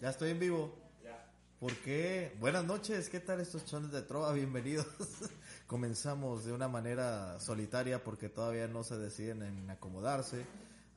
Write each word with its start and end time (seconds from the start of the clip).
Ya 0.00 0.10
estoy 0.10 0.30
en 0.30 0.38
vivo. 0.38 0.76
¿Por 1.58 1.74
qué? 1.76 2.34
Buenas 2.40 2.64
noches, 2.64 3.10
¿qué 3.10 3.20
tal 3.20 3.40
estos 3.40 3.66
chones 3.66 3.92
de 3.92 4.00
trova? 4.02 4.32
Bienvenidos. 4.32 4.86
Comenzamos 5.66 6.44
de 6.46 6.52
una 6.52 6.68
manera 6.68 7.38
solitaria 7.38 8.02
porque 8.02 8.30
todavía 8.30 8.66
no 8.66 8.82
se 8.82 8.96
deciden 8.96 9.42
en 9.42 9.68
acomodarse. 9.70 10.46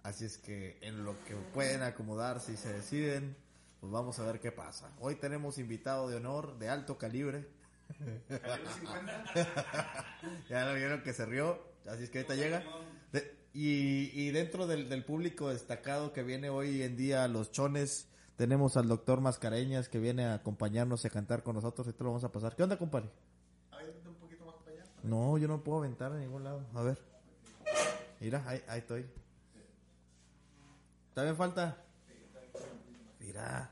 Así 0.03 0.23
es 0.25 0.37
que 0.37 0.77
en 0.81 1.03
lo 1.03 1.21
que 1.25 1.35
pueden 1.35 1.81
acomodarse 1.81 2.53
y 2.53 2.57
se 2.57 2.71
deciden, 2.71 3.35
pues 3.81 3.91
vamos 3.91 4.19
a 4.19 4.23
ver 4.25 4.39
qué 4.39 4.51
pasa. 4.53 4.89
Hoy 4.99 5.15
tenemos 5.15 5.57
invitado 5.57 6.07
de 6.07 6.15
honor 6.15 6.57
de 6.57 6.69
alto 6.69 6.97
calibre. 6.97 7.45
ya 10.49 10.65
lo 10.65 10.75
vieron 10.75 11.03
que 11.03 11.13
se 11.13 11.25
rió, 11.25 11.61
así 11.87 12.03
es 12.03 12.09
que 12.09 12.19
ahorita 12.19 12.35
llega. 12.35 12.63
De- 13.11 13.35
y, 13.53 14.09
y 14.19 14.31
dentro 14.31 14.65
del, 14.65 14.87
del 14.89 15.03
público 15.05 15.49
destacado 15.49 16.11
que 16.13 16.23
viene 16.23 16.49
hoy 16.49 16.81
en 16.83 16.95
día 16.97 17.27
los 17.27 17.51
chones, 17.51 18.07
tenemos 18.35 18.77
al 18.77 18.87
doctor 18.87 19.21
Mascareñas 19.21 19.89
que 19.89 19.99
viene 19.99 20.25
a 20.25 20.35
acompañarnos 20.35 21.03
y 21.03 21.07
a 21.07 21.11
cantar 21.11 21.43
con 21.43 21.55
nosotros. 21.55 21.87
Esto 21.87 22.03
lo 22.03 22.11
vamos 22.11 22.23
a 22.23 22.31
pasar. 22.31 22.55
¿Qué 22.55 22.63
onda, 22.63 22.77
compadre? 22.77 23.09
un 24.07 24.15
poquito 24.15 24.45
más 24.45 24.55
para 24.55 24.71
allá. 24.71 24.85
No, 25.03 25.37
yo 25.37 25.47
no 25.47 25.63
puedo 25.63 25.79
aventar 25.79 26.11
a 26.11 26.17
ningún 26.17 26.43
lado. 26.43 26.65
A 26.73 26.81
ver. 26.81 26.97
Mira, 28.19 28.43
ahí, 28.47 28.63
ahí 28.67 28.79
estoy. 28.79 29.05
¿También 31.13 31.35
falta? 31.35 31.77
Mira. 33.19 33.69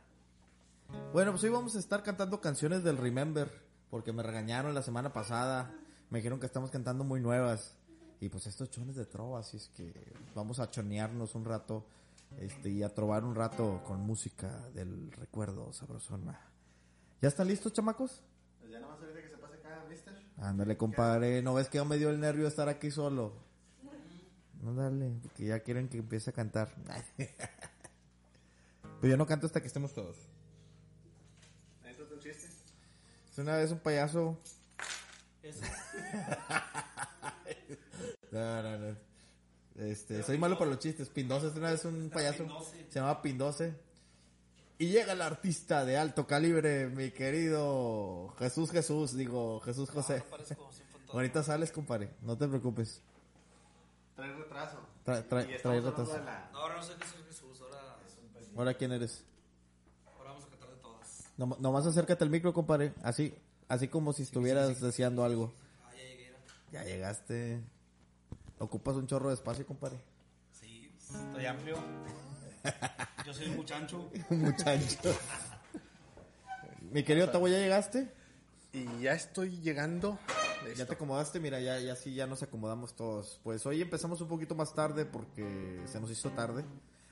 Bueno, 1.13 1.31
pues 1.31 1.43
hoy 1.43 1.49
vamos 1.49 1.75
a 1.75 1.79
estar 1.79 2.03
cantando 2.03 2.39
canciones 2.39 2.83
del 2.83 2.97
Remember. 2.97 3.49
Porque 3.89 4.13
me 4.13 4.23
regañaron 4.23 4.73
la 4.73 4.83
semana 4.83 5.11
pasada. 5.11 5.73
Me 6.09 6.19
dijeron 6.19 6.39
que 6.39 6.45
estamos 6.45 6.69
cantando 6.69 7.03
muy 7.03 7.19
nuevas. 7.19 7.75
Y 8.19 8.29
pues 8.29 8.45
estos 8.45 8.69
chones 8.69 8.95
de 8.95 9.05
trova, 9.05 9.39
así 9.39 9.57
es 9.57 9.69
que 9.75 9.91
vamos 10.35 10.59
a 10.59 10.69
chonearnos 10.69 11.33
un 11.33 11.45
rato. 11.45 11.85
Este, 12.39 12.69
y 12.69 12.83
a 12.83 12.89
trobar 12.89 13.23
un 13.23 13.35
rato 13.35 13.83
con 13.85 14.01
música 14.01 14.69
del 14.73 15.11
recuerdo 15.11 15.71
sabrosona. 15.73 16.39
¿Ya 17.21 17.27
están 17.27 17.47
listos, 17.47 17.73
chamacos? 17.73 18.23
Pues 18.59 18.71
ya 18.71 18.79
nada 18.79 18.93
más 18.93 19.01
ahorita 19.01 19.21
que 19.21 19.29
se 19.29 19.37
pase 19.37 19.55
acá, 19.57 19.85
mister. 19.89 20.15
Ándale, 20.37 20.77
compadre. 20.77 21.41
¿No 21.41 21.53
ves 21.53 21.69
que 21.69 21.77
ya 21.77 21.85
me 21.85 21.97
dio 21.97 22.09
el 22.09 22.19
nervio 22.19 22.47
estar 22.47 22.67
aquí 22.67 22.89
solo? 22.89 23.33
No, 24.61 24.73
dale, 24.75 25.19
porque 25.21 25.45
ya 25.45 25.59
quieren 25.59 25.89
que 25.89 25.97
empiece 25.97 26.29
a 26.29 26.33
cantar. 26.33 26.69
Pero 29.01 29.11
yo 29.11 29.17
no 29.17 29.25
canto 29.25 29.47
hasta 29.47 29.59
que 29.59 29.67
estemos 29.67 29.93
todos. 29.93 30.17
Necesito 31.83 32.13
un 32.13 32.19
chiste. 32.19 32.47
Es 33.31 33.37
una 33.37 33.57
vez 33.57 33.71
un 33.71 33.79
payaso. 33.79 34.37
No, 38.31 38.63
no, 38.63 38.77
no. 38.77 39.10
Este, 39.77 40.21
soy 40.23 40.37
malo 40.37 40.57
para 40.57 40.69
los 40.71 40.79
chistes. 40.79 41.09
Pindoce 41.09 41.47
es 41.47 41.55
una 41.55 41.71
vez 41.71 41.83
un 41.85 42.09
payaso. 42.09 42.45
Se 42.89 42.99
llama 42.99 43.21
Pindoce. 43.21 43.73
Y 44.77 44.87
llega 44.87 45.13
el 45.13 45.21
artista 45.21 45.85
de 45.85 45.97
alto 45.97 46.25
calibre, 46.25 46.87
mi 46.87 47.11
querido 47.11 48.33
Jesús 48.39 48.71
Jesús, 48.71 49.15
digo 49.15 49.59
Jesús 49.61 49.89
José. 49.91 50.23
Ahorita 51.13 51.43
sales, 51.43 51.71
compadre, 51.71 52.09
no 52.21 52.37
te 52.37 52.47
preocupes. 52.47 53.01
Trae 54.15 54.33
retraso. 54.33 54.77
Tra- 55.05 55.27
tra- 55.27 55.47
Y 55.49 55.53
estamos 55.53 55.61
trae 55.61 55.77
hablando 55.77 55.89
retraso. 55.91 56.23
la- 56.25 56.49
No, 56.51 56.57
ahora 56.59 56.75
no 56.77 56.83
sé 56.83 56.93
qué 56.97 57.03
es 57.05 57.25
Jesús, 57.27 57.61
ahora, 57.61 57.97
Ahora 58.55 58.73
quién 58.73 58.91
eres. 58.91 59.23
ahora 60.17 60.31
vamos 60.31 60.45
a 60.45 60.49
cantar 60.49 60.69
de 60.69 60.75
todas. 60.77 61.23
No, 61.37 61.57
nomás 61.59 61.85
acércate 61.85 62.23
al 62.23 62.29
micro, 62.29 62.53
compadre. 62.53 62.93
Así, 63.03 63.35
así 63.67 63.87
como 63.87 64.13
si 64.13 64.23
estuvieras 64.23 64.79
deseando 64.81 65.23
algo. 65.23 65.53
Ah, 65.85 65.91
ya 65.95 66.03
llegué. 66.03 66.31
Ya 66.71 66.83
llegaste. 66.83 67.61
Ocupas 68.61 68.95
un 68.95 69.07
chorro 69.07 69.29
de 69.29 69.33
espacio, 69.33 69.65
compadre. 69.65 69.97
Sí, 70.51 70.91
estoy 71.01 71.45
amplio. 71.47 71.77
Yo 73.25 73.33
soy 73.33 73.47
un 73.47 73.55
muchacho. 73.55 74.11
Un 74.29 74.41
muchacho. 74.43 75.15
Mi 76.91 77.01
querido 77.01 77.27
Tavo, 77.29 77.47
¿ya 77.47 77.57
llegaste? 77.57 78.11
Y 78.71 79.01
ya 79.01 79.13
estoy 79.13 79.59
llegando. 79.61 80.19
Ya 80.77 80.85
te 80.85 80.93
acomodaste, 80.93 81.39
mira, 81.39 81.59
ya, 81.59 81.79
ya 81.79 81.95
sí, 81.95 82.13
ya 82.13 82.27
nos 82.27 82.43
acomodamos 82.43 82.95
todos. 82.95 83.39
Pues 83.43 83.65
hoy 83.65 83.81
empezamos 83.81 84.21
un 84.21 84.27
poquito 84.27 84.53
más 84.53 84.75
tarde 84.75 85.05
porque 85.05 85.81
se 85.87 85.99
nos 85.99 86.11
hizo 86.11 86.29
tarde. 86.29 86.63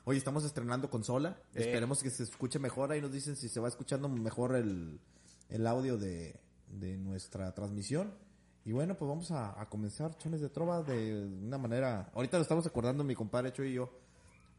Hoy 0.05 0.17
estamos 0.17 0.43
estrenando 0.43 0.91
consola. 0.91 1.41
Bien. 1.55 1.67
Esperemos 1.67 2.03
que 2.03 2.11
se 2.11 2.23
escuche 2.23 2.59
mejor. 2.59 2.91
Ahí 2.91 3.01
nos 3.01 3.11
dicen 3.11 3.35
si 3.35 3.49
se 3.49 3.59
va 3.59 3.69
escuchando 3.69 4.07
mejor 4.07 4.55
el, 4.55 4.99
el 5.49 5.65
audio 5.65 5.97
de, 5.97 6.39
de 6.67 6.95
nuestra 6.97 7.51
transmisión. 7.55 8.13
Y 8.65 8.71
bueno, 8.71 8.95
pues 8.95 9.09
vamos 9.09 9.31
a, 9.31 9.59
a 9.59 9.67
comenzar 9.67 10.17
Chones 10.17 10.41
de 10.41 10.49
Trova 10.49 10.83
de 10.83 11.25
una 11.43 11.57
manera... 11.57 12.09
Ahorita 12.13 12.37
lo 12.37 12.43
estamos 12.43 12.65
acordando 12.67 13.03
mi 13.03 13.15
compadre 13.15 13.51
Chuy 13.53 13.69
y 13.69 13.73
yo. 13.75 13.89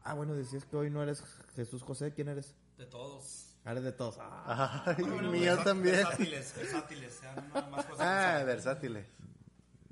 Ah, 0.03 0.15
bueno, 0.15 0.33
decías 0.33 0.65
que 0.65 0.75
hoy 0.75 0.89
no 0.89 1.01
eres 1.03 1.23
Jesús 1.55 1.83
José. 1.83 2.11
¿Quién 2.13 2.27
eres? 2.29 2.53
De 2.77 2.85
todos. 2.87 3.47
Ah, 3.63 3.71
Eres 3.71 3.83
de 3.83 3.91
todos. 3.91 4.17
Ah, 4.19 4.83
Ay, 4.97 5.03
Bueno, 5.03 5.29
mío 5.31 5.51
versa- 5.51 5.63
también. 5.63 5.95
Versátiles, 5.97 6.53
versátiles. 6.57 7.13
sean 7.13 7.51
más- 7.53 7.85
cosas 7.85 7.99
Ah, 7.99 8.43
versátiles. 8.43 9.05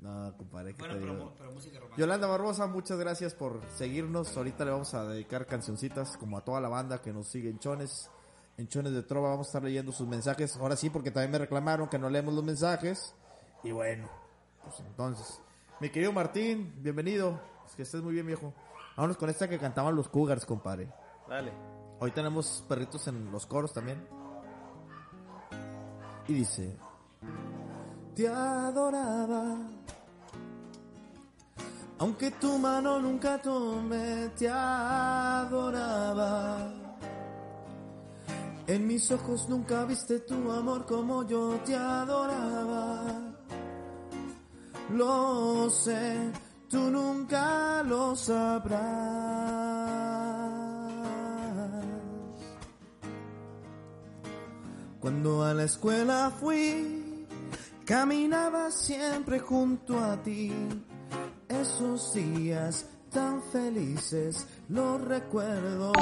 no, 0.00 0.34
compadre. 0.36 0.74
¿qué 0.74 0.78
Bueno, 0.82 0.94
pero, 1.00 1.34
pero 1.38 1.52
música 1.52 1.76
romántica. 1.78 2.00
Yolanda 2.00 2.26
Barbosa, 2.26 2.66
muchas 2.66 2.98
gracias 2.98 3.32
por 3.34 3.60
seguirnos. 3.76 4.36
Ahorita 4.36 4.64
le 4.64 4.72
vamos 4.72 4.92
a 4.94 5.04
dedicar 5.06 5.46
cancioncitas 5.46 6.16
como 6.16 6.36
a 6.36 6.44
toda 6.44 6.60
la 6.60 6.68
banda 6.68 7.00
que 7.00 7.12
nos 7.12 7.28
sigue 7.28 7.48
en 7.48 7.60
Chones. 7.60 8.10
En 8.58 8.66
Chones 8.68 8.92
de 8.92 9.04
Trova 9.04 9.30
vamos 9.30 9.46
a 9.46 9.50
estar 9.50 9.62
leyendo 9.62 9.92
sus 9.92 10.08
mensajes. 10.08 10.56
Ahora 10.56 10.74
sí, 10.76 10.90
porque 10.90 11.12
también 11.12 11.30
me 11.30 11.38
reclamaron 11.38 11.88
que 11.88 11.98
no 11.98 12.10
leemos 12.10 12.34
los 12.34 12.42
mensajes. 12.44 13.14
Y 13.62 13.72
bueno, 13.72 14.08
pues 14.62 14.80
entonces. 14.80 15.40
Mi 15.80 15.90
querido 15.90 16.12
Martín, 16.12 16.74
bienvenido. 16.78 17.40
Es 17.66 17.74
que 17.74 17.82
estés 17.82 18.02
muy 18.02 18.14
bien, 18.14 18.26
viejo. 18.26 18.54
Vámonos 18.96 19.16
con 19.16 19.30
esta 19.30 19.48
que 19.48 19.58
cantaban 19.58 19.94
los 19.94 20.08
Cougars, 20.08 20.44
compadre. 20.46 20.88
Dale. 21.28 21.52
Hoy 22.00 22.10
tenemos 22.12 22.64
perritos 22.68 23.06
en 23.08 23.30
los 23.30 23.46
coros 23.46 23.72
también. 23.72 24.06
Y 26.26 26.32
dice, 26.32 26.76
te 28.14 28.28
adoraba, 28.28 29.56
aunque 31.98 32.30
tu 32.32 32.58
mano 32.58 32.98
nunca 33.00 33.40
tome, 33.42 34.30
te 34.38 34.48
adoraba. 34.48 35.92
En 38.66 38.86
mis 38.86 39.10
ojos 39.10 39.48
nunca 39.48 39.84
viste 39.84 40.20
tu 40.20 40.52
amor 40.52 40.86
como 40.86 41.26
yo 41.26 41.58
te 41.64 41.74
adoraba. 41.74 43.29
Lo 44.94 45.70
sé, 45.70 46.32
tú 46.68 46.78
nunca 46.90 47.82
lo 47.84 48.16
sabrás. 48.16 48.80
Cuando 55.00 55.44
a 55.44 55.54
la 55.54 55.64
escuela 55.64 56.30
fui, 56.38 57.26
caminaba 57.84 58.70
siempre 58.70 59.38
junto 59.38 59.98
a 59.98 60.22
ti. 60.22 60.52
Esos 61.48 62.12
días 62.12 62.86
tan 63.10 63.42
felices 63.42 64.46
los 64.68 65.00
recuerdo. 65.02 65.92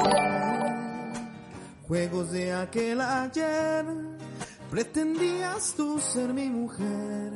Juegos 1.86 2.32
de 2.32 2.52
aquel 2.52 3.00
ayer, 3.00 3.84
pretendías 4.70 5.74
tú 5.76 6.00
ser 6.00 6.34
mi 6.34 6.50
mujer. 6.50 7.32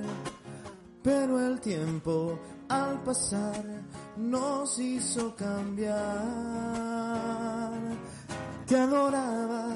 Pero 1.02 1.40
el 1.40 1.60
tiempo 1.60 2.38
al 2.68 3.02
pasar 3.02 3.64
nos 4.16 4.78
hizo 4.78 5.34
cambiar. 5.34 5.98
Te 8.66 8.78
adoraba, 8.78 9.66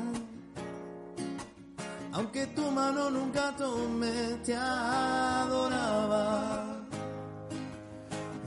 aunque 2.13 2.47
tu 2.47 2.71
mano 2.71 3.11
nunca 3.11 3.55
tome, 3.57 4.39
te 4.45 4.55
adoraba. 4.57 6.07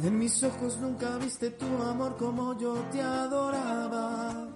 En 0.01 0.17
mis 0.17 0.41
ojos 0.44 0.78
nunca 0.78 1.17
viste 1.17 1.50
tu 1.51 1.66
amor 1.84 2.16
como 2.16 2.57
yo 2.57 2.73
te 2.91 3.01
adoraba. 3.01 4.47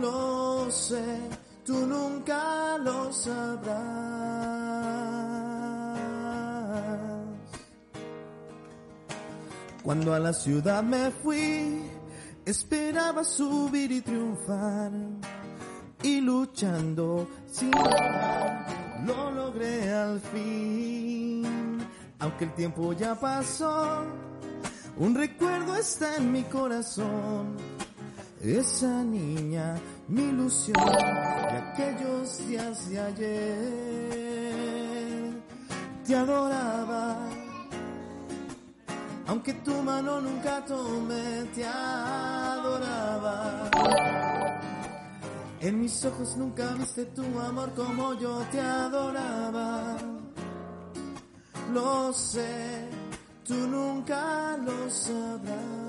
Lo 0.00 0.70
sé, 0.70 1.20
tú 1.64 1.86
nunca 1.86 2.78
lo 2.78 3.12
sabrás. 3.12 4.51
Cuando 9.82 10.14
a 10.14 10.20
la 10.20 10.32
ciudad 10.32 10.82
me 10.82 11.10
fui, 11.10 11.82
esperaba 12.44 13.24
subir 13.24 13.90
y 13.90 14.00
triunfar. 14.00 14.92
Y 16.02 16.20
luchando 16.20 17.28
sin 17.50 17.70
parar, 17.70 18.66
lo 19.04 19.30
logré 19.30 19.92
al 19.92 20.20
fin. 20.20 21.78
Aunque 22.20 22.44
el 22.44 22.54
tiempo 22.54 22.92
ya 22.92 23.14
pasó, 23.18 24.04
un 24.96 25.14
recuerdo 25.14 25.74
está 25.76 26.16
en 26.16 26.30
mi 26.30 26.42
corazón. 26.44 27.56
Esa 28.40 29.02
niña, 29.04 29.76
mi 30.08 30.22
ilusión 30.22 30.84
de 30.84 31.56
aquellos 31.56 32.46
días 32.48 32.88
de 32.88 33.00
ayer. 33.00 34.22
Te 36.04 36.16
adoraba, 36.16 37.28
aunque 39.26 39.54
tu 39.54 39.74
mano 39.82 40.20
nunca 40.20 40.64
tome, 40.64 41.44
te 41.54 41.64
adoraba. 41.64 43.70
En 45.60 45.80
mis 45.80 46.04
ojos 46.04 46.36
nunca 46.36 46.74
viste 46.74 47.06
tu 47.06 47.22
amor 47.38 47.70
como 47.74 48.14
yo 48.14 48.44
te 48.50 48.60
adoraba. 48.60 49.96
Lo 51.72 52.12
sé, 52.12 52.88
tú 53.44 53.54
nunca 53.54 54.56
lo 54.58 54.90
sabrás. 54.90 55.81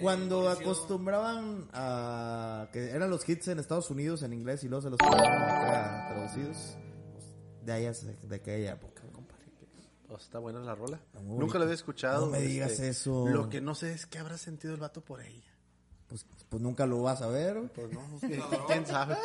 Cuando 0.00 0.44
Precioso. 0.44 0.60
acostumbraban 0.70 1.68
a 1.72 2.68
que 2.72 2.90
eran 2.90 3.10
los 3.10 3.28
hits 3.28 3.48
en 3.48 3.58
Estados 3.58 3.90
Unidos 3.90 4.22
en 4.22 4.32
inglés 4.32 4.64
y 4.64 4.68
luego 4.68 4.82
se 4.82 4.90
los 4.90 4.98
acá 5.00 6.06
traducidos, 6.10 6.76
pues, 7.12 7.24
de 7.64 7.88
hace- 7.88 8.16
de 8.22 8.36
aquella 8.36 8.72
época, 8.72 9.02
compadre. 9.12 9.44
Oh, 10.08 10.16
está 10.16 10.38
buena 10.38 10.60
la 10.60 10.74
rola. 10.74 11.00
muy 11.22 11.38
Nunca 11.38 11.58
la 11.58 11.64
había 11.64 11.74
escuchado. 11.74 12.26
No 12.26 12.32
me 12.32 12.40
digas 12.40 12.80
eso. 12.80 13.26
Lo 13.28 13.48
que 13.48 13.60
no 13.60 13.74
sé 13.74 13.92
es 13.92 14.06
qué 14.06 14.18
habrá 14.18 14.36
sentido 14.38 14.74
el 14.74 14.80
vato 14.80 15.00
por 15.02 15.20
ella. 15.20 15.50
Pues, 16.08 16.26
pues 16.48 16.60
nunca 16.62 16.86
lo 16.86 17.02
vas 17.02 17.22
a 17.22 17.28
ver. 17.28 17.70
Pues 17.72 17.92
no, 17.92 18.02
quién 18.66 18.86
sabe. 18.86 19.16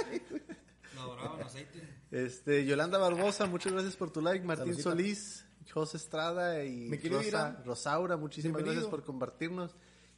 Lo 0.93 1.01
adoraban 1.01 1.41
aceite. 1.41 1.81
Este, 2.11 2.65
Yolanda 2.65 2.97
Barbosa, 2.99 3.47
muchas 3.47 3.73
gracias 3.73 3.95
por 3.95 4.11
tu 4.11 4.21
like. 4.21 4.45
Martín. 4.45 4.75
Solís, 4.79 5.43
José 5.73 5.97
Estrada 5.97 6.63
y 6.63 6.89
Rosa, 7.09 7.27
Irán. 7.27 7.63
Rosaura, 7.65 8.15
muchísimas 8.17 8.57
Bienvenido. 8.57 8.83
gracias 8.83 8.91
por 8.91 9.03
compartirnos. 9.03 9.75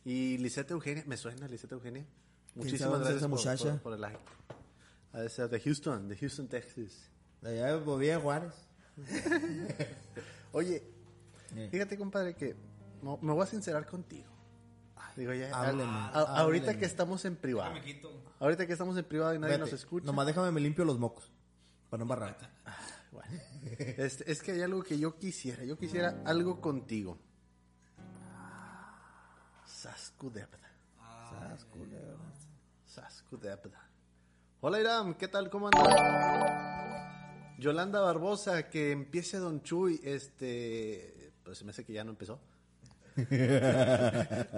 Y 0.08 0.38
Lisette 0.38 0.72
Eugenia, 0.72 1.04
me 1.06 1.18
suena 1.18 1.50
Lisette 1.50 1.74
Eugenia. 1.74 2.06
Muchísimas 2.56 3.00
gracias 3.00 3.18
esa 3.18 3.28
por, 3.28 3.38
muchacha? 3.40 3.72
por- 3.74 3.82
por 3.82 3.94
el 3.96 4.00
like. 4.02 4.20
Ha 5.12 5.20
de 5.20 5.28
ser 5.30 5.50
de 5.50 5.60
Houston, 5.60 6.08
de 6.08 6.16
Houston, 6.16 6.48
Texas. 6.48 7.10
Allá 7.44 7.76
vivía 7.76 8.14
en 8.16 8.22
Juárez. 8.22 8.54
Oye, 10.54 10.82
Eh. 11.56 11.68
fíjate, 11.70 11.98
compadre, 11.98 12.36
que 12.36 12.56
no- 13.02 13.18
me 13.22 13.34
voy 13.34 13.44
a 13.44 13.48
sincerar 13.48 13.86
contigo. 13.86 14.30
Digo, 15.18 15.34
ya, 15.34 15.50
Hábleme, 15.54 15.92
a- 15.92 16.06
a- 16.14 16.40
ahorita 16.40 16.68
hábleme. 16.68 16.80
que 16.80 16.86
estamos 16.86 17.26
en 17.26 17.36
privado. 17.36 17.74
Me 17.74 17.82
quito. 17.82 18.10
Ahorita 18.40 18.66
que 18.68 18.74
estamos 18.74 18.96
en 18.98 19.04
privado 19.04 19.34
y 19.34 19.40
nadie 19.40 19.56
Fíjate, 19.56 19.72
nos 19.72 19.80
escucha. 19.82 20.06
Nomás 20.06 20.28
déjame 20.28 20.52
me 20.52 20.62
limpio 20.62 20.86
los 20.86 21.00
mocos. 21.00 21.32
Para 21.90 22.00
no 22.00 22.04
embarrar. 22.04 22.38
Bueno, 23.12 23.28
este, 23.98 24.32
es 24.32 24.42
que 24.44 24.52
hay 24.54 24.62
algo 24.62 24.84
que 24.84 25.00
yo 25.00 25.18
quisiera. 25.18 25.64
Yo 25.66 25.78
quisiera 25.78 26.22
algo 26.26 26.62
contigo. 26.62 27.18
Saskudebda. 29.88 30.70
Sas, 31.30 31.66
culebra. 31.66 32.18
Saskudebda. 32.86 33.90
Hola 34.60 34.82
Iram, 34.82 35.14
¿qué 35.14 35.30
tal? 35.30 35.50
¿Cómo 35.50 35.68
andas? 35.68 37.58
Yolanda 37.58 38.02
Barbosa, 38.02 38.70
que 38.70 38.92
empiece 38.92 39.38
Don 39.38 39.64
Chuy, 39.64 40.02
este, 40.04 41.32
pues 41.44 41.60
se 41.60 41.64
me 41.64 41.72
hace 41.72 41.86
que 41.86 41.94
ya 41.94 42.04
no 42.04 42.12
empezó. 42.12 42.38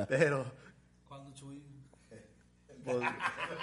Pero 0.09 0.51
¿Cuándo, 1.07 1.31
Chuy? 1.35 1.61
pues, 2.83 2.97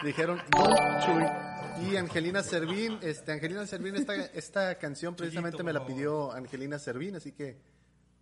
dijeron 0.05 0.41
Don 0.51 0.73
Chuy. 1.01 1.89
Y 1.91 1.97
Angelina 1.97 2.45
Servín, 2.45 2.99
este, 3.03 3.33
Angelina 3.33 3.67
Servín, 3.67 3.97
esta, 3.97 4.15
esta 4.15 4.79
canción 4.79 5.17
precisamente 5.17 5.57
Chuyito, 5.57 5.65
me 5.65 5.73
la 5.73 5.85
pidió 5.85 6.31
Angelina 6.31 6.79
Servín, 6.79 7.17
así 7.17 7.33
que 7.33 7.59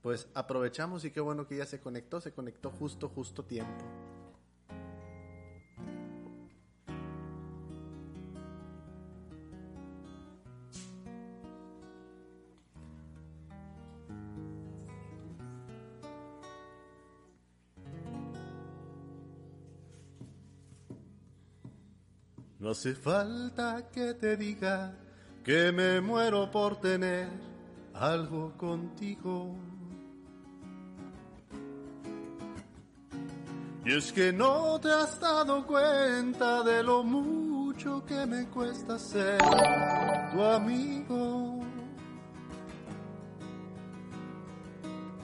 pues 0.04 0.28
aprovechamos 0.34 1.02
y 1.06 1.10
qué 1.10 1.20
bueno 1.22 1.46
que 1.48 1.54
ella 1.54 1.64
se 1.64 1.80
conectó, 1.80 2.20
se 2.20 2.30
conectó 2.30 2.70
justo, 2.70 3.08
justo 3.08 3.42
tiempo. 3.42 3.72
No 22.58 22.68
hace 22.72 22.94
falta 22.94 23.88
que 23.90 24.12
te 24.12 24.36
diga 24.36 24.98
que 25.42 25.72
me 25.72 26.02
muero 26.02 26.50
por 26.50 26.78
tener 26.78 27.30
algo 27.94 28.54
contigo. 28.58 29.73
Y 33.86 33.92
es 33.92 34.12
que 34.12 34.32
no 34.32 34.80
te 34.80 34.90
has 34.90 35.20
dado 35.20 35.66
cuenta 35.66 36.62
de 36.62 36.82
lo 36.82 37.02
mucho 37.02 38.02
que 38.06 38.24
me 38.24 38.46
cuesta 38.48 38.98
ser 38.98 39.38
tu 40.32 40.42
amigo. 40.42 41.60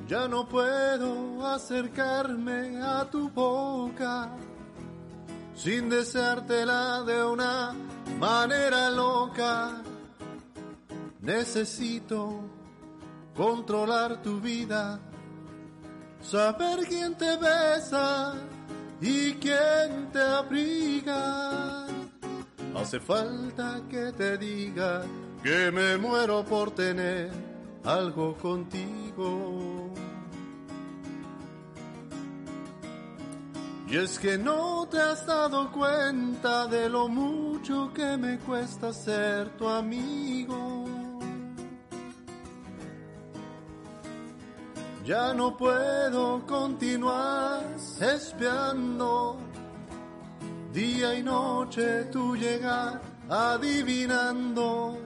Ya 0.07 0.29
no 0.29 0.47
puedo 0.47 1.47
acercarme 1.47 2.83
a 2.83 3.09
tu 3.09 3.31
boca 3.31 4.31
sin 5.55 5.89
deseártela 5.89 7.03
de 7.03 7.25
una 7.25 7.75
manera 8.19 8.91
loca. 8.91 9.83
Necesito 11.21 12.43
controlar 13.37 14.21
tu 14.23 14.41
vida, 14.41 14.99
saber 16.23 16.87
quién 16.89 17.15
te 17.15 17.37
besa 17.37 18.35
y 19.01 19.33
quién 19.35 20.11
te 20.13 20.21
abriga. 20.21 21.87
Hace 22.75 23.01
falta 23.01 23.81
que 23.89 24.13
te 24.13 24.39
diga 24.39 25.03
que 25.43 25.71
me 25.71 25.97
muero 25.97 26.45
por 26.45 26.71
tener 26.71 27.31
algo 27.85 28.37
contigo. 28.37 29.91
Y 33.89 33.97
es 33.97 34.21
que 34.21 34.39
no 34.39 34.87
te 34.89 35.01
has 35.01 35.27
dado 35.27 35.73
cuenta 35.73 36.69
de 36.69 36.89
lo 36.89 37.09
mucho 37.09 37.91
que 37.93 38.17
me 38.17 38.39
cuesta 38.39 38.93
ser 38.93 39.49
tu 39.57 39.69
amigo. 39.69 41.10
Ya 45.11 45.35
no 45.35 45.57
puedo 45.57 46.47
continuar 46.47 47.65
espiando 48.01 49.37
día 50.73 51.19
y 51.19 51.23
noche 51.25 52.05
tu 52.13 52.37
llegar 52.37 53.01
adivinando. 53.29 54.97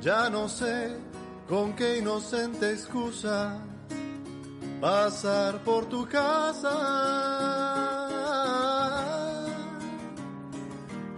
Ya 0.00 0.30
no 0.30 0.48
sé 0.48 0.96
con 1.46 1.74
qué 1.74 1.98
inocente 1.98 2.72
excusa 2.72 3.58
pasar 4.80 5.62
por 5.62 5.84
tu 5.84 6.08
casa. 6.08 6.72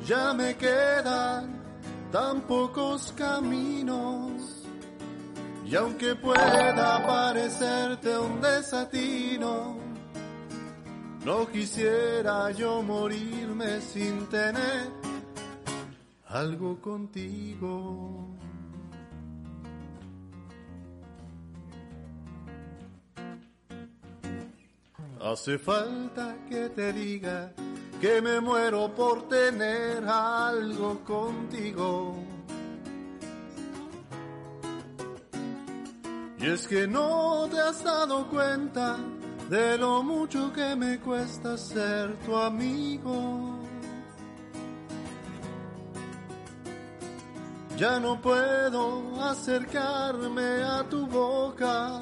Ya 0.05 0.35
me 0.35 0.57
quedan 0.57 1.63
tan 2.11 2.41
pocos 2.41 3.13
caminos. 3.17 4.62
Y 5.65 5.75
aunque 5.77 6.15
pueda 6.17 7.07
parecerte 7.07 8.19
un 8.19 8.41
desatino, 8.41 9.77
no 11.25 11.47
quisiera 11.49 12.51
yo 12.51 12.83
morirme 12.83 13.81
sin 13.81 14.27
tener 14.27 14.91
algo 16.29 16.81
contigo. 16.81 18.29
Hace 25.21 25.57
falta 25.57 26.37
que 26.49 26.69
te 26.71 26.93
diga 26.93 27.53
que 28.01 28.21
me 28.21 28.41
muero 28.41 28.93
por 28.93 29.29
tener 29.29 30.05
algo 30.05 30.99
contigo. 31.05 32.17
Y 36.43 36.47
es 36.47 36.67
que 36.67 36.89
no 36.89 37.47
te 37.49 37.61
has 37.61 37.85
dado 37.85 38.27
cuenta 38.29 38.97
de 39.49 39.79
lo 39.79 40.03
mucho 40.03 40.53
que 40.53 40.75
me 40.75 40.99
cuesta 40.99 41.57
ser 41.57 42.19
tu 42.27 42.37
amigo. 42.37 43.61
Ya 47.77 48.01
no 48.01 48.21
puedo 48.21 49.23
acercarme 49.23 50.65
a 50.65 50.83
tu 50.91 51.07
boca 51.07 52.01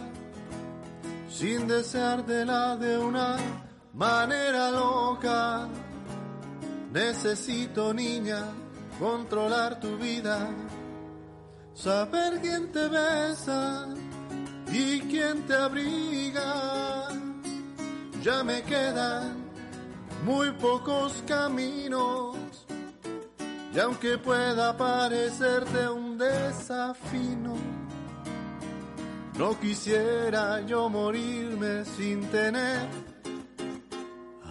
sin 1.29 1.69
deseártela 1.69 2.77
de 2.77 2.97
una 2.97 3.37
manera 3.93 4.71
loca. 4.71 5.69
Necesito, 6.91 7.93
niña, 7.93 8.47
controlar 8.99 9.79
tu 9.81 9.99
vida, 9.99 10.49
saber 11.75 12.41
quién 12.41 12.73
te 12.73 12.89
besa 12.89 13.87
y 14.73 15.01
quién 15.01 15.43
te 15.47 15.55
abriga. 15.55 17.09
Ya 18.23 18.45
me 18.45 18.63
quedan 18.63 19.37
muy 20.25 20.51
pocos 20.53 21.23
caminos 21.27 22.37
y 23.73 23.79
aunque 23.79 24.19
pueda 24.19 24.77
parecerte 24.77 25.89
un 25.89 26.19
desafino, 26.19 27.55
No 29.39 29.59
quisiera 29.59 30.61
yo 30.67 30.91
morirme 30.91 31.85
sin 31.85 32.21
tener 32.31 32.87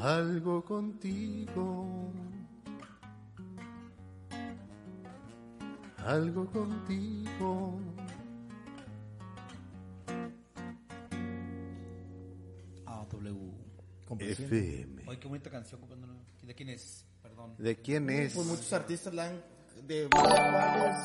algo 0.01 0.63
contigo. 0.63 2.11
Algo 6.07 6.47
contigo. 6.47 7.79
Complaciendo. 14.09 14.55
FM. 14.55 15.03
Oye, 15.07 15.19
qué 15.19 15.27
bonita 15.27 15.49
canción. 15.49 15.79
¿De 16.43 16.55
quién 16.55 16.69
es? 16.69 17.05
Perdón. 17.21 17.55
¿De 17.57 17.77
quién 17.79 18.09
es? 18.09 18.33
Pues 18.33 18.47
muchos 18.47 18.73
artistas 18.73 19.13
la 19.13 19.27
han... 19.27 19.43
De 19.87 20.07
varios. 20.07 20.97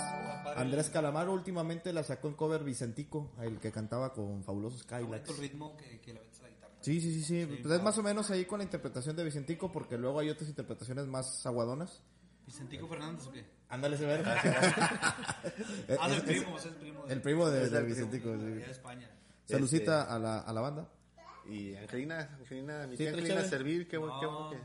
Andrés 0.56 0.90
Calamaro 0.90 1.32
últimamente 1.32 1.92
la 1.92 2.02
sacó 2.02 2.26
en 2.28 2.34
cover 2.34 2.64
Vicentico, 2.64 3.30
el 3.40 3.61
que 3.61 3.70
cantaba 3.70 4.12
con 4.12 4.42
Fabulosos 4.42 4.82
Kylax. 4.84 5.30
el 5.30 5.37
ritmo 5.37 5.76
que, 5.76 6.00
que 6.00 6.12
le 6.12 6.20
metes 6.20 6.40
a 6.40 6.42
la 6.42 6.49
guitarra. 6.49 6.75
Sí, 6.80 7.00
sí, 7.00 7.14
sí, 7.14 7.23
sí. 7.23 7.58
Pues 7.62 7.73
es 7.75 7.82
más 7.82 7.96
o 7.99 8.02
menos 8.02 8.30
ahí 8.30 8.44
con 8.46 8.58
la 8.58 8.64
interpretación 8.64 9.14
de 9.16 9.23
Vicentico, 9.25 9.70
porque 9.70 9.96
luego 9.96 10.18
hay 10.18 10.28
otras 10.30 10.49
interpretaciones 10.49 11.06
más 11.06 11.46
aguadonas. 11.46 12.02
¿Vicentico 12.46 12.88
Fernández 12.88 13.26
o 13.26 13.32
qué? 13.32 13.44
Ándale, 13.68 13.96
se 13.96 14.06
ve. 14.06 14.23
Ah, 16.00 16.08
es 16.11 16.16
el 16.16 16.23
primo, 16.23 16.58
es 16.58 16.64
el 16.66 16.75
primo. 16.75 17.04
El 17.06 17.23
primo 17.23 17.49
de, 17.49 17.58
de 17.61 17.64
el 17.66 17.70
primo. 17.70 17.87
Vicentico. 17.87 18.30
de 18.30 18.38
sí. 18.38 18.66
de 18.66 18.70
España. 18.70 19.11
Saludcita 19.44 20.02
a, 20.02 20.18
la, 20.18 20.40
a 20.40 20.52
la 20.52 20.61
banda. 20.61 20.88
Y 21.48 21.74
Angelina, 21.76 22.36
Angelina, 22.40 22.86
mi 22.86 22.96
tía 22.96 23.10
Angelina 23.10 23.34
chévere. 23.34 23.48
Servir, 23.48 23.88
qué 23.88 23.96
bueno, 23.98 24.18
qué 24.20 24.26
bueno 24.26 24.50
No, 24.50 24.50
que, 24.50 24.58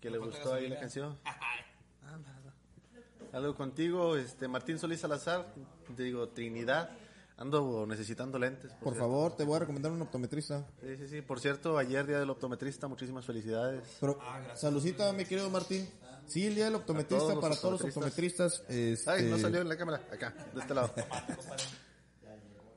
que 0.00 0.10
le 0.10 0.18
gustó 0.18 0.54
ahí 0.54 0.68
la 0.68 0.80
canción. 0.80 1.18
Algo 3.32 3.54
contigo, 3.54 4.16
este 4.16 4.48
Martín 4.48 4.78
Solís 4.78 5.00
Salazar, 5.00 5.52
te 5.94 6.02
digo 6.02 6.28
Trinidad. 6.30 6.90
Ando 7.38 7.84
necesitando 7.86 8.38
lentes. 8.38 8.72
Por 8.82 8.96
favor, 8.96 9.36
te 9.36 9.44
voy 9.44 9.56
a 9.56 9.58
recomendar 9.58 9.92
un 9.92 10.00
optometrista. 10.00 10.64
Sí, 10.80 10.96
sí, 10.96 11.06
sí. 11.06 11.20
Por 11.20 11.38
cierto, 11.38 11.76
ayer 11.76 12.06
día 12.06 12.18
del 12.18 12.30
optometrista, 12.30 12.88
muchísimas 12.88 13.26
felicidades. 13.26 13.82
Pero, 14.00 14.18
Ah, 14.22 14.38
gracias. 14.38 14.60
saludcita, 14.62 15.12
mi 15.12 15.26
querido 15.26 15.50
Martín. 15.50 15.86
Sí, 16.26 16.46
el 16.46 16.54
día 16.54 16.64
del 16.64 16.76
optometrista 16.76 17.26
todos 17.28 17.42
para 17.42 17.54
todos 17.56 17.72
los 17.72 17.82
optometristas. 17.84 18.60
optometristas. 18.60 19.08
Ay, 19.14 19.24
no 19.24 19.36
este, 19.36 19.42
salió 19.42 19.60
en 19.60 19.68
la 19.68 19.76
cámara. 19.76 20.02
Acá, 20.10 20.32
de 20.54 20.60
este 20.60 20.72
lado. 20.74 20.94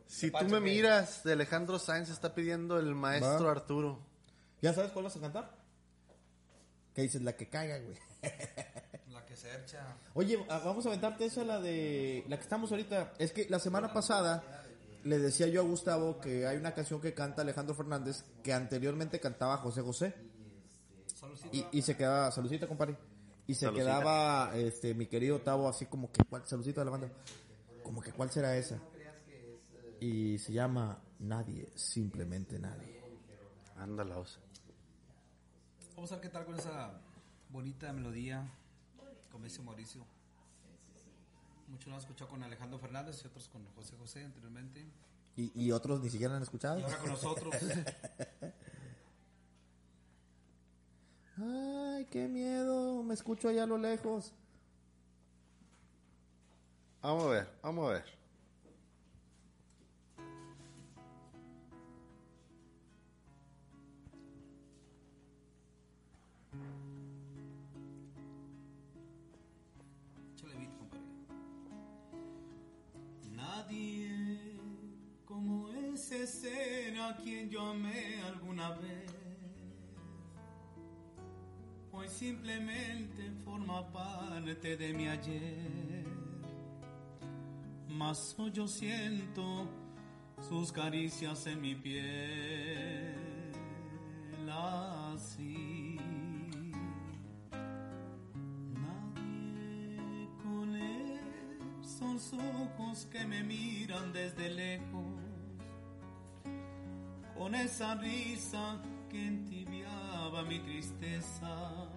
Si 0.09 0.31
tú 0.31 0.45
me 0.45 0.59
miras, 0.59 1.23
de 1.23 1.33
Alejandro 1.33 1.77
Sáenz 1.77 2.09
está 2.09 2.33
pidiendo 2.33 2.79
el 2.79 2.95
maestro 2.95 3.45
Va. 3.45 3.51
Arturo. 3.51 3.99
¿Ya 4.59 4.73
sabes 4.73 4.91
cuál 4.91 5.05
vas 5.05 5.15
a 5.15 5.19
cantar? 5.19 5.55
¿Qué 6.95 7.03
dices? 7.03 7.21
La 7.21 7.33
que 7.33 7.47
caiga, 7.47 7.77
güey. 7.77 7.95
La 9.13 9.23
que 9.23 9.35
se 9.35 9.55
echa. 9.55 9.97
Oye, 10.15 10.43
ah, 10.49 10.61
vamos 10.65 10.83
a 10.85 10.89
aventarte 10.89 11.25
esa, 11.25 11.43
la 11.43 11.59
de 11.59 12.25
la 12.27 12.37
que 12.37 12.43
estamos 12.43 12.71
ahorita. 12.71 13.13
Es 13.19 13.31
que 13.31 13.47
la 13.49 13.59
semana 13.59 13.93
pasada 13.93 14.43
le 15.03 15.19
decía 15.19 15.47
yo 15.47 15.61
a 15.61 15.63
Gustavo 15.63 16.19
que 16.19 16.47
hay 16.47 16.57
una 16.57 16.73
canción 16.73 16.99
que 16.99 17.13
canta 17.13 17.43
Alejandro 17.43 17.75
Fernández 17.75 18.23
que 18.43 18.51
anteriormente 18.51 19.19
cantaba 19.19 19.57
José 19.57 19.81
José. 19.81 20.15
Y, 21.51 21.65
y 21.71 21.81
se 21.83 21.95
quedaba, 21.95 22.31
saludcita, 22.31 22.67
compadre. 22.67 22.97
Y 23.45 23.53
se 23.53 23.71
quedaba 23.71 24.51
este 24.55 24.95
mi 24.95 25.05
querido 25.05 25.39
Tavo 25.39 25.69
así 25.69 25.85
como 25.85 26.11
que, 26.11 26.23
¿cuál, 26.23 26.47
saludcita 26.47 26.81
de 26.81 26.85
la 26.85 26.91
banda? 26.91 27.09
Como 27.83 28.01
que, 28.01 28.11
¿cuál 28.11 28.31
será 28.31 28.57
esa? 28.57 28.79
Y 29.99 30.37
se 30.39 30.53
llama 30.53 31.01
Nadie, 31.19 31.69
simplemente 31.75 32.57
nadie. 32.59 33.01
Ándala, 33.77 34.17
osa. 34.17 34.39
Vamos 35.95 36.11
a 36.11 36.15
ver 36.15 36.23
qué 36.23 36.29
tal 36.29 36.45
con 36.45 36.55
esa 36.55 37.01
bonita 37.49 37.91
melodía, 37.91 38.49
como 39.31 39.43
dice 39.43 39.61
Mauricio. 39.61 40.05
Muchos 41.67 41.87
lo 41.87 41.93
han 41.93 41.99
escuchado 41.99 42.29
con 42.29 42.41
Alejandro 42.41 42.79
Fernández 42.79 43.21
y 43.23 43.27
otros 43.27 43.47
con 43.49 43.65
José 43.75 43.95
José 43.97 44.23
anteriormente. 44.23 44.85
Y, 45.35 45.51
y 45.65 45.71
otros 45.71 46.01
ni 46.01 46.09
siquiera 46.09 46.35
han 46.35 46.43
escuchado. 46.43 46.79
Y 46.79 46.83
ahora 46.83 46.97
con 46.97 47.09
nosotros. 47.09 47.53
Ay, 51.37 52.05
qué 52.05 52.27
miedo, 52.27 53.03
me 53.03 53.13
escucho 53.13 53.49
allá 53.49 53.63
a 53.63 53.67
lo 53.67 53.77
lejos. 53.77 54.33
Vamos 57.01 57.25
a 57.25 57.29
ver, 57.29 57.49
vamos 57.61 57.89
a 57.89 57.93
ver. 57.93 58.18
Como 75.25 75.69
ese 75.69 76.25
ser 76.25 76.99
a 76.99 77.15
quien 77.15 77.49
yo 77.49 77.61
amé 77.61 78.19
alguna 78.25 78.71
vez. 78.71 79.11
Hoy 81.91 82.07
simplemente 82.07 83.31
forma 83.43 83.91
parte 83.91 84.77
de 84.77 84.93
mi 84.93 85.07
ayer. 85.07 86.05
Mas 87.89 88.35
hoy 88.37 88.51
yo 88.51 88.67
siento 88.67 89.67
sus 90.47 90.71
caricias 90.71 91.45
en 91.47 91.61
mi 91.61 91.75
piel. 91.75 92.88
Que 102.97 103.23
me 103.23 103.43
miran 103.43 104.11
desde 104.11 104.49
lejos, 104.49 105.03
con 107.37 107.53
esa 107.53 107.93
risa 107.95 108.81
que 109.09 109.27
entibiaba 109.27 110.41
mi 110.43 110.59
tristeza, 110.59 111.87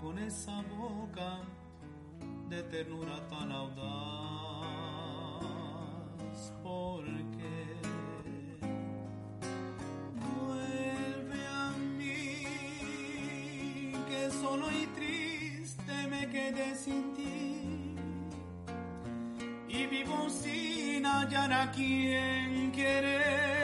con 0.00 0.18
esa 0.20 0.62
boca 0.62 1.40
de 2.48 2.62
ternura 2.62 3.26
tan 3.28 3.50
audaz, 3.50 3.82
porque 6.62 7.76
Vuelve 10.14 11.46
a 11.48 11.70
mí, 11.98 12.46
que 14.08 14.30
solo 14.30 14.70
y 14.70 14.86
triste 14.94 15.11
sin 20.32 21.04
hallar 21.04 21.52
a 21.52 21.70
quien 21.70 22.72
querer. 22.72 23.61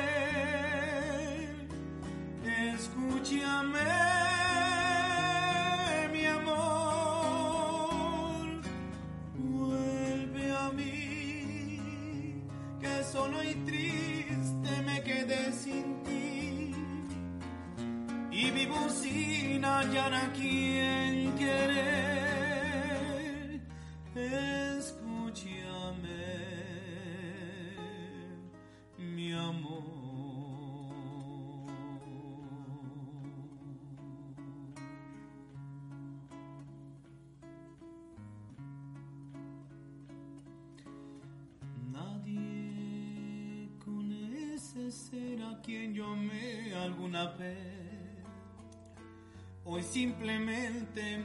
Hoy 49.64 49.82
simplemente 49.82 51.24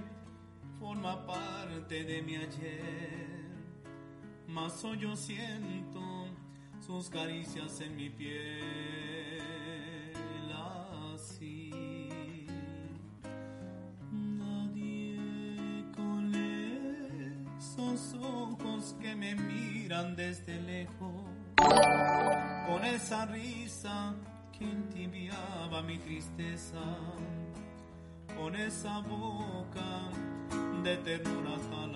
forma 0.80 1.24
parte 1.28 2.04
de 2.04 2.20
mi 2.24 2.36
ayer. 2.36 3.46
Mas 4.48 4.84
hoy 4.84 4.98
yo 4.98 5.16
siento 5.16 6.02
sus 6.80 7.12
caricias 7.12 7.80
en 7.82 7.96
mi 7.96 8.10
piel 8.10 9.44
así. 11.14 11.70
Nadie 14.12 15.86
con 15.96 16.34
esos 17.56 18.16
ojos 18.16 18.96
que 19.00 19.16
me 19.16 19.36
miran 19.36 20.16
desde 20.16 20.60
lejos, 20.60 21.24
con 22.68 22.84
esa 22.84 23.28
risa 23.28 24.16
que 24.63 24.70
entibiaba 24.70 25.82
mi 25.82 25.98
tristeza, 25.98 26.82
con 28.38 28.55
esa 28.55 29.00
boca 29.00 30.10
de 30.84 30.98
ternura 30.98 31.58
tan 31.70 31.93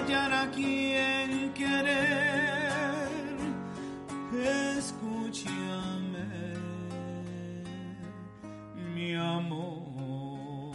hallar 0.00 0.32
a 0.32 0.50
quien 0.50 1.52
querer. 1.52 3.08
Escúchame, 4.78 6.26
mi 8.94 9.14
amor. 9.14 10.74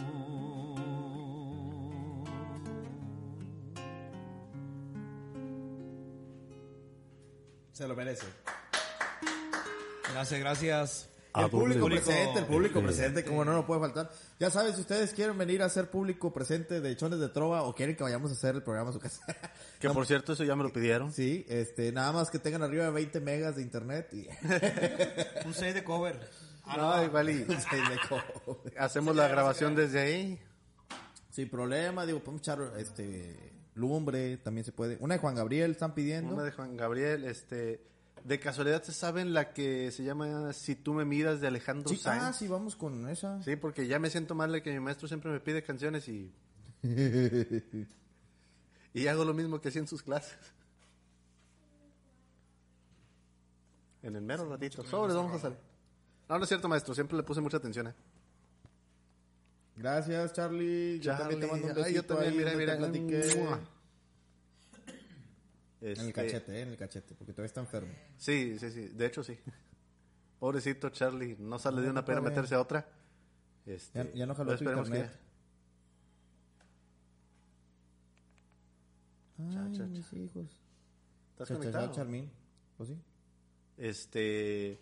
Se 7.72 7.86
lo 7.86 7.94
merece. 7.94 8.26
Gracias, 10.12 10.40
gracias. 10.40 11.15
El 11.44 11.50
público 11.50 11.86
presente, 11.86 12.38
el 12.38 12.46
público 12.46 12.80
presente, 12.82 13.24
como 13.24 13.44
no, 13.44 13.52
no 13.52 13.66
puede 13.66 13.80
faltar. 13.80 14.10
Ya 14.40 14.50
sabes, 14.50 14.74
si 14.76 14.80
ustedes 14.80 15.12
quieren 15.12 15.36
venir 15.36 15.62
a 15.62 15.68
ser 15.68 15.90
público 15.90 16.32
presente 16.32 16.80
de 16.80 16.96
Chones 16.96 17.20
de 17.20 17.28
Trova 17.28 17.62
o 17.62 17.74
quieren 17.74 17.94
que 17.96 18.02
vayamos 18.02 18.30
a 18.30 18.34
hacer 18.34 18.54
el 18.54 18.62
programa 18.62 18.90
a 18.90 18.92
su 18.92 19.00
casa. 19.00 19.20
Que 19.80 19.90
por 19.90 20.06
cierto, 20.06 20.32
eso 20.32 20.42
ya 20.44 20.56
me 20.56 20.62
lo 20.64 20.72
pidieron. 20.72 21.12
Sí, 21.12 21.44
este, 21.48 21.92
nada 21.92 22.10
más 22.12 22.30
que 22.30 22.38
tengan 22.38 22.62
arriba 22.62 22.84
de 22.86 22.90
20 22.92 23.20
megas 23.20 23.56
de 23.56 23.62
internet 23.62 24.08
y... 24.14 24.26
Un 25.46 25.52
6 25.52 25.74
de 25.74 25.84
cover. 25.84 26.18
Ah, 26.64 26.76
No, 26.78 27.04
igual 27.04 27.28
y 27.30 27.44
Se 27.44 27.76
le 27.76 27.98
co- 28.08 28.62
hacemos 28.78 29.14
la 29.14 29.28
grabación 29.28 29.74
desde 29.76 30.00
ahí. 30.00 30.40
Sin 31.30 31.50
problema, 31.50 32.06
digo, 32.06 32.20
podemos 32.20 32.40
echar 32.40 32.58
este, 32.78 33.36
lumbre, 33.74 34.38
también 34.38 34.64
se 34.64 34.72
puede. 34.72 34.96
Una 35.00 35.14
de 35.16 35.20
Juan 35.20 35.34
Gabriel 35.34 35.72
están 35.72 35.94
pidiendo. 35.94 36.32
Una 36.34 36.44
de 36.44 36.52
Juan 36.52 36.76
Gabriel, 36.76 37.24
este... 37.26 37.84
De 38.26 38.40
casualidad, 38.40 38.82
¿se 38.82 38.92
saben 38.92 39.32
la 39.34 39.52
que 39.52 39.92
se 39.92 40.02
llama 40.02 40.52
Si 40.52 40.74
tú 40.74 40.94
me 40.94 41.04
miras 41.04 41.40
de 41.40 41.46
Alejandro 41.46 41.88
Sí, 41.90 42.00
ah, 42.06 42.18
Sanz? 42.18 42.36
sí, 42.38 42.48
vamos 42.48 42.74
con 42.74 43.08
esa. 43.08 43.40
Sí, 43.44 43.54
porque 43.54 43.86
ya 43.86 44.00
me 44.00 44.10
siento 44.10 44.34
mal 44.34 44.50
de 44.50 44.64
que 44.64 44.72
mi 44.72 44.80
maestro 44.80 45.06
siempre 45.06 45.30
me 45.30 45.38
pide 45.38 45.62
canciones 45.62 46.08
y... 46.08 46.34
y 48.94 49.06
hago 49.06 49.24
lo 49.24 49.32
mismo 49.32 49.60
que 49.60 49.68
hacía 49.68 49.80
en 49.80 49.86
sus 49.86 50.02
clases. 50.02 50.36
En 54.02 54.16
el 54.16 54.22
mero 54.22 54.48
ratito. 54.48 54.82
Sobres, 54.82 55.14
vamos 55.14 55.32
a 55.34 55.38
salir. 55.38 55.58
No, 56.28 56.36
no 56.36 56.42
es 56.42 56.48
cierto, 56.48 56.68
maestro. 56.68 56.96
Siempre 56.96 57.16
le 57.16 57.22
puse 57.22 57.40
mucha 57.40 57.58
atención, 57.58 57.86
¿eh? 57.86 57.94
Gracias, 59.76 60.32
Charlie. 60.32 60.98
Yo 60.98 61.16
también 61.16 61.38
te 61.38 61.46
mando 61.46 61.68
un 61.68 61.74
Charlie. 61.74 61.84
Ay, 61.86 61.94
yo 61.94 62.02
besito 62.02 62.16
también, 62.16 62.48
ahí 62.48 62.56
mira, 62.56 62.76
mira. 62.76 63.60
Mua. 65.88 65.92
En 65.92 66.00
el 66.00 66.08
Este, 66.08 66.12
cachete, 66.12 66.52
eh, 66.56 66.60
en 66.62 66.68
el 66.68 66.76
cachete, 66.76 67.14
porque 67.14 67.32
todavía 67.32 67.46
está 67.46 67.60
enfermo. 67.60 67.92
Sí, 68.16 68.58
sí, 68.58 68.70
sí. 68.70 68.88
De 68.88 69.06
hecho, 69.06 69.22
sí. 69.22 69.38
Pobrecito 70.38 70.90
Charlie. 70.90 71.36
No 71.38 71.58
sale 71.58 71.80
de 71.80 71.86
No, 71.86 71.92
una 71.92 72.00
no 72.00 72.04
pena 72.06 72.20
puede. 72.20 72.30
meterse 72.34 72.54
a 72.54 72.60
otra. 72.60 72.88
Este, 73.64 73.98
Ya, 74.04 74.12
ya 74.12 74.26
no 74.26 74.34
jaló 74.34 74.52
tu 74.56 74.64
que 74.64 74.70
internet. 74.70 75.10
Cha, 79.36 79.64
Ay, 79.64 79.72
cha, 79.72 79.78
cha. 79.78 79.86
mis 79.86 80.12
hijos. 80.12 80.46
¿Estás 81.32 81.48
conectado? 81.56 81.92
Charmín. 81.92 82.30
¿O 82.78 82.84
sí? 82.86 82.96
Este, 83.76 84.80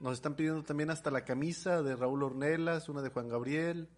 nos 0.00 0.14
están 0.14 0.34
pidiendo 0.36 0.62
también 0.64 0.90
hasta 0.90 1.10
la 1.10 1.24
camisa 1.24 1.82
de 1.82 1.96
Raúl 1.96 2.22
Ornelas, 2.22 2.88
una 2.88 3.00
de 3.02 3.08
Juan 3.08 3.28
Gabriel. 3.28 3.88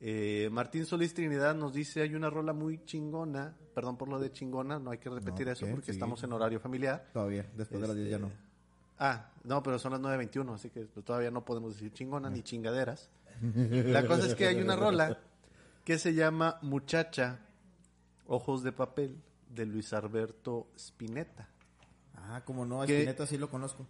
Eh, 0.00 0.48
Martín 0.52 0.86
Solís 0.86 1.12
Trinidad 1.12 1.54
nos 1.56 1.72
dice, 1.74 2.02
hay 2.02 2.14
una 2.14 2.30
rola 2.30 2.52
muy 2.52 2.84
chingona, 2.84 3.56
perdón 3.74 3.96
por 3.96 4.08
lo 4.08 4.18
de 4.20 4.30
chingona, 4.30 4.78
no 4.78 4.90
hay 4.92 4.98
que 4.98 5.10
repetir 5.10 5.46
No, 5.46 5.52
eso 5.52 5.66
porque 5.70 5.86
Sí. 5.86 5.90
estamos 5.92 6.22
en 6.22 6.32
horario 6.32 6.60
familiar. 6.60 7.08
Todavía, 7.12 7.46
después 7.56 7.80
de 7.80 7.88
las 7.88 7.96
10 7.96 8.10
ya 8.10 8.18
no. 8.18 8.30
Ah, 9.00 9.30
no, 9.44 9.62
pero 9.62 9.78
son 9.78 9.92
las 9.92 10.00
9.21, 10.00 10.54
así 10.54 10.70
que 10.70 10.82
pues, 10.82 11.04
todavía 11.04 11.30
no 11.30 11.44
podemos 11.44 11.74
decir 11.74 11.92
chingona 11.92 12.30
ni 12.30 12.42
chingaderas. 12.42 13.08
La 13.42 14.06
cosa 14.06 14.26
es 14.26 14.34
que 14.34 14.46
hay 14.46 14.60
una 14.60 14.76
rola 14.76 15.18
que 15.84 15.98
se 15.98 16.14
llama 16.14 16.58
Muchacha, 16.62 17.40
Ojos 18.26 18.62
de 18.62 18.72
Papel, 18.72 19.16
de 19.48 19.66
Luis 19.66 19.92
Alberto 19.92 20.68
Spinetta. 20.76 21.48
Ah, 22.14 22.42
como 22.44 22.66
no, 22.66 22.84
¿Qué? 22.84 22.94
Espineta 22.98 23.26
sí 23.26 23.38
lo 23.38 23.48
conozco. 23.48 23.86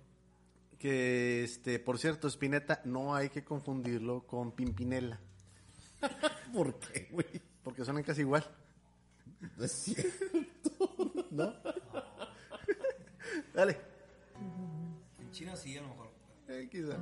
Que, 0.78 1.42
este, 1.42 1.78
por 1.80 1.98
cierto, 1.98 2.28
Spinetta 2.28 2.80
no 2.84 3.14
hay 3.14 3.30
que 3.30 3.42
confundirlo 3.42 4.26
con 4.26 4.52
Pimpinela, 4.52 5.18
¿Por 6.52 6.78
qué, 6.78 7.08
güey? 7.10 7.26
porque 7.68 7.84
suenan 7.84 8.02
casi 8.02 8.22
igual, 8.22 8.42
Es 9.60 9.72
cierto. 9.72 10.70
¿no? 11.30 11.52
Dale. 13.54 13.78
En 15.18 15.30
China 15.30 15.54
sí, 15.54 15.76
a 15.76 15.82
lo 15.82 15.88
mejor. 15.88 16.10
Eh, 16.48 16.66
quizá. 16.70 16.96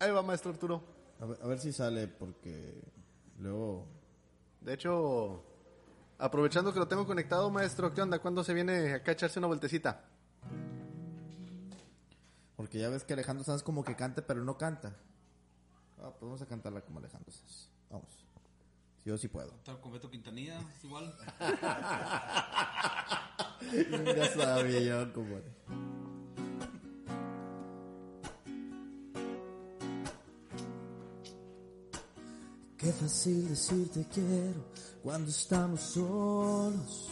Ahí 0.00 0.10
va, 0.10 0.22
maestro 0.22 0.50
Arturo. 0.50 0.82
A 1.20 1.26
ver, 1.26 1.38
a 1.40 1.46
ver 1.46 1.60
si 1.60 1.72
sale, 1.72 2.08
porque 2.08 2.82
luego... 3.38 3.86
De 4.60 4.74
hecho, 4.74 5.44
aprovechando 6.18 6.72
que 6.72 6.80
lo 6.80 6.88
tengo 6.88 7.06
conectado, 7.06 7.48
maestro, 7.48 7.94
¿qué 7.94 8.02
onda? 8.02 8.18
¿Cuándo 8.18 8.42
se 8.42 8.54
viene 8.54 8.94
acá 8.94 9.12
a 9.12 9.14
echarse 9.14 9.38
una 9.38 9.46
vueltecita? 9.46 10.04
Porque 12.62 12.78
ya 12.78 12.88
ves 12.88 13.02
que 13.02 13.14
Alejandro 13.14 13.42
Sanz 13.42 13.64
como 13.64 13.82
que 13.82 13.96
canta, 13.96 14.24
pero 14.24 14.44
no 14.44 14.56
canta. 14.56 14.94
Ah, 15.98 16.12
pues 16.12 16.20
vamos 16.20 16.40
a 16.42 16.46
cantarla 16.46 16.80
como 16.82 17.00
Alejandro 17.00 17.32
Sanz. 17.32 17.68
Vamos. 17.90 18.24
Yo 19.04 19.18
sí 19.18 19.26
puedo. 19.26 19.50
Tal 19.64 19.80
con 19.80 19.90
Beto 19.90 20.08
Quintanilla, 20.08 20.60
es 20.60 20.84
igual. 20.84 21.12
ya 24.16 24.32
sabía 24.32 24.78
yo 24.78 25.12
cómo 25.12 25.38
era. 25.38 25.50
Qué 32.78 32.92
fácil 32.92 33.48
decirte 33.48 34.06
quiero 34.14 34.66
cuando 35.02 35.30
estamos 35.30 35.80
solos. 35.80 37.10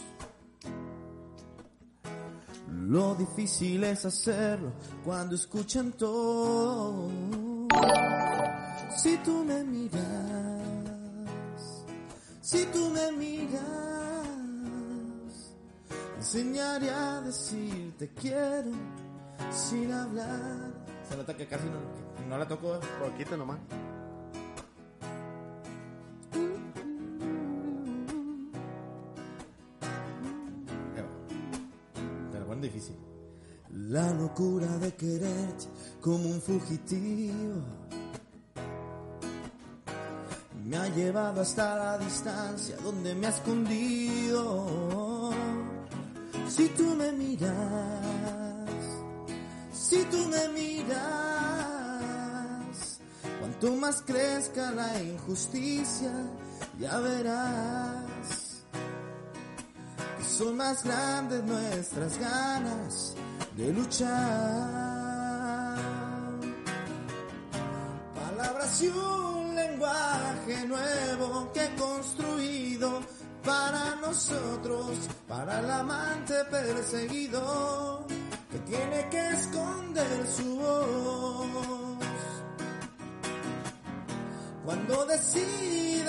Lo 2.87 3.15
difícil 3.15 3.83
es 3.83 4.05
hacerlo 4.05 4.73
cuando 5.05 5.35
escuchan 5.35 5.91
todo. 5.93 7.09
Si 8.97 9.17
tú 9.17 9.43
me 9.45 9.63
miras, 9.63 10.01
si 12.41 12.65
tú 12.65 12.89
me 12.89 13.11
miras, 13.11 13.61
enseñaré 16.17 16.89
a 16.89 17.21
decirte 17.21 18.09
quiero 18.19 18.71
sin 19.51 19.91
hablar. 19.91 20.71
Se 21.07 21.15
nota 21.15 21.37
que 21.37 21.47
casi 21.47 21.65
no, 21.65 22.27
no 22.29 22.37
la 22.37 22.47
toco. 22.47 22.79
Poquito 22.99 23.37
nomás. 23.37 23.59
La 33.91 34.11
locura 34.13 34.67
de 34.77 34.95
quererte 34.95 35.67
como 35.99 36.29
un 36.29 36.41
fugitivo 36.41 37.61
me 40.63 40.77
ha 40.77 40.87
llevado 40.95 41.41
hasta 41.41 41.75
la 41.75 41.97
distancia 41.97 42.77
donde 42.81 43.13
me 43.15 43.27
ha 43.27 43.31
escondido. 43.31 45.33
Si 46.47 46.69
tú 46.69 46.95
me 46.95 47.11
miras, 47.11 47.51
si 49.73 50.05
tú 50.05 50.25
me 50.27 50.47
miras, 50.57 51.01
cuanto 53.41 53.75
más 53.75 54.01
crezca 54.03 54.71
la 54.71 55.03
injusticia, 55.03 56.13
ya 56.79 56.97
verás 56.99 58.63
que 60.17 60.23
son 60.23 60.55
más 60.55 60.81
grandes 60.81 61.43
nuestras 61.43 62.17
ganas 62.17 63.15
de 63.61 63.73
luchar. 63.73 64.07
Palabras 68.15 68.81
y 68.81 68.87
un 68.87 69.55
lenguaje 69.55 70.65
nuevo 70.67 71.51
que 71.53 71.65
he 71.65 71.75
construido 71.75 73.01
para 73.43 73.95
nosotros, 73.97 74.97
para 75.27 75.59
el 75.59 75.69
amante 75.69 76.33
perseguido 76.49 78.05
que 78.51 78.59
tiene 78.59 79.09
que 79.09 79.29
esconder 79.29 80.27
su 80.27 80.55
voz. 80.55 81.97
Cuando 84.65 85.05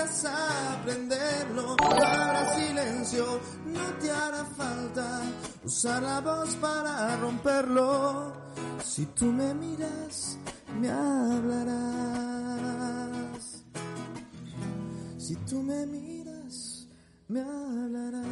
aprenderlo, 0.00 1.76
no 1.76 1.86
habrá 1.86 2.54
silencio, 2.54 3.40
no 3.66 3.80
te 4.00 4.10
hará 4.10 4.44
falta 4.44 5.22
usar 5.64 6.02
la 6.02 6.20
voz 6.20 6.56
para 6.56 7.16
romperlo. 7.16 8.32
Si 8.82 9.06
tú 9.06 9.26
me 9.26 9.54
miras, 9.54 10.38
me 10.80 10.90
hablarás. 10.90 11.82
Si 15.18 15.36
tú 15.36 15.62
me 15.62 15.86
miras, 15.86 16.88
me 17.28 17.40
hablarás. 17.40 18.22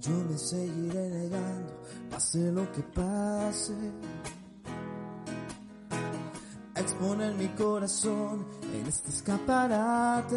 Yo 0.00 0.12
me 0.28 0.38
seguiré 0.38 1.08
negando, 1.10 1.82
pase 2.10 2.52
lo 2.52 2.70
que 2.72 2.82
pase. 2.82 3.74
Exponer 6.82 7.32
mi 7.34 7.46
corazón 7.48 8.44
en 8.74 8.86
este 8.88 9.10
escaparate. 9.10 10.36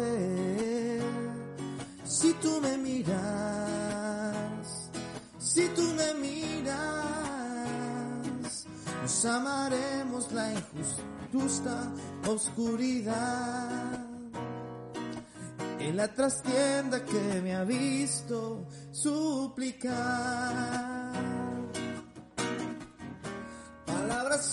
Si 2.04 2.32
tú 2.34 2.60
me 2.62 2.78
miras, 2.78 3.16
si 5.38 5.66
tú 5.70 5.82
me 5.96 6.14
miras, 6.14 6.76
nos 9.02 9.24
amaremos 9.24 10.30
la 10.32 10.52
injusta 10.52 11.92
oscuridad. 12.28 14.04
En 15.80 15.96
la 15.96 16.14
trastienda 16.14 17.04
que 17.04 17.40
me 17.42 17.56
ha 17.56 17.64
visto 17.64 18.68
suplicar. 18.92 19.96
Palabras 23.84 24.52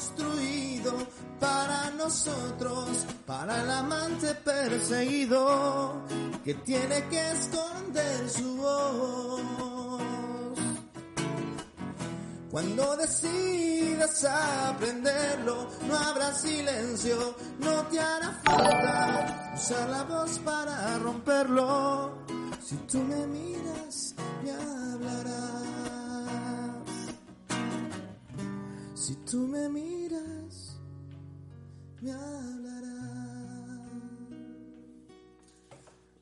construido 0.00 0.94
para 1.38 1.90
nosotros, 1.90 3.06
para 3.26 3.62
el 3.62 3.70
amante 3.70 4.34
perseguido 4.34 6.06
que 6.42 6.54
tiene 6.54 7.06
que 7.08 7.32
esconder 7.32 8.30
su 8.30 8.56
voz. 8.56 9.42
Cuando 12.50 12.96
decidas 12.96 14.24
aprenderlo, 14.24 15.68
no 15.86 15.96
habrá 15.96 16.34
silencio, 16.34 17.36
no 17.58 17.82
te 17.88 18.00
hará 18.00 18.40
falta 18.42 19.52
usar 19.54 19.88
la 19.90 20.02
voz 20.04 20.38
para 20.38 20.98
romperlo. 20.98 22.24
Si 22.62 22.76
tú 22.90 22.98
me 23.02 23.26
miras, 23.26 24.14
me 24.42 24.50
hablarás. 24.50 25.69
Si 29.00 29.16
tú 29.16 29.46
me 29.46 29.66
miras, 29.70 30.78
me 32.02 32.12
hablarás. 32.12 33.80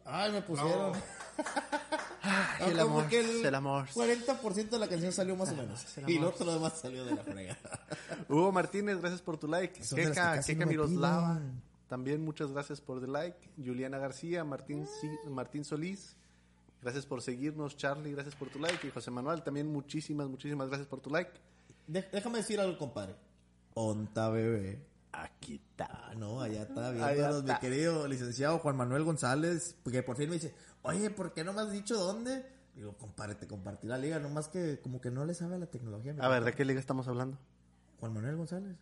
Ay, 0.04 0.30
me 0.30 0.42
pusieron. 0.42 0.92
el 2.60 2.78
Como 2.78 2.82
amor, 2.82 3.08
que 3.08 3.18
el 3.18 3.44
el 3.44 3.54
amor. 3.56 3.88
40% 3.88 4.68
de 4.68 4.78
la 4.78 4.86
canción 4.86 5.10
salió 5.12 5.34
más 5.34 5.50
o 5.50 5.56
menos. 5.56 5.84
es 5.84 5.98
el 5.98 6.08
Y 6.08 6.20
lo 6.20 6.28
otro 6.28 6.52
demás 6.52 6.78
salió 6.80 7.04
de 7.04 7.16
la 7.16 7.24
fregada. 7.24 7.58
Hugo 8.28 8.52
Martínez, 8.52 9.00
gracias 9.00 9.22
por 9.22 9.38
tu 9.38 9.48
like. 9.48 9.80
Keka, 9.80 10.40
Keka 10.40 10.64
Miroslava, 10.64 11.40
también 11.88 12.24
muchas 12.24 12.52
gracias 12.52 12.80
por 12.80 13.02
el 13.02 13.12
like. 13.12 13.50
Juliana 13.56 13.98
García, 13.98 14.44
Martín, 14.44 14.86
Martín 15.28 15.64
Solís, 15.64 16.16
gracias 16.80 17.06
por 17.06 17.22
seguirnos. 17.22 17.76
Charlie, 17.76 18.12
gracias 18.12 18.36
por 18.36 18.50
tu 18.50 18.60
like. 18.60 18.86
Y 18.86 18.90
José 18.92 19.10
Manuel, 19.10 19.42
también 19.42 19.66
muchísimas, 19.66 20.28
muchísimas 20.28 20.68
gracias 20.68 20.86
por 20.86 21.00
tu 21.00 21.10
like. 21.10 21.32
De- 21.88 22.08
déjame 22.12 22.38
decir 22.38 22.60
algo, 22.60 22.78
compadre. 22.78 23.16
Onta 23.74 24.28
bebé. 24.30 24.86
Aquí 25.12 25.56
está. 25.56 25.86
Ah, 26.10 26.14
no, 26.16 26.40
allá 26.40 26.62
está 26.62 26.90
viendo 26.92 27.42
mi 27.42 27.58
querido 27.58 28.06
licenciado 28.06 28.58
Juan 28.60 28.76
Manuel 28.76 29.04
González, 29.04 29.74
que 29.90 30.02
por 30.02 30.16
fin 30.16 30.28
me 30.28 30.34
dice, 30.36 30.54
oye, 30.82 31.10
¿por 31.10 31.32
qué 31.32 31.42
no 31.44 31.52
me 31.52 31.62
has 31.62 31.72
dicho 31.72 31.96
dónde? 31.96 32.44
Digo, 32.74 32.92
compadre, 32.96 33.34
te 33.34 33.48
compartí 33.48 33.86
la 33.88 33.98
liga, 33.98 34.18
nomás 34.20 34.48
que 34.48 34.78
como 34.80 35.00
que 35.00 35.10
no 35.10 35.24
le 35.24 35.34
sabe 35.34 35.56
a 35.56 35.58
la 35.58 35.66
tecnología. 35.66 36.14
A 36.20 36.28
ver, 36.28 36.44
¿de 36.44 36.52
qué 36.54 36.64
liga 36.64 36.78
estamos 36.78 37.08
hablando? 37.08 37.38
Juan 37.98 38.12
Manuel 38.12 38.36
González. 38.36 38.76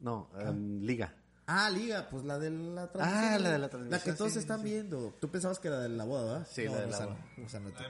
No, 0.00 0.28
en 0.40 0.84
liga. 0.84 1.14
Ah, 1.46 1.68
liga, 1.70 2.08
pues 2.10 2.24
la 2.24 2.38
de 2.38 2.50
la 2.50 2.90
Ah, 2.98 3.36
la 3.38 3.50
de 3.50 3.58
la 3.58 3.58
La 3.58 3.68
transmisión, 3.68 4.00
que 4.04 4.12
todos 4.18 4.32
sí, 4.32 4.38
están 4.38 4.58
sí. 4.60 4.64
viendo. 4.64 5.14
Tú 5.20 5.28
pensabas 5.30 5.58
que 5.58 5.68
era 5.68 5.80
de 5.80 5.88
la 5.90 6.04
boda, 6.04 6.32
¿verdad? 6.32 6.48
Sí, 6.50 6.64
la 6.64 6.80
de 6.80 6.86
la 6.86 6.98
boda. 7.06 7.16
no, 7.36 7.44
esa 7.46 7.60
no 7.60 7.70
tocó. 7.70 7.84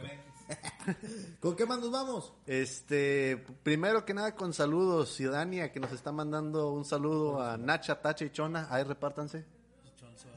¿Con 1.40 1.56
qué 1.56 1.66
más 1.66 1.78
nos 1.80 1.90
vamos? 1.90 2.32
Este, 2.46 3.44
primero 3.62 4.04
que 4.04 4.14
nada 4.14 4.34
con 4.34 4.52
saludos, 4.52 5.14
Ciudadania, 5.14 5.72
que 5.72 5.80
nos 5.80 5.92
está 5.92 6.12
mandando 6.12 6.70
un 6.72 6.84
saludo 6.84 7.40
a 7.42 7.56
Nacha, 7.56 8.00
Tacha 8.00 8.24
y 8.24 8.30
Chona. 8.30 8.66
Ahí 8.70 8.84
repártanse. 8.84 9.44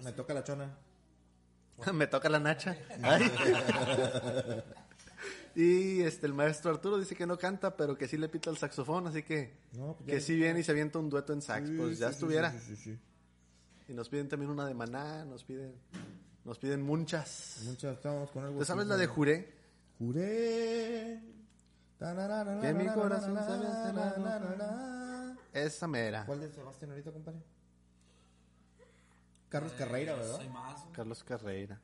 Me 0.04 0.12
toca 0.12 0.34
la 0.34 0.44
chona. 0.44 0.78
Me 1.94 2.08
toca 2.08 2.30
la 2.30 2.40
Nacha. 2.40 2.78
Ay. 3.04 3.32
y 5.56 6.02
este, 6.02 6.28
el 6.28 6.34
maestro 6.34 6.72
Arturo 6.72 6.98
dice 6.98 7.16
que 7.16 7.26
no 7.26 7.38
canta, 7.38 7.76
pero 7.76 7.98
que 7.98 8.08
sí 8.08 8.18
le 8.18 8.30
pita 8.30 8.50
el 8.50 8.58
saxofón, 8.58 9.08
así 9.08 9.24
que 9.24 9.54
No, 9.74 9.96
pues 9.96 10.10
que 10.10 10.22
sí 10.22 10.36
viene 10.36 10.60
y 10.60 10.64
se 10.64 10.72
avienta 10.72 11.00
un 11.00 11.10
dueto 11.10 11.34
en 11.34 11.42
sax, 11.42 11.68
Sí, 11.68 11.76
pues 11.78 11.98
ya 12.00 12.08
sí, 12.10 12.14
estuviera. 12.14 12.52
sí. 12.60 12.98
Y 13.88 13.94
nos 13.94 14.10
piden 14.10 14.28
también 14.28 14.50
una 14.52 14.66
de 14.66 14.74
maná, 14.74 15.26
nos 15.26 15.44
piden, 15.44 15.76
nos 16.44 16.58
piden 16.58 16.82
muchas. 16.82 17.60
Muchas 17.66 17.98
estamos 17.98 18.32
con 18.32 18.44
algo. 18.44 18.60
¿Tú 18.60 18.66
sabes 18.66 18.88
la 18.88 18.98
de. 18.98 19.06
Juré? 19.08 19.54
Juré. 19.98 21.22
Que 22.62 22.74
mi 22.74 22.88
corazón 22.88 23.36
se 23.36 23.52
había 23.52 23.84
cerrado. 23.86 25.36
Esa 25.54 25.88
mera. 25.88 26.26
¿Cuál 26.26 26.42
de 26.42 26.50
Sebastián 26.52 26.92
ahorita, 26.92 27.12
compadre? 27.12 27.40
Carlos 29.50 29.72
Carreira, 29.74 30.16
¿verdad? 30.16 30.36
Soy 30.36 30.50
más. 30.50 30.82
güey. 30.82 30.94
Carlos 30.94 31.24
Carreira. 31.24 31.80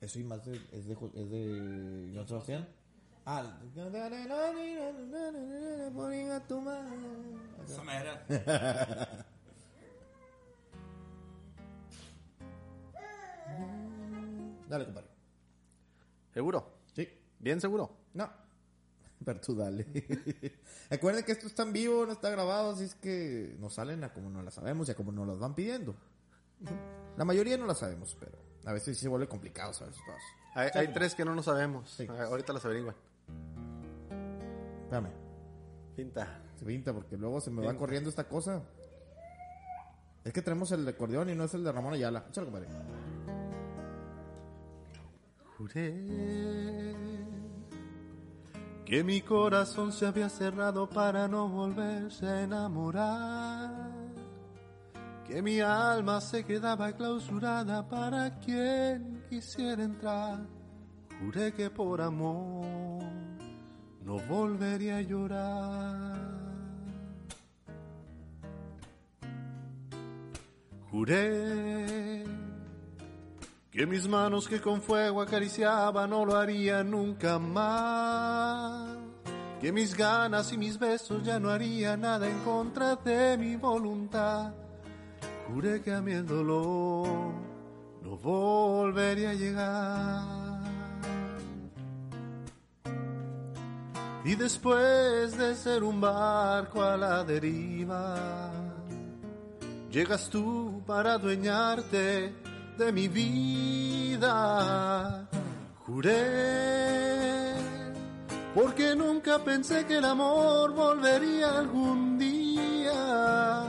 Eso 0.00 0.18
y 0.18 0.24
más 0.24 0.44
de, 0.44 0.56
es 0.72 0.86
de, 0.86 0.92
es 1.14 1.30
de 1.30 2.12
John 2.14 2.28
Sebastián. 2.28 2.68
Ah, 3.24 3.58
tu 6.48 6.60
mano. 6.60 6.90
Esa 7.64 7.84
mera. 7.84 8.26
Dale, 14.68 14.84
compadre. 14.86 15.08
¿Seguro? 16.34 16.81
¿Bien 17.42 17.60
seguro? 17.60 17.94
No. 18.14 18.30
Pero 19.24 19.40
tú 19.40 19.54
dale. 19.54 19.86
Recuerden 20.90 21.24
que 21.24 21.32
esto 21.32 21.46
está 21.46 21.62
en 21.64 21.72
vivo, 21.72 22.06
no 22.06 22.12
está 22.12 22.30
grabado, 22.30 22.72
así 22.72 22.84
es 22.84 22.94
que 22.94 23.54
nos 23.60 23.74
salen 23.74 24.02
a 24.04 24.12
como 24.12 24.30
no 24.30 24.42
las 24.42 24.54
sabemos 24.54 24.88
y 24.88 24.92
a 24.92 24.94
como 24.94 25.12
nos 25.12 25.28
las 25.28 25.38
van 25.38 25.54
pidiendo. 25.54 25.94
La 27.16 27.24
mayoría 27.24 27.56
no 27.58 27.66
las 27.66 27.78
sabemos, 27.78 28.16
pero 28.18 28.38
a 28.64 28.72
veces 28.72 28.96
sí 28.96 29.02
se 29.02 29.08
vuelve 29.08 29.28
complicado, 29.28 29.72
¿sabes? 29.72 29.96
Todas. 30.06 30.22
Hay, 30.54 30.70
hay 30.74 30.92
tres 30.92 31.14
que 31.14 31.24
no 31.24 31.34
nos 31.34 31.44
sabemos. 31.46 31.90
Sí. 31.90 32.06
Ah, 32.08 32.24
Ahorita 32.24 32.52
las 32.52 32.64
averiguan. 32.64 32.94
Espérame. 34.84 35.10
Pinta. 35.96 36.40
Se 36.58 36.64
pinta 36.64 36.92
porque 36.92 37.16
luego 37.16 37.40
se 37.40 37.50
me 37.50 37.62
va 37.62 37.68
Pinta. 37.68 37.78
corriendo 37.78 38.08
esta 38.10 38.24
cosa. 38.28 38.62
Es 40.24 40.32
que 40.32 40.42
tenemos 40.42 40.70
el 40.72 40.84
de 40.84 40.90
acordeón 40.92 41.30
y 41.30 41.34
no 41.34 41.44
es 41.44 41.54
el 41.54 41.64
de 41.64 41.72
Ramón 41.72 41.94
Ayala. 41.94 42.24
Échalo, 42.28 42.46
compadre. 42.50 42.68
Juré 45.56 46.92
que 48.92 49.02
mi 49.02 49.22
corazón 49.22 49.90
se 49.90 50.06
había 50.06 50.28
cerrado 50.28 50.86
para 50.86 51.26
no 51.26 51.48
volverse 51.48 52.26
a 52.26 52.42
enamorar. 52.42 53.90
Que 55.26 55.40
mi 55.40 55.60
alma 55.60 56.20
se 56.20 56.44
quedaba 56.44 56.92
clausurada 56.92 57.88
para 57.88 58.38
quien 58.38 59.24
quisiera 59.30 59.82
entrar. 59.82 60.46
Juré 61.18 61.54
que 61.54 61.70
por 61.70 62.02
amor 62.02 63.02
no 64.04 64.18
volvería 64.28 64.98
a 64.98 65.00
llorar. 65.00 66.42
Juré 70.90 72.24
que 73.72 73.86
mis 73.86 74.06
manos 74.06 74.46
que 74.46 74.60
con 74.60 74.82
fuego 74.82 75.22
acariciaba 75.22 76.06
no 76.06 76.26
lo 76.26 76.36
harían 76.36 76.90
nunca 76.90 77.38
más. 77.38 78.98
Que 79.62 79.72
mis 79.72 79.96
ganas 79.96 80.52
y 80.52 80.58
mis 80.58 80.78
besos 80.78 81.22
ya 81.22 81.40
no 81.40 81.48
harían 81.48 82.02
nada 82.02 82.28
en 82.28 82.38
contra 82.40 82.96
de 82.96 83.38
mi 83.38 83.56
voluntad. 83.56 84.52
Juré 85.48 85.80
que 85.80 85.90
a 85.90 86.02
mí 86.02 86.12
el 86.12 86.26
dolor 86.26 87.08
no 88.02 88.16
volvería 88.18 89.30
a 89.30 89.34
llegar. 89.34 90.62
Y 94.24 94.34
después 94.34 95.36
de 95.38 95.54
ser 95.54 95.82
un 95.82 95.98
barco 95.98 96.82
a 96.82 96.96
la 96.98 97.24
deriva, 97.24 98.52
llegas 99.90 100.28
tú 100.28 100.82
para 100.86 101.14
adueñarte 101.14 102.51
de 102.78 102.92
mi 102.92 103.08
vida. 103.08 105.26
Juré, 105.86 107.54
porque 108.54 108.94
nunca 108.94 109.38
pensé 109.38 109.86
que 109.86 109.96
el 109.98 110.04
amor 110.04 110.72
volvería 110.72 111.58
algún 111.58 112.18
día. 112.18 113.64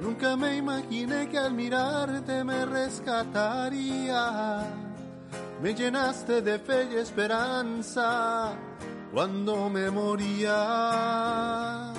Nunca 0.00 0.36
me 0.36 0.56
imaginé 0.56 1.28
que 1.28 1.38
al 1.38 1.52
mirarte 1.52 2.42
me 2.42 2.64
rescataría. 2.66 4.64
Me 5.62 5.74
llenaste 5.74 6.42
de 6.42 6.58
fe 6.58 6.88
y 6.92 6.96
esperanza 6.96 8.52
cuando 9.12 9.70
me 9.70 9.90
moría. 9.90 11.92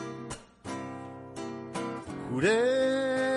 Juré, 2.29 3.32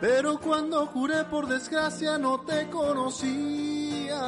pero 0.00 0.40
cuando 0.40 0.86
juré 0.86 1.24
por 1.24 1.46
desgracia 1.46 2.16
no 2.16 2.40
te 2.40 2.70
conocía. 2.70 4.20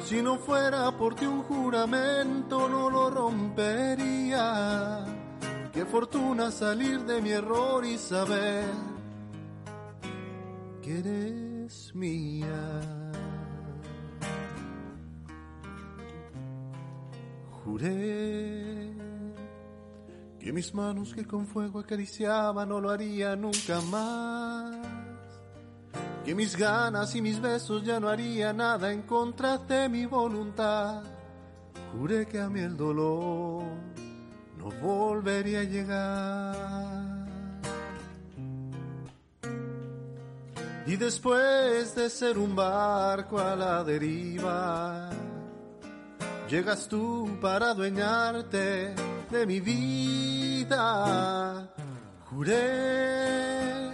Si 0.00 0.22
no 0.22 0.38
fuera 0.38 0.90
por 0.96 1.14
ti 1.14 1.26
un 1.26 1.42
juramento 1.42 2.66
no 2.68 2.88
lo 2.88 3.10
rompería. 3.10 5.04
Qué 5.72 5.84
fortuna 5.84 6.50
salir 6.50 7.00
de 7.04 7.20
mi 7.20 7.30
error 7.30 7.84
y 7.84 7.98
saber 7.98 8.64
que 10.80 10.98
eres 10.98 11.94
mía. 11.94 12.80
Juré 17.64 19.07
que 20.40 20.52
mis 20.52 20.72
manos 20.72 21.14
que 21.14 21.26
con 21.26 21.46
fuego 21.46 21.80
acariciaban 21.80 22.68
no 22.68 22.80
lo 22.80 22.90
haría 22.90 23.34
nunca 23.36 23.80
más. 23.80 24.76
Que 26.24 26.34
mis 26.34 26.56
ganas 26.56 27.14
y 27.14 27.22
mis 27.22 27.40
besos 27.40 27.82
ya 27.84 27.98
no 27.98 28.08
haría 28.08 28.52
nada 28.52 28.92
en 28.92 29.02
contra 29.02 29.58
de 29.58 29.88
mi 29.88 30.06
voluntad. 30.06 31.02
Juré 31.92 32.26
que 32.26 32.40
a 32.40 32.48
mí 32.48 32.60
el 32.60 32.76
dolor 32.76 33.64
no 34.58 34.70
volvería 34.82 35.60
a 35.60 35.64
llegar. 35.64 37.18
Y 40.86 40.96
después 40.96 41.94
de 41.94 42.08
ser 42.08 42.38
un 42.38 42.56
barco 42.56 43.38
a 43.38 43.54
la 43.54 43.84
deriva, 43.84 45.10
llegas 46.48 46.88
tú 46.88 47.36
para 47.42 47.72
adueñarte 47.72 48.94
de 49.30 49.46
mi 49.46 49.60
vida. 49.60 50.78
Juré, 52.30 53.90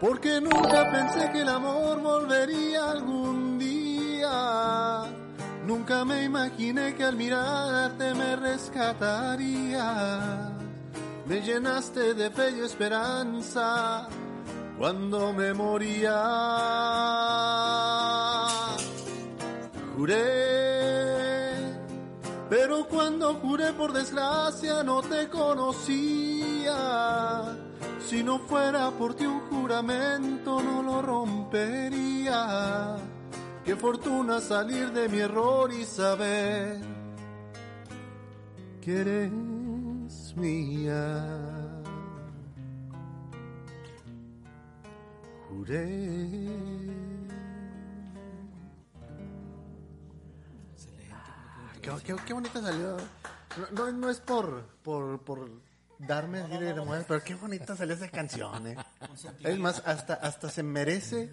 porque 0.00 0.40
nunca 0.40 0.90
pensé 0.90 1.30
que 1.32 1.42
el 1.42 1.48
amor 1.48 2.00
volvería 2.00 2.90
algún 2.90 3.58
día. 3.58 5.04
Nunca 5.66 6.04
me 6.04 6.24
imaginé 6.24 6.94
que 6.94 7.04
al 7.04 7.16
mirarte 7.16 8.14
me 8.14 8.36
rescataría. 8.36 9.88
Me 11.26 11.40
llenaste 11.42 12.14
de 12.14 12.30
fe 12.30 12.52
y 12.56 12.60
esperanza 12.60 14.08
cuando 14.78 15.32
me 15.32 15.52
moría. 15.52 16.22
Juré, 19.94 20.57
pero 22.48 22.86
cuando 22.86 23.34
juré 23.34 23.72
por 23.72 23.92
desgracia 23.92 24.82
no 24.82 25.02
te 25.02 25.28
conocía. 25.28 26.74
Si 28.00 28.22
no 28.22 28.38
fuera 28.38 28.90
por 28.90 29.14
ti 29.14 29.26
un 29.26 29.40
juramento 29.50 30.62
no 30.62 30.82
lo 30.82 31.02
rompería. 31.02 32.96
Qué 33.64 33.76
fortuna 33.76 34.40
salir 34.40 34.92
de 34.92 35.08
mi 35.10 35.18
error 35.18 35.70
y 35.72 35.84
saber 35.84 36.80
que 38.80 39.00
eres 39.00 39.30
mía. 40.36 41.26
Juré. 45.50 46.77
Qué, 51.96 52.14
qué, 52.14 52.16
qué 52.26 52.32
bonita 52.32 52.60
salió. 52.60 52.96
No, 53.56 53.84
no, 53.86 53.92
no 53.92 54.10
es 54.10 54.20
por, 54.20 54.64
por, 54.82 55.20
por 55.22 55.50
darme 55.98 56.40
así 56.40 56.58
de 56.58 56.74
mujer, 56.74 57.04
pero 57.08 57.22
qué 57.24 57.34
bonita 57.34 57.76
salió 57.76 57.94
esa 57.94 58.08
canción, 58.08 58.66
eh. 58.66 58.76
Es 59.40 59.58
más, 59.58 59.82
hasta, 59.84 60.14
hasta 60.14 60.50
se 60.50 60.62
merece 60.62 61.30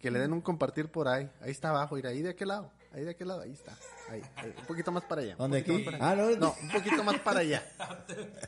que 0.00 0.10
le 0.10 0.18
den 0.18 0.32
un 0.32 0.40
compartir 0.40 0.88
por 0.88 1.08
ahí. 1.08 1.30
Ahí 1.40 1.50
está 1.50 1.70
abajo, 1.70 1.96
ir 1.96 2.06
ahí 2.06 2.22
de 2.22 2.30
aquel 2.30 2.48
lado. 2.48 2.70
Ahí 2.92 3.04
de 3.04 3.12
aquel 3.12 3.28
lado, 3.28 3.40
ahí 3.40 3.52
está. 3.52 3.72
Ahí, 4.10 4.22
ahí, 4.36 4.54
un 4.58 4.66
poquito 4.66 4.92
más 4.92 5.04
para 5.04 5.22
allá. 5.22 5.36
¿Dónde 5.36 5.58
aquí? 5.58 5.86
allá. 5.88 5.98
Ah, 6.00 6.14
no. 6.14 6.30
No, 6.36 6.54
un 6.60 6.68
poquito 6.68 7.02
más 7.04 7.18
para 7.20 7.40
allá. 7.40 7.62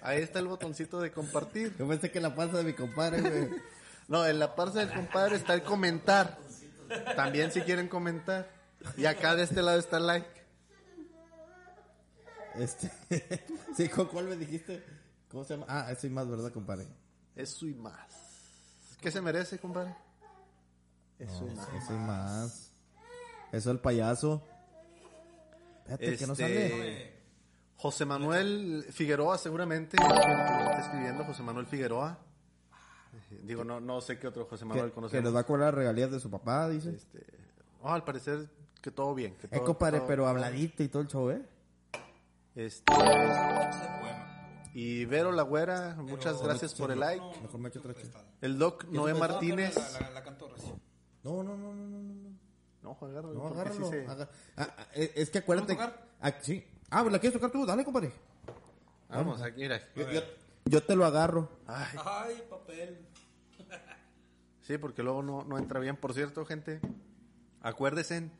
Ahí 0.03 0.21
está 0.21 0.40
el 0.40 0.49
botoncito 0.49 1.01
de 1.01 1.12
compartir. 1.12 1.75
Yo 1.79 1.88
pensé 1.88 2.11
que 2.11 2.21
la 2.21 2.35
panza 2.35 2.59
de 2.59 2.64
mi 2.64 2.75
compadre, 2.75 3.23
güey. 3.23 3.51
No, 4.07 4.27
en 4.27 4.38
la 4.38 4.55
parte 4.55 4.81
del 4.81 4.93
compadre 4.93 5.37
está 5.37 5.55
el 5.55 5.62
comentar. 5.62 6.37
También 7.17 7.53
si 7.53 7.62
quieren 7.62 7.88
comentar. 7.88 8.51
Y 8.99 9.07
acá 9.07 9.35
de 9.35 9.45
este 9.45 9.62
lado 9.62 9.79
está 9.79 9.97
el 9.97 10.07
like. 10.07 10.43
Este. 12.59 12.90
sí, 13.77 13.88
¿con 13.88 14.07
cuál 14.07 14.27
me 14.27 14.37
dijiste? 14.37 14.83
¿Cómo 15.31 15.45
se 15.45 15.55
llama? 15.55 15.67
Ah, 15.69 15.90
eso 15.90 16.07
y 16.07 16.11
más, 16.11 16.29
¿verdad, 16.29 16.53
compadre? 16.53 16.87
Eso 17.35 17.67
y 17.67 17.75
más. 17.75 17.97
¿Qué 19.01 19.11
se 19.11 19.21
merece, 19.21 19.59
compadre? 19.59 19.95
Eso 21.19 21.47
y 21.47 21.55
más. 21.55 21.69
Eso 21.83 21.93
y 21.95 21.99
más. 21.99 22.71
Eso 23.53 23.71
el 23.71 23.79
payaso. 23.81 24.43
Fíjate 25.85 26.17
que 26.17 26.27
no 26.27 26.33
Este, 26.33 26.43
sale. 26.71 27.14
José 27.77 28.05
Manuel 28.07 28.87
Figueroa, 28.90 29.37
seguramente. 29.37 29.97
está 30.01 30.81
escribiendo 30.81 31.25
José 31.25 31.43
Manuel 31.43 31.67
Figueroa. 31.67 32.19
Eh, 33.31 33.40
Digo, 33.45 33.64
no, 33.64 33.81
no 33.81 34.01
sé 34.01 34.19
qué 34.19 34.27
otro 34.29 34.47
José 34.47 34.64
Manuel 34.64 34.93
Que, 34.93 35.09
que 35.09 35.23
nos 35.23 35.35
va 35.35 35.40
a 35.40 35.45
cobrar 35.47 35.75
regalías 35.75 36.11
de 36.11 36.19
su 36.21 36.31
papá, 36.31 36.69
dice. 36.71 36.90
Este, 36.90 37.25
oh, 37.83 37.90
al 37.90 38.05
parecer 38.05 38.49
que 38.81 38.90
todo 38.90 39.14
bien. 39.14 39.35
Que 39.37 39.49
Eh, 39.55 39.61
compadre, 39.61 39.99
todo- 39.99 40.09
pero 40.09 40.27
habladito 40.27 40.83
y 40.83 40.88
todo 40.88 41.03
el 41.03 41.09
show, 41.09 41.31
¿eh? 41.31 41.43
Este, 42.55 42.93
y 44.75 45.05
Vero 45.07 45.33
La 45.33 45.43
Güera, 45.43 45.97
muchas 45.99 46.40
gracias 46.43 46.75
por 46.75 46.90
el 46.93 47.01
like. 47.01 47.25
Mejor 47.43 47.61
me 47.61 47.69
echo 47.69 47.81
otra 47.81 47.95
chela. 47.95 48.21
El 48.40 48.59
Doc 48.59 48.85
Noé 48.85 49.14
Martínez. 49.14 49.75
La, 49.77 50.01
la, 50.11 50.21
la. 50.21 50.25
No, 51.25 51.43
no, 51.43 51.57
no, 51.57 51.75
no, 51.75 51.87
no, 51.88 51.99
no. 52.03 52.35
No, 52.83 52.99
agárralo. 53.01 53.33
No, 53.35 53.47
agárralo. 53.49 53.87
sí 53.87 53.90
se- 53.90 54.07
aga- 54.07 54.29
ah, 54.57 54.69
ah, 54.79 54.87
eh, 54.95 55.12
es 55.17 55.31
que 55.31 55.38
acuérdate. 55.38 55.75
¿Vamos 55.75 55.88
a 55.88 55.97
tocar? 55.97 56.09
Ah, 56.21 56.35
sí. 56.43 56.64
Ah, 56.90 57.01
pues 57.01 57.12
la 57.12 57.19
quieres 57.19 57.33
tocar 57.40 57.51
tú, 57.51 57.64
dale, 57.64 57.83
compadre. 57.85 58.12
Vamos, 59.09 59.40
aquí, 59.43 59.62
mira. 59.62 59.81
Yo, 59.97 60.11
yo- 60.11 60.21
yo 60.67 60.83
te 60.83 60.95
lo 60.95 61.05
agarro. 61.07 61.49
Ay, 61.67 61.97
Ay, 62.05 62.43
papel. 62.51 63.07
sí, 64.61 64.77
porque 64.79 65.03
luego 65.03 65.23
no, 65.23 65.45
no 65.45 65.57
entra 65.59 65.81
bien. 65.81 65.97
Por 65.97 66.12
cierto, 66.14 66.45
gente, 66.45 66.81
acuérdense 67.62 68.31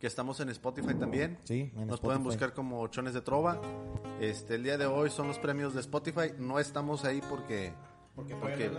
que 0.00 0.06
estamos 0.06 0.40
en 0.40 0.48
Spotify 0.48 0.94
también. 0.94 1.38
Sí, 1.44 1.70
en 1.74 1.86
Nos 1.86 1.96
Spotify. 1.96 2.02
pueden 2.04 2.22
buscar 2.24 2.54
como 2.54 2.86
Chones 2.88 3.12
de 3.12 3.20
Trova. 3.20 3.60
Este, 4.18 4.54
el 4.54 4.62
día 4.64 4.78
de 4.78 4.86
hoy 4.86 5.10
son 5.10 5.28
los 5.28 5.38
premios 5.38 5.74
de 5.74 5.80
Spotify. 5.80 6.32
No 6.38 6.58
estamos 6.58 7.04
ahí 7.04 7.20
porque, 7.28 7.74
porque 8.16 8.70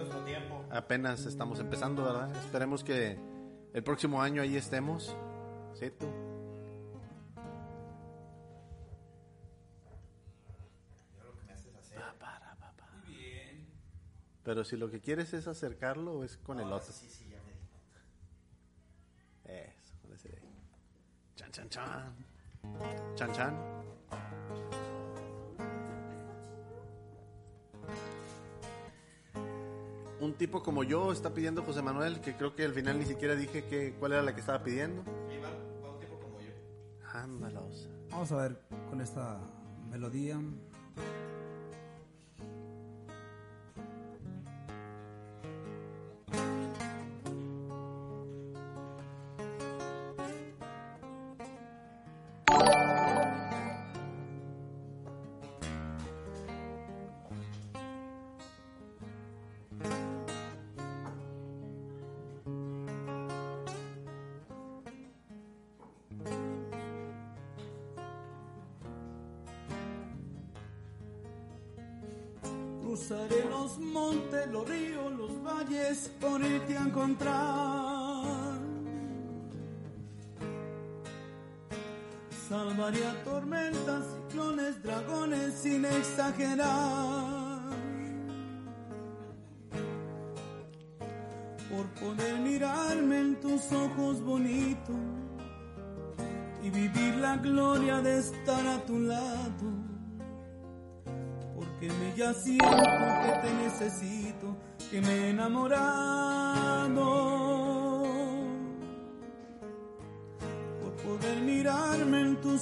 apenas 0.72 1.28
estamos 1.28 1.60
empezando, 1.60 2.04
¿verdad? 2.04 2.36
Esperemos 2.38 2.84
que 2.84 3.20
el 3.74 3.84
próximo 3.84 4.22
año 4.22 4.42
ahí 4.42 4.58
estemos. 4.58 5.16
¿Sí, 5.76 5.92
tú? 5.92 6.08
Pero 14.44 14.64
si 14.64 14.76
lo 14.76 14.90
que 14.90 15.00
quieres 15.00 15.34
es 15.34 15.48
acercarlo, 15.48 16.24
es 16.24 16.38
con 16.38 16.60
el 16.60 16.72
otro. 16.74 16.90
Eso, 19.46 19.94
con 20.02 20.14
ese 20.14 20.30
de 20.30 20.36
ahí. 20.36 20.42
Chan, 21.52 21.68
chan, 21.68 21.70
chan. 21.70 22.16
Chan, 23.16 23.34
chan. 23.34 23.54
Un 30.22 30.34
tipo 30.36 30.64
como 30.64 30.84
yo 30.84 31.12
está 31.12 31.34
pidiendo 31.34 31.64
José 31.64 31.82
Manuel, 31.82 32.22
que 32.22 32.38
creo 32.38 32.56
que 32.56 32.64
al 32.64 32.74
final 32.74 33.00
ni 33.00 33.06
siquiera 33.06 33.36
dije 33.36 33.66
que, 33.66 33.94
cuál 34.00 34.14
era 34.14 34.22
la 34.22 34.34
que 34.34 34.40
estaba 34.40 34.64
pidiendo. 34.64 35.04
Ándalos. 37.12 37.90
Vamos 38.12 38.32
a 38.32 38.38
ver 38.38 38.62
con 38.90 39.02
esta 39.02 39.42
melodía. 39.90 40.40
Salvaría 82.82 83.14
tormentas, 83.24 84.04
ciclones, 84.16 84.82
dragones 84.82 85.54
sin 85.54 85.86
exagerar. 85.86 87.62
Por 91.70 91.86
poder 92.02 92.40
mirarme 92.40 93.20
en 93.20 93.40
tus 93.40 93.72
ojos 93.72 94.24
bonitos 94.24 94.96
y 96.64 96.72
vivir 96.72 97.18
la 97.18 97.38
gloria 97.38 98.02
de 98.02 98.18
estar 98.18 98.66
a 98.66 98.80
tu 98.88 98.98
lado. 98.98 99.70
Porque 101.56 101.88
me 101.88 102.16
ya 102.18 102.34
siento 102.34 102.66
que 102.66 103.32
te 103.44 103.54
necesito, 103.64 104.58
que 104.90 105.02
me 105.02 105.14
he 105.14 105.30
enamorado. 105.30 105.92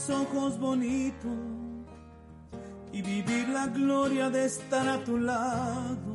Ojos 0.07 0.59
bonitos 0.59 1.31
y 2.91 3.01
vivir 3.01 3.49
la 3.49 3.67
gloria 3.67 4.29
de 4.29 4.45
estar 4.45 4.87
a 4.87 5.03
tu 5.03 5.17
lado. 5.17 6.13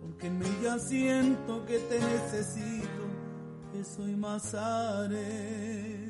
Porque 0.00 0.28
en 0.28 0.62
ya 0.62 0.78
siento 0.78 1.64
que 1.66 1.78
te 1.78 1.98
necesito, 1.98 3.02
que 3.72 3.84
soy 3.84 4.14
Mazaré. 4.14 6.08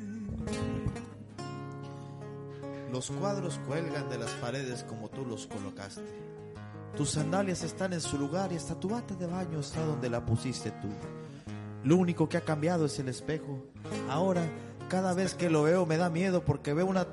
Los 2.91 3.09
cuadros 3.09 3.59
cuelgan 3.67 4.09
de 4.09 4.17
las 4.17 4.31
paredes 4.31 4.83
como 4.83 5.09
tú 5.09 5.25
los 5.25 5.47
colocaste. 5.47 6.03
Tus 6.95 7.11
sandalias 7.11 7.63
están 7.63 7.93
en 7.93 8.01
su 8.01 8.17
lugar 8.17 8.51
y 8.51 8.57
hasta 8.57 8.77
tu 8.77 8.89
bata 8.89 9.15
de 9.15 9.25
baño 9.25 9.59
está 9.59 9.83
donde 9.85 10.09
la 10.09 10.25
pusiste 10.25 10.71
tú. 10.71 10.89
Lo 11.83 11.95
único 11.95 12.27
que 12.27 12.37
ha 12.37 12.41
cambiado 12.41 12.85
es 12.85 12.99
el 12.99 13.07
espejo. 13.07 13.63
Ahora, 14.09 14.43
cada 14.91 15.13
vez 15.13 15.33
que 15.33 15.49
lo 15.49 15.63
veo 15.63 15.85
me 15.85 15.95
da 15.95 16.09
miedo 16.09 16.43
porque 16.43 16.73
veo 16.73 16.85
una 16.85 17.07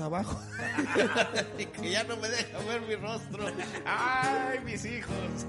abajo 0.00 0.40
y 1.58 1.66
que 1.66 1.90
ya 1.90 2.04
no 2.04 2.16
me 2.16 2.28
deja 2.28 2.56
ver 2.68 2.80
mi 2.82 2.94
rostro. 2.94 3.46
¡Ay, 3.84 4.60
mis 4.64 4.84
hijos! 4.84 5.46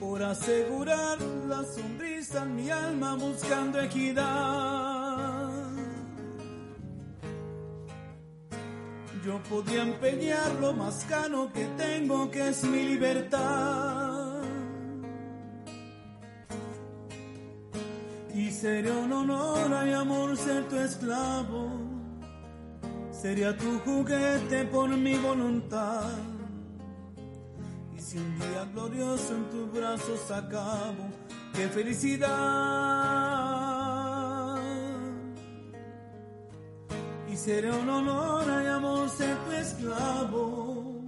por 0.00 0.20
asegurar 0.20 1.20
la 1.48 1.62
sonrisa 1.62 2.42
en 2.42 2.56
mi 2.56 2.70
alma 2.70 3.14
buscando 3.14 3.80
equidad. 3.80 5.48
Yo 9.24 9.40
podía 9.48 9.82
empeñar 9.82 10.54
lo 10.60 10.72
más 10.72 11.04
caro 11.08 11.52
que 11.52 11.66
tengo, 11.76 12.28
que 12.32 12.48
es 12.48 12.64
mi 12.64 12.82
libertad. 12.82 14.21
Y 18.34 18.50
sería 18.50 18.92
un 18.92 19.12
honor 19.12 19.86
y 19.86 19.92
amor 19.92 20.36
ser 20.36 20.68
tu 20.68 20.76
esclavo. 20.76 21.70
Sería 23.10 23.56
tu 23.56 23.78
juguete 23.80 24.64
por 24.64 24.88
mi 24.88 25.14
voluntad 25.14 26.10
si 28.12 28.18
un 28.18 28.38
día 28.38 28.64
glorioso 28.74 29.34
en 29.34 29.44
tus 29.48 29.72
brazos 29.72 30.30
acabo, 30.30 31.04
qué 31.54 31.66
felicidad. 31.68 32.28
Y 37.32 37.36
seré 37.36 37.72
un 37.72 37.88
honor 37.88 38.44
y 38.62 38.66
amor 38.66 39.08
ser 39.08 39.34
tu 39.44 39.52
esclavo, 39.52 41.00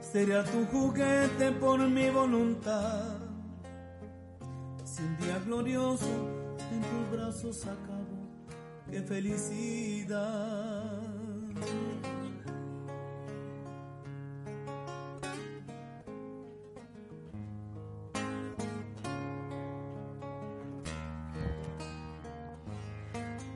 sería 0.00 0.44
tu 0.44 0.64
juguete 0.66 1.50
por 1.52 1.80
mi 1.80 2.08
voluntad. 2.10 3.21
Si 4.92 5.02
un 5.02 5.16
día 5.16 5.38
glorioso 5.38 6.04
en 6.70 6.82
tus 6.82 7.18
brazos 7.18 7.62
acabo, 7.62 8.28
qué 8.90 9.00
felicidad. 9.00 11.00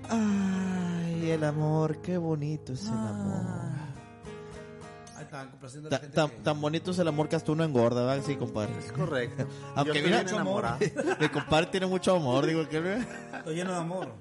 Ay, 0.09 1.33
el 1.33 1.45
amor, 1.45 2.01
qué 2.01 2.17
bonito 2.17 2.73
es 2.73 2.87
el 2.87 2.95
amor. 2.95 3.96
Ahí 5.27 5.33
están 5.33 5.51
complaciendo 5.51 5.89
a 5.89 5.91
la 5.93 5.97
Ta- 5.99 6.03
gente 6.03 6.15
Tan, 6.17 6.31
que- 6.31 6.37
tan 6.37 6.61
bonito 6.61 6.91
es 6.93 6.99
el 6.99 7.09
amor 7.09 7.29
que 7.29 7.37
hasta 7.37 7.53
uno 7.53 7.65
engorda, 7.65 8.05
¿verdad? 8.07 8.25
Sí, 8.27 8.37
compadre. 8.37 8.73
Es 8.79 8.93
correcto. 8.93 9.47
Aunque 9.75 10.03
mira, 10.03 10.23
bien 10.23 10.35
enamorado. 10.35 10.79
Mi 11.21 11.29
compadre 11.29 11.67
tiene 11.67 11.87
mucho 11.87 12.15
amor, 12.17 12.47
digo 12.47 12.69
que. 12.69 12.79
Estoy 13.39 13.55
lleno 13.57 13.73
de 13.73 13.79
amor. 13.79 14.13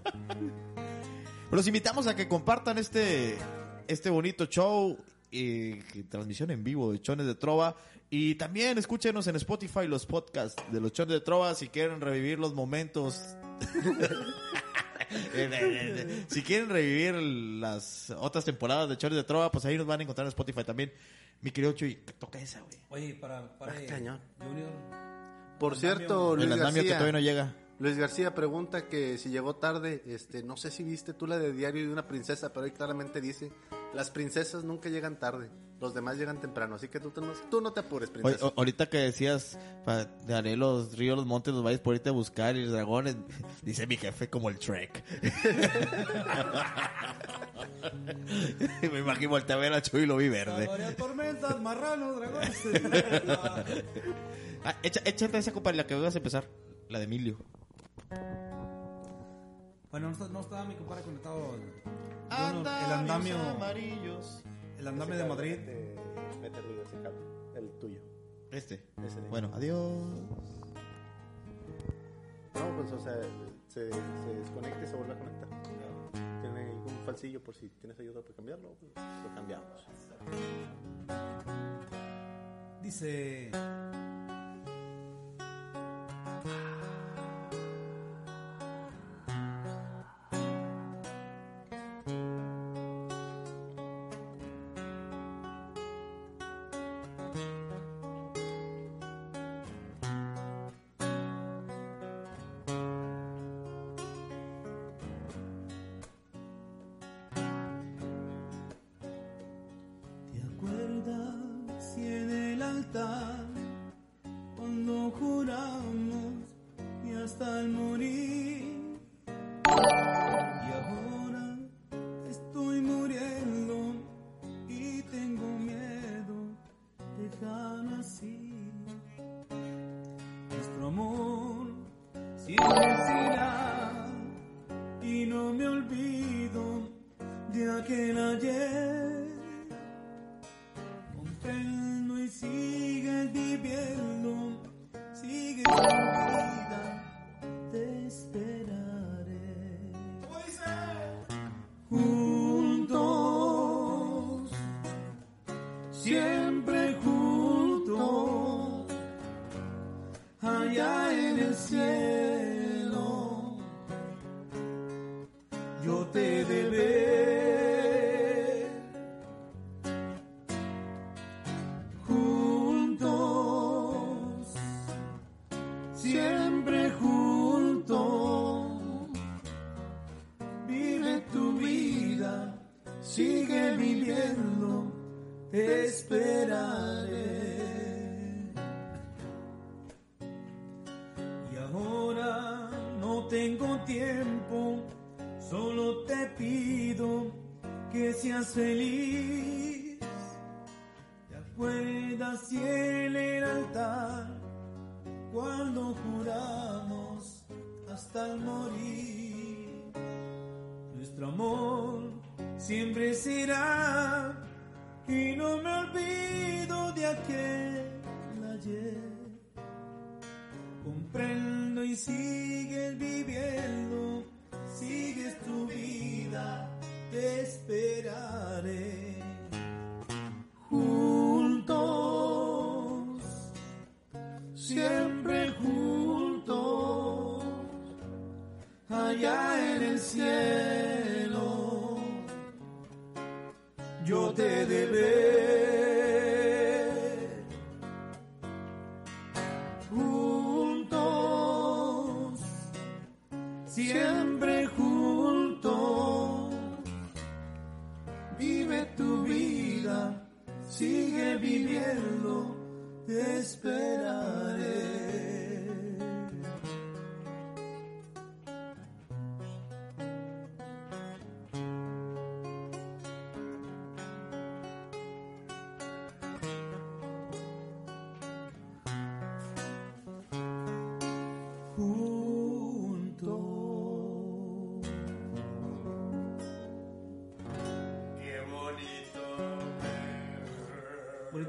Los 1.51 1.67
invitamos 1.67 2.07
a 2.07 2.15
que 2.15 2.27
compartan 2.27 2.77
este, 2.77 3.37
este 3.87 4.09
bonito 4.09 4.45
show 4.47 4.97
y 5.31 5.75
transmisión 6.03 6.51
en 6.51 6.63
vivo 6.63 6.91
de 6.91 7.01
Chones 7.01 7.25
de 7.27 7.35
Trova. 7.35 7.75
Y 8.09 8.35
también 8.35 8.77
escúchenos 8.77 9.27
en 9.27 9.35
Spotify 9.35 9.87
los 9.87 10.05
podcasts 10.05 10.61
de 10.71 10.79
los 10.79 10.91
Chones 10.93 11.13
de 11.13 11.21
Trova 11.21 11.53
si 11.55 11.69
quieren 11.69 12.01
revivir 12.01 12.39
los 12.39 12.53
momentos. 12.53 13.35
si 16.27 16.41
quieren 16.43 16.69
revivir 16.69 17.15
las 17.15 18.09
otras 18.17 18.45
temporadas 18.45 18.89
de 18.89 18.97
Chones 18.97 19.15
de 19.17 19.23
Trova, 19.23 19.51
pues 19.51 19.65
ahí 19.65 19.77
nos 19.77 19.85
van 19.87 19.99
a 19.99 20.03
encontrar 20.03 20.25
en 20.25 20.29
Spotify 20.29 20.63
también. 20.63 20.91
Mi 21.41 21.51
querido 21.51 21.73
Chuy, 21.73 21.95
toca 22.17 22.39
esa, 22.39 22.61
güey. 22.61 22.77
Oye, 22.89 23.15
para, 23.15 23.57
para 23.57 23.73
Ah, 23.73 23.75
cañón. 23.87 24.19
Junior. 24.39 24.69
Por 25.59 25.77
cierto, 25.77 26.33
El 26.33 26.41
Luis 26.41 26.53
que 26.53 26.59
García, 26.59 26.93
todavía 26.93 27.11
no 27.13 27.19
llega. 27.19 27.55
Luis 27.79 27.97
García 27.97 28.33
pregunta 28.33 28.87
que 28.87 29.17
si 29.17 29.29
llegó 29.29 29.55
tarde, 29.57 30.01
este, 30.05 30.43
no 30.43 30.55
sé 30.57 30.71
si 30.71 30.83
viste 30.83 31.13
tú 31.13 31.27
la 31.27 31.37
de 31.37 31.51
Diario 31.51 31.83
de 31.83 31.91
una 31.91 32.07
princesa, 32.07 32.53
pero 32.53 32.65
ahí 32.65 32.71
claramente 32.71 33.19
dice, 33.21 33.51
las 33.93 34.11
princesas 34.11 34.63
nunca 34.63 34.89
llegan 34.89 35.19
tarde, 35.19 35.49
los 35.81 35.93
demás 35.93 36.17
llegan 36.17 36.39
temprano, 36.39 36.75
así 36.75 36.87
que 36.87 36.99
tú, 36.99 37.11
no, 37.21 37.31
tú 37.51 37.61
no 37.61 37.73
te 37.73 37.81
apures, 37.81 38.09
princesa. 38.09 38.45
o- 38.47 38.53
ahorita 38.57 38.87
que 38.89 38.97
decías, 38.97 39.59
haré 40.29 40.55
los 40.55 40.97
ríos, 40.97 41.17
los 41.17 41.25
montes, 41.25 41.53
los 41.53 41.63
valles 41.63 41.79
por 41.81 41.93
irte 41.95 42.09
a 42.09 42.13
buscar 42.13 42.55
y 42.55 42.63
los 42.63 42.71
dragones, 42.73 43.17
dice 43.61 43.85
mi 43.85 43.97
jefe 43.97 44.29
como 44.29 44.49
el 44.49 44.57
Trek. 44.57 45.03
Me 48.91 48.99
imagino 48.99 49.29
volteé 49.29 49.55
a 49.55 49.59
ver 49.59 49.73
a 49.73 49.81
Chuy 49.81 50.03
y 50.03 50.05
lo 50.05 50.17
vi 50.17 50.29
verde. 50.29 50.67
Varias 50.67 50.95
tormentas, 50.95 51.59
marranos, 51.61 52.15
dragones. 52.17 52.61
Ah, 54.67 54.73
echa- 54.81 55.01
échate 55.05 55.37
esa 55.37 55.51
copa, 55.53 55.71
la 55.73 55.85
que 55.85 55.93
vas 55.93 56.15
a 56.15 56.17
empezar, 56.17 56.47
la 56.89 56.97
de 56.97 57.05
Emilio. 57.05 57.37
Bueno, 59.91 60.07
no, 60.07 60.13
está- 60.13 60.27
no 60.27 60.39
estaba 60.41 60.65
mi 60.65 60.73
compadre 60.73 61.03
conectado. 61.03 61.51
Junior, 62.31 62.67
el 62.87 62.91
andamio. 62.91 63.37
amarillos. 63.39 64.41
El 64.79 64.87
andamio 64.87 65.17
de 65.17 65.25
Madrid. 65.25 65.57
Mete 66.41 66.61
ruido 66.61 66.83
ese 66.83 67.01
cable, 67.01 67.19
el 67.55 67.69
tuyo. 67.79 67.99
Este. 68.51 68.81
Ese 69.03 69.21
de- 69.21 69.29
Bueno, 69.29 69.49
adiós. 69.53 69.79
No, 72.53 72.75
pues 72.77 72.91
o 72.93 72.99
sea, 72.99 73.13
se, 73.67 73.89
se 73.91 74.33
desconecta 74.33 74.83
y 74.83 74.87
se 74.87 74.95
vuelve 74.95 75.13
a 75.13 75.17
conectar. 75.19 75.49
Tiene 76.41 76.59
ahí 76.59 76.71
un 76.73 77.05
falsillo 77.05 77.43
por 77.43 77.55
si 77.55 77.69
tienes 77.69 77.99
ayuda 77.99 78.21
para 78.21 78.35
cambiarlo, 78.35 78.75
pues, 78.79 78.91
lo 78.95 79.33
cambiamos. 79.35 79.87
Dice. 82.81 83.51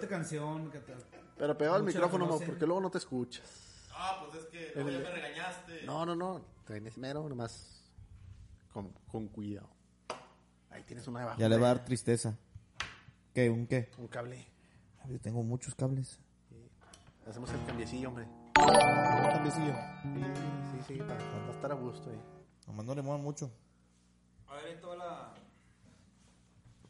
Canción, 0.08 0.70
¿qué 0.70 0.78
tal? 0.80 0.96
Pero 1.36 1.58
pegado 1.58 1.76
al 1.76 1.82
Muchos 1.82 2.00
la 2.00 2.06
micrófono, 2.06 2.38
porque 2.38 2.66
luego 2.66 2.80
no 2.80 2.90
te 2.90 2.98
escuchas. 2.98 3.88
Ah, 3.92 4.24
pues 4.24 4.42
es 4.42 4.48
que 4.50 4.72
luego 4.74 4.90
ya 4.90 4.98
me 4.98 5.10
regañaste. 5.10 5.82
No, 5.84 6.06
no, 6.06 6.14
no. 6.14 6.40
Tienes 6.66 6.96
mero, 6.98 7.28
nomás 7.28 7.82
con, 8.72 8.92
con 9.10 9.28
cuidado. 9.28 9.68
Ahí 10.70 10.82
tienes 10.84 11.06
una 11.08 11.20
debajo. 11.20 11.40
Ya 11.40 11.48
le 11.48 11.56
va 11.56 11.70
a 11.70 11.74
dar 11.74 11.84
tristeza. 11.84 12.36
¿Qué? 13.34 13.48
¿Un 13.50 13.66
qué? 13.66 13.90
Un 13.98 14.08
cable. 14.08 14.46
A 15.02 15.06
ver, 15.08 15.18
tengo 15.20 15.42
muchos 15.42 15.74
cables. 15.74 16.18
Hacemos 17.28 17.50
el 17.52 17.64
cambiecillo, 17.64 18.08
hombre. 18.08 18.24
Un 18.24 19.30
cablecillo. 19.30 19.74
Sí, 20.02 20.24
sí, 20.72 20.94
sí, 20.94 20.98
para, 21.00 21.18
para 21.18 21.50
estar 21.50 21.72
a 21.72 21.74
gusto 21.74 22.10
ahí. 22.10 22.20
Nomás 22.66 22.86
no 22.86 22.94
le 22.94 23.02
muevan 23.02 23.22
mucho. 23.22 23.50
A 24.48 24.54
ver, 24.54 24.66
en 24.68 24.80
toda 24.80 24.96
la... 24.96 25.34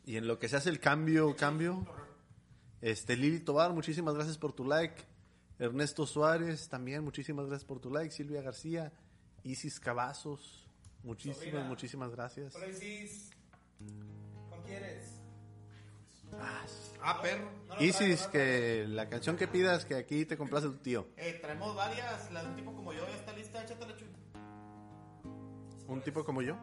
Y 0.04 0.16
en 0.16 0.26
lo 0.26 0.38
que 0.38 0.48
se 0.48 0.56
hace 0.56 0.70
el 0.70 0.78
cambio, 0.78 1.34
cambio. 1.36 1.84
Este, 2.86 3.16
Lili 3.16 3.40
Tobar, 3.40 3.72
muchísimas 3.72 4.14
gracias 4.14 4.38
por 4.38 4.52
tu 4.52 4.64
like. 4.64 5.02
Ernesto 5.58 6.06
Suárez, 6.06 6.68
también 6.68 7.02
muchísimas 7.02 7.46
gracias 7.46 7.66
por 7.66 7.80
tu 7.80 7.90
like. 7.90 8.12
Silvia 8.12 8.42
García, 8.42 8.92
Isis 9.42 9.80
Cavazos, 9.80 10.68
muchísimas, 11.02 11.66
muchísimas 11.66 12.12
gracias. 12.12 12.54
Hola, 12.54 12.68
Isis. 12.68 13.30
¿Cuál 14.48 14.62
quieres? 14.62 15.20
Ah, 16.34 16.62
sí. 16.68 16.96
Ah, 17.02 17.20
perro. 17.20 17.50
No 17.70 17.74
Isis, 17.80 18.28
traigo, 18.28 18.30
que 18.30 18.86
la 18.86 19.08
canción 19.08 19.36
que 19.36 19.48
pidas, 19.48 19.84
que 19.84 19.96
aquí 19.96 20.24
te 20.24 20.36
complace 20.36 20.68
tu 20.68 20.76
tío. 20.76 21.08
Eh, 21.16 21.40
traemos 21.42 21.74
varias. 21.74 22.30
La 22.30 22.44
de 22.44 22.50
un 22.50 22.54
tipo 22.54 22.72
como 22.72 22.92
yo 22.92 23.04
ya 23.04 23.16
está 23.16 23.32
lista. 23.32 23.64
Échatela, 23.64 23.96
chulo. 23.96 24.12
Un 25.88 26.02
tipo 26.02 26.24
como 26.24 26.40
yo. 26.40 26.56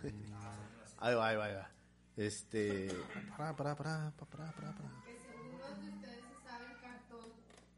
Ahí 0.96 1.14
va, 1.14 1.28
ahí 1.28 1.36
va, 1.36 1.44
ahí 1.44 1.54
va. 1.56 1.79
Este. 2.20 2.88
Para, 3.38 3.56
para, 3.56 3.74
para, 3.74 4.10
para, 4.12 4.52
para. 4.52 4.72
Que 5.06 5.16
seguro 5.24 5.64
de 5.80 5.88
ustedes 5.88 6.20
se 6.28 6.34
saben 6.46 6.72
cartón 6.82 7.26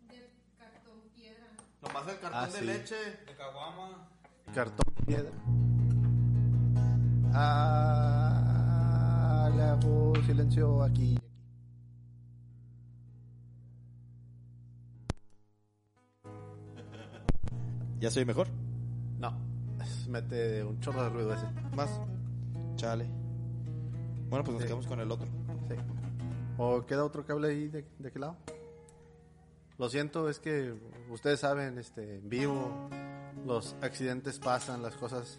de 0.08 0.18
cartón 0.58 0.98
piedra. 1.14 1.46
Nomás 1.80 2.08
el 2.08 2.18
cartón 2.18 2.40
Ah, 2.42 2.46
de 2.48 2.58
sí. 2.58 2.64
leche. 2.64 2.96
De 3.24 3.34
Caguama. 3.36 4.08
Cartón 4.52 4.94
piedra. 5.06 5.30
Ah, 7.84 9.48
le 9.54 9.62
hago 9.62 10.12
silencio 10.26 10.82
aquí. 10.82 11.16
¿Ya 18.00 18.10
soy 18.10 18.24
mejor? 18.24 18.48
No, 19.18 19.32
mete 20.08 20.64
un 20.64 20.80
chorro 20.80 21.04
de 21.04 21.08
ruido 21.10 21.34
ese. 21.34 21.46
Más. 21.76 22.00
Chale. 22.76 23.21
Bueno, 24.32 24.44
pues 24.44 24.54
nos 24.54 24.62
Sí. 24.62 24.66
quedamos 24.68 24.86
con 24.86 24.98
el 24.98 25.10
otro. 25.10 25.26
Sí. 25.68 25.74
¿O 26.56 26.86
queda 26.86 27.04
otro 27.04 27.26
cable 27.26 27.48
ahí 27.48 27.68
de, 27.68 27.84
de 27.98 28.10
qué 28.10 28.18
lado? 28.18 28.34
Lo 29.76 29.90
siento, 29.90 30.30
es 30.30 30.38
que 30.38 30.72
ustedes 31.10 31.40
saben, 31.40 31.76
este, 31.76 32.16
en 32.16 32.30
vivo, 32.30 32.88
los 33.44 33.76
accidentes 33.82 34.38
pasan, 34.38 34.82
las 34.82 34.94
cosas, 34.96 35.38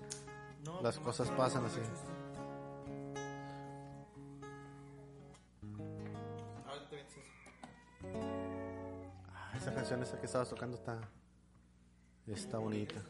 las 0.84 1.00
cosas 1.00 1.28
pasan 1.32 1.66
así. 1.66 1.80
Ah, 9.34 9.54
esa 9.58 9.74
canción 9.74 10.02
esa 10.04 10.20
que 10.20 10.26
estabas 10.26 10.50
tocando 10.50 10.78
está, 10.78 11.00
está 12.28 12.58
bonita. 12.58 13.02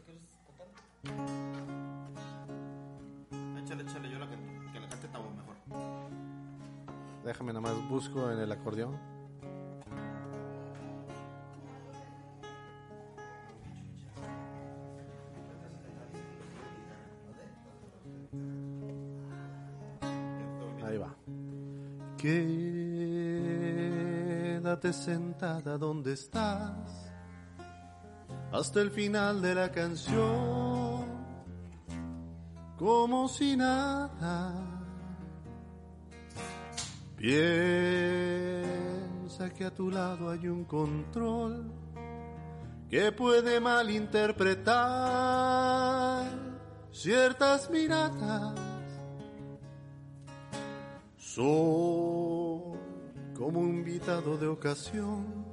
Échale, 3.62 3.82
échale. 3.82 4.13
Déjame 7.24 7.52
nada 7.54 7.62
más 7.62 7.88
busco 7.88 8.30
en 8.30 8.38
el 8.38 8.52
acordeón. 8.52 8.98
Ahí 20.84 20.98
va. 20.98 21.14
Quédate 22.18 22.42
sentada 24.92 25.78
donde 25.78 26.12
estás 26.12 27.10
hasta 28.52 28.82
el 28.82 28.90
final 28.90 29.40
de 29.40 29.54
la 29.54 29.72
canción, 29.72 31.06
como 32.76 33.28
si 33.28 33.56
nada. 33.56 34.73
Piensa 37.24 38.60
que 39.56 39.64
a 39.64 39.74
tu 39.74 39.90
lado 39.90 40.28
hay 40.28 40.46
un 40.46 40.66
control 40.66 41.72
que 42.90 43.10
puede 43.12 43.60
malinterpretar 43.60 46.26
ciertas 46.92 47.70
miradas. 47.70 48.60
Soy 51.16 52.60
como 53.34 53.58
un 53.58 53.78
invitado 53.78 54.36
de 54.36 54.46
ocasión 54.46 55.46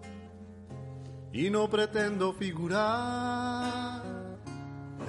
y 1.32 1.50
no 1.50 1.70
pretendo 1.70 2.34
figurar 2.34 4.02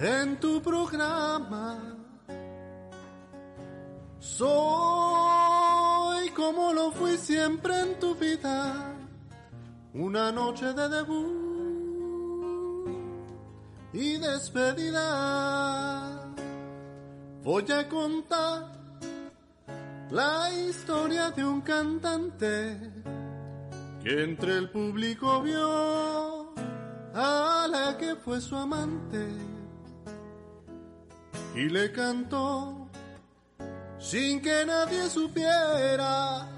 en 0.00 0.38
tu 0.38 0.62
programa. 0.62 1.96
Soy 4.20 5.31
como 6.34 6.72
lo 6.72 6.90
fui 6.92 7.16
siempre 7.18 7.78
en 7.80 7.98
tu 7.98 8.14
vida, 8.14 8.94
una 9.94 10.32
noche 10.32 10.72
de 10.72 10.88
debut 10.88 11.42
y 13.92 14.16
despedida. 14.18 14.98
Voy 17.42 17.70
a 17.72 17.88
contar 17.88 18.72
la 20.10 20.50
historia 20.52 21.30
de 21.30 21.44
un 21.44 21.60
cantante 21.60 22.78
que 24.02 24.24
entre 24.24 24.58
el 24.58 24.70
público 24.70 25.42
vio 25.42 26.52
a 27.14 27.66
la 27.68 27.96
que 27.98 28.16
fue 28.16 28.40
su 28.40 28.56
amante 28.56 29.28
y 31.54 31.68
le 31.68 31.92
cantó 31.92 32.81
sin 34.02 34.42
que 34.42 34.66
nadie 34.66 35.08
supiera 35.08 36.48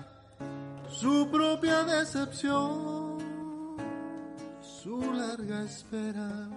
su 0.89 1.29
propia 1.31 1.85
decepción, 1.85 3.19
su 4.63 5.13
larga 5.13 5.63
espera. 5.63 6.49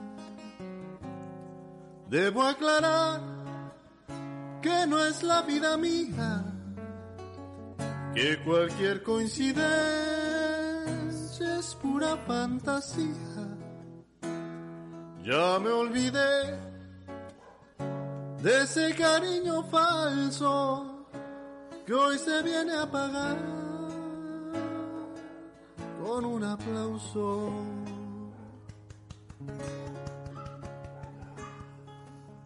Debo 2.09 2.43
aclarar 2.43 3.19
que 4.61 4.87
no 4.87 5.03
es 5.03 5.23
la 5.23 5.41
vida 5.41 5.75
mía, 5.77 6.45
que 8.15 8.41
cualquier 8.45 9.03
coincidencia 9.03 9.57
es 11.59 11.75
pura 11.75 12.15
fantasía. 12.25 13.57
Ya 15.25 15.59
me 15.59 15.69
olvidé 15.69 16.76
de 18.41 18.63
ese 18.63 18.93
cariño 18.95 19.63
falso 19.63 21.05
que 21.85 21.93
hoy 21.93 22.17
se 22.17 22.43
viene 22.43 22.73
a 22.73 22.89
pagar 22.89 23.37
con 26.03 26.25
un 26.25 26.43
aplauso. 26.43 27.51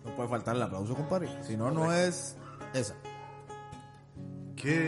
No 0.05 0.15
puede 0.15 0.29
faltar 0.29 0.55
el 0.55 0.61
aplauso, 0.61 0.95
compadre. 0.95 1.29
Si 1.43 1.57
no, 1.57 1.71
no 1.71 1.91
es 1.91 2.37
esa. 2.73 2.95
Quédate 4.55 4.81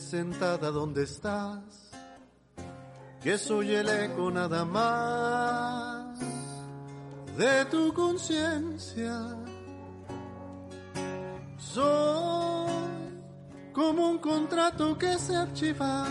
sentada 0.00 0.70
donde 0.70 1.04
estás, 1.04 1.90
que 3.22 3.38
soy 3.38 3.74
el 3.74 3.88
eco 3.88 4.30
nada 4.30 4.64
más 4.64 5.69
de 7.36 7.64
tu 7.66 7.92
conciencia. 7.92 9.36
Soy 11.58 12.70
como 13.72 14.08
un 14.10 14.18
contrato 14.18 14.96
que 14.98 15.18
se 15.18 15.36
archiva, 15.36 16.06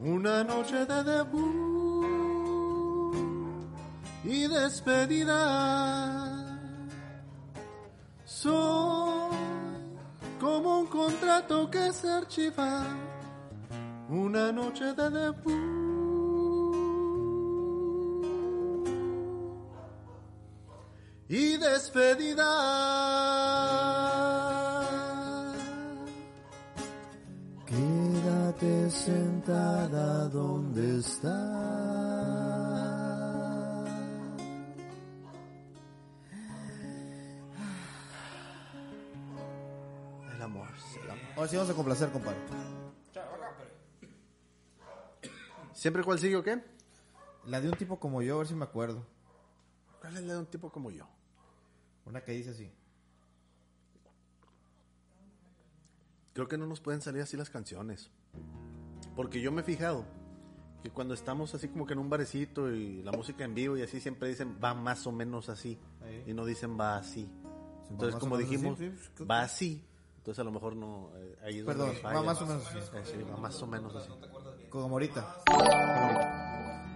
una 0.00 0.42
noche 0.44 0.84
de 0.84 1.04
debut 1.04 1.94
y 4.24 4.48
despedida. 4.48 5.30
Soy 8.24 9.30
como 10.40 10.80
un 10.80 10.86
contrato 10.86 11.70
que 11.70 11.92
se 11.92 12.10
archiva, 12.10 12.84
una 14.08 14.50
noche 14.52 14.92
de 14.92 15.10
debut 15.10 15.83
y 21.28 21.56
despedida. 21.56 22.44
Quédate 27.66 28.90
sentada 28.90 30.28
donde 30.28 30.98
estás. 30.98 31.32
El 40.34 40.42
amor, 40.42 40.68
el 41.02 41.10
amor. 41.10 41.24
Ahora 41.36 41.48
sí 41.48 41.56
vamos 41.56 41.70
a 41.70 41.74
complacer, 41.74 42.10
compadre. 42.10 42.38
¿Siempre 45.72 46.02
cuál 46.02 46.18
sigue 46.18 46.36
o 46.36 46.42
qué? 46.42 46.62
La 47.46 47.60
de 47.60 47.68
un 47.68 47.76
tipo 47.76 47.98
como 47.98 48.22
yo, 48.22 48.36
a 48.36 48.38
ver 48.38 48.46
si 48.46 48.54
me 48.54 48.64
acuerdo. 48.64 49.13
¿Cuál 50.04 50.18
es 50.18 50.22
la 50.24 50.34
de 50.34 50.38
un 50.40 50.46
tipo 50.46 50.70
como 50.70 50.90
yo? 50.90 51.06
Una 52.04 52.22
que 52.22 52.32
dice 52.32 52.50
así. 52.50 52.70
Creo 56.34 56.46
que 56.46 56.58
no 56.58 56.66
nos 56.66 56.80
pueden 56.80 57.00
salir 57.00 57.22
así 57.22 57.38
las 57.38 57.48
canciones. 57.48 58.10
Porque 59.16 59.40
yo 59.40 59.50
me 59.50 59.62
he 59.62 59.64
fijado 59.64 60.04
que 60.82 60.90
cuando 60.90 61.14
estamos 61.14 61.54
así 61.54 61.68
como 61.68 61.86
que 61.86 61.94
en 61.94 62.00
un 62.00 62.10
barecito 62.10 62.70
y 62.70 63.02
la 63.02 63.12
música 63.12 63.44
en 63.44 63.54
vivo 63.54 63.78
y 63.78 63.82
así 63.82 63.98
siempre 63.98 64.28
dicen 64.28 64.58
va 64.62 64.74
más 64.74 65.06
o 65.06 65.12
menos 65.12 65.48
así. 65.48 65.78
Ahí. 66.02 66.24
Y 66.26 66.34
no 66.34 66.44
dicen 66.44 66.78
va 66.78 66.98
así. 66.98 67.24
va 67.24 67.88
Entonces 67.88 68.20
como 68.20 68.36
menos 68.36 68.50
dijimos, 68.50 68.78
así, 68.78 68.90
sí, 68.90 69.10
pues, 69.16 69.30
va 69.30 69.40
así. 69.40 69.86
Entonces 70.18 70.38
a 70.38 70.44
lo 70.44 70.52
mejor 70.52 70.76
no... 70.76 71.12
eh, 71.16 71.38
ahí 71.44 71.58
es 71.60 71.64
donde 71.64 71.82
Perdón, 71.82 72.02
nos 72.02 72.14
va 72.14 72.22
más 72.22 72.42
o 72.42 72.46
menos 72.46 72.66
así. 72.66 72.78
Eh, 72.78 73.02
sí, 73.04 73.22
va 73.22 73.38
más 73.38 73.62
o 73.62 73.66
menos 73.66 73.96
así. 73.96 74.10
Como 74.68 74.96
ahorita. 74.96 75.38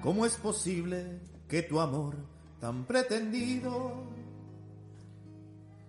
¿Cómo 0.02 0.26
es 0.26 0.36
posible 0.36 1.22
que 1.48 1.62
tu 1.62 1.80
amor 1.80 2.37
tan 2.60 2.84
pretendido 2.84 3.92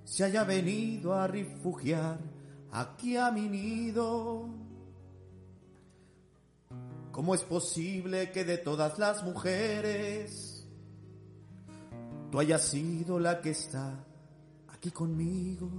se 0.04 0.24
haya 0.24 0.44
venido 0.44 1.14
a 1.14 1.28
refugiar 1.28 2.20
aquí 2.72 3.16
a 3.18 3.32
mi 3.32 3.48
nido? 3.48 4.50
¿Cómo 7.12 7.36
es 7.36 7.42
posible 7.44 8.32
que 8.32 8.44
de 8.44 8.58
todas 8.58 8.98
las 8.98 9.24
mujeres 9.24 10.68
tú 12.32 12.40
hayas 12.40 12.64
sido 12.64 13.20
la 13.20 13.42
que 13.42 13.52
está 13.52 14.06
aquí 14.68 14.92
conmigo? 14.92 15.70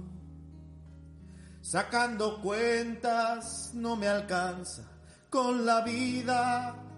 Sacando 1.61 2.41
cuentas 2.41 3.71
no 3.73 3.95
me 3.95 4.07
alcanza 4.07 4.83
con 5.29 5.65
la 5.65 5.81
vida 5.81 6.90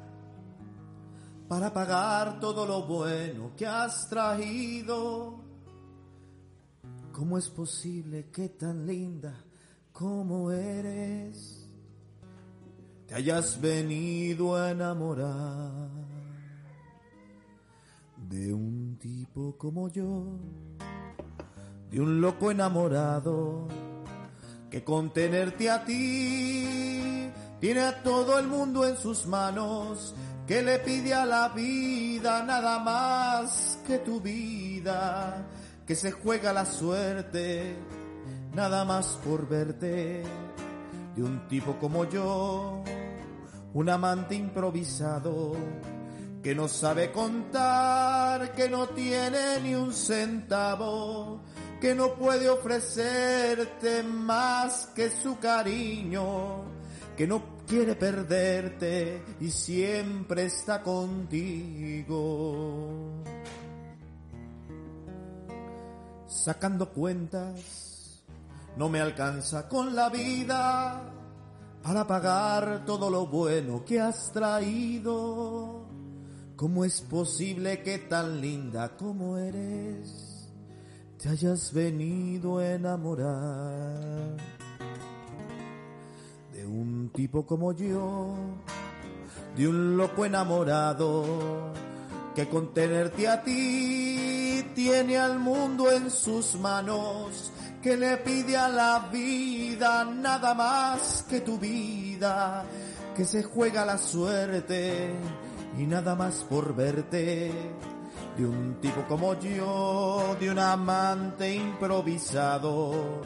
para 1.54 1.72
pagar 1.72 2.39
todo 2.39 2.66
lo 2.66 2.82
bueno 2.82 3.51
que 3.56 3.68
has 3.68 4.10
traído. 4.10 5.39
¿Cómo 7.12 7.38
es 7.38 7.47
posible 7.47 8.32
que 8.32 8.49
tan 8.49 8.88
linda 8.88 9.36
como 9.91 10.49
eres 10.49 11.70
te 13.06 13.14
hayas 13.14 13.62
venido 13.62 14.56
a 14.56 14.72
enamorar 14.72 15.91
de 18.18 18.51
un 18.51 18.97
tipo 18.99 19.56
como 19.56 19.89
yo, 19.89 20.39
de 21.91 22.01
un 22.01 22.20
loco 22.20 22.49
enamorado? 22.49 23.68
que 24.72 24.84
con 24.84 25.12
tenerte 25.14 25.70
a 25.70 25.86
ti 25.86 27.30
tiene 27.60 27.82
a 27.82 28.01
todo 28.01 28.39
el 28.39 28.47
mundo 28.47 28.88
en 28.88 28.97
sus 28.97 29.28
manos, 29.28 30.16
que 30.48 30.62
le 30.62 30.80
pide 30.80 31.14
a 31.14 31.26
la 31.26 31.50
vida 31.50 32.44
nada 32.44 32.80
más 32.80 33.80
que 33.88 34.00
tu 34.00 34.20
vida, 34.20 35.46
que 35.86 35.96
se 35.96 36.12
juega 36.12 36.52
la 36.54 36.66
suerte 36.66 37.78
nada 38.54 38.86
más 38.86 39.20
por 39.24 39.48
verte, 39.48 40.24
de 41.16 41.24
un 41.24 41.48
tipo 41.48 41.78
como 41.80 42.06
yo, 42.06 42.84
un 43.74 43.89
amante 43.89 44.36
improvisado, 44.36 45.54
que 46.41 46.54
no 46.54 46.68
sabe 46.68 47.12
contar, 47.12 48.54
que 48.54 48.70
no 48.70 48.88
tiene 48.89 49.60
ni 49.62 49.76
un 49.76 49.94
centavo, 49.94 51.41
que 51.82 51.96
no 51.96 52.14
puede 52.14 52.50
ofrecerte 52.50 54.04
más 54.04 54.88
que 54.96 55.10
su 55.10 55.39
cariño, 55.39 56.64
que 57.18 57.26
no 57.26 57.53
quiere 57.74 57.96
perderte 57.96 59.24
y 59.40 59.50
siempre 59.50 60.46
está 60.46 60.84
contigo. 60.84 62.14
Sacando 66.28 66.92
cuentas, 66.92 68.24
no 68.78 68.90
me 68.90 69.02
alcanza 69.02 69.68
con 69.68 69.96
la 69.96 70.10
vida 70.10 71.02
para 71.82 72.06
pagar 72.06 72.86
todo 72.86 73.10
lo 73.10 73.26
bueno 73.26 73.84
que 73.84 74.00
has 74.00 74.32
traído. 74.32 75.88
¿Cómo 76.56 76.86
es 76.86 77.02
posible 77.02 77.82
que 77.82 77.98
tan 77.98 78.40
linda 78.40 78.96
como 78.96 79.40
eres 79.40 80.48
te 81.18 81.30
hayas 81.30 81.74
venido 81.74 82.60
a 82.60 82.74
enamorar 82.74 84.53
de 86.64 86.70
un 86.70 87.09
tipo 87.09 87.45
como 87.45 87.74
yo, 87.74 88.36
de 89.57 89.68
un 89.68 89.97
loco 89.97 90.24
enamorado 90.24 91.74
que 92.34 92.47
con 92.47 92.74
tenerte 92.74 93.28
a 93.28 93.43
ti 93.43 94.64
tiene 94.74 95.18
al 95.18 95.39
mundo 95.39 95.91
en 95.91 96.09
sus 96.09 96.55
manos, 96.55 97.51
que 97.82 97.97
le 97.97 98.16
pide 98.16 98.55
a 98.55 98.70
la 98.70 99.09
vida 99.11 100.05
nada 100.05 100.53
más 100.53 101.26
que 101.30 101.41
tu 101.41 101.59
vida, 101.59 102.64
que 103.14 103.26
se 103.26 103.43
juega 103.43 103.84
la 103.84 103.97
suerte 103.97 105.11
y 105.78 105.86
nada 105.86 106.16
más 106.16 106.45
por 106.49 106.74
verte. 106.74 107.51
De 108.38 108.45
un 108.45 108.80
tipo 108.80 109.03
como 109.09 109.38
yo, 109.38 110.38
de 110.39 110.49
un 110.49 110.59
amante 110.59 111.53
improvisado, 111.53 113.22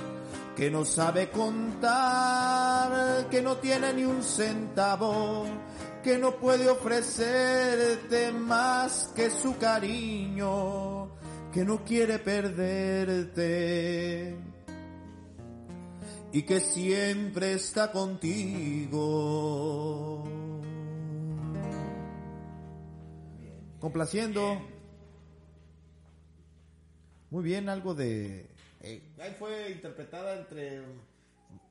que 0.57 0.69
no 0.71 0.83
sabe 0.83 1.29
contar, 1.29 3.29
que 3.29 3.43
no 3.43 3.57
tiene 3.57 3.93
ni 3.93 4.05
un 4.05 4.23
centavo, 4.23 5.45
que 6.03 6.17
no 6.17 6.37
puede 6.37 6.67
ofrecerte 6.67 8.31
más 8.31 9.13
que 9.15 9.29
su 9.29 9.55
cariño, 9.59 11.11
que 11.53 11.63
no 11.63 11.83
quiere 11.83 12.17
perderte 12.17 13.55
y 16.31 16.41
que 16.41 16.59
siempre 16.59 17.53
está 17.53 17.91
contigo. 17.91 18.97
Complaciendo. 23.79 24.59
Muy 27.29 27.43
bien, 27.43 27.69
algo 27.69 27.93
de... 27.93 28.56
eh, 28.93 29.01
ahí 29.19 29.35
fue 29.37 29.71
interpretada 29.71 30.37
entre 30.37 30.81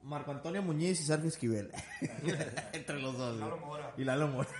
Marco 0.02 0.30
Antonio 0.30 0.62
Muñiz 0.62 1.00
y 1.00 1.04
Sergio 1.04 1.28
Esquivel. 1.28 1.70
entre 2.72 3.00
los 3.00 3.16
dos. 3.16 3.38
güey. 3.40 3.82
Y 3.98 4.04
Lalo 4.04 4.28
Mora. 4.28 4.48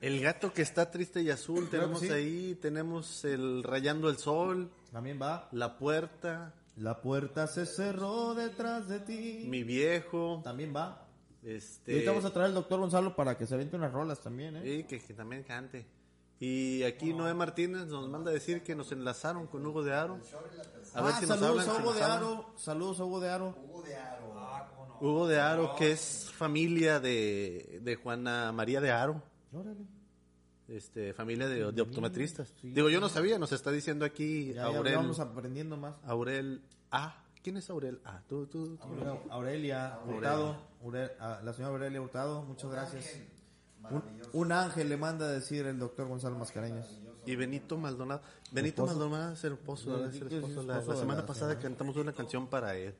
El 0.00 0.20
gato 0.20 0.52
que 0.52 0.62
está 0.62 0.90
triste 0.90 1.22
y 1.22 1.30
azul, 1.30 1.68
Claro 1.68 1.84
tenemos 1.86 2.00
sí. 2.00 2.10
ahí, 2.10 2.58
tenemos 2.60 3.24
el 3.24 3.62
rayando 3.62 4.08
el 4.10 4.16
sol, 4.18 4.72
También 4.90 5.20
va. 5.22 5.48
la 5.52 5.78
puerta, 5.78 6.54
La 6.76 7.00
puerta 7.00 7.46
se 7.46 7.66
cerró 7.66 8.34
detrás 8.34 8.88
de 8.88 8.98
ti. 8.98 9.44
mi 9.46 9.62
viejo, 9.62 10.40
También 10.42 10.74
va. 10.74 11.06
Y 11.44 11.52
este, 11.52 11.92
ahorita 11.92 12.10
vamos 12.10 12.24
a 12.24 12.32
traer 12.32 12.46
al 12.48 12.54
doctor 12.54 12.80
Gonzalo 12.80 13.14
para 13.14 13.36
que 13.38 13.46
se 13.46 13.54
aviente 13.54 13.76
unas 13.76 13.92
rolas 13.92 14.20
también, 14.20 14.56
¿eh? 14.56 14.62
sí, 14.64 14.84
que, 14.84 14.98
que 15.00 15.14
también 15.14 15.44
cante. 15.44 15.86
Y 16.44 16.82
aquí 16.82 17.14
Noé 17.14 17.34
Martínez 17.34 17.86
nos 17.86 18.08
manda 18.08 18.32
a 18.32 18.34
decir 18.34 18.64
que 18.64 18.74
nos 18.74 18.90
enlazaron 18.90 19.46
con 19.46 19.64
Hugo 19.64 19.84
de 19.84 19.94
Aro. 19.94 20.18
A 20.94 21.00
ver 21.02 21.12
Ah, 21.14 21.20
si 21.20 21.26
nos 21.26 21.38
saludos 21.38 21.48
hablan, 21.50 21.60
a 21.60 21.62
si 21.62 21.80
Hugo 21.80 21.90
nos 21.90 21.94
de. 21.96 22.02
Aro. 22.04 22.46
Saludos 22.56 22.98
a 23.00 23.04
Hugo 23.04 23.20
de 23.20 23.28
Aro. 23.30 23.54
Hugo 25.00 25.28
de 25.28 25.38
Aro, 25.40 25.76
que 25.76 25.92
es 25.92 26.30
familia 26.32 26.98
de, 26.98 27.78
de 27.82 27.94
Juana 27.94 28.50
María 28.50 28.80
de 28.80 28.90
Aro. 28.90 29.22
Órale. 29.52 29.86
Este, 30.66 31.12
familia 31.12 31.46
de, 31.48 31.70
de 31.70 31.82
optometristas. 31.82 32.52
Digo, 32.60 32.88
yo 32.90 33.00
no 33.00 33.08
sabía, 33.08 33.38
nos 33.38 33.52
está 33.52 33.70
diciendo 33.70 34.04
aquí 34.04 34.48
Ya, 34.48 34.54
ya 34.54 34.76
Aurel, 34.78 34.96
vamos 34.96 35.20
aprendiendo 35.20 35.76
más. 35.76 35.94
Aurel 36.04 36.62
A. 36.90 37.22
¿Quién 37.42 37.56
es 37.56 37.70
Aurel 37.70 38.00
A? 38.04 38.20
Tú, 38.28 38.46
tú, 38.46 38.76
tú. 38.78 38.88
Aurelia 39.30 39.98
Hurtado, 40.06 40.56
Aure- 40.82 41.12
a 41.20 41.40
la 41.42 41.52
señora 41.52 41.74
Aurelia 41.74 42.00
Hurtado, 42.00 42.42
muchas 42.42 42.68
gracias. 42.70 43.16
Un, 43.90 44.02
un 44.32 44.52
ángel 44.52 44.88
le 44.88 44.96
manda 44.96 45.26
a 45.26 45.30
decir 45.30 45.66
el 45.66 45.78
doctor 45.78 46.08
Gonzalo 46.08 46.38
Mascareñas. 46.38 47.00
Y 47.24 47.36
Benito 47.36 47.76
Maldonado. 47.76 48.22
Benito 48.50 48.84
esposo. 48.84 48.98
Maldonado 48.98 49.32
es 49.32 49.44
el 49.44 49.52
esposo, 49.52 50.06
es 50.06 50.20
el 50.20 50.32
esposo. 50.32 50.62
La, 50.62 50.78
esposo 50.78 50.88
la 50.88 50.94
de 50.94 51.00
semana 51.00 51.20
la 51.20 51.26
pasada 51.26 51.50
señora. 51.52 51.68
cantamos 51.68 51.96
una 51.96 52.12
canción 52.12 52.48
para 52.48 52.76
él. 52.76 52.94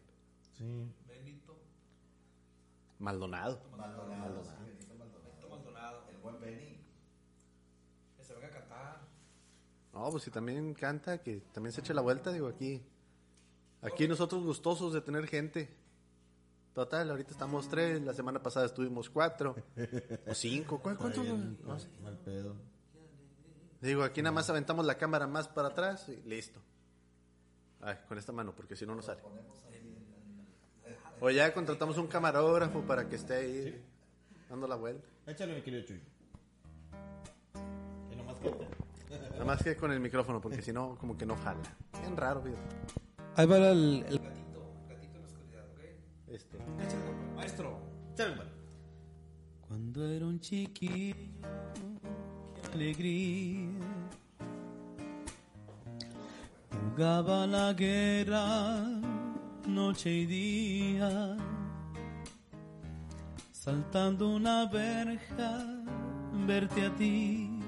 Sí. 0.56 0.86
Benito 1.08 1.56
Maldonado. 2.98 3.60
Maldonado. 3.76 4.42
El 6.08 6.18
buen 6.18 6.40
Benny. 6.40 6.78
Que 8.16 8.24
se 8.24 8.34
venga 8.34 8.46
a 8.46 8.50
cantar. 8.50 9.00
No, 9.92 10.10
pues 10.10 10.22
si 10.22 10.30
también 10.30 10.74
canta, 10.74 11.18
que 11.18 11.40
también 11.52 11.72
se 11.72 11.80
eche 11.80 11.92
la 11.94 12.02
vuelta, 12.02 12.32
digo, 12.32 12.46
aquí. 12.48 12.82
Aquí 13.80 14.06
nosotros 14.06 14.44
gustosos 14.44 14.92
de 14.92 15.00
tener 15.00 15.26
gente. 15.26 15.74
Total, 16.74 17.10
ahorita 17.10 17.32
estamos 17.32 17.68
tres, 17.68 18.00
la 18.02 18.14
semana 18.14 18.42
pasada 18.42 18.66
estuvimos 18.66 19.10
cuatro. 19.10 19.54
O 20.26 20.34
cinco, 20.34 20.80
¿cuál- 20.80 20.96
¿cuántos? 20.96 21.26
No 21.26 21.78
sé. 21.78 21.88
Mal 22.02 22.16
pedo. 22.18 22.54
Digo, 23.80 24.02
aquí 24.04 24.22
nada 24.22 24.32
más 24.32 24.48
aventamos 24.48 24.86
la 24.86 24.96
cámara 24.96 25.26
más 25.26 25.48
para 25.48 25.68
atrás 25.68 26.08
y 26.08 26.16
listo. 26.28 26.60
Ay, 27.80 27.96
con 28.08 28.16
esta 28.16 28.32
mano, 28.32 28.54
porque 28.54 28.76
si 28.76 28.86
no, 28.86 28.94
no 28.94 29.02
sale. 29.02 29.20
O 31.20 31.30
ya 31.30 31.52
contratamos 31.52 31.98
un 31.98 32.06
camarógrafo 32.06 32.80
para 32.82 33.08
que 33.08 33.16
esté 33.16 33.34
ahí 33.34 33.84
dando 34.48 34.66
la 34.68 34.76
vuelta. 34.76 35.06
Échale, 35.26 35.54
mi 35.56 35.62
querido 35.62 35.84
Chuy. 35.84 36.00
Que 38.08 38.16
nomás 38.16 38.36
canta. 38.38 38.64
Nada 39.32 39.44
más 39.44 39.62
que 39.62 39.76
con 39.76 39.92
el 39.92 40.00
micrófono, 40.00 40.40
porque 40.40 40.62
si 40.62 40.72
no, 40.72 40.96
como 40.96 41.18
que 41.18 41.26
no 41.26 41.36
jala. 41.36 41.60
Bien 42.00 42.16
raro, 42.16 42.40
fíjate. 42.40 42.62
Ahí 43.36 43.46
va 43.46 43.56
el, 43.58 44.04
el 44.08 44.20
Este. 46.32 46.56
Maestro. 47.36 47.78
Échale. 48.14 48.42
Cuando 49.68 50.06
era 50.06 50.26
un 50.26 50.40
chiquillo, 50.40 51.14
qué 52.54 52.72
alegría. 52.72 53.68
Jugaba 56.70 57.46
la 57.46 57.74
guerra 57.74 59.02
noche 59.66 60.10
y 60.10 60.26
día, 60.26 61.36
saltando 63.52 64.30
una 64.30 64.66
verja, 64.66 65.84
verte 66.46 66.86
a 66.86 66.94
ti, 66.96 67.60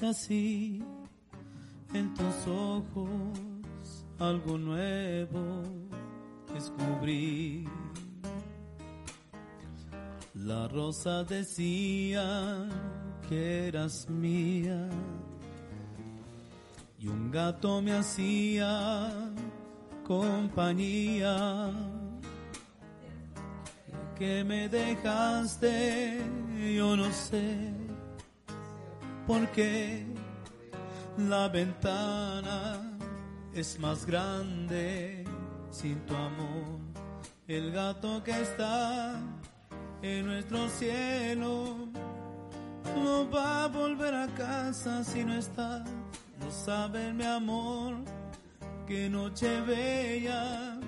y 0.00 0.04
así 0.04 0.84
en 1.94 2.14
tus 2.14 2.46
ojos 2.46 3.08
algo 4.18 4.56
nuevo 4.56 5.81
descubrí. 6.54 7.68
La 10.34 10.68
rosa 10.68 11.24
decía 11.24 12.68
que 13.28 13.68
eras 13.68 14.08
mía 14.08 14.88
y 16.98 17.08
un 17.08 17.30
gato 17.30 17.82
me 17.82 17.92
hacía 17.92 19.10
compañía. 20.04 21.70
Que 24.18 24.44
me 24.44 24.68
dejaste, 24.68 26.22
yo 26.76 26.96
no 26.96 27.10
sé 27.12 27.72
por 29.26 29.48
qué 29.48 30.06
la 31.18 31.48
ventana 31.48 32.98
es 33.52 33.78
más 33.80 34.06
grande 34.06 35.21
sin 35.72 35.98
tu 36.06 36.14
amor. 36.14 36.78
El 37.48 37.72
gato 37.72 38.22
que 38.22 38.30
está 38.30 39.20
en 40.02 40.26
nuestro 40.26 40.68
cielo 40.68 41.88
no 42.94 43.30
va 43.30 43.64
a 43.64 43.68
volver 43.68 44.14
a 44.14 44.26
casa 44.28 45.02
si 45.02 45.24
no 45.24 45.34
estás. 45.34 45.82
No 46.40 46.50
sabes, 46.50 47.14
mi 47.14 47.24
amor, 47.24 47.94
que 48.86 49.08
noche 49.08 49.60
bella. 49.62 50.78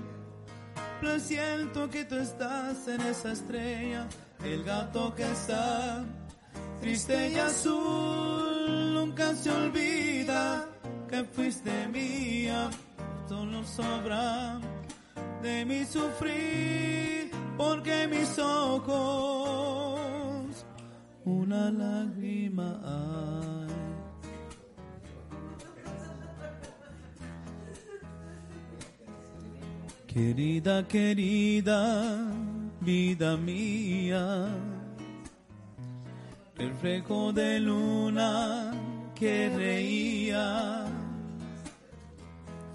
Presiento 1.01 1.89
que 1.91 2.05
tú 2.05 2.16
estás 2.16 2.87
en 2.87 3.01
esa 3.01 3.32
estrella. 3.32 4.07
El 4.45 4.62
gato 4.64 5.14
que 5.14 5.24
está 5.30 6.05
triste 6.80 7.30
y 7.30 7.37
azul 7.37 8.95
nunca 8.95 9.35
se 9.35 9.51
olvida 9.51 10.68
que 11.09 11.24
fuiste 11.24 11.89
mía. 11.89 12.70
Solo 13.28 13.64
sobra 13.64 14.61
de 15.45 15.64
mi 15.66 15.84
sufrir 15.84 17.30
porque 17.59 18.09
mis 18.09 18.38
ojos 18.38 20.01
una 21.24 21.70
lágrima 21.70 22.80
hay. 22.82 23.74
Querida, 30.07 30.86
querida, 30.88 31.80
vida 32.80 33.36
mía, 33.36 34.49
reflejo 36.57 37.32
de 37.32 37.61
luna 37.61 38.72
que 39.14 39.51
reía. 39.55 40.86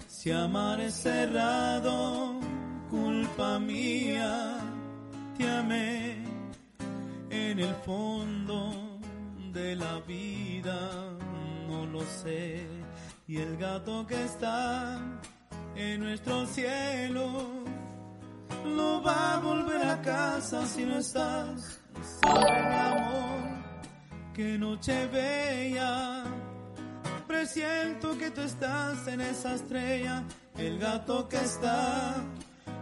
Si 0.06 0.30
amar 0.30 0.80
es 0.82 0.94
cerrado, 0.94 2.39
culpa 2.90 3.58
mía, 3.60 4.58
te 5.38 5.48
amé 5.48 6.24
en 7.30 7.60
el 7.60 7.74
fondo 7.86 8.98
de 9.52 9.76
la 9.76 10.00
vida, 10.00 10.78
no 11.68 11.86
lo 11.86 12.00
sé. 12.00 12.66
y 13.28 13.36
el 13.36 13.56
gato 13.56 14.04
que 14.08 14.24
está 14.24 14.98
en 15.76 16.00
nuestro 16.00 16.44
cielo 16.46 17.64
no 18.66 19.00
va 19.02 19.34
a 19.34 19.38
volver 19.38 19.82
a 19.84 20.02
casa 20.02 20.66
si 20.66 20.84
no 20.84 20.98
estás. 20.98 21.80
Sabe 22.20 22.74
amor, 22.74 23.40
que 24.34 24.58
noche 24.58 25.06
bella. 25.06 26.24
Presiento 27.28 28.18
que 28.18 28.32
tú 28.32 28.40
estás 28.40 29.06
en 29.06 29.20
esa 29.20 29.54
estrella, 29.54 30.24
el 30.56 30.80
gato 30.80 31.28
que 31.28 31.36
está 31.36 32.16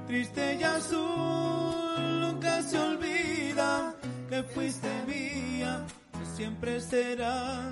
triste 0.09 0.57
y 0.59 0.63
azul, 0.63 2.21
nunca 2.21 2.63
se 2.63 2.79
olvida 2.79 3.95
que 4.31 4.43
fuiste 4.43 4.89
mía, 5.07 5.85
que 6.19 6.25
siempre 6.35 6.81
será 6.81 7.71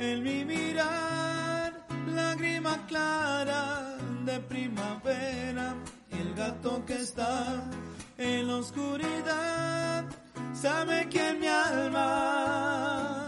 en 0.00 0.22
mi 0.24 0.44
mirar, 0.44 1.86
lágrima 2.08 2.84
clara 2.88 3.96
de 4.26 4.40
primavera, 4.40 5.76
y 6.10 6.16
el 6.22 6.34
gato 6.34 6.84
que 6.84 6.94
está 6.94 7.62
en 8.18 8.48
la 8.48 8.56
oscuridad, 8.56 10.04
sabe 10.60 11.08
que 11.08 11.28
en 11.28 11.38
mi 11.38 11.46
alma 11.46 13.26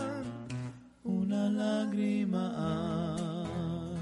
una 1.05 1.49
lágrima 1.49 2.45
hay. 2.59 3.97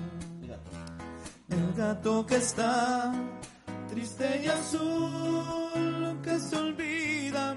El 1.51 1.75
gato 1.75 2.25
que 2.25 2.37
está 2.37 3.13
triste 3.95 4.43
y 4.45 4.49
azul, 4.49 6.01
nunca 6.01 6.37
se 6.41 6.57
olvida 6.57 7.57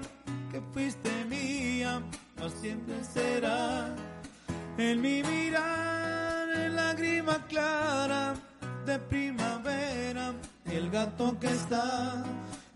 que 0.52 0.60
fuiste 0.72 1.10
mía, 1.24 2.00
no 2.36 2.48
siempre 2.48 2.94
será 3.02 3.92
en 4.76 5.00
mi 5.00 5.20
mirar, 5.24 6.48
en 6.50 6.76
lágrima 6.76 7.44
clara 7.48 8.34
de 8.86 8.98
primavera, 9.00 10.32
el 10.66 10.90
gato 10.90 11.36
que 11.40 11.48
está 11.48 12.22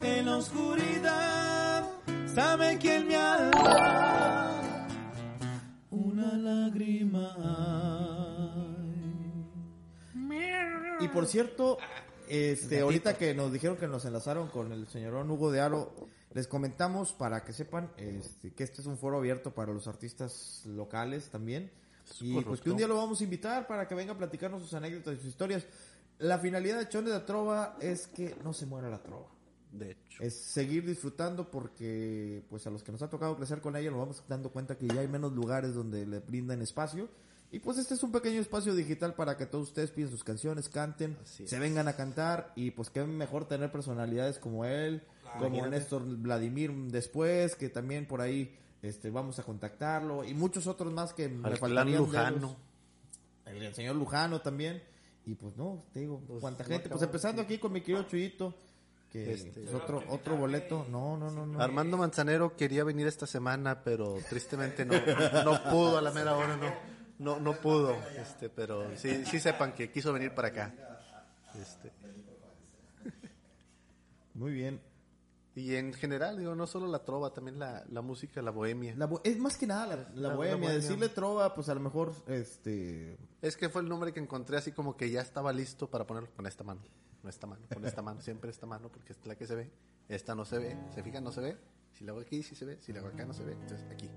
en 0.00 0.26
la 0.26 0.36
oscuridad, 0.38 1.88
sabe 2.34 2.78
que 2.80 2.96
en 2.96 3.08
mi 3.08 3.14
alma 3.14 4.50
una 5.90 6.32
lágrima. 6.36 7.28
Y 11.00 11.08
por 11.08 11.26
cierto, 11.26 11.78
este, 12.32 12.80
ahorita 12.80 13.18
que 13.18 13.34
nos 13.34 13.52
dijeron 13.52 13.76
que 13.76 13.86
nos 13.86 14.04
enlazaron 14.06 14.48
con 14.48 14.72
el 14.72 14.88
señor 14.88 15.14
Hugo 15.30 15.52
de 15.52 15.60
Aro, 15.60 15.92
les 16.32 16.46
comentamos 16.46 17.12
para 17.12 17.44
que 17.44 17.52
sepan 17.52 17.90
este, 17.98 18.52
que 18.54 18.64
este 18.64 18.80
es 18.80 18.86
un 18.86 18.96
foro 18.96 19.18
abierto 19.18 19.52
para 19.52 19.72
los 19.72 19.86
artistas 19.86 20.62
locales 20.64 21.28
también. 21.28 21.70
Y 22.20 22.40
pues 22.40 22.60
que 22.60 22.70
un 22.70 22.78
día 22.78 22.88
lo 22.88 22.96
vamos 22.96 23.20
a 23.20 23.24
invitar 23.24 23.66
para 23.66 23.86
que 23.86 23.94
venga 23.94 24.12
a 24.12 24.18
platicarnos 24.18 24.62
sus 24.62 24.74
anécdotas 24.74 25.14
y 25.14 25.16
sus 25.18 25.26
historias. 25.26 25.66
La 26.18 26.38
finalidad 26.38 26.78
de 26.78 26.88
Chon 26.88 27.04
de 27.04 27.10
la 27.10 27.26
Trova 27.26 27.76
es 27.80 28.06
que 28.06 28.34
no 28.42 28.52
se 28.52 28.64
muera 28.66 28.88
la 28.88 29.02
trova. 29.02 29.28
De 29.70 29.90
hecho. 29.92 30.22
Es 30.22 30.34
seguir 30.34 30.86
disfrutando 30.86 31.50
porque 31.50 32.42
pues 32.48 32.66
a 32.66 32.70
los 32.70 32.82
que 32.82 32.92
nos 32.92 33.02
ha 33.02 33.10
tocado 33.10 33.36
crecer 33.36 33.60
con 33.60 33.76
ella 33.76 33.90
nos 33.90 34.00
vamos 34.00 34.24
dando 34.28 34.50
cuenta 34.50 34.76
que 34.76 34.86
ya 34.86 35.00
hay 35.00 35.08
menos 35.08 35.32
lugares 35.32 35.74
donde 35.74 36.06
le 36.06 36.20
brindan 36.20 36.62
espacio. 36.62 37.08
Y 37.52 37.58
pues 37.60 37.76
este 37.78 37.94
es 37.94 38.02
un 38.02 38.10
pequeño 38.12 38.40
espacio 38.40 38.74
digital 38.74 39.14
para 39.14 39.36
que 39.36 39.44
todos 39.46 39.68
ustedes 39.68 39.90
piden 39.90 40.10
sus 40.10 40.24
canciones, 40.24 40.68
canten, 40.70 41.16
Así 41.22 41.46
se 41.46 41.56
es. 41.56 41.60
vengan 41.60 41.86
a 41.86 41.92
cantar 41.94 42.52
y 42.56 42.70
pues 42.70 42.88
qué 42.90 43.04
mejor 43.04 43.44
tener 43.46 43.70
personalidades 43.70 44.38
como 44.38 44.64
él, 44.64 45.02
como 45.34 45.46
Imagínate. 45.48 45.70
Néstor 45.76 46.02
Vladimir 46.04 46.72
después, 46.90 47.54
que 47.54 47.68
también 47.68 48.06
por 48.06 48.22
ahí 48.22 48.56
este 48.80 49.10
vamos 49.10 49.38
a 49.38 49.42
contactarlo 49.42 50.24
y 50.24 50.32
muchos 50.34 50.66
otros 50.66 50.92
más 50.92 51.12
que 51.12 51.28
me 51.28 51.46
Al 51.46 51.58
faltarían 51.58 51.98
Lujano. 51.98 52.56
El, 53.44 53.62
el 53.62 53.74
señor 53.74 53.96
Lujano 53.96 54.40
también. 54.40 54.82
Y 55.26 55.34
pues 55.34 55.56
no, 55.56 55.84
te 55.92 56.00
digo, 56.00 56.20
Pues, 56.26 56.40
cuánta 56.40 56.64
gente. 56.64 56.88
Pues 56.88 57.02
empezando 57.02 57.42
aquí 57.42 57.58
con 57.58 57.70
mi 57.70 57.80
querido 57.82 58.02
Chuyito, 58.04 58.54
que 59.10 59.34
Este- 59.34 59.64
es 59.64 59.74
otro, 59.74 60.02
otro 60.08 60.36
boleto. 60.36 60.86
No, 60.90 61.16
no, 61.18 61.30
no, 61.30 61.46
no. 61.46 61.60
Armando 61.60 61.96
Manzanero 61.98 62.56
quería 62.56 62.82
venir 62.82 63.06
esta 63.06 63.26
semana, 63.26 63.84
pero 63.84 64.16
tristemente 64.28 64.84
no, 64.86 64.94
no 65.44 65.62
pudo 65.70 65.98
a 65.98 66.02
la 66.02 66.10
mera 66.12 66.34
hora, 66.36 66.56
no, 66.56 66.72
no, 67.18 67.38
no 67.40 67.54
pudo, 67.60 67.94
este, 68.16 68.48
pero 68.48 68.96
sí, 68.96 69.24
sí 69.26 69.38
sepan 69.40 69.72
que 69.74 69.90
quiso 69.90 70.12
venir 70.12 70.34
para 70.34 70.48
acá. 70.48 70.74
Este, 71.60 71.92
Muy 74.34 74.52
bien. 74.52 74.80
y 75.54 75.74
en 75.74 75.92
general, 75.92 76.38
digo, 76.38 76.54
no 76.54 76.66
solo 76.66 76.86
la 76.86 77.04
trova, 77.04 77.32
también 77.34 77.58
la, 77.58 77.84
la 77.90 78.00
música, 78.00 78.40
la 78.40 78.50
bohemia. 78.50 78.94
La 78.96 79.06
bo- 79.06 79.20
es 79.22 79.38
más 79.38 79.56
que 79.58 79.66
nada 79.66 79.86
la, 79.86 79.96
la 79.96 80.04
La- 80.14 80.28
la 80.30 80.34
bohemia. 80.34 80.56
bohemia. 80.56 80.72
Decirle 80.74 81.08
trova, 81.10 81.54
pues 81.54 81.68
a 81.68 81.74
lo 81.74 81.80
mejor, 81.80 82.14
este... 82.26 83.18
Es 83.42 83.56
que 83.56 83.68
fue 83.68 83.82
el 83.82 83.88
nombre 83.88 84.12
que 84.12 84.20
encontré 84.20 84.56
así 84.56 84.72
como 84.72 84.96
que 84.96 85.10
ya 85.10 85.20
estaba 85.20 85.52
listo 85.52 85.90
para 85.90 86.06
ponerlo 86.06 86.30
con 86.34 86.46
esta 86.46 86.64
mano, 86.64 86.80
con 87.20 87.28
esta 87.28 87.46
mano, 87.46 87.66
con 87.72 87.84
esta 87.84 88.00
mano, 88.02 88.20
siempre 88.22 88.50
esta 88.50 88.66
mano, 88.66 88.88
porque 88.88 89.12
es 89.12 89.26
la 89.26 89.36
que 89.36 89.46
se 89.46 89.54
ve, 89.54 89.70
esta 90.08 90.34
no 90.34 90.44
se 90.46 90.58
ve, 90.58 90.76
se 90.94 91.02
fijan, 91.02 91.22
no 91.24 91.32
se 91.32 91.40
ve, 91.42 91.56
si 91.92 92.04
la 92.04 92.12
hago 92.12 92.20
aquí 92.22 92.42
sí 92.42 92.54
se 92.54 92.64
ve, 92.64 92.78
si 92.80 92.92
la 92.92 93.00
hago 93.00 93.08
acá 93.08 93.26
no 93.26 93.34
se 93.34 93.44
ve, 93.44 93.52
entonces 93.52 93.84
aquí. 93.90 94.08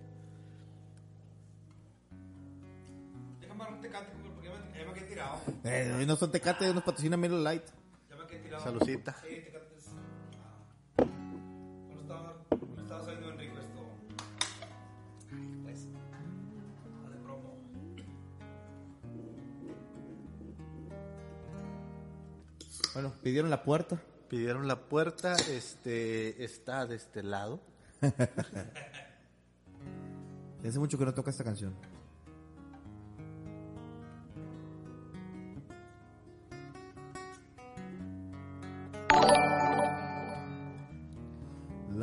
Dar 3.58 3.72
un 3.72 3.80
tecate, 3.82 4.12
porque 4.34 4.48
ya 4.48 4.54
me, 4.54 4.80
ya 4.80 4.86
me 4.86 4.94
quedé 4.94 5.06
tirado. 5.06 5.40
Eh, 5.64 5.94
hoy 5.98 6.06
no 6.06 6.16
son 6.18 6.32
tecate, 6.32 6.74
nos 6.74 6.84
patrocina 6.84 7.16
Miller 7.16 7.40
Light. 7.40 7.64
Ya 8.10 8.16
me 8.18 8.28
quedé 8.28 8.40
tirado. 8.40 8.64
Salucita. 8.64 9.16
Sí, 9.22 9.42
tecates. 9.46 9.86
Ah. 10.98 11.06
Estaba, 12.78 13.04
saliendo 13.04 13.28
bien 13.28 13.40
rico 13.40 13.60
esto. 13.60 13.82
Pues. 15.64 15.86
de 15.86 17.18
promo. 17.24 17.58
Bueno, 22.94 23.14
pidieron 23.24 23.50
la 23.50 23.64
puerta. 23.64 24.02
Pidieron 24.30 24.68
la 24.68 24.82
puerta, 24.82 25.36
este, 25.36 26.44
está 26.44 26.86
de 26.86 26.96
este 26.96 27.24
lado. 27.24 27.62
Hace 30.68 30.80
mucho 30.80 30.98
que 30.98 31.06
no 31.06 31.14
toca 31.14 31.30
esta 31.30 31.44
canción. 31.44 31.95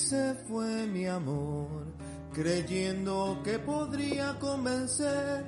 se 0.00 0.34
fue 0.48 0.86
mi 0.86 1.06
amor, 1.06 1.84
creyendo 2.32 3.40
que 3.44 3.58
podría 3.58 4.38
convencer 4.38 5.44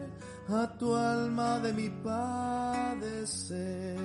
a 0.49 0.67
tu 0.79 0.95
alma 0.95 1.59
de 1.59 1.73
mi 1.73 1.89
padecer. 1.89 3.97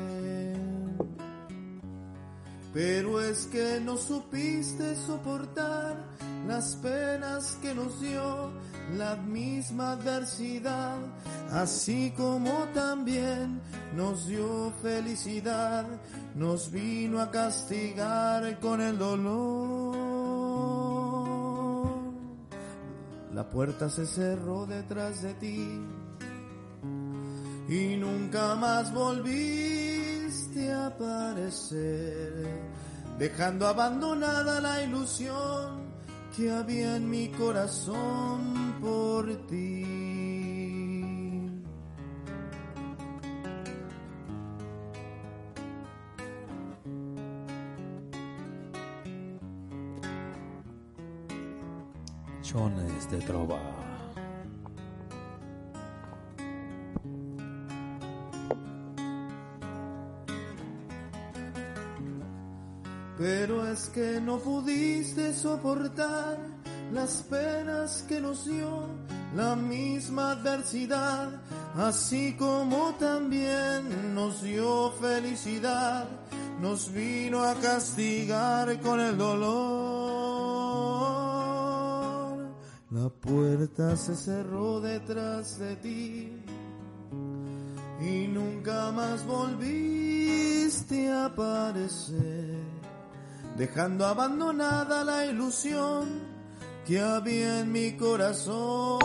Pero 2.73 3.21
es 3.21 3.47
que 3.47 3.81
no 3.81 3.97
supiste 3.97 4.95
soportar 4.95 6.05
las 6.47 6.75
penas 6.77 7.57
que 7.61 7.73
nos 7.73 7.99
dio 7.99 8.51
la 8.95 9.17
misma 9.17 9.93
adversidad, 9.93 10.97
así 11.51 12.13
como 12.15 12.51
también 12.73 13.59
nos 13.95 14.27
dio 14.27 14.71
felicidad, 14.81 15.85
nos 16.35 16.71
vino 16.71 17.19
a 17.19 17.31
castigar 17.31 18.59
con 18.59 18.79
el 18.79 18.97
dolor. 18.97 19.96
La 23.37 23.47
puerta 23.47 23.87
se 23.87 24.07
cerró 24.07 24.65
detrás 24.65 25.21
de 25.21 25.35
ti 25.35 25.79
y 27.69 27.95
nunca 27.95 28.55
más 28.55 28.91
volviste 28.91 30.71
a 30.71 30.87
aparecer, 30.87 32.63
dejando 33.19 33.67
abandonada 33.67 34.59
la 34.59 34.81
ilusión 34.81 35.83
que 36.35 36.49
había 36.49 36.95
en 36.95 37.07
mi 37.11 37.27
corazón 37.27 38.73
por 38.81 39.27
ti. 39.45 40.36
canciones 52.47 53.11
de 53.11 53.17
trova. 53.19 53.59
Pero 63.17 63.67
es 63.67 63.89
que 63.89 64.21
no 64.21 64.37
pudiste 64.37 65.33
soportar 65.33 66.37
las 66.93 67.23
penas 67.23 68.05
que 68.07 68.21
nos 68.21 68.45
dio 68.45 68.87
la 69.35 69.55
misma 69.55 70.31
adversidad, 70.31 71.29
así 71.75 72.35
como 72.37 72.93
también 72.99 74.15
nos 74.15 74.41
dio 74.41 74.91
felicidad, 75.01 76.05
nos 76.61 76.93
vino 76.93 77.43
a 77.43 77.55
castigar 77.55 78.79
con 78.79 79.01
el 79.01 79.17
dolor. 79.17 80.36
La 82.89 83.09
puerta 83.09 83.97
se 83.97 84.15
cerró 84.15 84.79
detrás 84.79 85.59
de 85.59 85.75
ti 85.75 86.31
y 87.99 88.27
nunca 88.27 88.93
más 88.93 89.25
volviste 89.25 91.09
a 91.09 91.25
aparecer, 91.25 92.63
dejando 93.57 94.05
abandonada 94.05 95.03
la 95.03 95.25
ilusión 95.25 96.07
que 96.85 97.01
había 97.01 97.59
en 97.59 97.73
mi 97.73 97.97
corazón 97.97 98.99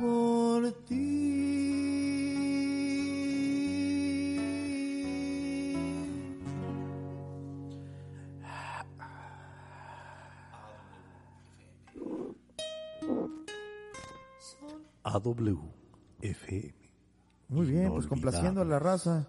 por 0.00 0.72
ti. 0.86 1.35
AWFM. 15.06 16.74
Muy 17.48 17.66
bien, 17.66 17.90
pues 17.92 18.06
complaciendo 18.06 18.60
a 18.60 18.64
la 18.64 18.78
raza. 18.78 19.28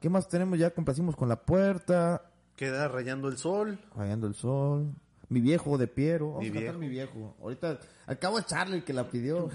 ¿Qué 0.00 0.08
más 0.10 0.28
tenemos? 0.28 0.58
Ya 0.58 0.70
complacimos 0.70 1.16
con 1.16 1.28
la 1.28 1.40
puerta, 1.44 2.22
Queda 2.56 2.88
rayando 2.88 3.28
el 3.28 3.36
sol. 3.38 3.78
rayando 3.96 4.26
el 4.26 4.34
sol. 4.34 4.92
Mi 5.30 5.40
viejo 5.40 5.78
de 5.78 5.86
Piero. 5.86 6.28
Vamos 6.32 6.42
Mi 6.42 6.48
a 6.48 6.52
cantar 6.52 6.62
viejo. 6.76 6.78
mi 6.78 6.88
viejo. 6.88 7.36
Ahorita, 7.40 7.78
al 8.06 8.18
cabo 8.18 8.38
es 8.38 8.46
Charlie 8.46 8.76
el 8.76 8.84
que 8.84 8.92
la 8.92 9.08
pidió. 9.10 9.48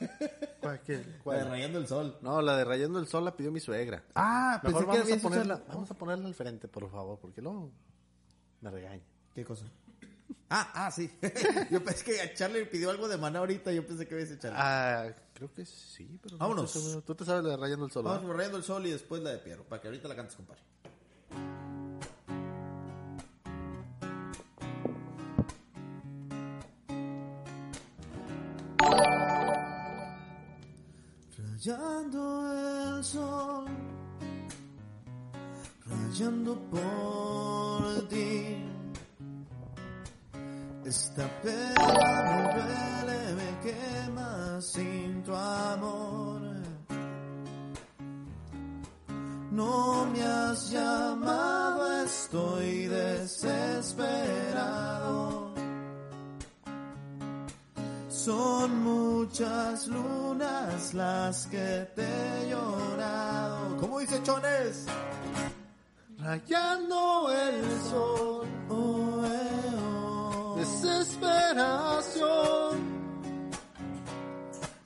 ¿Cuál? 0.60 0.80
qué? 0.82 1.04
La 1.24 1.34
de. 1.34 1.44
Rayando 1.44 1.78
el 1.78 1.86
Sol. 1.86 2.16
No, 2.22 2.40
la 2.42 2.56
de 2.56 2.64
rayando 2.64 2.98
el 2.98 3.06
sol 3.06 3.24
la 3.24 3.36
pidió 3.36 3.50
mi 3.52 3.60
suegra. 3.60 4.02
Ah, 4.14 4.60
Mejor 4.62 4.86
vamos 4.86 5.10
a 5.12 5.16
ponerla, 5.16 5.54
escuchado- 5.54 5.74
vamos 5.74 5.90
a 5.90 5.94
ponerla 5.94 6.26
al 6.28 6.34
frente, 6.34 6.68
por 6.68 6.90
favor, 6.90 7.18
porque 7.20 7.40
luego 7.42 7.70
me 8.60 8.70
regaña. 8.70 9.02
¿Qué 9.34 9.44
cosa? 9.44 9.66
Ah, 10.50 10.70
ah, 10.74 10.90
sí. 10.90 11.10
yo 11.70 11.82
pensé 11.82 12.04
que 12.04 12.20
a 12.20 12.32
Charlie 12.34 12.64
pidió 12.66 12.90
algo 12.90 13.08
de 13.08 13.16
maná 13.16 13.40
ahorita. 13.40 13.72
Yo 13.72 13.86
pensé 13.86 14.06
que 14.06 14.14
había 14.14 14.26
sido 14.26 14.38
Charlie. 14.38 14.58
Ah, 14.60 15.12
creo 15.32 15.52
que 15.52 15.64
sí, 15.64 16.18
pero 16.22 16.36
no 16.36 16.38
Vámonos. 16.38 17.04
Tú 17.04 17.14
te 17.14 17.24
sabes 17.24 17.42
la 17.44 17.50
de 17.50 17.56
rayando 17.56 17.86
el 17.86 17.92
sol, 17.92 18.04
Vamos 18.04 18.36
Rayando 18.36 18.58
el 18.58 18.62
Sol 18.62 18.86
y 18.86 18.90
después 18.90 19.22
la 19.22 19.30
de 19.30 19.38
Piero. 19.38 19.64
Para 19.64 19.82
que 19.82 19.88
ahorita 19.88 20.08
la 20.08 20.16
cantes, 20.16 20.36
compadre. 20.36 20.62
Rayando 31.36 32.96
el 32.96 33.04
sol, 33.04 33.64
rayando 35.86 36.60
por 36.70 38.08
ti. 38.08 38.73
Esta 40.86 41.26
pena 41.42 42.22
me 42.28 42.42
duele, 42.52 43.34
me 43.34 43.58
quema 43.62 44.60
sin 44.60 45.22
tu 45.22 45.34
amor. 45.34 46.42
No 49.50 50.04
me 50.12 50.22
has 50.22 50.70
llamado, 50.70 52.04
estoy 52.04 52.86
desesperado. 52.86 55.54
Son 58.08 58.82
muchas 58.82 59.86
lunas 59.86 60.92
las 60.92 61.46
que 61.46 61.88
te 61.94 62.02
he 62.02 62.50
llorado. 62.50 63.78
¿Cómo 63.78 64.00
dice 64.00 64.22
Chones? 64.22 64.84
Rayando 66.18 67.32
el 67.32 67.80
sol. 67.90 68.53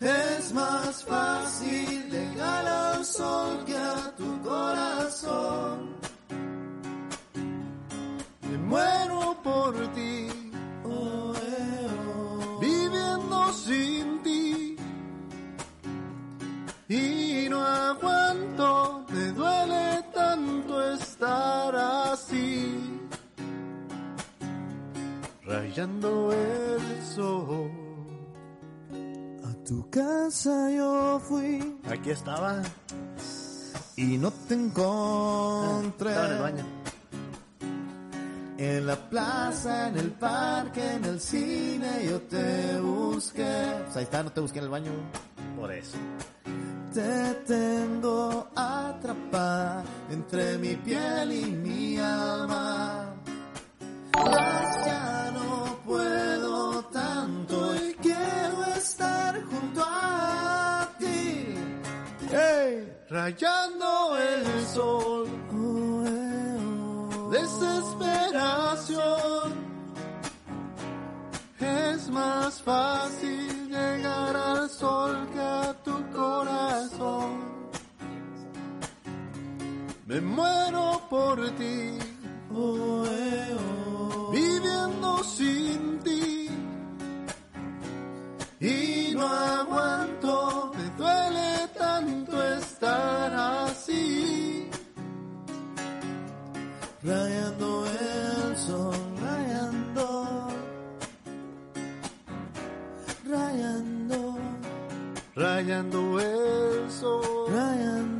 Es 0.01 0.53
más 0.53 1.03
fácil 1.05 2.11
llegar 2.11 2.67
al 2.67 3.05
sol 3.05 3.65
que 3.65 3.77
a 3.77 4.15
tu 4.17 4.43
corazón. 4.43 5.97
Me 8.43 8.59
muero 8.59 9.37
por 9.43 9.88
Aquí 32.09 32.15
estaba. 32.15 32.63
y 33.97 34.17
no 34.17 34.31
te 34.31 34.55
encontré. 34.55 36.09
Estaba 36.09 36.27
en 36.27 36.33
el 36.33 36.41
baño. 36.41 36.65
En 38.57 38.87
la 38.87 38.97
plaza, 39.11 39.89
en 39.89 39.99
el 39.99 40.13
parque, 40.13 40.95
en 40.95 41.05
el 41.05 41.21
cine, 41.21 42.07
yo 42.09 42.23
te 42.23 42.81
busqué. 42.81 43.83
Pues 43.85 43.97
ahí 43.99 44.05
está, 44.05 44.23
no 44.23 44.33
te 44.33 44.41
busqué 44.41 44.59
en 44.59 44.65
el 44.65 44.71
baño. 44.71 44.91
Por 45.55 45.71
eso. 45.71 45.99
Te 46.95 47.35
tengo 47.47 48.49
atrapada 48.57 49.85
entre 50.11 50.57
mi 50.57 50.77
piel 50.77 51.31
y 51.31 51.45
mi 51.45 51.99
alma. 51.99 52.98
Rayando 63.11 64.19
el 64.19 64.67
sol. 64.67 65.27
Desesperación. 67.31 69.69
Es 71.59 72.11
más 72.11 72.61
fácil 72.63 73.71
llegar 73.71 74.37
al 74.37 74.69
sol 74.69 75.27
que 75.33 75.41
a 75.41 75.73
tu 75.85 76.11
corazón. 76.11 77.49
Me 80.07 80.21
muero 80.21 81.01
por 81.09 81.51
ti. 81.53 81.97
Oh, 82.55 83.07
eh. 83.07 83.57
Viviendo 84.33 85.25
sin 85.25 85.99
ti. 86.01 86.51
Y 88.61 89.15
no 89.15 89.27
aguanto, 89.27 90.73
me 90.75 90.91
duele 90.97 91.58
estar 92.79 93.33
así. 93.67 94.71
Rayando 97.03 97.85
el 97.87 98.57
sol, 98.57 98.95
rayando. 99.21 100.49
Rayando, 103.29 104.39
Rayando 105.35 106.21
el 106.21 106.91
sol. 106.91 107.47
rayando. 107.51 108.18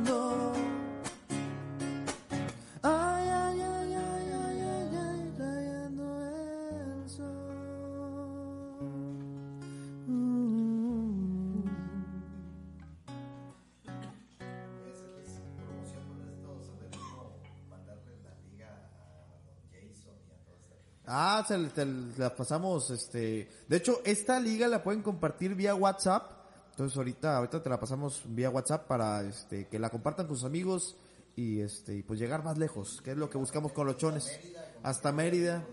Ah, 21.11 21.43
se, 21.47 21.57
te 21.69 21.85
la 22.17 22.35
pasamos, 22.35 22.91
este... 22.91 23.49
De 23.67 23.77
hecho, 23.77 23.99
esta 24.05 24.39
liga 24.39 24.67
la 24.67 24.83
pueden 24.83 25.01
compartir 25.01 25.55
vía 25.55 25.73
WhatsApp. 25.73 26.31
Entonces 26.69 26.95
ahorita, 26.95 27.37
ahorita 27.37 27.63
te 27.63 27.69
la 27.69 27.79
pasamos 27.79 28.21
vía 28.25 28.51
WhatsApp 28.51 28.85
para 28.85 29.23
este, 29.23 29.67
que 29.67 29.79
la 29.79 29.89
compartan 29.89 30.27
con 30.27 30.35
sus 30.35 30.45
amigos 30.45 30.95
y 31.35 31.61
este, 31.61 31.95
y 31.95 32.03
pues 32.03 32.19
llegar 32.19 32.43
más 32.43 32.59
lejos, 32.59 33.01
que 33.01 33.11
es 33.11 33.17
lo 33.17 33.27
que 33.27 33.39
buscamos 33.39 33.71
con 33.73 33.87
los 33.87 33.97
chones. 33.97 34.39
Hasta 34.83 35.11
Mérida. 35.11 35.65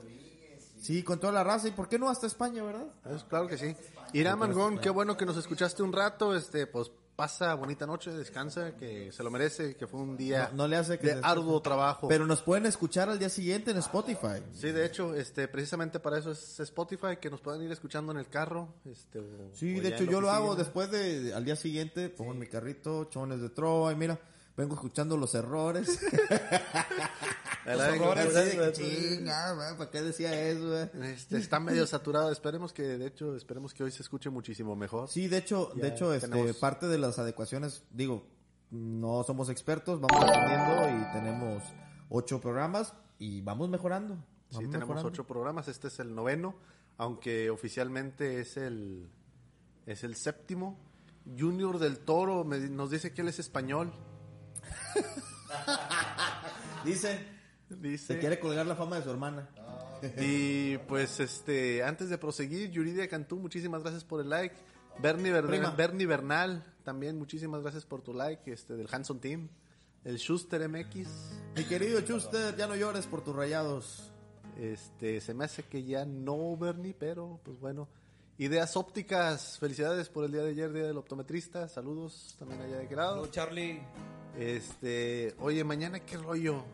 Sí, 0.80 1.02
con 1.02 1.20
toda 1.20 1.34
la 1.34 1.44
raza. 1.44 1.68
¿Y 1.68 1.72
por 1.72 1.88
qué 1.88 1.98
no 1.98 2.08
hasta 2.08 2.26
España, 2.26 2.62
verdad? 2.62 2.86
Es 3.14 3.22
claro 3.24 3.46
que 3.46 3.58
sí. 3.58 3.76
Irá 4.14 4.36
Mangón, 4.36 4.78
qué 4.78 4.88
bueno 4.88 5.18
que 5.18 5.26
nos 5.26 5.36
escuchaste 5.36 5.82
un 5.82 5.92
rato. 5.92 6.34
Este, 6.34 6.66
pues 6.66 6.90
pasa 7.16 7.54
bonita 7.54 7.86
noche, 7.86 8.10
descansa, 8.12 8.76
que 8.76 9.10
se 9.10 9.22
lo 9.22 9.30
merece, 9.30 9.74
que 9.74 9.86
fue 9.86 10.00
un 10.00 10.16
día 10.16 10.50
No- 10.52 10.58
no 10.64 10.68
le 10.68 10.76
hace 10.76 10.98
que 10.98 11.14
de 11.14 11.20
arduo 11.22 11.60
trabajo. 11.62 12.08
Pero 12.08 12.26
nos 12.26 12.42
pueden 12.42 12.66
escuchar 12.66 13.08
al 13.08 13.18
día 13.18 13.30
siguiente 13.30 13.70
en 13.70 13.78
Spotify. 13.78 14.42
Sí, 14.52 14.70
de 14.70 14.84
hecho, 14.84 15.14
este, 15.14 15.48
precisamente 15.48 15.98
para 15.98 16.18
eso 16.18 16.30
es 16.30 16.60
Spotify, 16.60 17.16
que 17.20 17.30
nos 17.30 17.40
puedan 17.40 17.62
ir 17.62 17.72
escuchando 17.72 18.12
en 18.12 18.18
el 18.18 18.28
carro. 18.28 18.68
Este, 18.84 19.18
o- 19.18 19.50
Sí, 19.54 19.78
o 19.78 19.82
de 19.82 19.88
hecho 19.88 20.04
yo 20.04 20.20
lo 20.20 20.30
hago 20.30 20.54
después 20.56 20.90
de, 20.90 21.32
al 21.34 21.44
día 21.44 21.56
siguiente, 21.56 22.10
pongo 22.10 22.32
en 22.32 22.38
mi 22.38 22.46
carrito, 22.46 23.04
chones 23.06 23.40
de 23.40 23.48
trova 23.48 23.90
y 23.92 23.96
mira, 23.96 24.18
vengo 24.56 24.74
escuchando 24.74 25.16
los 25.16 25.34
errores. 25.34 26.00
los 27.66 28.34
de 28.34 28.72
chinga, 28.72 29.74
¿para 29.76 29.90
qué 29.90 30.02
decía 30.02 30.48
eso? 30.48 30.76
Este, 30.78 31.38
está 31.38 31.60
medio 31.60 31.86
saturado. 31.86 32.30
Esperemos 32.30 32.72
que, 32.72 32.82
de 32.82 33.06
hecho, 33.06 33.36
esperemos 33.36 33.74
que 33.74 33.84
hoy 33.84 33.90
se 33.90 34.02
escuche 34.02 34.30
muchísimo 34.30 34.76
mejor. 34.76 35.08
Sí, 35.08 35.28
de 35.28 35.38
hecho, 35.38 35.72
Ya 35.74 35.82
de 35.82 35.88
hecho, 35.88 36.14
este, 36.14 36.54
parte 36.54 36.86
de 36.86 36.98
las 36.98 37.18
adecuaciones, 37.18 37.82
digo, 37.90 38.26
no 38.70 39.22
somos 39.24 39.48
expertos, 39.48 40.00
vamos 40.00 40.22
aprendiendo 40.22 40.88
y 40.90 41.12
tenemos 41.12 41.62
ocho 42.08 42.40
programas 42.40 42.94
y 43.18 43.40
vamos 43.42 43.68
mejorando. 43.68 44.16
Sí, 44.50 44.58
tenemos 44.58 44.80
mejorando. 44.80 45.08
ocho 45.08 45.26
programas. 45.26 45.68
Este 45.68 45.88
es 45.88 45.98
el 45.98 46.14
noveno, 46.14 46.54
aunque 46.98 47.50
oficialmente 47.50 48.40
es 48.40 48.56
el, 48.56 49.10
es 49.86 50.04
el 50.04 50.14
séptimo. 50.14 50.78
Junior 51.36 51.80
del 51.80 51.98
Toro 51.98 52.44
me 52.44 52.58
nos 52.60 52.90
dice 52.90 53.12
que 53.12 53.22
él 53.22 53.28
es 53.28 53.40
español. 53.40 53.92
Dice, 56.84 57.18
Dice. 57.68 58.14
se 58.14 58.18
quiere 58.18 58.38
colgar 58.38 58.66
la 58.66 58.76
fama 58.76 58.96
de 58.96 59.02
su 59.02 59.10
hermana. 59.10 59.48
Y 60.18 60.78
pues 60.78 61.20
este, 61.20 61.82
antes 61.82 62.10
de 62.10 62.18
proseguir, 62.18 62.70
Yuridia 62.70 63.08
Cantú, 63.08 63.36
muchísimas 63.36 63.82
gracias 63.82 64.04
por 64.04 64.20
el 64.20 64.28
like. 64.28 64.54
Bernie, 64.98 65.32
Bernal, 65.32 65.50
Prima. 65.50 65.70
Bernie 65.70 66.06
Bernal, 66.06 66.64
también 66.84 67.18
muchísimas 67.18 67.62
gracias 67.62 67.84
por 67.84 68.02
tu 68.02 68.14
like, 68.14 68.50
este, 68.50 68.76
del 68.76 68.88
Hanson 68.90 69.20
Team. 69.20 69.48
El 70.04 70.18
Schuster 70.18 70.68
MX, 70.68 71.08
Mi 71.56 71.64
querido 71.64 72.00
Chuster, 72.02 72.54
ya 72.56 72.66
no 72.68 72.76
llores 72.76 73.06
por 73.06 73.22
tus 73.22 73.34
rayados. 73.34 74.12
este, 74.56 75.20
se 75.20 75.34
me 75.34 75.44
hace 75.44 75.64
que 75.64 75.82
ya 75.82 76.04
no, 76.04 76.56
Bernie, 76.56 76.94
pero 76.98 77.40
pues 77.44 77.58
bueno. 77.58 77.88
Ideas 78.38 78.76
ópticas, 78.76 79.58
felicidades 79.58 80.10
por 80.10 80.24
el 80.24 80.32
día 80.32 80.42
de 80.42 80.50
ayer, 80.50 80.70
día 80.70 80.86
del 80.86 80.98
optometrista. 80.98 81.68
Saludos 81.68 82.36
también 82.38 82.60
allá 82.60 82.76
de 82.76 82.94
lado. 82.94 83.10
Saludos, 83.12 83.30
Charlie. 83.30 83.80
Este, 84.38 85.34
oye, 85.38 85.64
mañana 85.64 86.00
qué 86.00 86.16
rollo. 86.16 86.64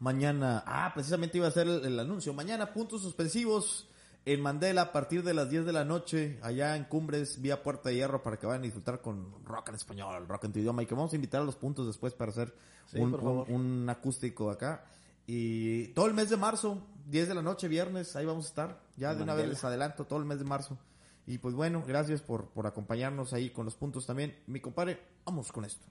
Mañana, 0.00 0.62
ah, 0.66 0.92
precisamente 0.94 1.38
iba 1.38 1.46
a 1.46 1.50
hacer 1.50 1.66
el, 1.66 1.84
el 1.84 1.98
anuncio. 1.98 2.32
Mañana, 2.32 2.72
puntos 2.72 3.02
suspensivos 3.02 3.88
en 4.24 4.40
Mandela 4.40 4.82
a 4.82 4.92
partir 4.92 5.22
de 5.22 5.34
las 5.34 5.50
10 5.50 5.64
de 5.66 5.72
la 5.72 5.84
noche, 5.84 6.38
allá 6.42 6.76
en 6.76 6.84
Cumbres, 6.84 7.40
vía 7.40 7.62
Puerta 7.62 7.88
de 7.88 7.96
Hierro, 7.96 8.22
para 8.22 8.38
que 8.38 8.46
vayan 8.46 8.62
a 8.62 8.64
disfrutar 8.64 9.00
con 9.00 9.44
rock 9.44 9.70
en 9.70 9.74
español, 9.74 10.28
rock 10.28 10.44
en 10.44 10.52
tu 10.52 10.58
idioma. 10.58 10.82
Y 10.82 10.86
que 10.86 10.94
vamos 10.94 11.12
a 11.12 11.16
invitar 11.16 11.40
a 11.40 11.44
los 11.44 11.56
puntos 11.56 11.86
después 11.86 12.12
para 12.14 12.30
hacer 12.30 12.54
Sí, 12.90 12.98
un, 13.00 13.86
acústico 13.88 14.50
acá. 14.50 14.84
Y 15.26 15.88
todo 15.88 16.06
el 16.06 16.14
mes 16.14 16.30
de 16.30 16.38
marzo, 16.38 16.78
10 17.06 17.28
de 17.28 17.34
la 17.34 17.42
noche, 17.42 17.68
viernes, 17.68 18.16
ahí 18.16 18.24
vamos 18.24 18.46
a 18.46 18.48
estar. 18.48 18.80
Ya 18.96 19.14
de 19.14 19.22
una 19.22 19.34
vez 19.34 19.48
les 19.48 19.62
adelanto, 19.62 20.06
todo 20.06 20.18
el 20.18 20.24
mes 20.24 20.38
de 20.38 20.46
marzo. 20.46 20.78
Y 21.26 21.36
pues 21.38 21.54
bueno, 21.54 21.84
gracias 21.86 22.22
por, 22.22 22.48
por 22.48 22.66
acompañarnos 22.66 23.34
ahí 23.34 23.50
con 23.50 23.66
los 23.66 23.74
puntos 23.74 24.06
también. 24.06 24.34
Mi 24.46 24.60
compadre, 24.60 24.98
vamos 25.26 25.52
con 25.52 25.66
esto. 25.66 25.86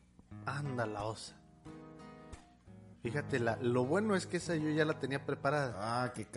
Anda 0.45 0.85
la 0.85 1.03
osa. 1.03 1.35
Fíjate, 3.03 3.39
la, 3.39 3.57
lo 3.61 3.85
bueno 3.85 4.15
es 4.15 4.27
que 4.27 4.37
esa 4.37 4.55
yo 4.55 4.69
ya 4.69 4.83
la 4.83 4.99
tenía 4.99 5.25
preparada. 5.25 5.75
Ah, 5.77 6.11
qué 6.13 6.27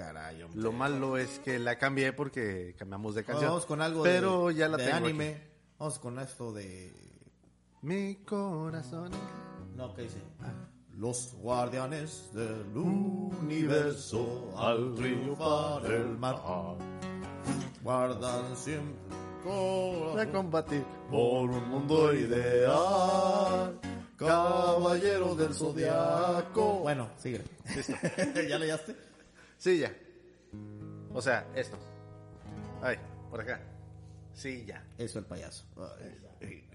hombre. 0.45 0.61
Lo 0.61 0.73
malo 0.73 1.17
es 1.17 1.41
que 1.41 1.59
la 1.59 1.79
cambié 1.79 2.13
porque 2.13 2.75
cambiamos 2.79 3.15
de 3.15 3.25
canción. 3.25 3.49
Vamos 3.51 3.67
con 3.67 3.81
algo 3.83 4.03
Pero 4.03 4.49
de, 4.49 4.55
ya 4.55 4.69
la 4.69 4.77
de 4.77 4.85
tengo 4.85 4.97
anime. 4.99 5.29
aquí. 5.31 5.43
Vamos 5.79 5.99
con 5.99 6.19
esto 6.19 6.53
de... 6.53 6.93
Mi 7.83 8.17
corazón. 8.17 9.11
No, 9.75 9.95
¿qué 9.95 10.03
dice? 10.03 10.23
Los 10.97 11.35
guardianes 11.35 12.31
del 12.35 12.77
universo 12.77 14.53
al 14.57 14.95
triunfar 14.95 15.87
el 15.87 16.19
mar 16.19 16.37
guardan 17.83 18.57
siempre 18.57 19.17
De 19.45 20.31
combatir 20.31 20.85
por 21.11 21.51
un 21.51 21.69
mundo 21.69 22.13
ideal. 22.15 23.81
Caballero 24.17 25.35
del 25.35 25.55
zodiaco. 25.55 26.81
Bueno, 26.81 27.09
sigue. 27.17 27.43
¿Ya 28.49 28.59
leíste? 28.59 28.95
Sí, 29.57 29.79
ya. 29.79 29.95
O 31.15 31.23
sea, 31.23 31.47
esto. 31.55 31.79
Ay, 32.83 32.97
por 33.31 33.41
acá. 33.41 33.61
Sí, 34.35 34.65
ya. 34.67 34.85
Eso 34.99 35.19
el 35.19 35.25
payaso. 35.25 35.65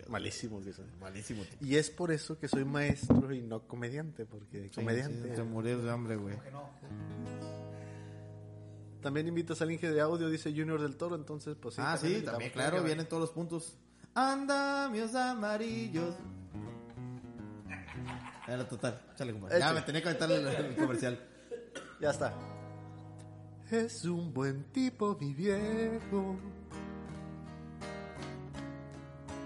Malísimo 0.07 0.61
que 0.61 0.71
soy. 0.71 0.85
malísimo. 0.99 1.43
Y 1.61 1.77
es 1.77 1.89
por 1.89 2.11
eso 2.11 2.37
que 2.37 2.47
soy 2.47 2.63
maestro 2.63 3.33
y 3.33 3.41
no 3.41 3.67
comediante, 3.67 4.25
porque 4.25 4.69
comediante. 4.69 5.29
te 5.29 5.43
morías 5.43 5.81
de 5.81 5.91
hambre, 5.91 6.15
güey. 6.15 6.35
También 9.05 9.27
invitas 9.27 9.61
al 9.61 9.69
Inge 9.69 9.91
de 9.91 10.01
audio, 10.01 10.29
dice 10.31 10.49
Junior 10.49 10.81
del 10.81 10.95
Toro, 10.97 11.15
entonces 11.15 11.55
pues 11.61 11.75
sí. 11.75 11.81
ah, 11.85 11.95
sí, 11.95 12.07
invitamos. 12.07 12.31
también, 12.31 12.51
claro, 12.53 12.83
vienen 12.83 13.07
todos 13.07 13.21
los 13.21 13.29
puntos. 13.29 13.77
Andamios 14.15 15.13
amarillos. 15.13 16.15
Era 18.47 18.67
total, 18.67 18.99
compadre. 19.15 19.59
Ya 19.59 19.73
me 19.73 19.83
tenía 19.83 20.01
que 20.01 20.07
aventar 20.09 20.31
el, 20.31 20.47
el 20.47 20.75
comercial. 20.75 21.19
Ya 22.01 22.09
está. 22.09 22.33
Es 23.69 24.05
un 24.05 24.33
buen 24.33 24.63
tipo, 24.71 25.15
mi 25.21 25.35
viejo. 25.35 26.37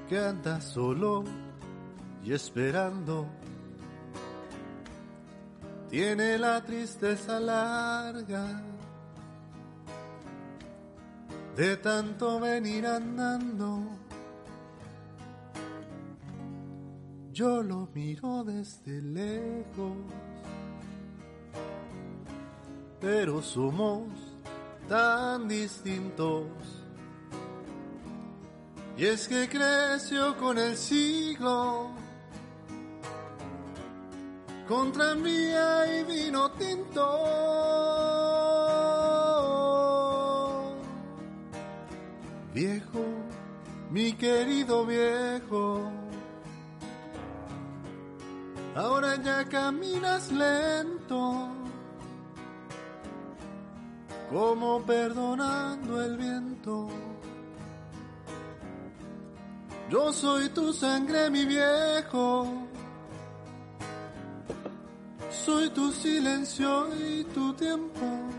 Que 0.07 0.20
anda 0.20 0.62
solo 0.62 1.26
y 2.24 2.32
esperando. 2.32 3.28
Tiene 5.89 6.38
la 6.38 6.64
tristeza 6.64 7.41
larga. 7.41 8.68
De 11.60 11.76
tanto 11.76 12.39
venir 12.39 12.88
andando. 12.88 13.82
Yo 17.34 17.62
lo 17.62 17.89
miro 17.93 18.45
desde 18.45 19.01
lejos 19.01 19.97
pero 22.99 23.41
somos 23.41 24.03
tan 24.88 25.47
distintos. 25.47 26.45
Y 28.97 29.05
es 29.05 29.28
que 29.28 29.47
creció 29.47 30.36
con 30.38 30.57
el 30.57 30.76
siglo, 30.76 31.91
con 34.68 34.91
tranvía 34.91 35.99
y 35.99 36.03
vino 36.03 36.51
tinto. 36.51 38.09
Viejo, 42.53 43.05
mi 43.91 44.13
querido 44.13 44.85
viejo, 44.85 45.91
ahora 48.75 49.15
ya 49.21 49.45
caminas 49.45 50.31
lento 50.31 51.49
como 54.31 54.81
perdonando 54.83 56.01
el 56.03 56.17
viento. 56.17 56.87
Yo 59.89 60.13
soy 60.13 60.49
tu 60.49 60.71
sangre, 60.71 61.29
mi 61.29 61.45
viejo. 61.45 62.47
Soy 65.31 65.69
tu 65.69 65.91
silencio 65.91 66.87
y 66.95 67.23
tu 67.23 67.53
tiempo. 67.53 68.38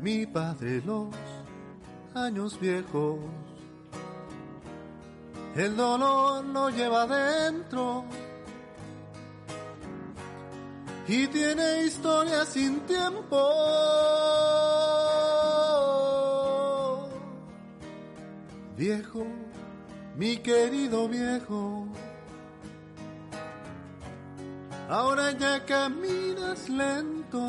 mi 0.00 0.26
padre 0.26 0.82
los 0.84 1.08
años 2.14 2.58
viejos. 2.58 3.18
El 5.54 5.76
dolor 5.76 6.44
lo 6.44 6.70
lleva 6.70 7.06
dentro 7.06 8.04
y 11.06 11.26
tiene 11.26 11.84
historia 11.84 12.44
sin 12.44 12.80
tiempo. 12.80 13.36
Viejo, 18.76 19.26
mi 20.16 20.36
querido 20.38 21.08
viejo. 21.08 21.86
Ahora 24.88 25.32
ya 25.32 25.64
caminas 25.66 26.68
lento, 26.68 27.48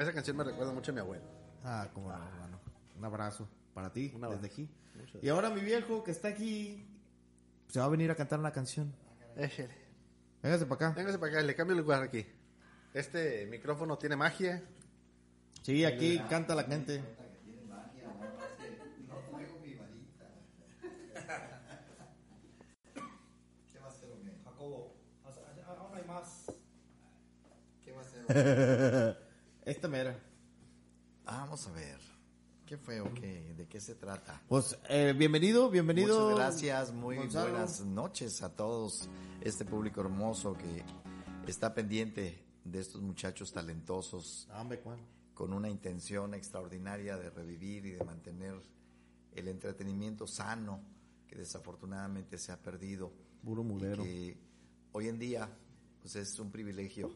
Esa 0.00 0.14
canción 0.14 0.34
me 0.34 0.44
recuerda 0.44 0.72
mucho 0.72 0.92
a 0.92 0.94
mi 0.94 1.00
abuelo. 1.00 1.24
Ah, 1.62 1.86
como 1.92 2.08
no, 2.08 2.16
hermano. 2.26 2.58
Un 2.96 3.04
abrazo 3.04 3.46
para 3.74 3.92
ti 3.92 4.10
Un 4.14 4.24
abrazo. 4.24 4.40
desde 4.40 4.54
aquí. 4.54 4.70
Y 5.20 5.28
ahora 5.28 5.50
mi 5.50 5.60
viejo 5.60 6.02
que 6.02 6.10
está 6.10 6.28
aquí 6.28 6.86
se 7.68 7.80
va 7.80 7.84
a 7.84 7.88
venir 7.90 8.10
a 8.10 8.14
cantar 8.14 8.38
una 8.38 8.50
canción. 8.50 8.94
Échale. 9.36 9.74
Véngase 10.42 10.64
para 10.64 10.86
acá. 10.86 10.96
Véngase 10.96 11.18
para 11.18 11.32
acá, 11.32 11.42
le 11.42 11.54
cambio 11.54 11.76
el 11.76 11.82
lugar 11.82 12.02
aquí. 12.02 12.24
Este 12.94 13.44
micrófono 13.46 13.98
tiene 13.98 14.16
magia. 14.16 14.62
Sí, 15.60 15.84
aquí 15.84 16.18
canta 16.30 16.54
la 16.54 16.64
gente. 16.64 17.02
Jacobo, 24.44 24.94
aún 25.66 25.94
hay 25.94 26.04
más. 26.04 26.46
Esta 29.70 29.86
mera. 29.86 30.18
Vamos 31.24 31.64
a 31.68 31.70
ver. 31.70 32.00
¿Qué 32.66 32.76
fue 32.76 33.00
o 33.00 33.14
qué? 33.14 33.54
¿De 33.56 33.68
qué 33.68 33.78
se 33.78 33.94
trata? 33.94 34.42
Pues 34.48 34.76
eh, 34.88 35.14
bienvenido, 35.16 35.70
bienvenido. 35.70 36.22
Muchas 36.30 36.36
gracias, 36.38 36.92
muy 36.92 37.16
Gonzalo. 37.18 37.50
buenas 37.52 37.80
noches 37.84 38.42
a 38.42 38.48
todos, 38.56 39.08
este 39.40 39.64
público 39.64 40.00
hermoso 40.00 40.54
que 40.54 40.82
está 41.48 41.72
pendiente 41.72 42.42
de 42.64 42.80
estos 42.80 43.00
muchachos 43.00 43.52
talentosos 43.52 44.48
Ah, 44.50 44.60
hombre, 44.62 44.80
¿cuál? 44.80 44.98
con 45.34 45.52
una 45.52 45.68
intención 45.70 46.34
extraordinaria 46.34 47.16
de 47.16 47.30
revivir 47.30 47.86
y 47.86 47.92
de 47.92 48.04
mantener 48.04 48.54
el 49.36 49.46
entretenimiento 49.46 50.26
sano 50.26 50.80
que 51.28 51.36
desafortunadamente 51.36 52.38
se 52.38 52.50
ha 52.50 52.56
perdido. 52.60 53.12
Puro 53.44 53.62
Y 53.62 53.66
mulero. 53.66 54.02
que 54.02 54.36
hoy 54.90 55.06
en 55.06 55.18
día 55.20 55.48
pues 56.02 56.16
es 56.16 56.40
un 56.40 56.50
privilegio 56.50 57.14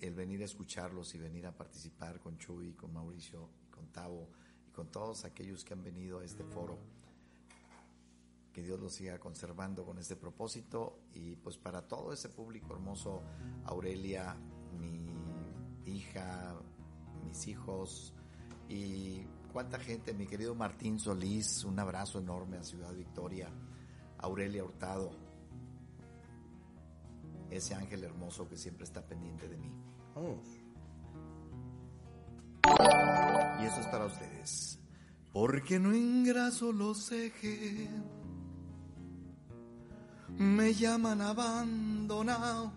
el 0.00 0.14
venir 0.14 0.42
a 0.42 0.44
escucharlos 0.44 1.14
y 1.14 1.18
venir 1.18 1.46
a 1.46 1.56
participar 1.56 2.20
con 2.20 2.36
Chuy, 2.38 2.72
con 2.74 2.92
Mauricio, 2.92 3.48
con 3.70 3.88
Tavo 3.88 4.28
y 4.68 4.70
con 4.70 4.90
todos 4.90 5.24
aquellos 5.24 5.64
que 5.64 5.74
han 5.74 5.82
venido 5.82 6.20
a 6.20 6.24
este 6.24 6.44
foro. 6.44 6.78
Que 8.52 8.62
Dios 8.62 8.78
los 8.78 8.92
siga 8.92 9.18
conservando 9.18 9.84
con 9.84 9.98
este 9.98 10.16
propósito 10.16 11.00
y 11.12 11.36
pues 11.36 11.58
para 11.58 11.88
todo 11.88 12.12
ese 12.12 12.28
público 12.28 12.72
hermoso, 12.72 13.22
Aurelia, 13.64 14.36
mi 14.78 15.08
hija, 15.86 16.54
mis 17.24 17.46
hijos 17.48 18.12
y 18.68 19.24
cuánta 19.52 19.78
gente, 19.78 20.14
mi 20.14 20.26
querido 20.26 20.54
Martín 20.54 20.98
Solís, 20.98 21.64
un 21.64 21.78
abrazo 21.78 22.18
enorme 22.18 22.58
a 22.58 22.62
Ciudad 22.62 22.94
Victoria, 22.94 23.48
Aurelia 24.18 24.64
Hurtado, 24.64 25.23
ese 27.56 27.74
ángel 27.74 28.04
hermoso 28.04 28.48
que 28.48 28.56
siempre 28.56 28.84
está 28.84 29.02
pendiente 29.02 29.48
de 29.48 29.56
mí. 29.56 29.70
Vamos. 30.14 30.64
Y 33.60 33.64
eso 33.64 33.80
es 33.80 33.86
para 33.88 34.06
ustedes. 34.06 34.78
Porque 35.32 35.78
no 35.78 35.92
engraso 35.92 36.72
los 36.72 37.10
ejes, 37.12 37.90
me 40.38 40.72
llaman 40.74 41.20
abandonado. 41.20 42.72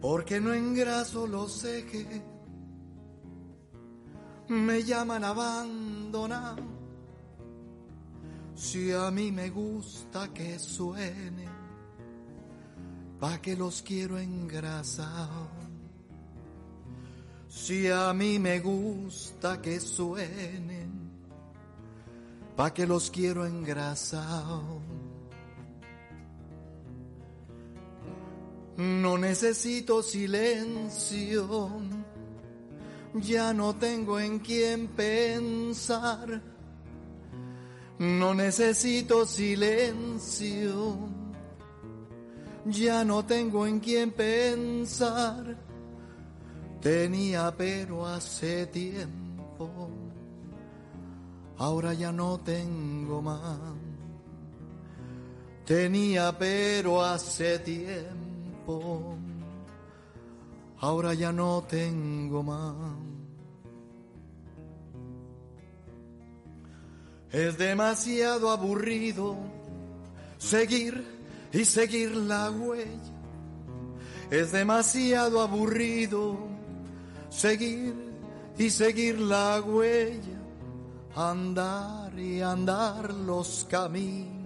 Porque 0.00 0.40
no 0.40 0.52
engraso 0.52 1.26
los 1.26 1.64
ejes, 1.64 2.22
me 4.48 4.82
llaman 4.82 5.24
abandonado. 5.24 6.81
Si 8.62 8.92
a 8.92 9.10
mí 9.10 9.32
me 9.32 9.50
gusta 9.50 10.32
que 10.32 10.56
suene, 10.56 11.48
pa' 13.18 13.42
que 13.42 13.56
los 13.56 13.82
quiero 13.82 14.18
engrasado. 14.18 15.48
Si 17.48 17.88
a 17.88 18.12
mí 18.12 18.38
me 18.38 18.60
gusta 18.60 19.60
que 19.60 19.80
suenen, 19.80 21.10
pa' 22.54 22.72
que 22.72 22.86
los 22.86 23.10
quiero 23.10 23.44
engrasado. 23.44 24.80
No 28.76 29.18
necesito 29.18 30.04
silencio, 30.04 31.68
ya 33.14 33.52
no 33.52 33.74
tengo 33.74 34.20
en 34.20 34.38
quién 34.38 34.86
pensar. 34.86 36.51
No 37.98 38.34
necesito 38.34 39.26
silencio, 39.26 40.96
ya 42.64 43.04
no 43.04 43.24
tengo 43.24 43.66
en 43.66 43.80
quién 43.80 44.10
pensar. 44.10 45.56
Tenía 46.80 47.54
pero 47.56 48.06
hace 48.06 48.66
tiempo, 48.66 49.88
ahora 51.58 51.94
ya 51.94 52.10
no 52.10 52.38
tengo 52.38 53.22
más. 53.22 53.58
Tenía 55.64 56.36
pero 56.36 57.04
hace 57.04 57.60
tiempo, 57.60 59.16
ahora 60.78 61.14
ya 61.14 61.30
no 61.30 61.62
tengo 61.68 62.42
más. 62.42 63.11
Es 67.32 67.56
demasiado 67.56 68.50
aburrido 68.50 69.36
seguir 70.36 71.02
y 71.52 71.64
seguir 71.64 72.14
la 72.14 72.50
huella. 72.50 73.12
Es 74.30 74.52
demasiado 74.52 75.40
aburrido 75.40 76.36
seguir 77.30 77.94
y 78.58 78.68
seguir 78.68 79.18
la 79.18 79.60
huella. 79.60 80.40
Andar 81.14 82.18
y 82.18 82.40
andar 82.40 83.12
los 83.12 83.66
caminos 83.68 84.42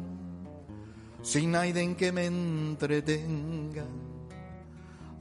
sin 1.27 1.51
nadie 1.51 1.83
en 1.83 1.97
que 1.97 2.13
me 2.13 2.27
entretenga. 2.27 3.85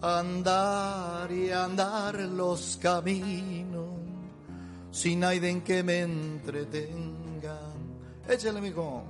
Andar 0.02 1.32
y 1.32 1.50
andar 1.50 2.20
los 2.20 2.78
caminos 2.80 3.90
sin 4.92 5.22
nadie 5.22 5.50
en 5.50 5.62
que 5.62 5.82
me 5.82 6.02
entretenga. 6.02 7.15
Échale, 8.28 8.60
mijo. 8.60 9.04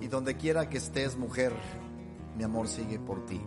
Y 0.00 0.06
donde 0.08 0.36
quiera 0.36 0.68
que 0.68 0.78
estés, 0.78 1.16
mujer, 1.16 1.52
mi 2.36 2.44
amor 2.44 2.66
sigue 2.66 2.98
por 2.98 3.26
ti. 3.26 3.40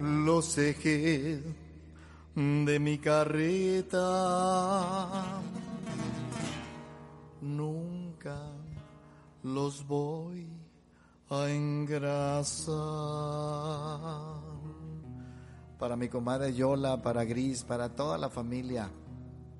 Los 0.00 0.58
ejes 0.58 1.40
de 2.34 2.78
mi 2.80 2.98
carreta 2.98 4.00
nunca 7.40 8.38
los 9.42 9.86
voy 9.86 10.53
a 11.42 11.50
engrasar. 11.50 12.74
Para 15.78 15.96
mi 15.96 16.08
comadre 16.08 16.54
Yola, 16.54 17.02
para 17.02 17.24
Gris, 17.24 17.62
para 17.64 17.90
toda 17.94 18.16
la 18.18 18.30
familia, 18.30 18.90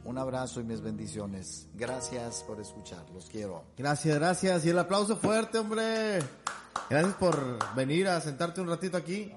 un 0.05 0.17
abrazo 0.19 0.61
y 0.61 0.65
mis 0.65 0.81
bendiciones. 0.81 1.69
Gracias 1.75 2.45
por 2.47 2.61
escuchar, 2.61 3.05
los 3.11 3.27
quiero. 3.27 3.65
Gracias, 3.77 4.15
gracias. 4.19 4.65
Y 4.65 4.71
el 4.71 4.79
aplauso 4.79 5.17
fuerte, 5.17 5.59
hombre. 5.59 6.21
Gracias 6.89 7.15
por 7.15 7.59
venir 7.75 8.09
a 8.09 8.21
sentarte 8.21 8.61
un 8.61 8.69
ratito 8.69 8.97
aquí. 8.97 9.33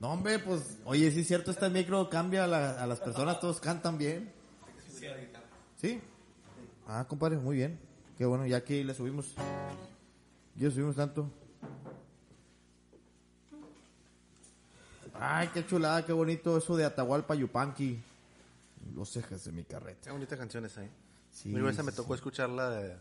No, 0.00 0.12
hombre, 0.12 0.38
pues, 0.38 0.78
oye, 0.84 1.10
sí 1.10 1.20
es 1.20 1.26
cierto, 1.26 1.50
este 1.50 1.68
micro 1.70 2.08
cambia 2.08 2.44
a, 2.44 2.46
la- 2.46 2.82
a 2.82 2.86
las 2.86 3.00
personas, 3.00 3.40
todos 3.40 3.58
cantan 3.60 3.98
bien. 3.98 4.32
¿Sí? 5.80 6.00
Ah, 6.86 7.04
compadre, 7.08 7.36
muy 7.38 7.56
bien. 7.56 7.78
Qué 8.16 8.24
bueno, 8.26 8.46
ya 8.46 8.58
aquí 8.58 8.82
le 8.84 8.94
subimos. 8.94 9.34
Ya 10.56 10.70
subimos 10.70 10.96
tanto. 10.96 11.30
Ay, 15.20 15.48
qué 15.48 15.66
chulada, 15.66 16.04
qué 16.06 16.12
bonito 16.12 16.56
eso 16.56 16.76
de 16.76 16.84
Atahualpa 16.84 17.34
Yupanqui. 17.34 18.00
Los 18.94 19.16
ejes 19.16 19.44
de 19.44 19.52
mi 19.52 19.64
carreta. 19.64 20.00
Qué 20.04 20.10
bonita 20.12 20.36
canción 20.36 20.64
esa, 20.64 20.84
¿eh? 20.84 20.90
Sí, 21.30 21.48
Mira, 21.50 21.70
esa 21.70 21.82
me 21.82 21.92
tocó 21.92 22.14
sí. 22.14 22.18
escucharla 22.18 22.70
de- 22.70 22.96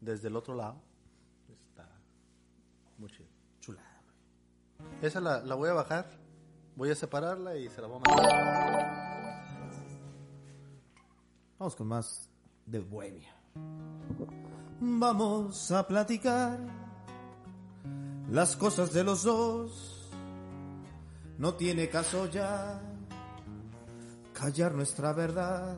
desde 0.00 0.28
el 0.28 0.36
otro 0.36 0.54
lado. 0.54 0.76
Está 1.70 1.88
muy 2.98 3.10
chido. 3.10 3.26
Chulada. 3.60 3.86
Esa 5.02 5.20
la, 5.20 5.40
la 5.40 5.54
voy 5.54 5.70
a 5.70 5.72
bajar, 5.72 6.06
voy 6.76 6.90
a 6.90 6.94
separarla 6.94 7.56
y 7.56 7.68
se 7.70 7.80
la 7.80 7.86
voy 7.88 8.00
a 8.04 8.10
mandar. 8.14 9.46
Vamos 11.58 11.74
con 11.74 11.86
más 11.88 12.28
de 12.66 12.80
Bohemia. 12.80 13.34
Vamos 14.80 15.70
a 15.72 15.86
platicar 15.86 16.58
las 18.30 18.54
cosas 18.56 18.92
de 18.92 19.02
los 19.04 19.22
dos. 19.22 19.95
No 21.38 21.54
tiene 21.54 21.88
caso 21.88 22.26
ya 22.30 22.80
callar 24.32 24.74
nuestra 24.74 25.12
verdad. 25.12 25.76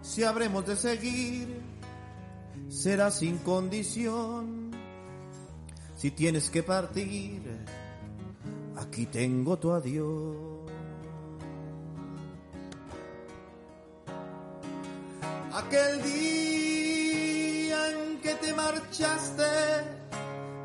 Si 0.00 0.24
habremos 0.24 0.66
de 0.66 0.76
seguir, 0.76 1.62
será 2.68 3.10
sin 3.10 3.38
condición. 3.38 4.70
Si 5.96 6.10
tienes 6.10 6.50
que 6.50 6.62
partir, 6.62 7.42
aquí 8.76 9.06
tengo 9.06 9.58
tu 9.58 9.72
adiós. 9.72 10.36
Aquel 15.52 16.02
día 16.02 17.90
en 17.90 18.20
que 18.20 18.34
te 18.34 18.52
marchaste, 18.52 19.44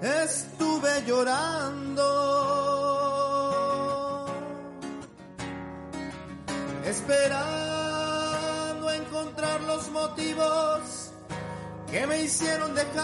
estuve 0.02 1.04
llorando. 1.06 2.59
Esperando 6.90 8.90
encontrar 8.92 9.62
los 9.62 9.92
motivos 9.92 11.12
que 11.92 12.08
me 12.08 12.24
hicieron 12.24 12.74
dejarte. 12.74 13.00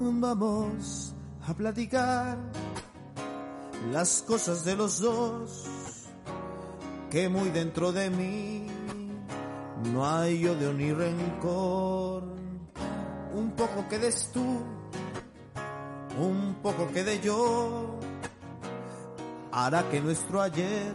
Vamos 0.00 1.14
a 1.46 1.52
platicar 1.52 2.38
las 3.92 4.22
cosas 4.22 4.64
de 4.64 4.76
los 4.76 4.98
dos 4.98 5.66
que 7.10 7.28
muy 7.28 7.50
dentro 7.50 7.92
de 7.92 8.08
mí 8.08 8.66
no 9.92 10.08
hay 10.08 10.46
odio 10.46 10.72
ni 10.72 10.90
rencor. 10.90 12.32
Un 13.34 13.50
poco 13.50 13.86
quedes 13.90 14.30
tú, 14.32 14.62
un 16.18 16.56
poco 16.62 16.90
quede 16.92 17.20
yo, 17.20 17.98
hará 19.52 19.88
que 19.90 20.00
nuestro 20.00 20.40
ayer 20.40 20.92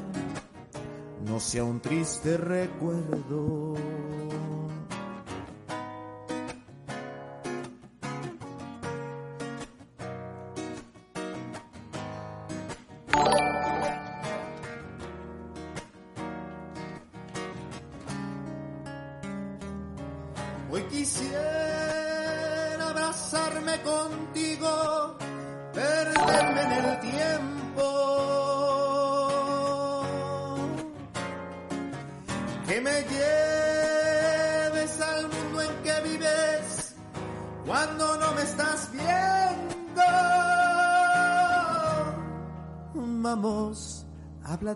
no 1.26 1.40
sea 1.40 1.64
un 1.64 1.80
triste 1.80 2.38
recuerdo. 2.38 3.76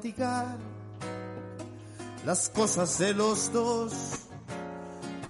Platicar 0.01 0.57
las 2.25 2.49
cosas 2.49 2.97
de 2.97 3.13
los 3.13 3.53
dos 3.53 3.93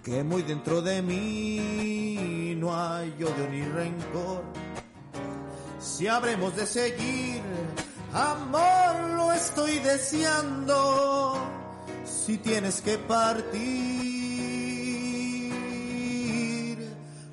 que 0.01 0.23
muy 0.23 0.43
dentro 0.43 0.81
de 0.81 1.01
mí 1.01 2.55
no 2.57 2.73
hay 2.73 3.11
odio 3.21 3.49
ni 3.49 3.63
rencor. 3.63 4.43
Si 5.79 6.07
habremos 6.07 6.55
de 6.55 6.65
seguir, 6.65 7.41
amor, 8.13 9.09
lo 9.17 9.33
estoy 9.33 9.79
deseando. 9.79 11.35
Si 12.05 12.37
tienes 12.37 12.81
que 12.81 12.97
partir, 12.97 13.51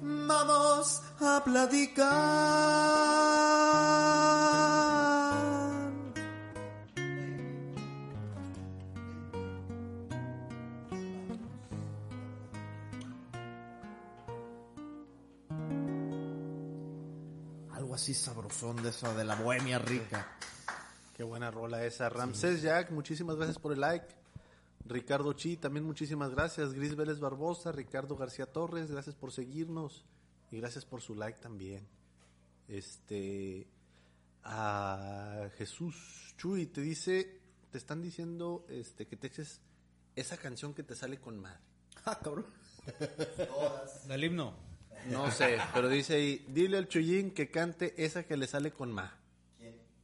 vamos 0.02 1.02
a 1.20 1.43
platicar. 1.44 3.07
De 18.76 18.90
eso, 18.90 19.14
de 19.14 19.24
la 19.24 19.34
bohemia 19.34 19.78
rica. 19.78 20.36
Qué 21.16 21.22
buena 21.22 21.50
rola 21.50 21.84
esa. 21.84 22.08
Ramsés 22.08 22.62
Jack, 22.62 22.90
muchísimas 22.90 23.36
gracias 23.36 23.58
por 23.58 23.72
el 23.72 23.80
like. 23.80 24.06
Ricardo 24.84 25.32
Chi, 25.32 25.56
también 25.56 25.84
muchísimas 25.84 26.30
gracias. 26.30 26.72
Gris 26.72 26.94
Vélez 26.94 27.18
Barbosa, 27.18 27.72
Ricardo 27.72 28.16
García 28.16 28.46
Torres, 28.46 28.90
gracias 28.90 29.16
por 29.16 29.32
seguirnos 29.32 30.04
y 30.50 30.58
gracias 30.58 30.84
por 30.84 31.00
su 31.00 31.14
like 31.14 31.40
también. 31.40 31.86
Este 32.68 33.66
a 34.44 35.50
Jesús 35.56 36.34
Chuy 36.36 36.66
te 36.66 36.80
dice, 36.80 37.40
te 37.70 37.78
están 37.78 38.00
diciendo 38.00 38.64
este 38.68 39.06
que 39.06 39.16
te 39.16 39.26
eches 39.26 39.60
esa 40.14 40.36
canción 40.36 40.74
que 40.74 40.82
te 40.82 40.94
sale 40.94 41.18
con 41.18 41.38
madre. 41.38 41.60
Ah, 42.04 42.18
cabrón. 42.22 42.46
Del 44.08 44.24
himno. 44.24 44.67
No 45.10 45.30
sé, 45.30 45.59
pero 45.74 45.89
dice 45.89 46.14
ahí, 46.14 46.44
dile 46.48 46.78
al 46.78 46.89
Chuyín 46.89 47.30
que 47.30 47.51
cante 47.51 47.94
esa 48.02 48.24
que 48.24 48.36
le 48.36 48.47
sale 48.47 48.72
con 48.72 48.93
ma. 48.93 49.14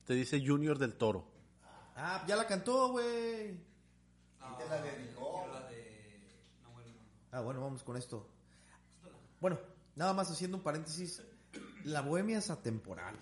Te 0.07 0.15
dice 0.15 0.43
Junior 0.45 0.79
del 0.79 0.95
Toro. 0.95 1.27
Ah, 1.97 2.25
ya 2.27 2.37
la 2.37 2.47
cantó, 2.47 2.91
güey. 2.91 3.59
Ah, 7.35 7.41
bueno, 7.41 7.61
vamos 7.61 7.83
con 7.83 7.97
esto. 7.97 8.29
Bueno, 9.41 9.59
nada 9.97 10.13
más 10.13 10.31
haciendo 10.31 10.57
un 10.57 10.63
paréntesis. 10.63 11.23
La 11.85 12.01
bohemia 12.01 12.39
es 12.39 12.51
atemporal. 12.51 13.17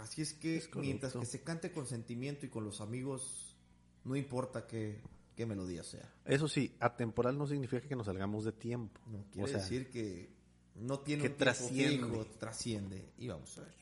Así 0.00 0.22
es 0.22 0.32
que 0.32 0.62
mientras 0.76 1.12
que 1.12 1.26
se 1.26 1.42
cante 1.42 1.72
con 1.72 1.86
sentimiento 1.86 2.46
y 2.46 2.48
con 2.48 2.64
los 2.64 2.80
amigos, 2.80 3.56
no 4.04 4.16
importa 4.16 4.66
qué, 4.66 5.00
qué 5.36 5.46
melodía 5.46 5.82
sea. 5.82 6.12
Eso 6.24 6.48
sí, 6.48 6.74
atemporal 6.80 7.36
no 7.36 7.46
significa 7.46 7.86
que 7.86 7.96
nos 7.96 8.06
salgamos 8.06 8.44
de 8.44 8.52
tiempo. 8.52 9.00
No 9.06 9.24
quiere 9.30 9.44
o 9.44 9.48
sea, 9.48 9.58
decir 9.58 9.90
que 9.90 10.37
no 10.80 10.98
tiene 11.00 11.22
que 11.22 11.28
un 11.28 11.36
trasciende. 11.36 12.06
fijo, 12.06 12.26
trasciende. 12.38 13.12
Y 13.18 13.28
vamos 13.28 13.56
a 13.58 13.62
ver. 13.62 13.74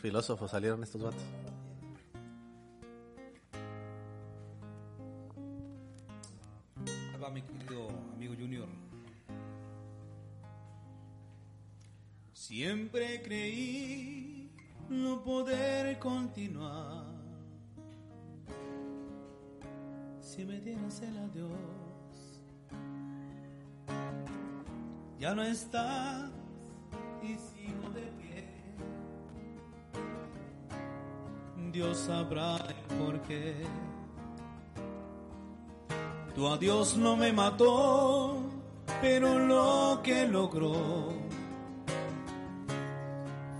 filósofos 0.00 0.50
salieron 0.50 0.82
estos 0.82 1.02
vatos. 1.02 1.22
Va 7.22 7.30
mi 7.30 7.42
querido 7.42 7.88
amigo 8.14 8.34
Junior. 8.38 8.68
Siempre 12.32 13.22
creí 13.22 14.50
no 14.88 15.22
poder 15.22 15.98
continuar. 15.98 17.06
Si 20.20 20.44
me 20.44 20.58
tienes 20.60 21.00
el 21.02 21.16
adiós, 21.18 21.50
ya 25.20 25.34
no 25.34 25.42
estás 25.42 26.30
y 27.22 27.34
sigo 27.34 27.90
de 27.90 28.00
pie. 28.18 28.48
Dios 31.70 31.98
sabrá 31.98 32.56
el 32.56 32.96
por 32.96 33.20
qué. 33.22 33.54
Tu 36.34 36.46
adiós 36.48 36.96
no 36.96 37.16
me 37.16 37.32
mató, 37.34 38.38
pero 39.02 39.38
lo 39.38 40.00
que 40.02 40.26
logró 40.26 41.12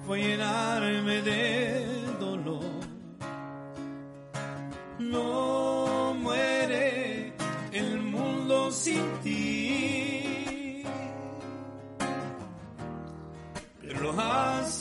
fue 0.06 0.22
llenarme 0.22 1.20
de 1.20 1.86
dolor. 2.18 2.64
No 4.98 5.49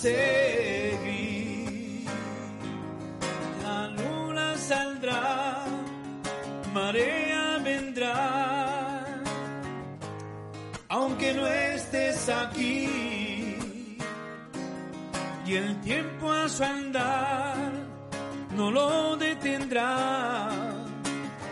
gris. 0.03 2.05
La 3.63 3.87
luna 3.87 4.57
saldrá, 4.57 5.65
marea 6.73 7.59
vendrá, 7.63 9.05
aunque 10.87 11.33
no 11.33 11.47
estés 11.47 12.29
aquí. 12.29 13.57
Y 15.45 15.55
el 15.55 15.81
tiempo 15.81 16.31
a 16.31 16.47
su 16.47 16.63
andar 16.63 17.71
no 18.55 18.71
lo 18.71 19.17
detendrá, 19.17 20.49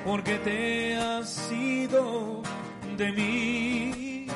porque 0.06 0.38
te 0.38 0.95
has 0.95 1.52
ido 1.52 2.41
de 2.95 3.11
mí. 3.11 4.28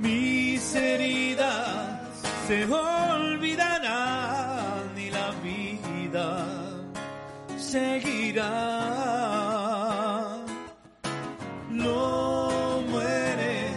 Mis 0.00 0.74
heridas 0.74 1.23
se 2.46 2.64
olvidarán 2.66 4.18
y 4.98 5.10
la 5.10 5.30
vida 5.42 6.46
seguirá. 7.56 8.50
No 11.70 12.82
muere 12.90 13.72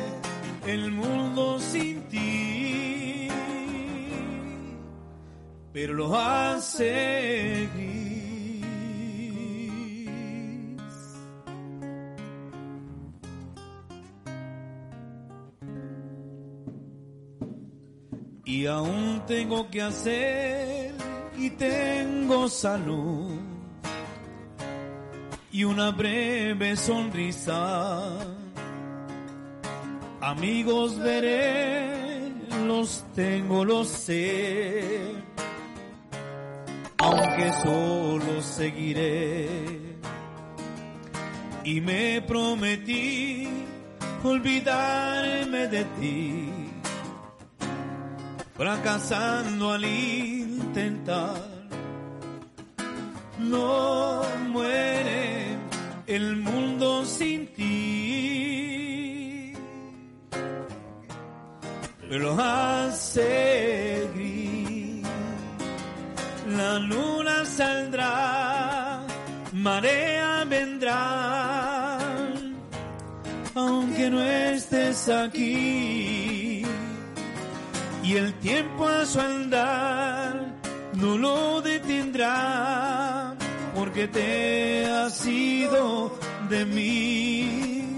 el 0.66 0.92
mundo 0.92 1.60
sin 1.60 2.02
ti, 2.10 3.30
pero 5.72 5.94
lo 5.94 6.16
hace 6.16 7.70
aún 18.68 19.22
tengo 19.28 19.70
que 19.70 19.82
hacer 19.82 20.94
y 21.38 21.50
tengo 21.52 22.50
salud 22.50 23.40
y 25.52 25.64
una 25.64 25.92
breve 25.92 26.76
sonrisa. 26.76 28.18
Amigos 30.22 31.00
veré, 31.00 32.32
los 32.66 33.04
tengo, 33.16 33.64
los 33.66 33.88
sé, 33.88 35.14
aunque 36.98 37.52
solo 37.64 38.42
seguiré. 38.42 39.48
Y 41.64 41.82
me 41.82 42.22
prometí 42.22 43.48
olvidarme 44.24 45.68
de 45.68 45.86
ti 46.00 46.67
fracasando 48.58 49.72
al 49.72 49.86
intentar. 49.86 51.36
No 53.38 54.24
muere 54.50 55.56
el 56.08 56.38
mundo 56.38 57.06
sin 57.06 57.54
ti, 57.54 59.54
pero 62.10 62.36
hace 62.40 64.10
gris. 64.16 65.06
La 66.58 66.80
luna 66.80 67.46
saldrá, 67.46 69.06
marea 69.54 70.44
vendrá, 70.46 72.00
aunque 73.54 74.10
no 74.10 74.24
estés 74.24 75.10
aquí 75.10 76.27
y 78.08 78.16
el 78.16 78.34
tiempo 78.36 78.88
a 78.88 79.06
su 79.06 79.20
andar 79.20 80.56
no 80.94 81.18
lo 81.18 81.62
detendrá 81.62 83.36
porque 83.76 84.08
te 84.08 84.86
has 84.86 85.26
ido 85.28 86.18
de 86.50 86.66
mí. 86.66 87.98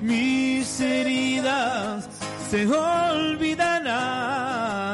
Mis 0.00 0.80
heridas 0.80 2.08
se 2.50 2.66
olvidarán 2.66 3.80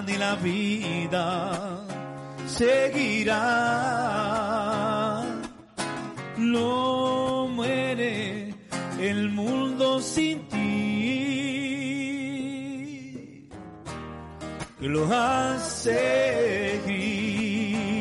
y 0.06 0.18
la 0.18 0.34
vida 0.34 1.82
seguirá. 2.46 3.40
No 6.36 7.48
muere 7.48 8.54
el 9.00 9.30
mundo 9.30 9.98
sin 10.00 10.49
que 14.80 14.88
lo 14.88 15.04
hace 15.12 16.80
gris. 16.86 18.00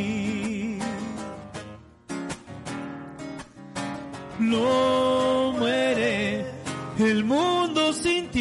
No 4.40 5.52
muere 5.60 6.46
el 6.98 7.26
mundo 7.26 7.92
sin 7.92 8.30
ti, 8.32 8.40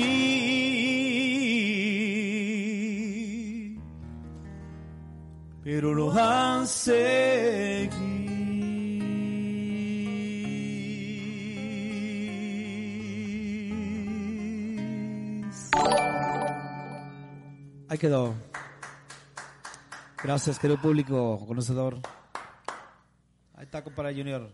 pero 5.64 5.92
lo 5.92 6.12
hace 6.12 7.90
gris. 7.92 8.07
Ahí 17.88 17.98
quedó. 17.98 18.34
Gracias, 20.22 20.58
querido 20.58 20.80
público 20.80 21.44
conocedor. 21.46 21.96
Ahí 23.54 23.64
está, 23.64 23.82
compadre 23.82 24.14
Junior. 24.14 24.50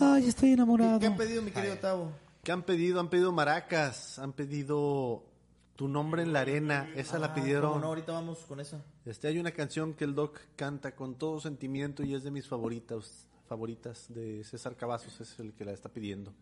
Ay, 0.00 0.28
estoy 0.28 0.52
enamorado. 0.52 0.98
¿Qué 0.98 1.06
han 1.06 1.16
pedido, 1.16 1.42
mi 1.42 1.50
querido 1.50 1.76
Tavo? 1.78 2.12
¿Qué 2.42 2.52
han 2.52 2.62
pedido? 2.62 3.00
Han 3.00 3.08
pedido 3.08 3.32
maracas, 3.32 4.18
han 4.18 4.32
pedido 4.32 5.24
tu 5.76 5.88
nombre 5.88 6.22
en 6.22 6.32
la 6.32 6.40
arena. 6.40 6.90
Esa 6.96 7.18
la 7.18 7.28
Ah, 7.28 7.34
pidieron. 7.34 7.80
no, 7.80 7.86
ahorita 7.88 8.12
vamos 8.12 8.38
con 8.46 8.60
esa. 8.60 8.82
Este 9.04 9.28
hay 9.28 9.38
una 9.38 9.52
canción 9.52 9.94
que 9.94 10.04
el 10.04 10.14
Doc 10.14 10.38
canta 10.56 10.94
con 10.94 11.16
todo 11.16 11.40
sentimiento 11.40 12.02
y 12.02 12.14
es 12.14 12.22
de 12.24 12.30
mis 12.30 12.46
favoritas, 12.46 13.26
favoritas 13.48 14.06
de 14.08 14.42
César 14.44 14.76
Cavazos, 14.76 15.20
es 15.20 15.38
el 15.38 15.54
que 15.54 15.64
la 15.64 15.72
está 15.72 15.88
pidiendo. 15.88 16.32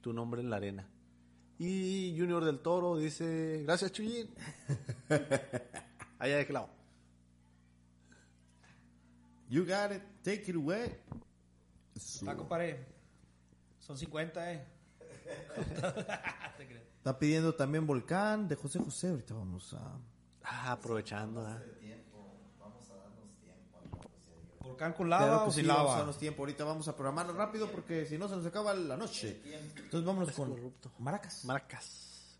Tu 0.00 0.12
nombre 0.12 0.40
en 0.40 0.50
la 0.50 0.56
arena. 0.56 0.88
Y 1.58 2.14
Junior 2.16 2.44
del 2.44 2.60
Toro 2.60 2.96
dice, 2.96 3.62
gracias 3.64 3.92
Chuyín. 3.92 4.28
Allá 6.18 6.36
de 6.36 6.52
lado. 6.52 6.70
You 9.48 9.64
got 9.64 9.92
it. 9.92 10.02
Take 10.22 10.50
it 10.50 10.56
away. 10.56 10.94
Está, 11.96 12.36
compadre. 12.36 12.86
Son 13.80 13.96
50, 13.96 14.52
eh. 14.52 14.66
Está 16.98 17.18
pidiendo 17.18 17.54
también 17.54 17.86
Volcán 17.86 18.46
de 18.46 18.54
José 18.54 18.78
José. 18.78 19.08
Ahorita 19.08 19.34
vamos 19.34 19.74
a... 19.74 19.98
Ah, 20.42 20.72
aprovechando. 20.72 21.40
¿ah? 21.40 21.60
Volcán 24.68 24.92
con 24.92 25.06
Claro 25.06 25.26
lava 25.26 25.44
que 25.44 25.48
o 25.48 25.52
sí, 25.52 25.60
sin 25.60 25.68
vamos 25.68 25.80
a 25.80 25.84
lava. 25.84 25.98
darnos 25.98 26.18
tiempo. 26.18 26.42
Ahorita 26.42 26.64
vamos 26.64 26.88
a 26.88 26.94
programarlo 26.94 27.32
rápido 27.32 27.70
porque 27.70 28.04
si 28.06 28.18
no 28.18 28.28
se 28.28 28.36
nos 28.36 28.44
acaba 28.46 28.74
la 28.74 28.96
noche. 28.96 29.40
Entonces 29.76 30.04
vámonos 30.04 30.30
con 30.32 30.74
Maracas. 30.98 31.44
Maracas. 31.44 32.36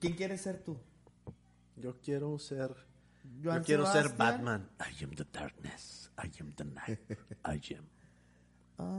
¿Quién 0.00 0.14
quiere 0.14 0.38
ser 0.38 0.62
tú? 0.64 0.78
Yo 1.76 2.00
quiero 2.00 2.38
ser... 2.38 2.74
Joan 3.44 3.58
yo 3.58 3.64
quiero 3.64 3.86
ser. 3.86 4.08
Batman. 4.16 4.68
I 4.80 5.04
am 5.04 5.14
the 5.14 5.26
darkness. 5.30 6.10
I 6.18 6.30
am 6.40 6.52
the 6.54 6.64
night. 6.64 6.98
I 7.44 7.74
am. 7.76 7.86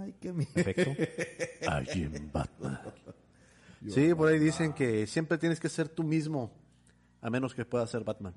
Ay, 0.03 0.15
qué 0.21 0.31
miedo. 0.31 0.51
Perfecto. 0.53 0.91
I 1.63 2.03
am 2.05 2.31
Batman. 2.31 2.79
Sí, 3.89 4.13
por 4.13 4.29
ahí 4.29 4.37
dicen 4.37 4.73
que 4.73 5.07
siempre 5.07 5.39
tienes 5.39 5.59
que 5.59 5.67
ser 5.67 5.89
tú 5.89 6.03
mismo, 6.03 6.51
a 7.19 7.29
menos 7.31 7.55
que 7.55 7.65
puedas 7.65 7.89
ser 7.89 8.03
Batman. 8.03 8.35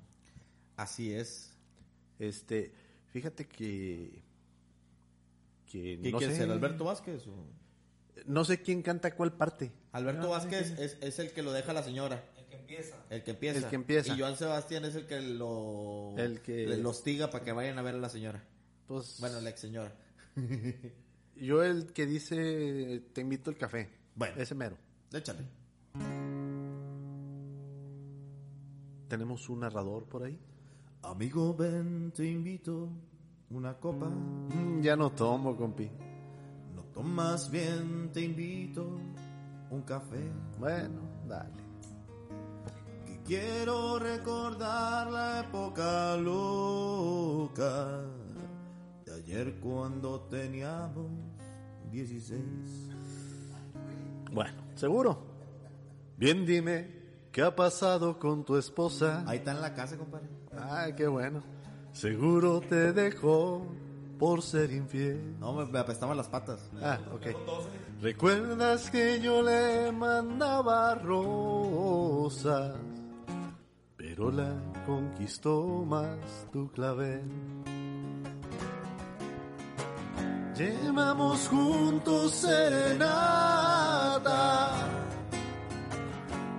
Así 0.76 1.12
es. 1.12 1.54
Este, 2.18 2.72
fíjate 3.14 3.46
que 3.46 4.22
que 5.70 5.98
¿Quién 6.00 6.12
no 6.12 6.18
quiere 6.18 6.32
sé, 6.34 6.40
ser? 6.42 6.50
¿Alberto 6.50 6.84
Vázquez? 6.84 7.26
o- 7.28 7.46
no 8.26 8.44
sé 8.44 8.60
quién 8.60 8.82
canta 8.82 9.14
cuál 9.14 9.32
parte. 9.32 9.70
Alberto 9.92 10.30
Vázquez 10.30 10.78
es, 10.78 10.98
es 11.00 11.18
el 11.20 11.30
que 11.32 11.42
lo 11.42 11.52
deja 11.52 11.72
la 11.72 11.82
señora. 11.84 12.24
El 12.36 12.46
que 12.46 12.56
empieza. 12.56 12.96
El 13.10 13.22
que 13.22 13.30
empieza. 13.32 13.58
El 13.58 13.64
que 13.66 13.76
empieza. 13.76 14.14
Y 14.14 14.18
Joan 14.20 14.36
Sebastián 14.36 14.84
es 14.84 14.94
el 14.96 15.06
que 15.06 15.20
lo, 15.20 16.14
El 16.16 16.40
que- 16.42 16.66
le- 16.66 16.76
lo 16.78 16.90
hostiga 16.90 17.30
para 17.30 17.44
que 17.44 17.52
vayan 17.52 17.78
a 17.78 17.82
ver 17.82 17.94
a 17.94 17.98
la 17.98 18.08
señora. 18.08 18.42
Pues 18.86 19.16
Bueno, 19.20 19.40
la 19.40 19.50
ex 19.50 19.60
señora. 19.60 19.92
yo 21.36 21.62
el 21.62 21.92
que 21.92 22.06
dice 22.06 23.02
te 23.12 23.20
invito 23.20 23.50
al 23.50 23.56
café. 23.56 23.90
Bueno. 24.16 24.34
ese 24.40 24.54
mero. 24.54 24.76
Échale. 25.12 25.40
Tenemos 29.08 29.48
un 29.48 29.60
narrador 29.60 30.04
por 30.08 30.24
ahí. 30.24 30.38
Amigo, 31.04 31.54
ven, 31.54 32.12
te 32.12 32.26
invito 32.26 32.88
una 33.50 33.74
copa. 33.74 34.06
Mm, 34.06 34.80
ya 34.80 34.96
no 34.96 35.10
tomo, 35.10 35.54
compi. 35.54 35.90
No 36.74 36.82
tomas 36.94 37.50
bien, 37.50 38.10
te 38.12 38.22
invito 38.22 38.86
un 39.70 39.82
café. 39.82 40.30
Bueno, 40.58 41.00
dale. 41.28 41.52
Quiero 43.26 43.98
recordar 43.98 45.10
la 45.10 45.40
época 45.40 46.16
loca 46.16 48.02
de 49.04 49.14
ayer 49.14 49.60
cuando 49.60 50.20
teníamos 50.22 51.10
16. 51.90 52.42
Bueno, 54.32 54.62
seguro. 54.74 55.18
Bien, 56.16 56.46
dime, 56.46 57.02
¿qué 57.30 57.42
ha 57.42 57.54
pasado 57.54 58.18
con 58.18 58.44
tu 58.44 58.56
esposa? 58.56 59.22
Ahí 59.26 59.38
está 59.38 59.52
en 59.52 59.60
la 59.60 59.74
casa, 59.74 59.96
compadre. 59.96 60.43
Ay, 60.60 60.92
qué 60.94 61.06
bueno. 61.06 61.42
Seguro 61.92 62.60
te 62.60 62.92
dejó 62.92 63.66
por 64.18 64.42
ser 64.42 64.72
infiel. 64.72 65.38
No, 65.38 65.52
me, 65.54 65.66
me 65.66 65.78
apestaban 65.78 66.16
las 66.16 66.28
patas. 66.28 66.70
Ah, 66.82 66.98
ok. 67.12 67.26
¿Recuerdas 68.00 68.90
que 68.90 69.20
yo 69.20 69.42
le 69.42 69.92
mandaba 69.92 70.94
rosas? 70.96 72.74
Pero 73.96 74.30
la 74.30 74.54
conquistó 74.86 75.84
más 75.86 76.18
tu 76.52 76.70
clavel. 76.70 77.22
Llevamos 80.56 81.48
juntos 81.48 82.30
serenata, 82.32 83.50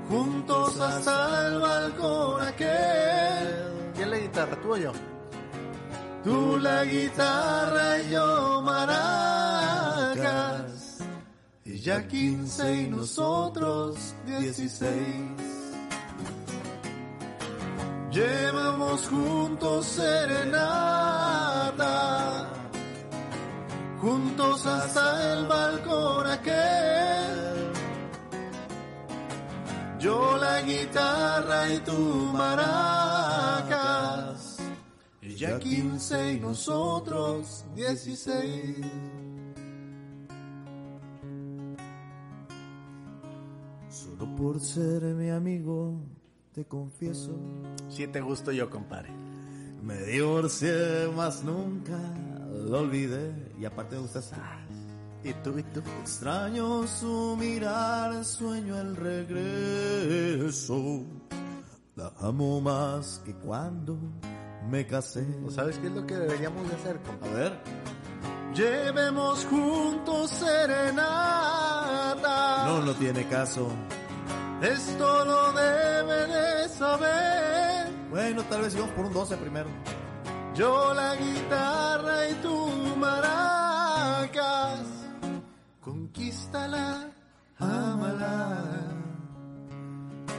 juntos 0.09 0.79
hasta 0.81 1.47
el 1.47 1.59
balcón 1.61 2.41
aquel. 2.41 3.74
¿Quién 3.95 4.09
la 4.11 4.17
guitarra, 4.17 4.55
tú 4.61 4.73
o 4.73 4.77
yo? 4.77 4.91
Tú 6.23 6.57
la 6.57 6.83
guitarra 6.83 7.99
y 7.99 8.09
yo 8.11 8.61
maracas. 8.61 10.25
Ella 11.63 12.07
15 12.07 12.81
y 12.81 12.87
nosotros 12.89 14.15
16. 14.25 14.85
Llevamos 18.11 19.07
juntos 19.07 19.85
serenata, 19.87 21.27
juntos 23.99 24.65
hasta 24.65 25.33
el 25.33 25.45
balcón 25.47 26.27
aquel. 26.27 27.71
Yo 29.99 30.37
la 30.37 30.61
guitarra 30.61 31.69
y 31.73 31.79
tú 31.79 32.31
maracas. 32.33 33.84
Ella 35.35 35.59
15 35.59 36.35
y 36.35 36.39
nosotros 36.39 37.65
16. 37.75 38.77
Solo 43.89 44.35
por 44.37 44.61
ser 44.61 45.03
mi 45.03 45.29
amigo, 45.29 45.99
te 46.53 46.63
confieso. 46.63 47.37
Si 47.89 48.07
te 48.07 48.21
gusto 48.21 48.53
yo, 48.53 48.69
compadre. 48.69 49.09
Me 49.83 50.01
divorcié, 50.03 51.09
más 51.13 51.43
nunca 51.43 51.99
lo 52.69 52.79
olvidé. 52.79 53.33
Y 53.59 53.65
aparte 53.65 53.97
me 53.97 54.03
gustas. 54.03 54.31
¿Y 55.21 55.33
tú, 55.43 55.59
y 55.59 55.63
tú? 55.63 55.81
Extraño 55.99 56.87
su 56.87 57.35
mirar, 57.37 58.23
sueño 58.23 58.79
el 58.79 58.95
regreso. 58.95 61.03
La 61.97 62.13
amo 62.21 62.61
más 62.61 63.21
que 63.25 63.33
cuando 63.33 63.97
me 64.69 64.85
casé. 64.87 65.25
¿O 65.45 65.51
sabes 65.51 65.77
qué 65.79 65.87
es 65.87 65.93
lo 65.93 66.05
que 66.05 66.15
deberíamos 66.15 66.67
de 66.69 66.75
hacer? 66.75 66.99
A 67.23 67.27
ver, 67.35 67.59
Llevemos 68.53 69.45
juntos 69.45 70.31
serenata. 70.31 72.15
no, 72.65 72.81
no 72.83 72.93
tiene 72.93 73.27
caso. 73.27 73.67
Esto 74.61 75.25
lo 75.25 75.51
debe 75.51 76.27
de 76.27 76.69
saber. 76.69 77.87
Bueno, 78.09 78.43
tal 78.43 78.61
vez 78.61 78.73
íbamos 78.73 78.93
por 78.93 79.05
un 79.07 79.13
12 79.13 79.35
primero. 79.37 79.67
Yo 80.53 80.93
la 80.93 81.15
guitarra 81.17 82.29
y 82.29 82.33
tú 82.35 82.69
maracas. 82.97 84.79
Conquístala, 85.81 87.09
ámala. 87.59 88.63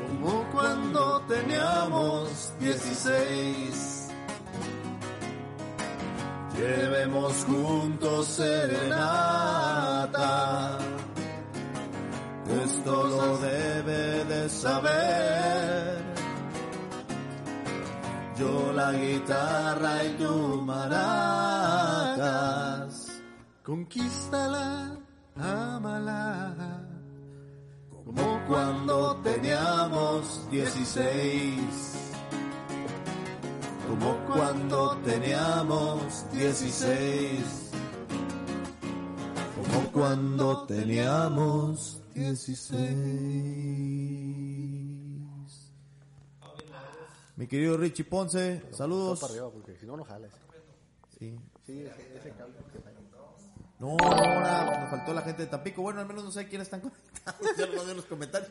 Como 0.08 0.42
cuando 0.52 1.20
teníamos 1.28 2.54
16. 2.58 3.95
Llevemos 6.56 7.44
juntos 7.44 8.26
serenata. 8.28 8.78
Esto 12.64 13.04
lo 13.04 13.36
debe 13.38 14.24
de 14.24 14.48
saber. 14.48 16.02
Yo 18.38 18.72
la 18.72 18.92
guitarra 18.92 20.04
y 20.04 20.10
tú 20.16 20.62
maracas. 20.62 22.16
Conquístala, 23.62 24.96
ámala. 25.36 26.54
Como 28.04 28.40
cuando 28.46 29.16
teníamos 29.16 30.48
16. 30.50 32.05
Como 33.88 34.26
cuando 34.26 34.96
teníamos 35.04 36.30
16. 36.32 37.70
Como 39.54 39.92
cuando 39.92 40.66
teníamos 40.66 42.02
16. 42.14 42.80
Mi 47.36 47.46
querido 47.46 47.76
Richie 47.76 48.04
Ponce, 48.04 48.62
saludos. 48.72 49.20
Para 49.20 49.32
arriba, 49.32 49.50
porque 49.50 49.76
si 49.76 49.86
no, 49.86 49.96
no 49.96 50.04
jales. 50.04 50.32
Sí. 51.18 51.38
Sí, 51.64 51.82
ese, 51.82 52.16
ese 52.16 52.30
cable 52.30 52.54
que 52.72 52.78
está 52.78 52.90
ahí. 52.90 52.96
No, 53.78 53.90
ahora 54.00 54.80
nos 54.80 54.90
faltó 54.90 55.12
la 55.12 55.20
gente 55.22 55.42
de 55.42 55.48
Tampico. 55.48 55.82
Bueno, 55.82 56.00
al 56.00 56.06
menos 56.06 56.24
no 56.24 56.30
sé 56.30 56.48
quiénes 56.48 56.66
están 56.66 56.80
conectados. 56.88 57.56
Ya 57.56 57.66
lo 57.66 57.72
veo 57.72 57.90
en 57.90 57.96
los 57.96 58.06
comentarios. 58.06 58.50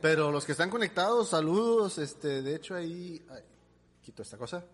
Pero 0.00 0.30
los 0.30 0.44
que 0.44 0.52
están 0.52 0.70
conectados, 0.70 1.28
saludos. 1.28 1.98
Este, 1.98 2.42
de 2.42 2.54
hecho, 2.54 2.74
ahí. 2.74 3.24
Quito 4.02 4.22
esta 4.22 4.36
cosa. 4.36 4.64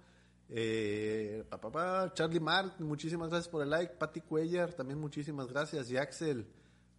Eh, 0.51 1.45
pa, 1.49 1.61
pa, 1.61 1.71
pa, 1.71 2.15
Charlie 2.15 2.41
Mark, 2.41 2.75
muchísimas 2.79 3.29
gracias 3.29 3.49
por 3.49 3.63
el 3.63 3.71
like. 3.71 3.95
Patty 3.95 4.23
Cuellar, 4.23 4.73
también 4.73 4.99
muchísimas 4.99 5.47
gracias. 5.49 5.91
Y 5.91 5.97
Axel, 5.97 6.47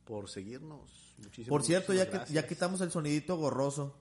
por 0.05 0.29
seguirnos. 0.29 1.15
Muchísimas, 1.17 1.49
Por 1.49 1.63
cierto, 1.63 1.93
ya, 1.93 2.09
que, 2.09 2.31
ya 2.31 2.47
quitamos 2.47 2.79
el 2.81 2.91
sonidito 2.91 3.35
gorroso. 3.37 3.95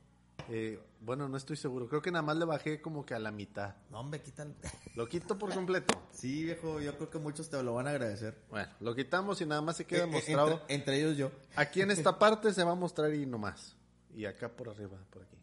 Eh, 0.50 0.80
bueno, 1.00 1.28
no 1.28 1.36
estoy 1.36 1.56
seguro. 1.56 1.88
Creo 1.88 2.00
que 2.00 2.10
nada 2.10 2.22
más 2.22 2.36
le 2.36 2.44
bajé 2.44 2.80
como 2.80 3.04
que 3.04 3.14
a 3.14 3.18
la 3.18 3.30
mitad. 3.30 3.74
No, 3.90 4.00
hombre, 4.00 4.22
quítalo. 4.22 4.54
Lo 4.94 5.08
quito 5.08 5.38
por 5.38 5.52
completo. 5.52 5.94
Sí, 6.12 6.42
viejo, 6.42 6.80
yo 6.80 6.96
creo 6.96 7.10
que 7.10 7.18
muchos 7.18 7.48
te 7.48 7.62
lo 7.62 7.74
van 7.74 7.86
a 7.86 7.90
agradecer. 7.90 8.36
Bueno, 8.50 8.68
lo 8.80 8.92
quitamos 8.96 9.40
y 9.40 9.46
nada 9.46 9.62
más 9.62 9.76
se 9.76 9.84
queda 9.84 10.00
Eh, 10.00 10.04
eh, 10.04 10.10
mostrado. 10.10 10.52
Entre, 10.62 10.74
entre 10.74 10.98
ellos 10.98 11.16
yo. 11.16 11.30
Aquí 11.54 11.80
en 11.80 11.92
esta 11.92 12.18
parte 12.18 12.52
se 12.52 12.64
va 12.64 12.72
a 12.72 12.74
mostrar 12.74 13.14
y 13.14 13.24
no 13.24 13.38
más. 13.38 13.76
Y 14.16 14.24
acá 14.24 14.48
por 14.48 14.68
arriba, 14.68 14.98
por 15.10 15.22
aquí. 15.22 15.37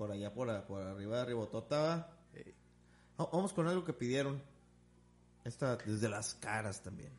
Por 0.00 0.10
allá, 0.12 0.32
por, 0.32 0.48
arriba 0.48 1.18
de 1.18 1.24
Ribotota. 1.26 2.08
Eh, 2.32 2.54
Va- 3.20 3.28
Vamos 3.30 3.52
con 3.52 3.68
algo 3.68 3.84
que 3.84 3.92
pidieron. 3.92 4.40
Esta 5.44 5.76
desde 5.76 6.08
las 6.08 6.36
caras 6.36 6.80
también. 6.82 7.12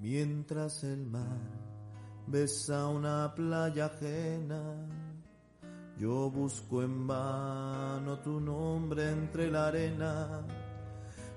Mientras 0.00 0.82
el 0.84 1.06
mar 1.06 1.38
besa 2.26 2.86
una 2.86 3.34
playa 3.34 3.86
ajena, 3.86 4.62
yo 5.98 6.30
busco 6.30 6.82
en 6.82 7.06
vano 7.06 8.18
tu 8.20 8.40
nombre 8.40 9.10
entre 9.10 9.50
la 9.50 9.66
arena. 9.66 10.42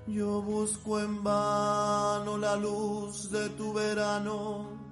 Yo 0.07 0.41
busco 0.41 0.99
en 0.99 1.23
vano 1.23 2.38
la 2.38 2.56
luz 2.56 3.31
de 3.31 3.49
tu 3.49 3.73
verano 3.73 4.82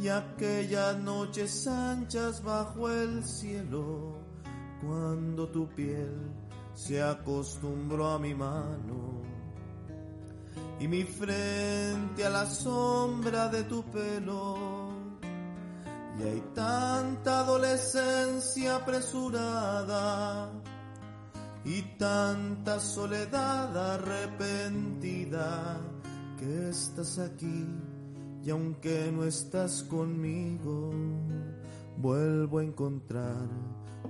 y 0.00 0.08
aquellas 0.08 0.98
noches 0.98 1.66
anchas 1.66 2.42
bajo 2.42 2.90
el 2.90 3.24
cielo, 3.24 4.18
cuando 4.80 5.48
tu 5.48 5.68
piel 5.68 6.32
se 6.74 7.02
acostumbró 7.02 8.10
a 8.10 8.18
mi 8.18 8.34
mano 8.34 9.22
y 10.80 10.88
mi 10.88 11.04
frente 11.04 12.24
a 12.24 12.30
la 12.30 12.46
sombra 12.46 13.48
de 13.48 13.62
tu 13.64 13.84
pelo. 13.84 14.92
Y 16.18 16.22
hay 16.22 16.40
tanta 16.54 17.40
adolescencia 17.40 18.76
apresurada 18.76 20.50
y 21.64 21.82
tanta 21.96 22.78
soledad 22.78 23.94
arrepentida 23.94 25.80
que 26.38 26.68
estás 26.68 27.18
aquí 27.18 27.66
y 28.44 28.50
aunque 28.50 29.10
no 29.10 29.24
estás 29.24 29.82
conmigo, 29.84 30.92
vuelvo 31.96 32.58
a 32.58 32.64
encontrar 32.64 33.48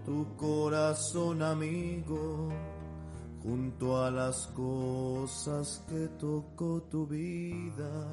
tu 0.04 0.36
corazón 0.36 1.40
amigo 1.40 2.48
junto 3.44 4.02
a 4.02 4.10
las 4.10 4.48
cosas 4.48 5.84
que 5.88 6.08
tocó 6.18 6.82
tu 6.90 7.06
vida. 7.06 8.08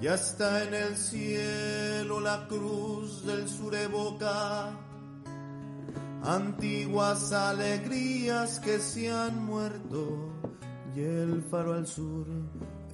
Ya 0.00 0.14
está 0.14 0.64
en 0.64 0.72
el 0.72 0.96
cielo 0.96 2.20
la 2.20 2.46
cruz 2.48 3.26
del 3.26 3.46
sur 3.46 3.74
evoca 3.74 4.70
antiguas 6.22 7.30
alegrías 7.32 8.58
que 8.60 8.78
se 8.78 9.10
han 9.10 9.44
muerto 9.44 10.38
y 10.94 11.00
el 11.00 11.42
faro 11.50 11.74
al 11.74 11.86
sur 11.86 12.26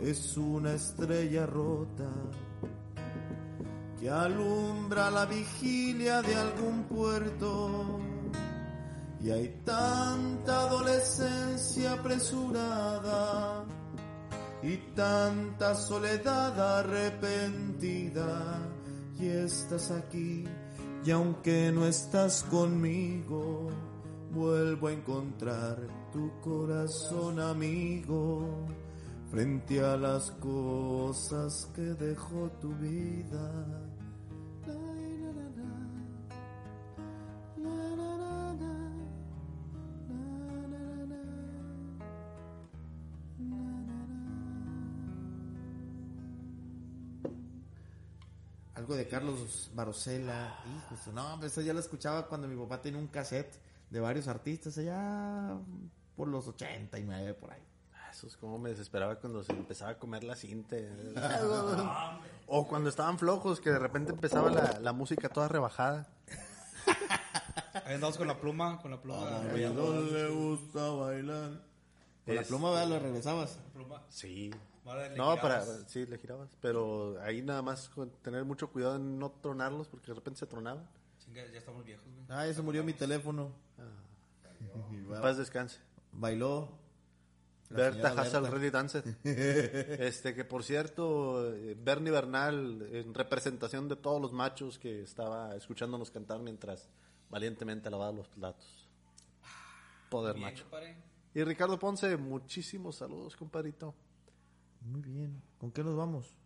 es 0.00 0.36
una 0.36 0.74
estrella 0.74 1.46
rota 1.46 2.10
que 3.98 4.10
alumbra 4.10 5.10
la 5.10 5.26
vigilia 5.26 6.22
de 6.22 6.34
algún 6.34 6.84
puerto. 6.84 8.00
Y 9.22 9.30
hay 9.30 9.62
tanta 9.64 10.60
adolescencia 10.66 11.94
apresurada 11.94 13.64
y 14.62 14.76
tanta 14.94 15.74
soledad 15.74 16.78
arrepentida. 16.78 18.58
Y 19.18 19.28
estás 19.28 19.90
aquí 19.90 20.44
y 21.04 21.10
aunque 21.10 21.70
no 21.70 21.86
estás 21.86 22.42
conmigo 22.44 23.68
vuelvo 24.32 24.88
a 24.88 24.92
encontrar 24.92 25.76
tu 26.14 26.30
corazón 26.40 27.40
amigo 27.40 28.68
frente 29.32 29.80
a 29.80 29.96
las 29.96 30.30
cosas 30.30 31.68
que 31.74 31.82
dejó 31.82 32.48
tu 32.60 32.72
vida. 32.76 33.50
Algo 48.74 48.94
de 48.94 49.08
Carlos 49.08 49.68
Barosela. 49.74 50.60
No, 51.12 51.42
eso 51.44 51.60
ya 51.60 51.72
lo 51.72 51.80
escuchaba 51.80 52.28
cuando 52.28 52.46
mi 52.46 52.54
papá 52.54 52.80
tenía 52.80 53.00
un 53.00 53.08
cassette 53.08 53.58
de 53.90 53.98
varios 53.98 54.28
artistas 54.28 54.78
allá 54.78 55.58
por 56.16 56.28
los 56.28 56.46
89, 56.48 57.34
por 57.34 57.52
ahí. 57.52 57.62
Ah, 57.94 58.10
Eso 58.10 58.26
es 58.26 58.36
como 58.36 58.58
me 58.58 58.70
desesperaba 58.70 59.16
cuando 59.16 59.42
se 59.42 59.52
empezaba 59.52 59.92
a 59.92 59.98
comer 59.98 60.24
la 60.24 60.36
cinta. 60.36 60.76
o 62.46 62.66
cuando 62.66 62.88
estaban 62.88 63.18
flojos, 63.18 63.60
que 63.60 63.70
de 63.70 63.78
repente 63.78 64.12
empezaba 64.12 64.50
la, 64.50 64.78
la 64.80 64.92
música 64.92 65.28
toda 65.28 65.48
rebajada. 65.48 66.08
Ahí 67.86 67.94
andamos 67.94 68.16
con 68.16 68.28
la 68.28 68.38
pluma, 68.38 68.80
con 68.80 68.90
la 68.90 69.00
pluma. 69.00 69.42
No 69.74 70.00
le 70.02 70.28
gusta 70.28 70.90
bailar. 70.90 71.60
Con 72.24 72.34
la 72.36 72.42
pluma, 72.42 72.70
¿verdad? 72.70 72.88
Lo 72.88 72.98
regresabas. 72.98 73.58
pluma. 73.72 74.02
Sí. 74.08 74.50
No, 75.16 75.36
para, 75.36 75.64
sí, 75.86 76.04
le 76.06 76.18
girabas. 76.18 76.50
Pero 76.60 77.18
ahí 77.22 77.40
nada 77.40 77.62
más 77.62 77.88
con 77.88 78.10
tener 78.22 78.44
mucho 78.44 78.68
cuidado 78.70 78.96
en 78.96 79.18
no 79.18 79.30
tronarlos 79.30 79.88
porque 79.88 80.08
de 80.08 80.14
repente 80.14 80.40
se 80.40 80.46
tronaban. 80.46 80.86
Chinga, 81.24 81.42
ya 81.50 81.58
estamos 81.58 81.84
viejos, 81.84 82.04
güey. 82.04 82.26
Ah, 82.28 82.46
ya 82.46 82.52
se 82.52 82.60
murió 82.62 82.84
mi 82.84 82.92
teléfono. 82.92 83.50
En 84.92 85.06
Paz 85.20 85.38
descanse. 85.38 85.78
Bailó. 86.14 86.84
Berta 87.70 88.08
Hassel 88.10 88.44
este, 89.24 90.34
que 90.34 90.44
por 90.44 90.62
cierto, 90.62 91.52
eh, 91.54 91.76
Bernie 91.76 92.12
Bernal, 92.12 92.86
en 92.92 93.14
representación 93.14 93.88
de 93.88 93.96
todos 93.96 94.20
los 94.20 94.32
machos 94.32 94.78
que 94.78 95.02
estaba 95.02 95.56
escuchándonos 95.56 96.10
cantar 96.10 96.40
mientras 96.40 96.88
valientemente 97.30 97.90
lavaba 97.90 98.12
los 98.12 98.28
platos. 98.28 98.88
Poder 100.08 100.34
Bien, 100.34 100.46
macho. 100.46 100.64
compadre. 100.64 100.96
Y 101.34 101.42
Ricardo 101.42 101.78
Ponce, 101.78 102.16
muchísimos 102.16 102.96
saludos, 102.96 103.34
compadrito. 103.34 103.94
Muy 104.82 105.00
bien. 105.00 105.42
¿Con 105.58 105.72
qué 105.72 105.82
nos 105.82 105.96
vamos? 105.96 106.36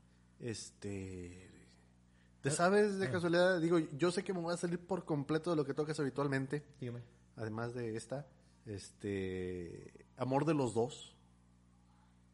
Este. 0.41 1.51
¿Te 2.41 2.51
sabes 2.51 2.99
de 2.99 3.11
casualidad? 3.11 3.61
Digo, 3.61 3.79
yo 3.79 4.11
sé 4.13 4.23
que 4.23 4.33
me 4.33 4.41
voy 4.41 4.55
a 4.55 4.57
salir 4.57 4.79
por 4.79 5.05
completo 5.05 5.51
de 5.51 5.57
lo 5.57 5.65
que 5.65 5.75
tocas 5.75 5.99
habitualmente, 6.01 6.65
Dígame. 6.81 7.03
además 7.37 7.75
de 7.75 7.97
esta. 7.97 8.27
Este. 8.69 10.07
Amor 10.17 10.45
de 10.45 10.55
los 10.55 10.75
dos. 10.75 11.15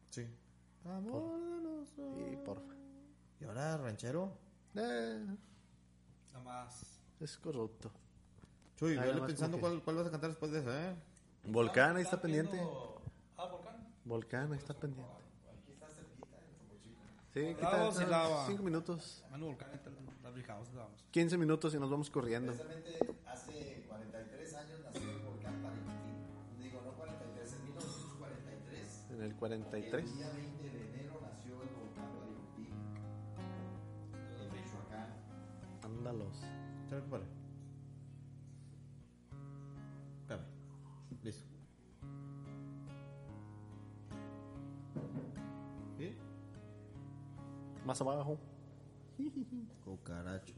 Sí. 0.09 0.27
Amor 0.83 1.39
de 1.39 1.63
los 1.63 1.95
dos. 1.95 2.17
Y 2.31 2.35
porfa. 2.37 2.73
¿Y 3.39 3.45
ahora 3.45 3.77
ranchero? 3.77 4.31
Eh, 4.75 5.25
Nada 6.33 6.43
más. 6.43 6.99
es 7.21 7.37
corrupto. 7.37 7.89
Chuy, 8.75 8.97
Ay, 8.97 9.07
vele 9.09 9.21
pensando 9.21 9.55
que- 9.57 9.61
cuál, 9.61 9.81
cuál 9.83 9.95
vas 9.95 10.07
a 10.07 10.11
cantar 10.11 10.29
después 10.31 10.51
de 10.51 10.59
esa, 10.59 10.91
¿eh? 10.91 10.95
Volcán, 11.45 11.95
ahí 11.95 12.03
está 12.03 12.17
¿Están 12.17 12.21
pendiente. 12.21 12.51
viendo- 12.57 13.01
Ah, 13.37 13.45
volcán. 13.47 13.87
Volcán, 14.03 14.51
ahí 14.51 14.57
está 14.59 14.73
pendiente. 14.73 15.11
Sí, 17.33 17.41
Lava 17.41 17.55
quita 17.55 17.87
o 17.87 17.91
sin 17.91 18.09
lava. 18.09 18.47
cinco 18.47 18.63
minutos. 18.63 19.23
Manu 19.29 19.47
volcán, 19.47 19.69
la 19.71 20.83
vamos. 20.83 21.05
15 21.11 21.37
minutos 21.37 21.73
y 21.73 21.79
nos 21.79 21.89
vamos 21.89 22.09
corriendo. 22.09 22.53
Precisamente 22.53 22.99
En 29.15 29.21
el 29.21 29.33
43. 29.33 30.03
El 30.03 30.17
día 30.17 30.29
20 30.29 30.69
de 30.69 30.89
enero 30.89 31.21
nació 31.21 31.53
el 31.61 31.69
volcán 31.69 32.11
Paricutín. 32.19 32.75
En 34.41 34.53
Michoacán. 34.53 35.13
Ándalos. 35.83 36.43
Espérame, 36.83 37.01
compadre. 37.03 37.25
Espérame. 40.19 40.45
Listo. 41.23 41.45
¿Sí? 45.97 46.17
Más 47.85 48.01
abajo. 48.01 48.37
Cucaracho. 49.85 50.55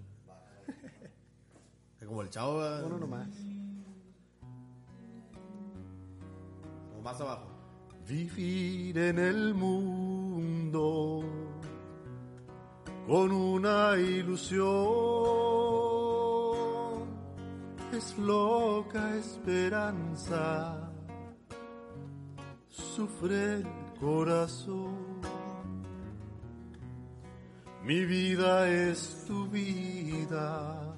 Es 2.00 2.08
como 2.08 2.24
el 2.24 2.30
chavo. 2.32 2.58
Uno 2.88 2.98
nomás. 2.98 3.30
O 6.98 7.02
más 7.04 7.22
abajo. 7.22 7.57
Vivir 8.08 8.98
en 8.98 9.20
el 9.20 9.54
mundo 9.54 11.24
con 13.06 13.32
una 13.34 13.98
ilusión 13.98 14.66
es 17.92 18.18
loca 18.18 19.14
esperanza, 19.18 20.90
sufre 22.70 23.56
el 23.56 23.68
corazón. 24.00 25.20
Mi 27.84 28.06
vida 28.06 28.70
es 28.70 29.26
tu 29.28 29.48
vida, 29.50 30.96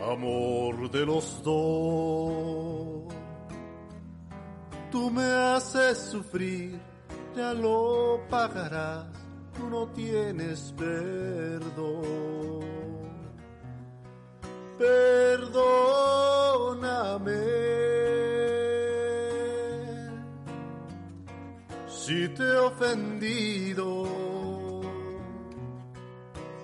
amor 0.00 0.88
de 0.92 1.04
los 1.04 1.42
dos. 1.42 3.23
Tú 4.94 5.10
me 5.10 5.24
haces 5.24 5.98
sufrir, 5.98 6.80
ya 7.34 7.52
lo 7.52 8.20
pagarás, 8.30 9.06
tú 9.52 9.68
no 9.68 9.88
tienes 9.88 10.72
perdón. 10.78 12.60
Perdóname 14.78 15.64
si 21.88 22.28
te 22.28 22.44
he 22.44 22.56
ofendido. 22.58 24.04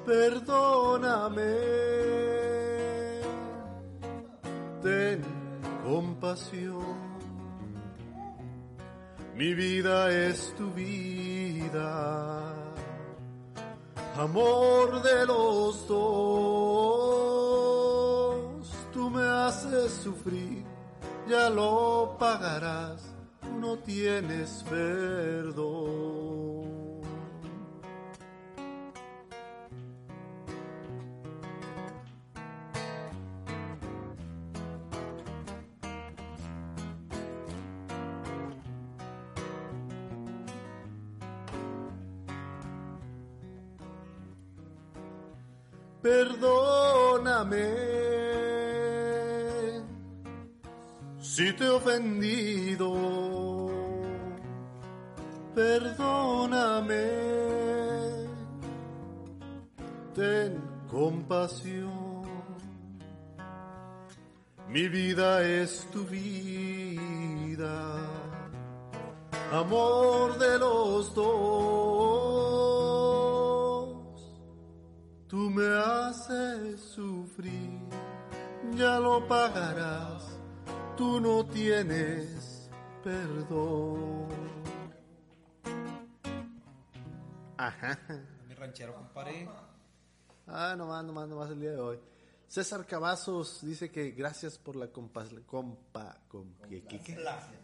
Perdóname. 0.06 1.56
Ten 4.84 5.20
compasión. 5.82 6.99
Mi 9.40 9.54
vida 9.54 10.12
es 10.12 10.54
tu 10.58 10.70
vida, 10.72 12.52
amor 14.18 15.00
de 15.02 15.24
los 15.24 15.88
dos. 15.88 17.00
Tú 18.92 19.08
me 19.08 19.22
haces 19.22 19.92
sufrir, 19.92 20.62
ya 21.26 21.48
lo 21.48 22.16
pagarás, 22.18 23.14
tú 23.40 23.48
no 23.58 23.78
tienes 23.78 24.62
perdón. 24.68 26.19
Perdóname 46.02 47.66
si 51.20 51.52
te 51.52 51.64
he 51.64 51.70
ofendido. 51.70 52.90
Perdóname 55.54 57.10
ten 60.14 60.60
compasión. 60.90 62.22
Mi 64.68 64.88
vida 64.88 65.42
es 65.42 65.86
tu 65.92 66.04
vida, 66.04 67.96
amor 69.52 70.38
de 70.38 70.58
los 70.58 71.14
dos. 71.14 71.99
Tú 75.30 75.48
me 75.48 75.64
haces 75.78 76.80
sufrir, 76.80 77.78
ya 78.74 78.98
lo 78.98 79.26
pagarás, 79.28 80.24
tú 80.96 81.20
no 81.20 81.46
tienes 81.46 82.68
perdón. 83.04 84.26
Ajá. 87.56 87.98
Mi 88.48 88.54
ranchero, 88.54 88.94
compadre. 88.94 89.48
Ah, 90.48 90.74
nomás, 90.76 91.04
nomás, 91.04 91.28
nomás 91.28 91.50
el 91.50 91.60
día 91.60 91.70
de 91.72 91.78
hoy. 91.80 91.98
César 92.48 92.84
Cavazos 92.84 93.60
dice 93.62 93.92
que 93.92 94.10
gracias 94.10 94.58
por 94.58 94.74
la 94.74 94.88
compa... 94.88 95.24
compa 95.46 96.16
com- 96.26 96.52
¿qué- 96.68 96.82
qué- 96.82 97.00
qué? 97.00 97.16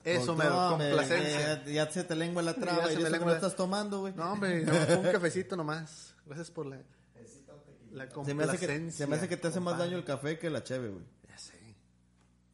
Eso, 0.05 0.37
me- 0.37 0.45
complacencia. 0.49 1.63
me- 1.67 1.73
ya 1.73 1.91
se 1.91 2.05
te 2.05 2.15
lengua 2.15 2.41
la 2.43 2.55
Ya 2.55 2.61
traba 2.61 2.87
se 2.87 2.93
y 2.95 2.97
me 2.99 3.11
lengua 3.11 3.27
no 3.27 3.31
la- 3.33 3.37
estás 3.39 3.57
tomando, 3.57 4.01
güey. 4.01 4.15
No, 4.15 4.31
hombre, 4.33 4.65
no, 4.65 5.01
un 5.01 5.07
cafecito 5.13 5.57
nomás. 5.57 6.15
Gracias 6.25 6.53
por 6.53 6.67
la, 6.67 6.77
la 7.97 8.11
se, 8.11 8.35
me 8.35 8.45
hace 8.45 8.59
que, 8.59 8.91
se 8.91 9.07
me 9.07 9.17
hace 9.17 9.27
que 9.27 9.39
te 9.39 9.49
hace 9.49 9.59
más 9.59 9.79
daño 9.79 9.97
el 9.97 10.05
café 10.05 10.39
que 10.39 10.51
la 10.51 10.63
cheve, 10.63 10.91
güey. 10.91 11.05
Ya 11.29 11.39
sé, 11.39 11.59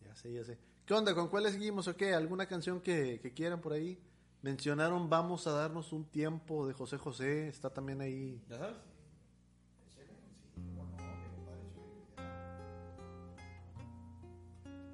ya 0.05 0.14
sé, 0.14 0.32
ya 0.32 0.44
sé. 0.44 0.59
¿Qué 0.86 0.94
onda? 0.94 1.14
¿Con 1.14 1.28
cuáles 1.28 1.52
seguimos 1.52 1.89
o 1.89 1.97
qué? 1.97 2.14
¿Alguna 2.14 2.47
canción 2.47 2.81
que, 2.81 3.19
que 3.20 3.32
quieran 3.32 3.60
por 3.60 3.73
ahí? 3.73 3.98
Mencionaron 4.43 5.10
Vamos 5.10 5.48
a 5.48 5.52
darnos 5.52 5.93
un 5.93 6.05
tiempo 6.05 6.66
de 6.66 6.74
José 6.74 6.97
José. 6.97 7.48
Está 7.48 7.70
también 7.70 8.01
ahí. 8.01 8.40
¿Ya 8.48 8.59
sabes? 8.59 8.77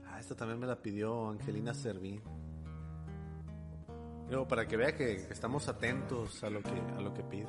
Ah, 0.07 0.19
esta 0.19 0.35
también 0.35 0.59
me 0.59 0.66
la 0.66 0.81
pidió 0.81 1.29
Angelina 1.29 1.75
Servín. 1.75 2.23
Luego, 4.31 4.49
para 4.49 4.66
que 4.66 4.77
vea 4.79 4.97
que 4.97 5.12
estamos 5.31 5.69
atentos 5.69 6.43
a 6.43 6.49
lo 6.49 6.62
que, 6.62 6.70
a 6.70 7.01
lo 7.01 7.12
que 7.12 7.23
pide. 7.23 7.49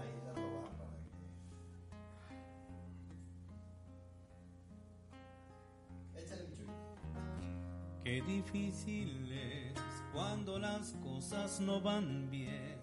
Qué 8.09 8.23
difícil 8.23 9.31
es 9.31 9.79
cuando 10.11 10.57
las 10.57 10.93
cosas 10.93 11.61
no 11.61 11.79
van 11.79 12.27
bien. 12.31 12.79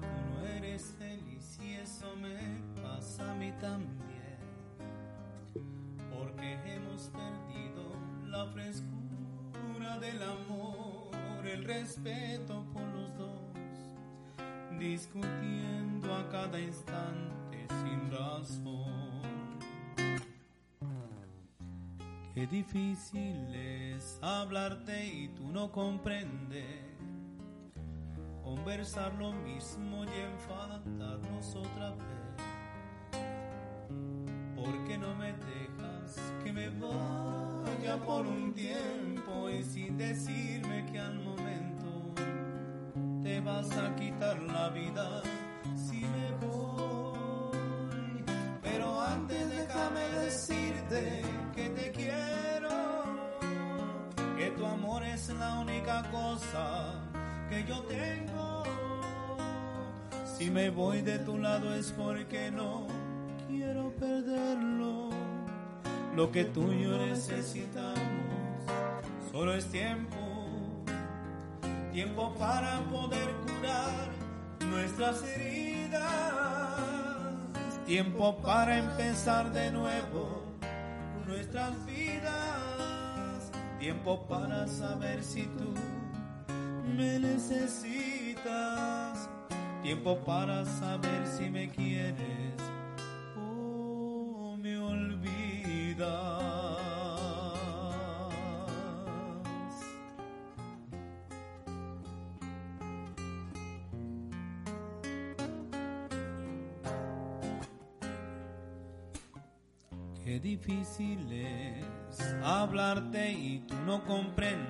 Tú 0.00 0.06
no 0.30 0.46
eres 0.46 0.94
feliz 0.96 1.58
y 1.60 1.72
eso 1.72 2.14
me 2.14 2.36
pasa 2.80 3.32
a 3.32 3.34
mí 3.34 3.52
también. 3.60 4.38
Porque 6.08 6.52
hemos 6.72 7.10
perdido 7.10 7.96
la 8.28 8.46
frescura 8.52 9.98
del 9.98 10.22
amor, 10.22 11.44
el 11.44 11.64
respeto 11.64 12.64
por 12.72 12.84
los 12.94 13.18
dos. 13.18 14.78
Discutiendo 14.78 16.14
a 16.14 16.28
cada 16.28 16.60
instante 16.60 17.66
sin 17.82 18.08
razón. 18.12 18.83
Qué 22.34 22.48
difícil 22.48 23.54
es 23.54 24.18
hablarte 24.20 25.06
y 25.06 25.28
tú 25.28 25.52
no 25.52 25.70
comprendes. 25.70 26.66
Conversar 28.42 29.14
lo 29.14 29.32
mismo 29.32 30.02
y 30.02 30.08
enfadarnos 30.32 31.54
otra 31.54 31.90
vez. 31.90 32.42
¿Por 34.56 34.84
qué 34.84 34.98
no 34.98 35.14
me 35.14 35.32
dejas 35.32 36.34
que 36.42 36.52
me 36.52 36.70
vaya 36.70 38.04
por 38.04 38.26
un 38.26 38.52
tiempo 38.52 39.48
y 39.48 39.62
sin 39.62 39.96
decirme 39.96 40.86
que 40.90 40.98
al 40.98 41.14
momento 41.20 42.14
te 43.22 43.38
vas 43.42 43.70
a 43.76 43.94
quitar 43.94 44.42
la 44.42 44.70
vida 44.70 45.22
si 45.76 46.00
me 46.00 46.23
déjame 49.84 50.24
decirte 50.24 51.22
que 51.54 51.68
te 51.70 51.92
quiero, 51.92 52.70
que 54.36 54.50
tu 54.50 54.64
amor 54.64 55.02
es 55.02 55.28
la 55.28 55.60
única 55.60 56.02
cosa 56.10 56.94
que 57.50 57.64
yo 57.64 57.82
tengo. 57.82 58.62
Si 60.24 60.50
me 60.50 60.70
voy 60.70 61.02
de 61.02 61.18
tu 61.18 61.38
lado 61.38 61.74
es 61.74 61.92
porque 61.92 62.50
no 62.50 62.86
quiero 63.48 63.90
perderlo. 63.96 65.10
Lo 66.16 66.30
que 66.30 66.44
tú 66.44 66.72
y 66.72 66.84
yo 66.84 66.96
necesitamos 66.98 67.94
solo 69.30 69.54
es 69.54 69.66
tiempo, 69.66 70.16
tiempo 71.92 72.34
para 72.38 72.80
poder 72.84 73.28
curar 73.42 74.08
nuestras 74.70 75.22
heridas, 75.24 76.43
tiempo 77.86 78.36
para 78.42 78.78
empezar 78.78 79.52
de 79.52 79.70
nuevo 79.70 80.42
nuestras 81.26 81.72
vidas, 81.86 83.50
tiempo 83.78 84.26
para 84.26 84.66
saber 84.66 85.22
si 85.22 85.42
tú 85.42 85.74
me 86.96 87.18
necesitas, 87.18 88.48
tiempo 89.82 90.18
para 90.24 90.64
saber 90.64 91.26
si 91.26 91.50
me 91.50 91.70
quieres 91.70 92.43
difícil 110.98 111.84
hablarte 112.44 113.32
y 113.32 113.58
tú 113.60 113.74
no 113.86 114.04
comprendes. 114.04 114.64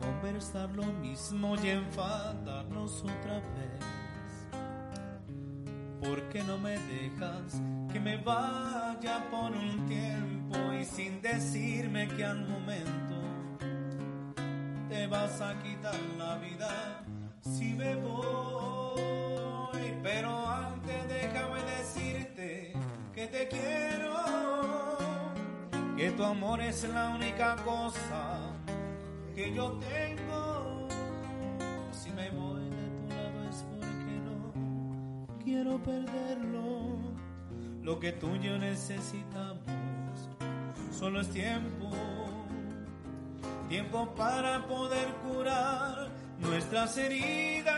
Conversar 0.00 0.70
lo 0.70 0.84
mismo 0.84 1.56
y 1.62 1.68
enfadarnos 1.70 3.02
otra 3.02 3.40
vez. 3.56 3.84
¿Por 6.00 6.22
qué 6.28 6.42
no 6.42 6.58
me 6.58 6.78
dejas 6.78 7.60
que 7.92 8.00
me 8.00 8.16
vaya 8.18 9.24
por 9.30 9.52
un 9.52 9.86
tiempo 9.86 10.72
y 10.78 10.84
sin 10.84 11.22
decirme 11.22 12.08
que 12.08 12.24
al 12.24 12.46
momento 12.46 13.14
te 14.88 15.06
vas 15.06 15.40
a 15.40 15.58
quitar 15.62 15.98
la 16.18 16.36
vida 16.38 17.04
si 17.40 17.72
me 17.72 17.96
voy? 17.96 19.00
Pero 20.02 20.46
antes 20.46 21.08
déjame 21.08 21.62
decirte 21.62 22.74
que 23.14 23.26
te 23.28 23.48
quiero, 23.48 24.13
que 25.96 26.10
tu 26.10 26.24
amor 26.24 26.60
es 26.60 26.84
la 26.84 27.10
única 27.10 27.56
cosa 27.56 28.52
que 29.34 29.52
yo 29.54 29.78
tengo. 29.78 30.88
Si 31.92 32.10
me 32.10 32.30
voy 32.30 32.64
de 32.64 32.88
tu 32.98 33.08
lado 33.08 33.48
es 33.48 33.64
porque 33.70 34.20
no 34.24 34.52
quiero 35.42 35.78
perderlo. 35.82 36.98
Lo 37.82 38.00
que 38.00 38.12
tú 38.12 38.34
y 38.34 38.40
yo 38.40 38.58
necesitamos 38.58 39.58
solo 40.90 41.20
es 41.20 41.28
tiempo, 41.30 41.90
tiempo 43.68 44.14
para 44.14 44.66
poder 44.66 45.08
curar 45.28 46.08
nuestras 46.38 46.96
heridas, 46.96 47.74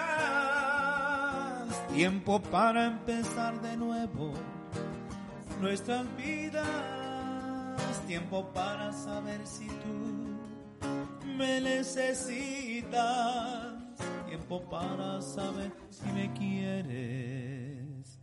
tiempo 1.92 2.40
para 2.40 2.86
empezar 2.86 3.60
de 3.62 3.76
nuevo 3.76 4.32
nuestras 5.60 6.04
vidas, 6.16 6.66
tiempo 8.06 8.46
para 8.52 8.92
saber 8.92 9.46
si 9.46 9.66
tú 9.66 10.36
me 11.36 11.60
necesitas, 11.60 12.94
tiempo 14.26 14.62
para 14.70 15.20
saber 15.20 15.72
si 15.90 16.06
me 16.12 16.32
quieres. 16.32 18.18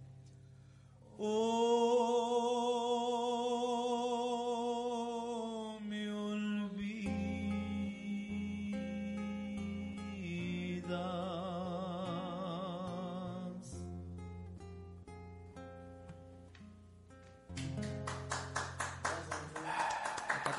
Oh, 1.18 2.54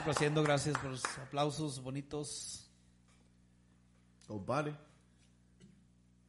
complaciendo, 0.04 0.42
gracias 0.42 0.76
por 0.76 0.90
los 0.90 1.02
aplausos 1.18 1.82
bonitos. 1.82 2.68
Compadre. 4.26 4.76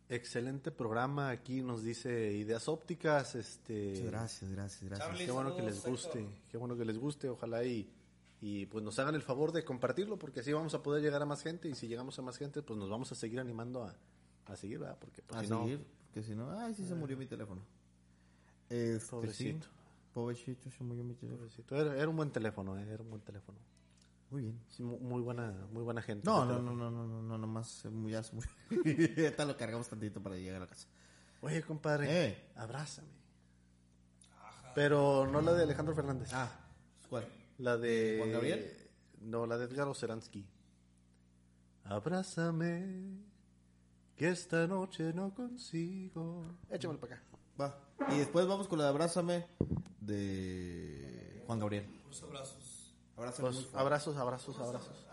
Excelente 0.08 0.72
programa. 0.72 1.30
Aquí 1.30 1.62
nos 1.62 1.84
dice 1.84 2.32
ideas 2.32 2.70
ópticas. 2.70 3.36
Este, 3.36 3.90
Muchas 3.90 4.06
gracias, 4.06 4.52
gracias, 4.52 4.84
gracias. 4.84 5.10
Charlie. 5.10 5.26
Qué 5.26 5.32
bueno 5.32 5.56
que 5.58 5.62
les 5.62 5.84
guste, 5.86 6.20
Héctor. 6.20 6.34
qué 6.50 6.58
bueno 6.58 6.78
que 6.78 6.86
les 6.86 6.98
guste, 6.98 7.28
ojalá 7.28 7.66
y, 7.66 7.92
y 8.40 8.66
pues 8.68 8.82
nos 8.82 8.98
hagan 9.00 9.14
el 9.16 9.22
favor 9.22 9.52
de 9.52 9.66
compartirlo 9.66 10.18
porque 10.18 10.40
así 10.40 10.54
vamos 10.54 10.74
a 10.74 10.82
poder 10.82 11.04
llegar 11.04 11.22
a 11.22 11.26
más 11.26 11.42
gente 11.44 11.68
y 11.68 11.76
si 11.76 11.90
llegamos 11.90 12.18
a 12.18 12.22
más 12.22 12.38
gente 12.38 12.62
pues 12.62 12.80
nos 12.80 12.90
vamos 12.90 13.12
a 13.12 13.16
seguir 13.16 13.42
animando 13.42 13.84
a, 13.84 13.94
a 14.46 14.56
seguir, 14.56 14.80
¿verdad? 14.80 14.98
Porque 15.02 15.22
pues, 15.22 15.38
A 15.38 15.44
si 15.44 15.50
no, 15.50 15.64
seguir, 15.64 15.86
que 16.14 16.24
si 16.24 16.34
no, 16.34 16.50
ay, 16.62 16.74
sí 16.76 16.86
se 16.86 16.96
murió 16.96 17.18
mi 17.18 17.26
teléfono. 17.26 17.62
Este, 18.70 19.10
Pobrecito. 19.10 19.68
sí, 19.68 19.72
pobrecito, 20.16 20.72
se 20.72 20.84
murió 20.84 21.04
mi 21.04 21.14
teléfono. 21.14 21.38
pobrecito, 21.44 21.76
era, 21.76 21.96
era 21.96 22.10
un 22.10 22.16
buen 22.16 22.32
teléfono, 22.32 22.78
eh, 22.80 22.88
era 22.90 23.04
un 23.04 23.10
buen 23.10 23.22
teléfono. 23.22 23.60
Muy 24.32 24.42
bien. 24.44 24.60
Sí, 24.70 24.82
mu- 24.82 24.98
muy 25.00 25.22
buena, 25.22 25.52
muy 25.72 25.84
buena 25.84 26.02
gente. 26.02 26.26
No, 26.26 26.46
no, 26.46 26.60
no, 26.62 26.74
no, 26.74 26.90
no, 26.90 27.06
no, 27.06 27.22
no, 27.22 27.38
nomás 27.38 27.86
mu- 27.86 28.10
ya 28.16 28.22
murió. 28.32 28.50
Ahorita 28.72 29.46
lo 29.46 29.56
cargamos 29.58 29.88
tantito 29.90 30.22
para 30.24 30.36
llegar 30.36 30.56
a 30.56 30.60
la 30.62 30.68
casa. 30.68 30.88
Oye, 31.42 31.62
compadre, 31.62 32.08
Eh. 32.28 32.52
abrázame. 32.56 33.10
Pero 34.74 35.28
no 35.28 35.42
la 35.42 35.54
de 35.54 35.64
Alejandro 35.64 35.94
Fernández. 35.96 36.32
Ah, 36.34 36.50
¿cuál? 37.10 37.28
La 37.60 37.78
de... 37.78 38.16
¿Juan 38.20 38.32
Gabriel? 38.32 38.90
No, 39.22 39.46
la 39.46 39.58
de 39.58 39.66
Edgar 39.66 39.88
Oceransky. 39.88 40.46
Abrázame, 41.84 43.20
que 44.16 44.30
esta 44.30 44.66
noche 44.68 45.14
no 45.14 45.34
consigo... 45.34 46.56
Échamelo 46.70 47.00
para 47.00 47.16
acá. 47.16 47.24
Va. 47.60 47.76
Y 48.10 48.18
después 48.18 48.48
vamos 48.48 48.68
con 48.68 48.78
la 48.80 48.86
de 48.86 48.90
Abrázame 48.92 49.46
de 50.02 51.44
Juan 51.48 51.60
Gabriel. 51.60 51.88
Abrazos. 52.24 52.86
Pues, 53.16 53.40
muy 53.40 53.54
fuerte. 53.54 53.78
abrazos, 53.80 54.18
abrazos, 54.18 54.60
abrazos. 54.60 55.06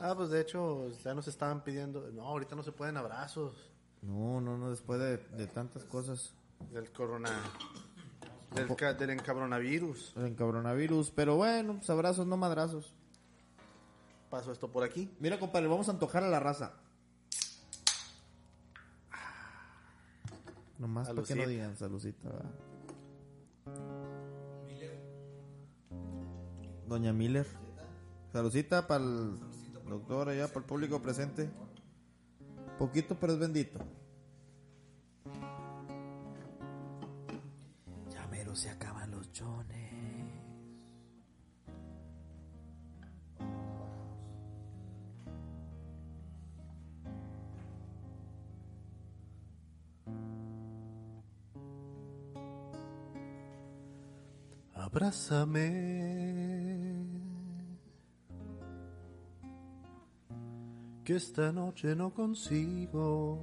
Ah, 0.00 0.14
pues 0.16 0.30
de 0.30 0.40
hecho, 0.40 0.88
ya 1.04 1.14
nos 1.14 1.28
estaban 1.28 1.62
pidiendo... 1.62 2.10
No, 2.12 2.22
ahorita 2.26 2.56
no 2.56 2.62
se 2.62 2.72
pueden 2.72 2.96
abrazos. 2.96 3.54
No, 4.02 4.40
no, 4.40 4.56
no, 4.56 4.70
después 4.70 4.98
de, 4.98 5.18
de 5.18 5.46
tantas 5.46 5.84
cosas. 5.84 6.32
Del 6.72 6.90
corona... 6.92 7.30
Del, 8.54 8.74
ca- 8.74 8.94
del 8.94 9.10
encabronavirus. 9.10 10.14
En 10.16 10.34
coronavirus, 10.34 11.10
pero 11.12 11.36
bueno, 11.36 11.74
pues 11.76 11.88
abrazos, 11.90 12.26
no 12.26 12.36
madrazos. 12.36 12.92
Paso 14.28 14.50
esto 14.52 14.68
por 14.68 14.82
aquí. 14.82 15.08
Mira, 15.20 15.38
compadre, 15.38 15.68
vamos 15.68 15.88
a 15.88 15.92
antojar 15.92 16.24
a 16.24 16.28
la 16.28 16.40
raza. 16.40 16.72
Nomás 20.80 21.08
para 21.10 21.22
que 21.22 21.34
no 21.34 21.46
digan 21.46 21.76
salucita. 21.76 22.30
¿verdad? 22.30 22.50
Doña 26.88 27.12
Miller. 27.12 27.46
Salucita 28.32 28.86
para 28.86 29.04
el 29.04 29.38
doctor 29.86 30.30
allá, 30.30 30.48
para 30.48 30.60
el 30.60 30.64
público 30.64 31.02
presente. 31.02 31.50
Poquito, 32.78 33.14
pero 33.20 33.34
es 33.34 33.38
bendito. 33.38 33.78
Ya 38.10 38.26
mero 38.28 38.56
se 38.56 38.70
acaban 38.70 38.89
Abrázame. 55.10 57.04
Que 61.02 61.16
esta 61.16 61.50
noche 61.50 61.96
no 61.96 62.14
consigo 62.14 63.40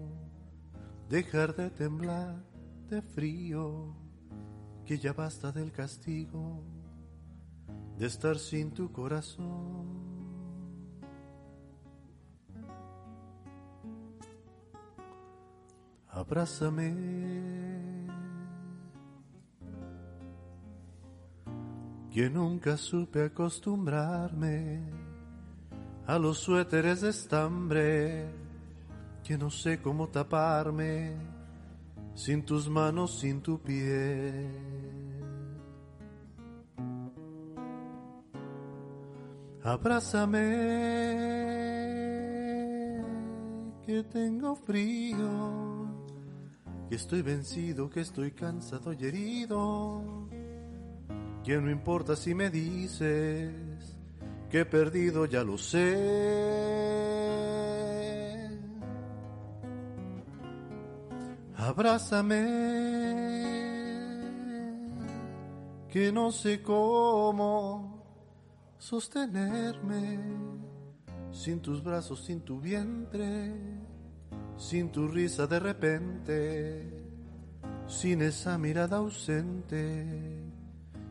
dejar 1.09 1.57
de 1.57 1.69
temblar 1.69 2.41
de 2.89 3.01
frío. 3.01 3.93
Que 4.85 4.97
ya 4.97 5.11
basta 5.11 5.51
del 5.51 5.73
castigo 5.73 6.63
de 7.97 8.05
estar 8.05 8.37
sin 8.39 8.71
tu 8.71 8.89
corazón. 8.93 9.87
Abrázame. 16.07 17.36
Que 22.17 22.31
nunca 22.31 22.75
supe 22.77 23.25
acostumbrarme 23.25 24.81
a 26.07 26.17
los 26.17 26.39
suéteres 26.39 27.01
de 27.01 27.09
estambre, 27.09 28.25
que 29.23 29.37
no 29.37 29.51
sé 29.51 29.79
cómo 29.79 30.07
taparme 30.07 31.15
sin 32.15 32.43
tus 32.43 32.67
manos, 32.67 33.19
sin 33.19 33.39
tu 33.39 33.61
piel. 33.61 34.49
Abrázame, 39.63 40.39
que 43.85 44.03
tengo 44.05 44.55
frío, 44.55 45.85
que 46.89 46.95
estoy 46.95 47.21
vencido, 47.21 47.91
que 47.91 48.01
estoy 48.01 48.31
cansado 48.31 48.91
y 48.91 49.05
herido 49.05 50.27
que 51.47 51.57
no 51.61 51.71
importa 51.71 52.17
si 52.17 52.35
me 52.35 52.49
dices 52.49 53.53
que 54.49 54.59
he 54.59 54.65
perdido, 54.65 55.25
ya 55.25 55.45
lo 55.45 55.57
sé. 55.57 55.95
Abrázame, 61.55 62.43
que 65.87 66.11
no 66.11 66.33
sé 66.33 66.61
cómo 66.61 68.03
sostenerme 68.77 70.19
sin 71.31 71.61
tus 71.61 71.81
brazos, 71.81 72.25
sin 72.25 72.41
tu 72.41 72.59
vientre, 72.59 73.53
sin 74.57 74.91
tu 74.91 75.07
risa 75.07 75.47
de 75.47 75.59
repente, 75.61 77.05
sin 77.87 78.21
esa 78.21 78.57
mirada 78.57 78.97
ausente 78.97 80.46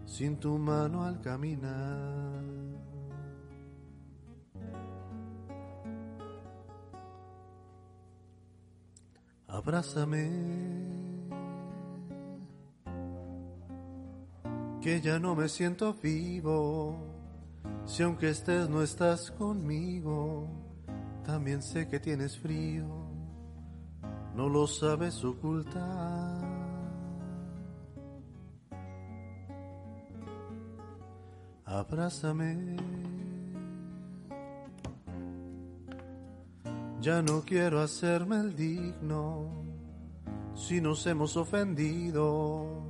sin 0.07 0.37
tu 0.39 0.57
mano 0.59 1.05
al 1.05 1.21
caminar. 1.21 2.45
Abrázame, 9.49 10.31
que 14.81 15.01
ya 15.01 15.19
no 15.19 15.35
me 15.35 15.49
siento 15.49 15.95
vivo, 15.95 16.97
si 17.85 18.03
aunque 18.03 18.31
estés 18.31 18.69
no 18.69 18.83
estás 18.83 19.31
conmigo, 19.31 20.49
también 21.25 21.63
sé 21.63 21.89
que 21.89 21.99
tienes 21.99 22.39
frío, 22.39 22.87
no 24.37 24.49
lo 24.49 24.67
sabes 24.67 25.25
ocultar. 25.25 26.46
Abrázame. 31.67 32.77
Ya 37.01 37.21
no 37.23 37.43
quiero 37.43 37.81
hacerme 37.81 38.37
el 38.37 38.57
digno, 38.57 39.51
si 40.55 40.81
nos 40.81 41.07
hemos 41.07 41.37
ofendido, 41.37 42.83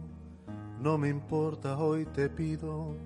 no 0.80 0.96
me 0.96 1.08
importa, 1.08 1.76
hoy 1.76 2.06
te 2.06 2.28
pido 2.30 2.96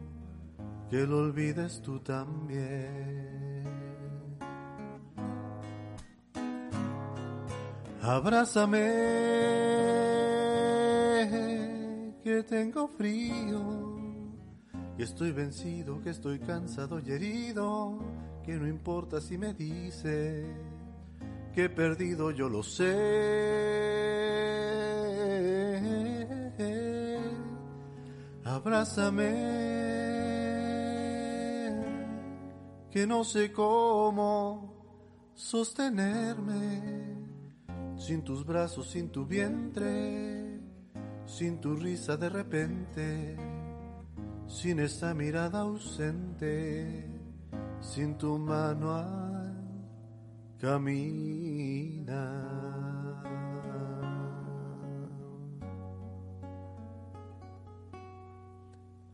que 0.90 1.06
lo 1.06 1.18
olvides 1.18 1.80
tú 1.80 2.00
también. 2.00 3.64
Abrázame, 8.02 8.80
que 12.22 12.42
tengo 12.42 12.88
frío 12.88 13.89
y 15.00 15.02
estoy 15.02 15.32
vencido, 15.32 16.02
que 16.02 16.10
estoy 16.10 16.38
cansado 16.40 17.00
y 17.00 17.10
herido, 17.10 18.00
que 18.44 18.52
no 18.52 18.68
importa 18.68 19.18
si 19.18 19.38
me 19.38 19.54
dice 19.54 20.44
que 21.54 21.64
he 21.64 21.68
perdido, 21.70 22.30
yo 22.32 22.50
lo 22.50 22.62
sé. 22.62 22.84
Abrázame, 28.44 29.24
que 32.90 33.06
no 33.06 33.24
sé 33.24 33.50
cómo 33.52 34.74
sostenerme 35.32 37.16
sin 37.96 38.22
tus 38.22 38.44
brazos, 38.44 38.90
sin 38.90 39.08
tu 39.08 39.24
vientre, 39.24 40.60
sin 41.24 41.58
tu 41.58 41.74
risa 41.74 42.18
de 42.18 42.28
repente 42.28 43.59
sin 44.50 44.80
esa 44.80 45.14
mirada 45.14 45.60
ausente, 45.60 47.06
sin 47.80 48.18
tu 48.18 48.36
mano 48.36 48.96
al 48.96 49.54
caminar. 50.60 52.10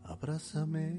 Abrázame. 0.04 0.96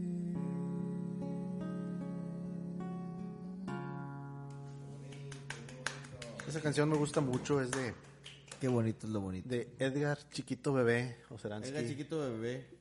Esa 6.47 6.61
canción 6.61 6.87
me 6.89 6.95
gusta 6.95 7.19
mucho, 7.19 7.59
es 7.59 7.71
de... 7.71 7.93
Qué 8.61 8.67
bonito 8.67 9.07
es 9.07 9.13
lo 9.13 9.19
bonito. 9.21 9.49
De 9.49 9.75
Edgar 9.79 10.17
Chiquito 10.29 10.73
Bebé, 10.73 11.17
Oseransky. 11.29 11.69
Edgar 11.71 11.85
Chiquito 11.87 12.19
Bebé. 12.19 12.76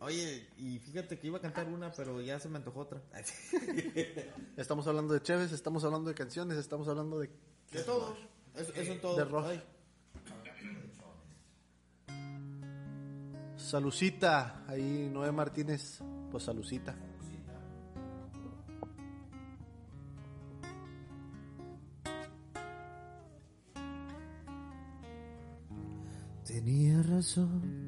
Oye, 0.00 0.48
y 0.56 0.78
fíjate 0.78 1.18
que 1.18 1.26
iba 1.26 1.38
a 1.38 1.40
cantar 1.40 1.66
una, 1.66 1.90
pero 1.92 2.20
ya 2.20 2.38
se 2.38 2.48
me 2.48 2.58
antojó 2.58 2.80
otra. 2.80 3.02
Estamos 4.56 4.86
hablando 4.86 5.12
de 5.12 5.22
Chévez, 5.22 5.52
estamos 5.52 5.82
hablando 5.84 6.08
de 6.08 6.14
canciones, 6.14 6.56
estamos 6.56 6.86
hablando 6.86 7.18
de... 7.18 7.28
De 7.72 7.82
todo. 7.82 8.16
Eso, 8.54 8.72
eso 8.74 8.92
en 8.92 9.00
todo. 9.00 9.16
De 9.16 9.24
rock. 9.24 9.46
Ay. 9.46 9.62
Salucita, 13.56 14.64
ahí 14.66 15.10
Noé 15.12 15.32
Martínez, 15.32 16.00
pues 16.30 16.44
salucita. 16.44 16.96
Tenía 26.46 27.02
razón. 27.02 27.87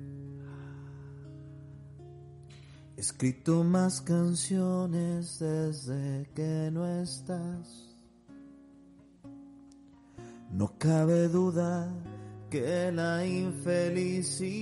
He 3.01 3.03
escrito 3.03 3.65
más 3.65 4.03
canciones 4.03 5.39
desde 5.39 6.29
que 6.35 6.69
no 6.71 6.87
estás. 6.87 7.97
No 10.53 10.77
cabe 10.77 11.29
duda 11.29 11.91
que 12.51 12.93
la 12.93 13.25
infelicidad 13.25 14.53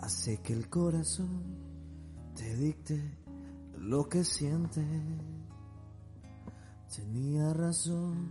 hace 0.00 0.38
que 0.38 0.54
el 0.54 0.68
corazón 0.68 1.40
te 2.34 2.56
dicte 2.56 3.00
lo 3.78 4.08
que 4.08 4.24
siente. 4.24 4.84
Tenía 6.96 7.54
razón. 7.54 8.28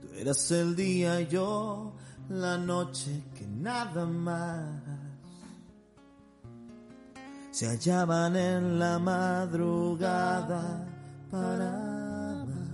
Tú 0.00 0.08
eras 0.14 0.50
el 0.50 0.76
día 0.76 1.20
y 1.20 1.26
yo 1.26 1.92
la 2.40 2.56
noche 2.56 3.24
que 3.34 3.46
nada 3.46 4.06
más 4.06 4.82
se 7.50 7.66
hallaban 7.68 8.34
en 8.36 8.78
la 8.78 8.98
madrugada 8.98 10.86
para 11.30 12.42
amar. 12.42 12.72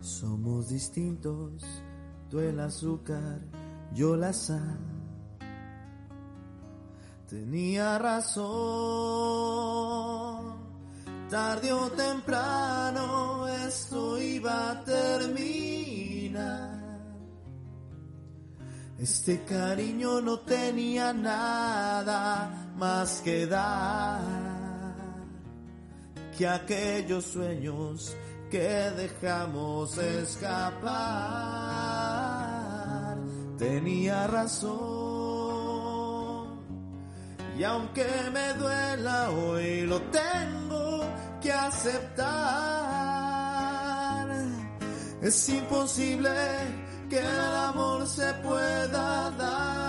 Somos 0.00 0.68
distintos, 0.68 1.64
tú 2.28 2.40
el 2.40 2.58
azúcar, 2.58 3.40
yo 3.94 4.16
la 4.16 4.32
sal. 4.32 4.78
Tenía 7.28 7.98
razón. 7.98 8.48
Tarde 11.28 11.72
o 11.72 11.90
temprano 11.90 13.46
esto 13.46 14.18
iba 14.18 14.70
a 14.70 14.82
terminar. 14.82 16.77
Este 18.98 19.44
cariño 19.44 20.20
no 20.20 20.40
tenía 20.40 21.12
nada 21.12 22.72
más 22.76 23.20
que 23.20 23.46
dar 23.46 24.48
que 26.36 26.48
aquellos 26.48 27.24
sueños 27.26 28.16
que 28.50 28.58
dejamos 28.96 29.96
escapar. 29.98 30.88
Tenía 33.56 34.26
razón. 34.26 34.78
Y 37.56 37.62
aunque 37.62 38.06
me 38.32 38.54
duela 38.54 39.30
hoy 39.30 39.82
lo 39.86 40.00
tengo 40.02 41.04
que 41.40 41.52
aceptar. 41.52 42.28
Es 45.22 45.48
imposible 45.48 46.30
que 47.08 47.18
el 47.18 47.40
amor 47.70 48.06
se 48.06 48.32
pueda 48.34 49.30
dar 49.30 49.88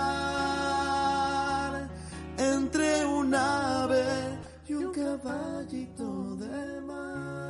entre 2.38 3.04
un 3.04 3.34
ave 3.34 4.38
y 4.66 4.72
un 4.74 4.90
caballito 4.92 6.36
de 6.36 6.80
mar. 6.80 7.40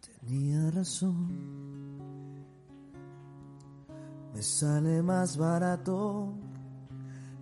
Tenía 0.00 0.70
razón. 0.70 1.58
Me 4.34 4.42
sale 4.42 5.02
más 5.02 5.36
barato 5.36 6.32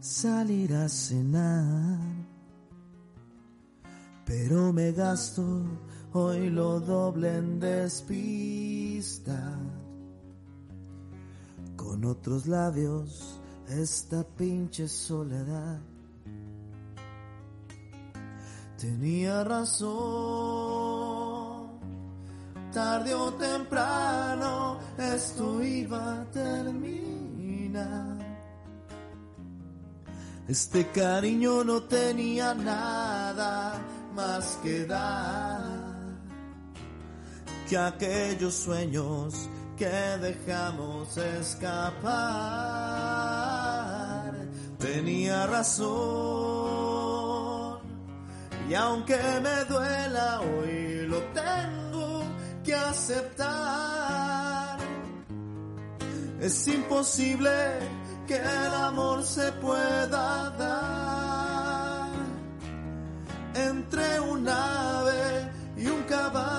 salir 0.00 0.74
a 0.74 0.88
cenar. 0.88 2.00
Pero 4.24 4.72
me 4.72 4.90
gasto 4.90 5.62
hoy 6.16 6.50
lo 6.50 6.80
doble 6.80 7.36
en 7.36 7.60
despista. 7.60 9.38
Con 11.76 12.04
otros 12.04 12.46
labios 12.46 13.40
esta 13.68 14.24
pinche 14.24 14.88
soledad. 14.88 15.78
Tenía 18.78 19.44
razón. 19.44 19.96
Tarde 22.72 23.14
o 23.14 23.32
temprano 23.34 24.78
esto 24.98 25.62
iba 25.62 26.20
a 26.20 26.24
terminar. 26.30 28.16
Este 30.48 30.86
cariño 30.92 31.64
no 31.64 31.82
tenía 31.82 32.54
nada 32.54 33.80
más 34.14 34.58
que 34.62 34.86
dar 34.86 35.55
que 37.68 37.76
aquellos 37.76 38.54
sueños 38.54 39.48
que 39.76 39.86
dejamos 39.86 41.16
escapar. 41.16 42.06
Tenía 44.78 45.46
razón 45.46 46.66
y 48.68 48.74
aunque 48.74 49.16
me 49.42 49.64
duela 49.64 50.40
hoy 50.40 51.06
lo 51.08 51.20
tengo 51.32 52.22
que 52.64 52.74
aceptar. 52.74 54.78
Es 56.40 56.68
imposible 56.68 57.50
que 58.26 58.36
el 58.36 58.74
amor 58.74 59.24
se 59.24 59.50
pueda 59.52 60.50
dar 60.50 62.10
entre 63.54 64.20
un 64.20 64.46
ave 64.48 65.50
y 65.76 65.86
un 65.86 66.02
caballito 66.02 66.55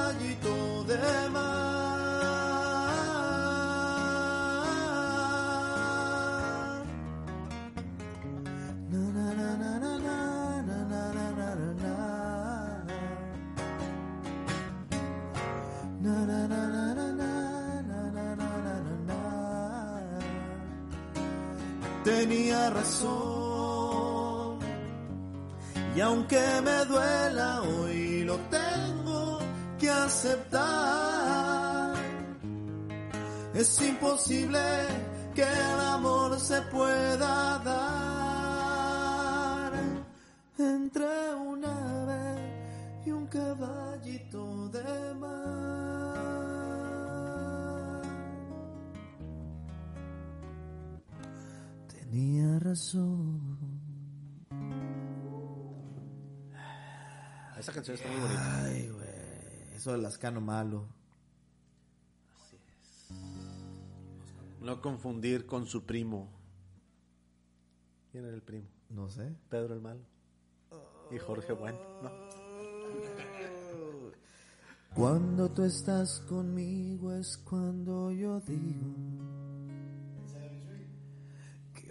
Razón. 22.69 24.59
Y 25.95 26.01
aunque 26.01 26.39
me 26.63 26.85
duela 26.85 27.63
hoy 27.63 28.23
lo 28.23 28.37
tengo 28.49 29.39
que 29.79 29.89
aceptar. 29.89 31.95
Es 33.53 33.81
imposible 33.81 34.59
que 35.33 35.43
el 35.43 35.79
amor 35.79 36.37
se 36.39 36.61
pueda 36.63 37.59
dar 37.59 39.73
entre 40.59 41.33
un 41.33 41.63
ave 41.65 42.35
y 43.05 43.11
un 43.11 43.25
caballito 43.27 44.66
Tenía 52.09 52.57
razón. 52.59 53.57
Esa 57.59 57.73
canción 57.73 57.95
está 57.95 58.09
muy 58.09 58.21
bonita. 58.21 58.63
Ay, 58.63 58.89
güey. 58.89 59.75
Eso 59.75 59.91
de 59.91 59.97
Lascano 59.97 60.39
malo. 60.39 60.87
No 64.61 64.81
confundir 64.81 65.45
con 65.45 65.65
su 65.65 65.85
primo. 65.85 66.29
¿Quién 68.11 68.25
era 68.25 68.35
el 68.35 68.41
primo? 68.41 68.67
No 68.89 69.09
sé. 69.09 69.35
Pedro 69.49 69.73
el 69.73 69.81
Malo. 69.81 70.01
Y 71.11 71.17
Jorge 71.17 71.51
Bueno. 71.53 71.77
¿no? 72.03 72.11
Cuando 74.95 75.49
tú 75.51 75.63
estás 75.63 76.21
conmigo 76.21 77.13
es 77.13 77.37
cuando 77.37 78.11
yo 78.11 78.39
digo 78.39 79.46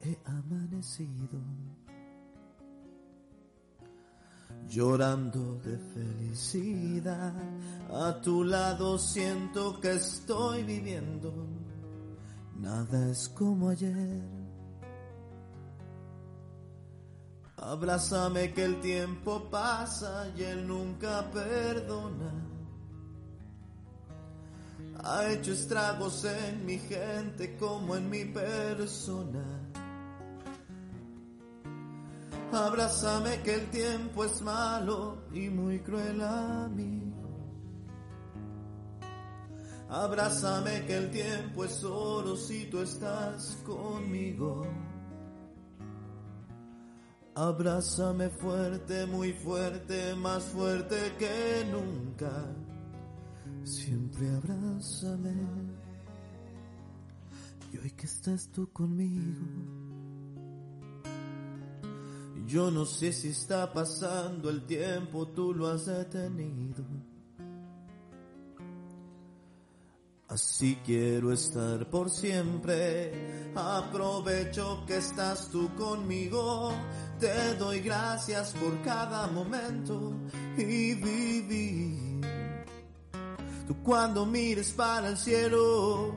he 0.00 0.18
amanecido. 0.24 1.40
Llorando 4.68 5.58
de 5.60 5.78
felicidad, 5.78 7.34
a 7.90 8.20
tu 8.20 8.44
lado 8.44 8.98
siento 8.98 9.80
que 9.80 9.94
estoy 9.94 10.62
viviendo. 10.62 11.32
Nada 12.56 13.10
es 13.10 13.28
como 13.30 13.70
ayer. 13.70 14.22
Abrázame 17.56 18.52
que 18.52 18.64
el 18.64 18.80
tiempo 18.80 19.48
pasa 19.50 20.30
y 20.36 20.42
él 20.42 20.66
nunca 20.66 21.28
perdona. 21.30 22.32
Ha 25.02 25.30
hecho 25.30 25.52
estragos 25.52 26.24
en 26.24 26.66
mi 26.66 26.78
gente 26.78 27.56
como 27.56 27.96
en 27.96 28.10
mi 28.10 28.24
persona. 28.26 29.57
Abrázame 32.52 33.42
que 33.42 33.54
el 33.54 33.70
tiempo 33.70 34.24
es 34.24 34.40
malo 34.40 35.24
y 35.32 35.50
muy 35.50 35.80
cruel 35.80 36.22
amigo. 36.22 37.08
Abrázame 39.90 40.84
que 40.86 40.96
el 40.96 41.10
tiempo 41.10 41.64
es 41.64 41.84
oro 41.84 42.36
si 42.36 42.66
tú 42.66 42.80
estás 42.80 43.56
conmigo. 43.66 44.66
Abrázame 47.34 48.30
fuerte, 48.30 49.06
muy 49.06 49.32
fuerte, 49.32 50.14
más 50.14 50.44
fuerte 50.44 50.96
que 51.18 51.64
nunca. 51.70 52.32
Siempre 53.62 54.28
abrázame. 54.34 55.34
Y 57.72 57.78
hoy 57.78 57.90
que 57.92 58.06
estás 58.06 58.48
tú 58.48 58.72
conmigo, 58.72 59.46
yo 62.48 62.70
no 62.70 62.86
sé 62.86 63.12
si 63.12 63.28
está 63.28 63.70
pasando 63.70 64.48
el 64.48 64.64
tiempo, 64.64 65.28
tú 65.28 65.52
lo 65.52 65.68
has 65.68 65.84
detenido. 65.84 66.82
Así 70.28 70.78
quiero 70.84 71.30
estar 71.30 71.88
por 71.90 72.08
siempre. 72.10 73.52
Aprovecho 73.54 74.82
que 74.86 74.96
estás 74.96 75.50
tú 75.50 75.74
conmigo. 75.76 76.72
Te 77.20 77.54
doy 77.56 77.80
gracias 77.80 78.54
por 78.54 78.80
cada 78.82 79.26
momento 79.26 80.14
y 80.56 80.94
vivir. 80.94 82.26
Tú 83.66 83.76
cuando 83.82 84.24
mires 84.24 84.72
para 84.72 85.08
el 85.08 85.18
cielo, 85.18 86.14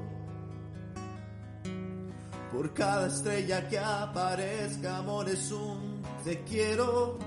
por 2.54 2.74
cada 2.74 3.08
estrella 3.08 3.68
que 3.68 3.80
aparezca, 3.80 4.98
amor 4.98 5.28
es 5.28 5.52
un 5.52 6.01
te 6.24 6.44
quiero. 6.44 7.18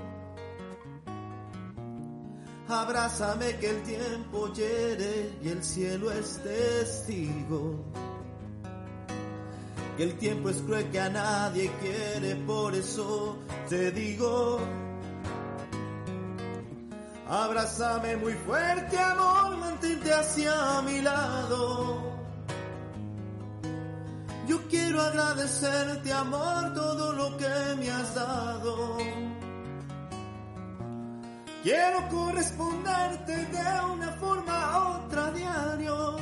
Abrázame 2.68 3.56
que 3.58 3.70
el 3.70 3.82
tiempo 3.82 4.52
hiere 4.52 5.32
y 5.42 5.48
el 5.48 5.62
cielo 5.62 6.10
es 6.10 6.40
testigo. 6.42 7.84
Que 9.96 10.04
el 10.04 10.18
tiempo 10.18 10.48
es 10.48 10.56
cruel 10.62 10.90
que 10.90 11.00
a 11.00 11.08
nadie 11.08 11.70
quiere, 11.80 12.36
por 12.36 12.74
eso 12.74 13.36
te 13.68 13.92
digo. 13.92 14.58
Abrázame 17.28 18.16
muy 18.16 18.34
fuerte, 18.34 18.98
amor, 18.98 19.56
mantente 19.58 20.12
hacia 20.12 20.82
mi 20.82 21.00
lado. 21.00 22.13
Yo 24.54 24.60
quiero 24.68 25.02
agradecerte, 25.02 26.12
amor, 26.12 26.74
todo 26.74 27.12
lo 27.12 27.36
que 27.36 27.74
me 27.76 27.90
has 27.90 28.14
dado. 28.14 28.98
Quiero 31.64 32.08
corresponderte 32.08 33.34
de 33.34 33.84
una 33.92 34.12
forma 34.12 34.56
a 34.70 34.88
otra 34.98 35.32
diario. 35.32 36.16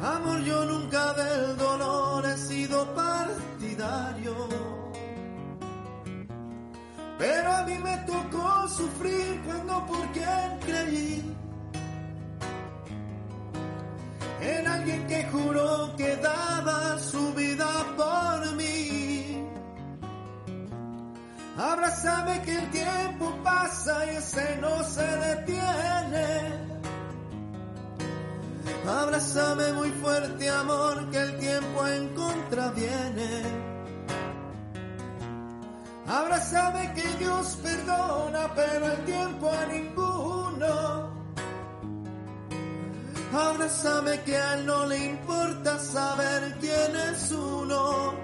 Amor, 0.00 0.40
yo 0.40 0.64
nunca 0.64 1.12
del 1.12 1.58
dolor 1.58 2.24
he 2.24 2.36
sido 2.38 2.94
partidario. 2.94 4.34
Pero 7.18 7.52
a 7.52 7.62
mí 7.64 7.76
me 7.76 7.96
tocó 8.06 8.68
sufrir 8.68 9.42
cuando 9.44 9.84
por 9.84 10.12
quien 10.12 10.58
creí. 10.64 11.47
En 14.56 14.66
alguien 14.66 15.06
que 15.06 15.24
juró 15.32 15.94
que 15.96 16.16
daba 16.16 16.98
su 16.98 17.34
vida 17.34 17.68
por 17.96 18.54
mí. 18.56 19.46
Abrázame 21.58 22.40
que 22.42 22.54
el 22.54 22.70
tiempo 22.70 23.36
pasa 23.44 24.06
y 24.06 24.16
ese 24.16 24.56
no 24.60 24.82
se 24.84 25.06
detiene. 25.26 26.68
Abrázame 28.88 29.72
muy 29.74 29.90
fuerte, 29.90 30.48
amor, 30.48 31.10
que 31.10 31.18
el 31.18 31.38
tiempo 31.38 31.86
en 31.86 32.08
contra 32.14 32.70
viene. 32.70 33.42
Abrázame 36.06 36.94
que 36.94 37.06
Dios 37.18 37.58
perdona, 37.62 38.54
pero 38.54 38.86
el 38.92 39.04
tiempo 39.04 39.50
a 39.50 39.66
ninguno. 39.66 41.17
Abrázame 43.32 44.22
que 44.22 44.36
a 44.36 44.54
él 44.54 44.66
no 44.66 44.86
le 44.86 44.98
importa 44.98 45.78
saber 45.78 46.56
quién 46.60 46.96
es 47.12 47.30
uno. 47.30 48.14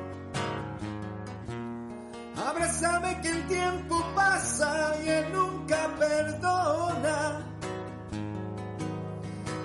Abrázame 2.46 3.20
que 3.20 3.28
el 3.28 3.46
tiempo 3.46 4.02
pasa 4.14 4.94
y 5.04 5.08
él 5.08 5.32
nunca 5.32 5.90
perdona. 5.98 7.40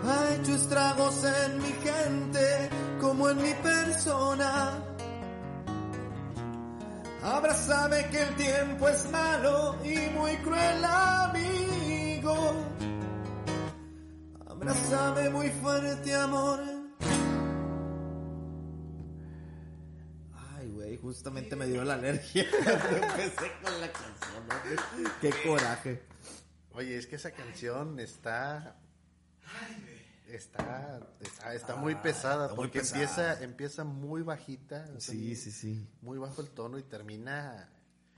Ha 0.05 0.33
hecho 0.35 0.55
estragos 0.55 1.23
en 1.23 1.57
mi 1.61 1.73
gente 1.83 2.69
como 2.99 3.29
en 3.29 3.41
mi 3.41 3.53
persona. 3.53 4.83
Abrázame 7.23 8.07
que 8.09 8.23
el 8.23 8.35
tiempo 8.35 8.89
es 8.89 9.09
malo 9.11 9.75
y 9.83 9.97
muy 10.17 10.35
cruel 10.37 10.83
amigo. 10.83 12.53
Abrázame 14.61 15.29
muy 15.29 15.49
fuerte, 15.49 16.13
amor. 16.15 16.59
Ay, 20.57 20.69
güey, 20.69 20.97
justamente 20.97 21.55
me 21.55 21.65
dio 21.67 21.83
la 21.85 21.93
alergia 21.93 22.45
cuando 22.51 22.97
empecé 23.07 23.51
con 23.63 23.79
la 23.81 23.91
canción. 23.91 24.47
¿no? 24.47 25.09
Qué 25.21 25.31
coraje. 25.47 26.03
Oye, 26.73 26.97
es 26.97 27.07
que 27.07 27.15
esa 27.15 27.31
canción 27.31 27.99
está. 27.99 28.75
Está, 30.27 30.99
está, 31.21 31.53
está 31.55 31.75
muy 31.77 31.95
pesada, 31.95 32.45
Ah, 32.45 32.47
muy 32.49 32.55
porque 32.57 32.79
pesada. 32.81 33.01
empieza, 33.01 33.43
empieza 33.43 33.83
muy 33.83 34.21
bajita, 34.21 34.85
Sí, 34.99 35.35
sí, 35.35 35.51
sí. 35.51 35.87
muy 36.01 36.19
bajo 36.19 36.41
el 36.41 36.49
tono 36.49 36.77
y 36.77 36.83
termina. 36.83 37.67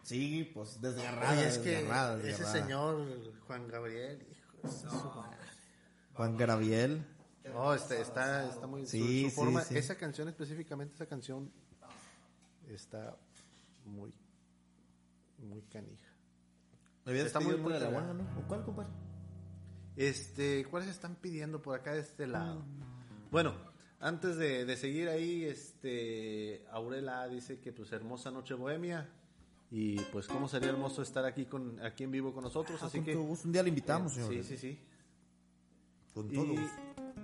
Sí, 0.03 0.49
pues 0.53 0.81
desgarrada. 0.81 1.31
Oye, 1.31 1.47
es 1.47 1.57
que 1.59 1.69
desgarrada, 1.77 2.21
ese 2.27 2.43
señor 2.45 3.07
Juan 3.47 3.65
Gabriel, 3.69 4.27
hijo 4.27 5.13
madre. 5.15 5.37
Juan 6.13 6.37
Gabriel. 6.37 7.05
No, 7.53 7.73
está, 7.73 7.97
está, 7.97 8.47
está 8.49 8.67
muy. 8.67 8.85
Sí, 8.85 9.23
su 9.23 9.29
sí, 9.29 9.35
forma, 9.35 9.61
sí. 9.63 9.77
Esa 9.77 9.95
canción 9.95 10.27
específicamente, 10.27 10.93
esa 10.95 11.05
canción 11.07 11.51
está 12.69 13.17
muy, 13.85 14.13
muy 15.39 15.61
canija. 15.63 16.09
Me 17.05 17.11
habías 17.11 17.27
Está 17.27 17.39
muy, 17.39 17.57
muy 17.57 17.73
de 17.73 17.79
la 17.79 17.89
buena, 17.89 18.13
¿no? 18.13 18.23
¿O 18.39 18.47
cuál, 18.47 18.63
compadre? 18.63 18.91
Este, 19.95 20.65
¿cuáles 20.65 20.89
están 20.89 21.15
pidiendo 21.15 21.61
por 21.61 21.77
acá 21.77 21.93
de 21.93 22.01
este 22.01 22.27
lado? 22.27 22.63
Bueno, 23.31 23.55
antes 23.99 24.37
de, 24.37 24.65
de 24.65 24.77
seguir 24.77 25.09
ahí, 25.09 25.43
este, 25.45 26.65
Aurela 26.71 27.27
dice 27.27 27.59
que 27.59 27.73
pues 27.73 27.91
hermosa 27.91 28.29
noche 28.31 28.53
bohemia 28.53 29.09
y 29.71 29.99
pues 30.11 30.27
cómo 30.27 30.47
sería 30.47 30.69
hermoso 30.69 31.01
estar 31.01 31.25
aquí 31.25 31.45
con 31.45 31.79
aquí 31.83 32.03
en 32.03 32.11
vivo 32.11 32.33
con 32.33 32.43
nosotros, 32.43 32.79
Ah, 32.83 32.85
así 32.85 32.99
con 32.99 33.05
que 33.05 33.15
gusto. 33.15 33.47
Un 33.47 33.51
día 33.53 33.63
le 33.63 33.69
invitamos, 33.69 34.13
eh, 34.17 34.23
señor. 34.23 34.43
Sí, 34.43 34.43
sí, 34.43 34.57
sí. 34.57 34.79
Con 36.13 36.29
todo 36.29 36.53
Y. 36.53 36.69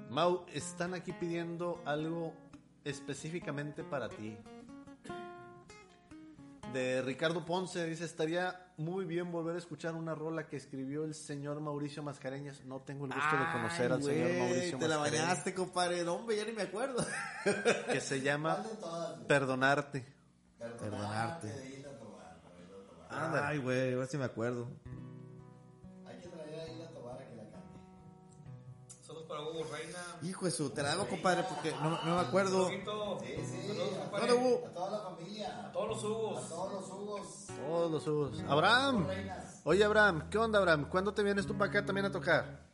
Mau, 0.09 0.45
están 0.53 0.93
aquí 0.93 1.11
pidiendo 1.13 1.81
algo 1.85 2.33
específicamente 2.83 3.83
para 3.83 4.07
ti. 4.09 4.37
De 6.73 7.01
Ricardo 7.01 7.45
Ponce 7.45 7.85
dice, 7.85 8.03
estaría 8.05 8.71
muy 8.77 9.05
bien 9.05 9.31
volver 9.31 9.55
a 9.55 9.57
escuchar 9.57 9.95
una 9.95 10.13
rola 10.13 10.47
que 10.47 10.57
escribió 10.57 11.05
el 11.05 11.13
señor 11.15 11.59
Mauricio 11.61 12.03
Mascareñas. 12.03 12.63
No 12.65 12.81
tengo 12.81 13.05
el 13.05 13.13
gusto 13.13 13.37
de 13.37 13.51
conocer 13.51 13.91
al 13.91 13.99
Ay, 13.99 14.03
señor 14.03 14.27
güey, 14.27 14.39
Mauricio 14.39 14.77
Te 14.77 14.87
la 14.87 14.97
Mascareñas. 14.97 15.27
bañaste, 15.27 15.53
compadre. 15.53 16.03
No, 16.03 16.15
hombre, 16.15 16.35
ya 16.37 16.45
ni 16.45 16.51
me 16.51 16.63
acuerdo. 16.63 17.05
Que 17.91 18.01
se 18.01 18.21
llama 18.21 18.63
Perdonarte. 19.27 20.05
Perdonarte. 20.59 21.85
Ay, 23.09 23.57
güey, 23.59 23.93
ahora 23.93 24.07
sí 24.07 24.17
me 24.17 24.25
acuerdo. 24.25 24.67
Para 29.27 29.41
Hugo 29.41 29.63
Reina. 29.71 29.99
Hijo 30.23 30.45
de 30.45 30.51
su, 30.51 30.69
te 30.69 30.81
la 30.83 30.91
debo, 30.91 31.07
compadre, 31.07 31.43
porque 31.47 31.71
no, 31.71 31.89
no 32.03 32.15
me 32.15 32.21
acuerdo. 32.21 32.67
Huguito. 32.67 33.19
Saludos, 33.19 33.89
compadre. 33.99 34.27
¿Dónde 34.27 34.33
hubo? 34.33 34.67
A 34.67 35.71
todos 35.71 35.89
los 35.89 36.03
Hugos. 36.03 37.47
Todos 37.57 37.91
los 37.91 38.07
Hugos. 38.07 38.43
Abraham. 38.47 39.07
Oye, 39.63 39.83
Abraham, 39.83 40.29
¿qué 40.29 40.37
onda, 40.37 40.59
Abraham? 40.59 40.87
¿Cuándo 40.89 41.13
te 41.13 41.23
vienes 41.23 41.45
tú 41.45 41.57
para 41.57 41.69
acá 41.69 41.85
también 41.85 42.05
a 42.05 42.11
tocar? 42.11 42.65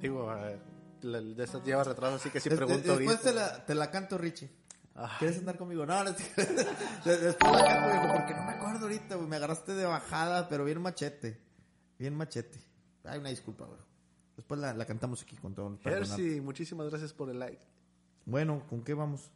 Digo, 0.00 0.28
a 0.30 0.34
ver, 0.36 0.60
la- 1.02 1.20
de 1.20 1.44
esta 1.44 1.62
lleva 1.62 1.84
retraso, 1.84 2.16
así 2.16 2.30
que 2.30 2.40
si 2.40 2.48
Des- 2.48 2.58
pregunto 2.58 2.96
después 2.96 3.08
ahorita. 3.08 3.22
te 3.22 3.32
la, 3.34 3.64
te 3.66 3.74
la 3.74 3.90
canto, 3.90 4.18
Richie. 4.18 4.50
Ay. 4.94 5.08
¿Quieres 5.20 5.38
andar 5.38 5.56
conmigo? 5.56 5.86
No, 5.86 6.02
no, 6.04 6.10
es 6.10 6.16
que- 6.16 6.42
de- 7.04 7.18
después 7.18 7.52
la 7.52 7.64
canto, 7.66 7.88
viejo, 7.88 8.14
porque 8.18 8.34
no 8.34 8.42
me 8.42 8.52
acuerdo 8.52 8.80
ahorita, 8.86 9.14
güey. 9.14 9.28
Me 9.28 9.36
agarraste 9.36 9.72
de 9.74 9.84
bajada, 9.86 10.48
pero 10.48 10.64
bien 10.64 10.80
machete. 10.82 11.40
Bien 11.98 12.16
machete. 12.16 12.60
Ay, 13.04 13.18
una 13.20 13.28
disculpa, 13.30 13.64
güey. 13.64 13.78
Después 14.36 14.60
la, 14.60 14.72
la 14.74 14.84
cantamos 14.86 15.22
aquí 15.22 15.36
con 15.36 15.54
todo. 15.54 15.76
Percy, 15.78 16.40
muchísimas 16.40 16.88
gracias 16.88 17.12
por 17.12 17.28
el 17.30 17.38
like. 17.38 17.62
Bueno, 18.24 18.62
¿con 18.68 18.82
qué 18.82 18.94
vamos? 18.94 19.30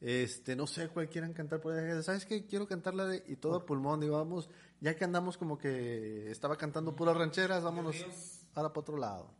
Este, 0.00 0.54
no 0.54 0.66
sé 0.66 0.88
cuál 0.88 1.08
quieran 1.08 1.32
cantar 1.32 1.60
por 1.60 1.72
ahí. 1.72 2.02
¿Sabes 2.02 2.26
qué? 2.26 2.46
Quiero 2.46 2.66
cantar 2.68 2.94
la 2.94 3.06
de 3.06 3.24
Y 3.26 3.36
todo 3.36 3.64
pulmón. 3.64 4.00
Digo, 4.00 4.16
vamos, 4.16 4.50
ya 4.80 4.94
que 4.94 5.04
andamos 5.04 5.36
como 5.38 5.58
que 5.58 6.30
estaba 6.30 6.56
cantando 6.56 6.94
puras 6.94 7.16
rancheras, 7.16 7.64
vámonos 7.64 7.96
ahora 8.54 8.68
para 8.68 8.80
otro 8.80 8.98
lado. 8.98 9.30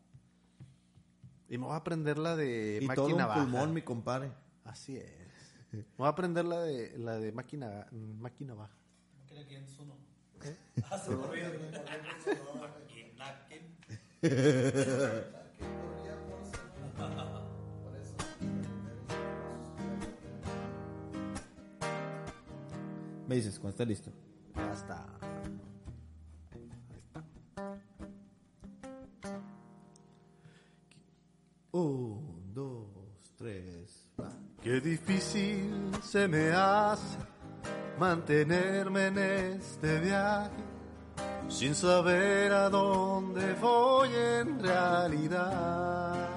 Y 1.48 1.58
me 1.58 1.66
voy 1.66 1.74
a 1.74 1.76
aprender 1.76 2.18
la 2.18 2.34
de 2.34 2.80
Y 2.82 2.86
máquina 2.86 2.94
todo 2.94 3.06
un 3.06 3.16
baja. 3.18 3.34
pulmón, 3.40 3.74
mi 3.74 3.82
compadre. 3.82 4.32
Así 4.64 4.96
es. 4.96 5.12
Me 5.72 5.84
voy 5.98 6.06
a 6.06 6.10
aprender 6.10 6.44
la 6.44 6.60
de 6.62 6.98
la 6.98 7.18
de 7.18 7.30
máquina 7.32 7.86
máquina 7.92 8.54
baja. 8.54 8.74
Máquina 9.20 9.46
501. 9.46 9.94
¿Eh? 10.44 10.56
Ah, 10.90 10.98
se 10.98 11.10
me 11.10 11.16
olvidó. 11.16 11.50
Me 23.28 23.34
dices, 23.34 23.58
cuando 23.58 23.70
esté 23.70 23.86
listo. 23.86 24.10
Ya 24.54 24.72
está. 24.72 25.04
Un, 31.72 32.54
dos, 32.54 32.88
tres, 33.36 34.08
va. 34.18 34.32
Qué 34.62 34.80
difícil 34.80 35.90
se 36.02 36.28
me 36.28 36.50
hace 36.52 37.18
mantenerme 37.98 39.06
en 39.08 39.18
este 39.18 40.00
viaje 40.00 40.75
sin 41.48 41.74
saber 41.74 42.52
a 42.52 42.68
dónde 42.68 43.54
voy 43.54 44.10
en 44.14 44.60
realidad. 44.60 46.28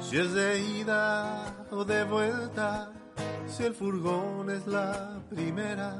Si 0.00 0.18
es 0.18 0.32
de 0.32 0.60
ida 0.60 1.66
o 1.70 1.84
de 1.84 2.04
vuelta, 2.04 2.92
si 3.46 3.64
el 3.64 3.74
furgón 3.74 4.50
es 4.50 4.66
la 4.66 5.20
primera, 5.30 5.98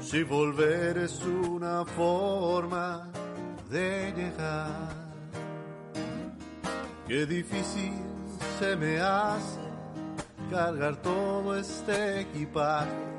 si 0.00 0.22
volver 0.22 0.98
es 0.98 1.22
una 1.22 1.84
forma 1.84 3.08
de 3.70 4.12
llegar. 4.16 5.06
Qué 7.08 7.24
difícil 7.24 7.92
se 8.58 8.76
me 8.76 9.00
hace 9.00 9.60
cargar 10.50 10.96
todo 10.96 11.56
este 11.56 12.20
equipaje. 12.20 13.15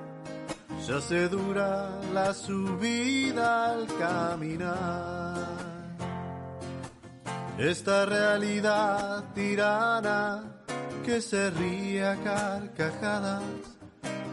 Se 0.88 0.94
hace 0.94 1.28
dura 1.28 2.00
la 2.14 2.34
subida 2.34 3.74
al 3.74 3.88
caminar. 3.98 5.36
Esta 7.58 8.06
realidad 8.06 9.26
tirana 9.36 10.64
que 11.06 11.20
se 11.20 11.50
ríe 11.50 12.08
a 12.08 12.16
carcajadas 12.16 13.44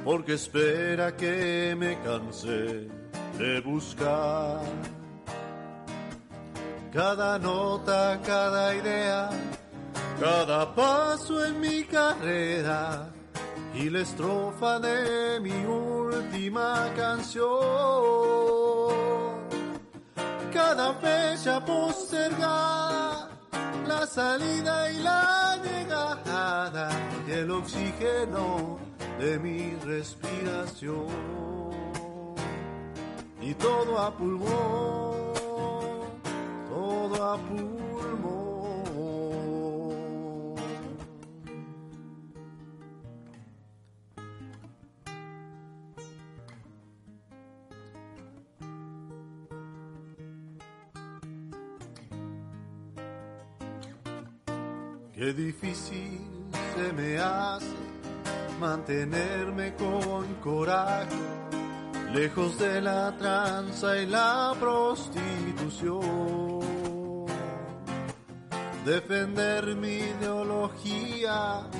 porque 0.04 0.34
espera 0.34 1.16
que 1.16 1.74
me 1.76 1.98
canse 2.02 2.88
de 3.36 3.60
buscar. 3.60 4.60
Cada 6.92 7.36
nota, 7.40 8.20
cada 8.24 8.76
idea, 8.76 9.28
cada 10.20 10.72
paso 10.72 11.44
en 11.44 11.58
mi 11.58 11.82
carrera 11.82 13.10
y 13.74 13.90
la 13.90 14.00
estrofa 14.00 14.78
de 14.78 15.40
mi 15.40 15.64
última 15.66 16.92
canción. 16.96 17.44
Cada 20.52 20.94
fecha 20.94 21.64
postergada, 21.64 23.28
la 23.86 24.06
salida 24.06 24.92
y 24.92 25.02
la 25.02 25.58
llegada 25.64 26.90
y 27.26 27.32
el 27.32 27.50
oxígeno 27.50 28.78
de 29.18 29.38
mi 29.38 29.74
respiración. 29.84 31.06
Y 33.40 33.54
todo 33.54 33.98
a 33.98 34.16
pulmón, 34.16 35.34
todo 36.68 37.24
a 37.24 37.36
pulmón. 37.36 37.83
Qué 55.24 55.32
difícil 55.32 56.20
se 56.76 56.92
me 56.92 57.16
hace 57.16 57.64
mantenerme 58.60 59.74
con 59.74 60.26
coraje, 60.42 61.16
lejos 62.12 62.58
de 62.58 62.82
la 62.82 63.16
tranza 63.16 63.96
y 63.96 64.04
la 64.04 64.52
prostitución. 64.60 67.24
Defender 68.84 69.74
mi 69.74 70.00
ideología, 70.12 71.70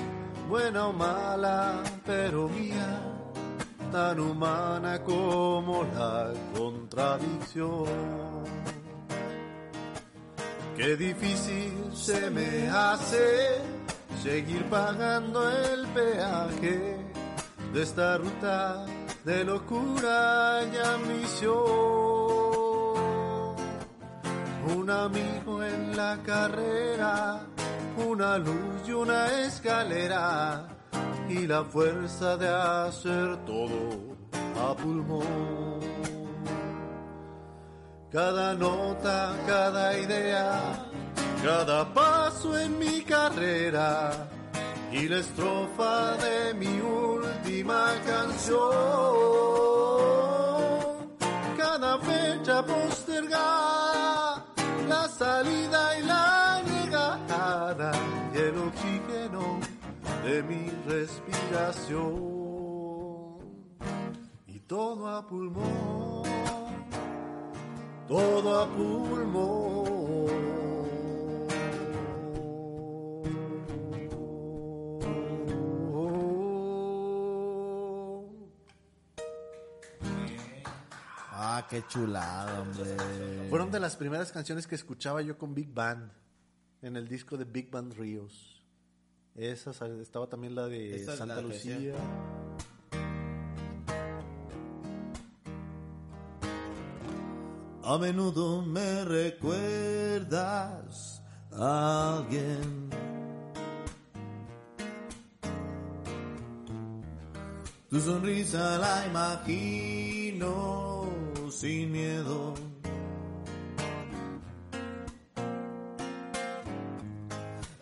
buena 0.49 0.87
o 0.87 0.93
mala, 0.93 1.83
pero 2.03 2.49
mía, 2.49 2.99
tan 3.91 4.19
humana 4.19 5.03
como 5.03 5.83
la 5.93 6.33
contradicción. 6.57 7.85
Qué 10.75 10.97
difícil 10.97 11.71
se 11.93 12.29
me 12.29 12.67
hace 12.67 13.61
seguir 14.21 14.65
pagando 14.65 15.49
el 15.49 15.87
peaje 15.87 16.97
de 17.73 17.81
esta 17.81 18.17
ruta 18.17 18.85
de 19.23 19.45
locura 19.45 20.61
y 20.63 20.77
ambición. 20.77 21.55
Un 24.77 24.89
amigo 24.89 25.63
en 25.63 25.95
la 25.95 26.21
carrera, 26.23 27.39
una 28.05 28.37
luz 28.37 28.85
y 28.85 28.91
una 28.91 29.45
escalera 29.45 30.67
y 31.29 31.47
la 31.47 31.63
fuerza 31.63 32.35
de 32.35 32.49
hacer 32.49 33.37
todo 33.45 34.15
a 34.61 34.75
pulmón. 34.75 35.74
Cada 38.15 38.53
nota, 38.53 39.35
cada 39.45 39.97
idea, 39.99 40.87
cada 41.43 41.93
paso 41.93 42.57
en 42.57 42.79
mi 42.79 43.01
carrera 43.01 44.29
y 44.89 45.09
la 45.09 45.17
estrofa 45.17 46.15
de 46.15 46.53
mi 46.53 46.79
última 46.79 47.91
canción. 48.07 48.63
Cada 51.57 51.99
fecha 51.99 52.65
postergada, 52.65 54.45
la 54.87 55.09
salida 55.09 55.99
y 55.99 56.03
la 56.03 56.61
llegada 56.63 57.91
y 58.33 58.37
el 58.37 58.57
oxígeno 58.59 59.59
de 60.23 60.41
mi 60.41 60.71
respiración. 60.87 62.15
Y 64.47 64.61
todo 64.61 65.09
a 65.09 65.27
pulmón 65.27 66.15
todo 68.07 68.59
a 68.59 68.67
pulmón. 68.75 69.85
Ah, 81.31 81.67
qué 81.69 81.83
chulada, 81.87 82.61
hombre. 82.61 83.49
Fueron 83.49 83.71
de 83.71 83.79
las 83.79 83.95
primeras 83.95 84.31
canciones 84.31 84.67
que 84.67 84.75
escuchaba 84.75 85.21
yo 85.21 85.37
con 85.37 85.53
Big 85.55 85.73
Band 85.73 86.11
en 86.81 86.95
el 86.95 87.07
disco 87.07 87.37
de 87.37 87.45
Big 87.45 87.71
Band 87.71 87.93
Ríos. 87.93 88.63
Esa 89.35 89.71
estaba 90.01 90.27
también 90.27 90.55
la 90.55 90.67
de 90.67 91.03
Santa 91.05 91.41
Lucía. 91.41 91.93
A 97.87 97.99
menudo 97.99 98.63
me 98.63 99.05
recuerdas 99.05 100.41
a 101.53 102.17
alguien. 102.17 102.89
Tu 107.87 108.01
sonrisa 108.01 108.79
la 108.79 109.05
imagino 109.05 111.05
sin 111.51 111.91
miedo. 111.91 112.55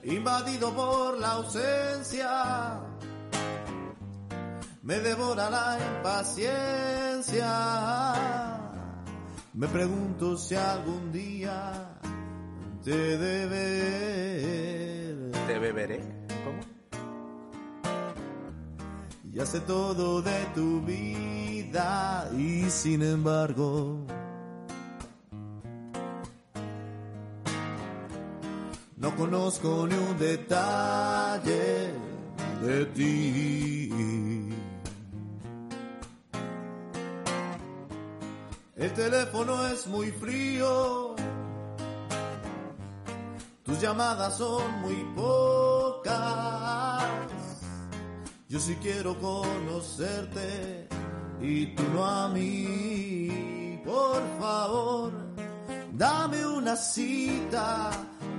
Invadido 0.04 0.74
por 0.74 1.18
la 1.18 1.32
ausencia, 1.32 2.82
me 4.82 5.00
devora 5.00 5.50
la 5.50 5.80
impaciencia. 5.96 8.53
Me 9.54 9.68
pregunto 9.68 10.36
si 10.36 10.56
algún 10.56 11.12
día 11.12 12.00
te 12.84 13.18
de 13.18 13.46
ver. 13.46 15.32
Te 15.46 15.60
beberé. 15.60 16.00
¿Cómo? 16.44 16.60
Ya 19.32 19.46
sé 19.46 19.60
todo 19.62 20.24
de 20.24 20.46
tu 20.56 20.82
vida 20.82 22.32
y 22.36 22.64
sin 22.70 23.04
embargo 23.04 24.06
no 28.98 29.16
conozco 29.16 29.88
ni 29.88 29.96
un 29.96 30.18
detalle 30.18 31.94
de 32.64 32.86
ti. 32.96 34.33
El 38.84 38.92
teléfono 38.92 39.66
es 39.68 39.88
muy 39.88 40.12
frío, 40.12 41.16
tus 43.64 43.80
llamadas 43.80 44.38
son 44.38 44.82
muy 44.82 45.06
pocas. 45.16 47.06
Yo 48.50 48.60
sí 48.60 48.76
quiero 48.82 49.18
conocerte 49.20 50.90
y 51.40 51.68
tú 51.68 51.84
no 51.94 52.06
a 52.06 52.28
mí. 52.28 53.82
Por 53.86 54.22
favor, 54.38 55.14
dame 55.94 56.46
una 56.46 56.76
cita. 56.76 57.90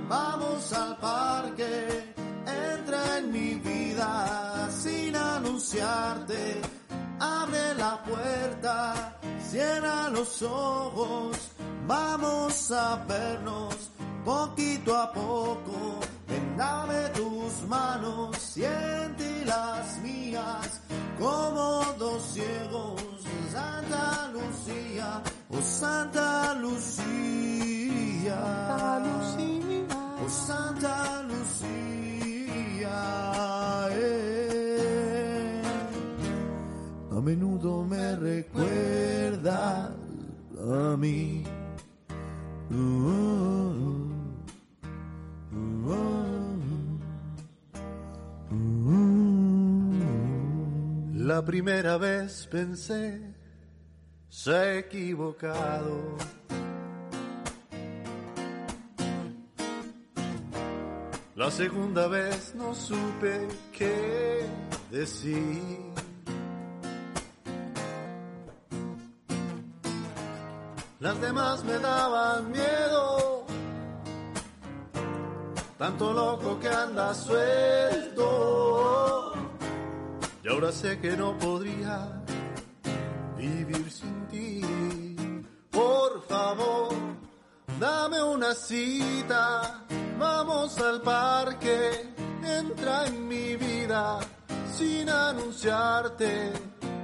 Vamos 0.07 0.71
al 0.73 0.95
parque. 0.97 2.13
Entra 2.45 3.17
en 3.17 3.31
mi 3.31 3.55
vida 3.55 4.69
sin 4.69 5.15
anunciarte. 5.15 6.61
Abre 7.19 7.73
la 7.79 8.03
puerta, 8.03 9.14
cierra 9.49 10.09
los 10.09 10.41
ojos. 10.41 11.37
Vamos 11.87 12.71
a 12.71 12.95
vernos 13.07 13.75
poquito 14.23 14.95
a 14.95 15.11
poco. 15.11 15.99
Dame 16.57 17.09
tus 17.09 17.67
manos, 17.67 18.37
siente 18.37 19.45
las 19.45 19.97
mías 19.99 20.81
como 21.19 21.85
dos 21.99 22.23
ciegos. 22.33 23.01
Santa 23.51 24.29
Lucía, 24.33 25.21
oh 25.49 25.61
Santa 25.61 26.53
Lucía, 26.55 28.37
oh 30.23 30.29
Santa 30.29 31.23
Lucía. 31.23 31.94
Menudo 37.25 37.83
me 37.83 38.15
recuerda 38.15 39.91
a 40.59 40.95
mí. 40.95 41.43
La 51.15 51.43
primera 51.43 51.97
vez 51.97 52.47
pensé, 52.51 53.19
se 54.29 54.51
ha 54.51 54.77
equivocado. 54.77 56.15
La 61.35 61.49
segunda 61.49 62.07
vez 62.07 62.53
no 62.55 62.75
supe 62.75 63.47
qué 63.73 64.45
decir. 64.91 66.04
Las 70.99 71.19
demás 71.19 71.63
me 71.65 71.77
daban 71.77 72.51
miedo, 72.51 73.45
tanto 75.77 76.13
loco 76.13 76.57
que 76.59 76.69
anda 76.69 77.13
suelto. 77.13 78.15
Y 80.41 80.47
ahora 80.47 80.71
sé 80.71 80.97
que 80.99 81.17
no 81.17 81.37
podría 81.37 82.23
vivir 83.35 83.91
sin 83.91 84.27
ti. 84.27 84.61
Por 85.69 86.21
favor, 86.27 86.93
dame 87.77 88.23
una 88.23 88.53
cita. 88.53 89.81
Vamos 90.17 90.77
al 90.79 91.01
parque. 91.01 92.13
Entra 92.41 93.07
en 93.07 93.27
mi 93.27 93.57
vida 93.57 94.19
sin 94.71 95.09
anunciarte. 95.09 96.53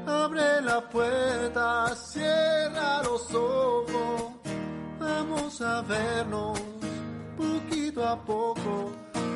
Abre 0.06 0.62
la 0.62 0.82
puerta, 0.90 1.96
cierra 1.96 3.04
los 3.04 3.34
ojos. 3.34 4.32
Vamos 5.00 5.62
a 5.62 5.82
vernos 5.82 6.60
poquito 7.38 8.06
a 8.06 8.16
poco. 8.24 8.92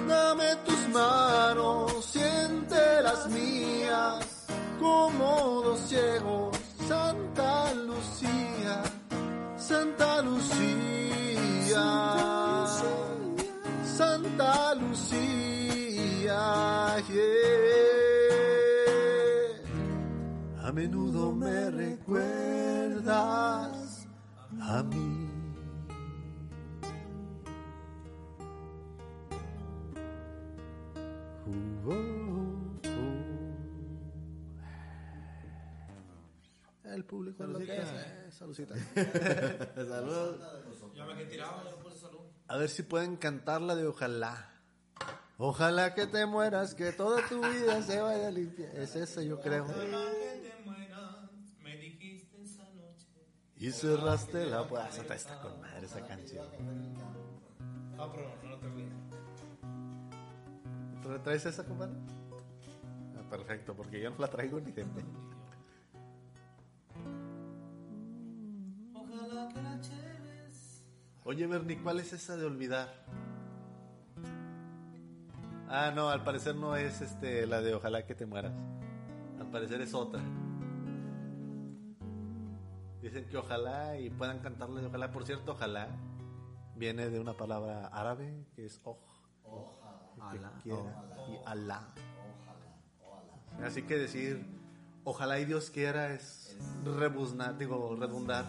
Dame 0.07 0.55
tus 0.65 0.87
manos, 0.89 2.05
siente 2.05 3.01
las 3.01 3.27
mías, 3.29 4.45
como 4.79 5.61
dos 5.63 5.79
ciegos. 5.81 6.57
Santa 6.87 7.73
Lucía, 7.73 8.83
Santa 9.57 10.21
Lucía, 10.21 11.83
Santa 13.83 14.75
Lucía. 14.75 15.55
A 20.75 20.77
menudo 20.77 21.31
me 21.31 21.71
recuerdas 21.71 23.15
a 24.59 24.83
mí. 24.83 25.29
Uh, 31.47 31.51
uh, 31.87 31.93
uh. 31.93 33.23
El 36.83 37.05
público 37.05 37.45
lo 37.45 37.57
que 37.59 37.77
es. 37.77 37.87
Saludcita. 38.31 38.75
Salud. 39.75 40.35
Ya 40.93 41.05
me 41.05 41.15
quedé 41.15 41.27
tirado, 41.27 41.63
ya 41.63 41.77
puse 41.81 41.99
salud. 41.99 42.19
A 42.49 42.57
ver 42.57 42.67
si 42.67 42.83
pueden 42.83 43.15
cantar 43.15 43.61
la 43.61 43.77
de 43.77 43.87
Ojalá. 43.87 44.51
Ojalá 45.37 45.93
que 45.93 46.05
te 46.05 46.25
mueras, 46.25 46.75
que 46.75 46.91
toda 46.91 47.25
tu 47.29 47.41
vida 47.41 47.81
se 47.81 48.01
vaya 48.01 48.29
limpia. 48.29 48.73
Es 48.73 48.97
esa, 48.97 49.21
yo 49.21 49.39
creo 49.39 49.67
dijiste 51.89 52.41
esa 52.41 52.63
noche. 52.73 53.07
Y 53.57 53.71
cerraste 53.71 54.45
la 54.45 54.67
puerta. 54.67 55.13
Está 55.15 55.39
con 55.41 55.59
madre 55.61 55.85
esa 55.85 56.05
canción. 56.05 56.45
Ah, 57.97 58.09
pero 58.13 58.29
no. 58.43 58.55
¿Tra- 61.01 61.21
¿Traes 61.23 61.45
esa, 61.45 61.63
compadre? 61.63 61.93
Ah, 63.17 63.29
perfecto, 63.29 63.73
porque 63.75 64.01
yo 64.01 64.09
no 64.09 64.17
la 64.19 64.27
traigo 64.27 64.59
ni 64.59 64.71
de 64.71 64.83
Ojalá 68.93 69.49
que 69.53 69.61
la 69.61 69.79
lleves. 69.81 70.83
Oye, 71.23 71.47
Bernie, 71.47 71.77
¿cuál 71.81 71.99
es 71.99 72.11
esa 72.11 72.35
de 72.35 72.45
olvidar? 72.45 72.93
Ah, 75.69 75.91
no, 75.95 76.09
al 76.09 76.23
parecer 76.23 76.55
no 76.55 76.75
es 76.75 77.01
este 77.01 77.47
la 77.47 77.61
de 77.61 77.73
Ojalá 77.73 78.05
que 78.05 78.13
te 78.15 78.25
mueras. 78.25 78.53
Al 79.39 79.47
parecer 79.49 79.81
es 79.81 79.93
otra. 79.93 80.21
Dicen 83.15 83.29
que 83.29 83.37
ojalá 83.37 83.97
y 83.97 84.09
puedan 84.09 84.39
cantarle 84.39 84.81
de 84.81 84.87
ojalá. 84.87 85.09
Por 85.09 85.25
cierto, 85.25 85.53
ojalá 85.53 85.87
viene 86.75 87.09
de 87.09 87.21
una 87.21 87.31
palabra 87.31 87.87
árabe 87.87 88.45
que 88.53 88.65
es 88.65 88.81
oj. 88.83 88.97
Que 90.33 90.37
quiera, 90.37 90.51
y 91.29 91.37
alá. 91.45 91.93
Así 93.63 93.83
que 93.83 93.95
decir 93.95 94.45
ojalá 95.05 95.39
y 95.39 95.45
Dios 95.45 95.69
quiera 95.69 96.11
es 96.11 96.57
rebuznar, 96.83 97.57
digo, 97.57 97.95
redundar 97.97 98.43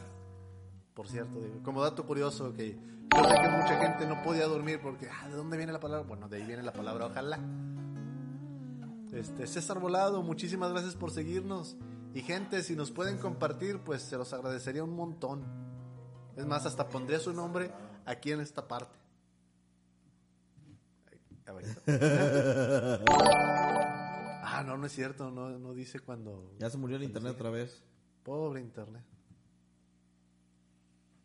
por 0.94 1.06
cierto. 1.06 1.38
digo, 1.38 1.62
como 1.62 1.80
dato 1.80 2.05
curioso, 2.05 2.52
que 2.52 2.72
yo 2.72 3.24
sé 3.24 3.34
que 3.40 3.48
mucha 3.48 3.78
gente 3.78 4.05
no 4.09 4.20
podía 4.24 4.47
dormir 4.47 4.80
porque, 4.82 5.09
ah, 5.09 5.28
¿de 5.28 5.36
dónde 5.36 5.56
viene 5.56 5.70
la 5.70 5.78
palabra? 5.78 6.05
Bueno, 6.09 6.28
de 6.28 6.38
ahí 6.38 6.44
viene 6.44 6.64
la 6.64 6.72
palabra 6.72 7.06
ojalá. 7.06 7.38
Este, 9.12 9.47
César 9.47 9.78
Volado, 9.78 10.24
muchísimas 10.24 10.72
gracias 10.72 10.97
por 10.97 11.12
seguirnos. 11.12 11.76
Y 12.16 12.22
gente, 12.22 12.62
si 12.62 12.74
nos 12.74 12.90
pueden 12.93 13.18
compartir, 13.18 13.80
pues 13.80 14.01
se 14.01 14.16
los 14.16 14.32
agradecería 14.32 14.82
un 14.82 14.97
montón. 14.97 15.44
Es 16.34 16.47
más, 16.47 16.64
hasta 16.64 16.88
pondría 16.88 17.18
su 17.18 17.34
nombre 17.34 17.70
aquí 18.06 18.32
en 18.32 18.40
esta 18.40 18.66
parte. 18.66 18.98
Ah, 24.48 24.62
no, 24.64 24.78
no 24.78 24.86
es 24.86 24.93
cierto, 24.93 25.30
no, 25.30 25.51
no 25.59 25.74
dice 25.74 26.01
cuando... 26.01 26.55
Ya 26.59 26.70
se 26.70 26.78
murió 26.78 26.97
el 26.97 27.02
internet 27.02 27.34
otra 27.34 27.51
vez. 27.51 27.82
Pobre 28.22 28.62
internet. 28.62 29.05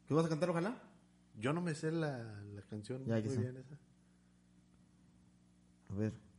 ¿Qué 0.06 0.14
vas 0.14 0.26
a 0.26 0.30
cantar, 0.30 0.50
ojalá? 0.50 0.82
Yo 1.38 1.54
no 1.54 1.62
me 1.62 1.74
sé 1.74 1.92
la, 1.92 2.18
la 2.18 2.62
canción 2.64 3.06
Ya, 3.06 3.22
muy 3.22 3.38
bien 3.38 3.56
esa. 3.56 3.78
A 5.92 5.96
ver. 5.96 6.31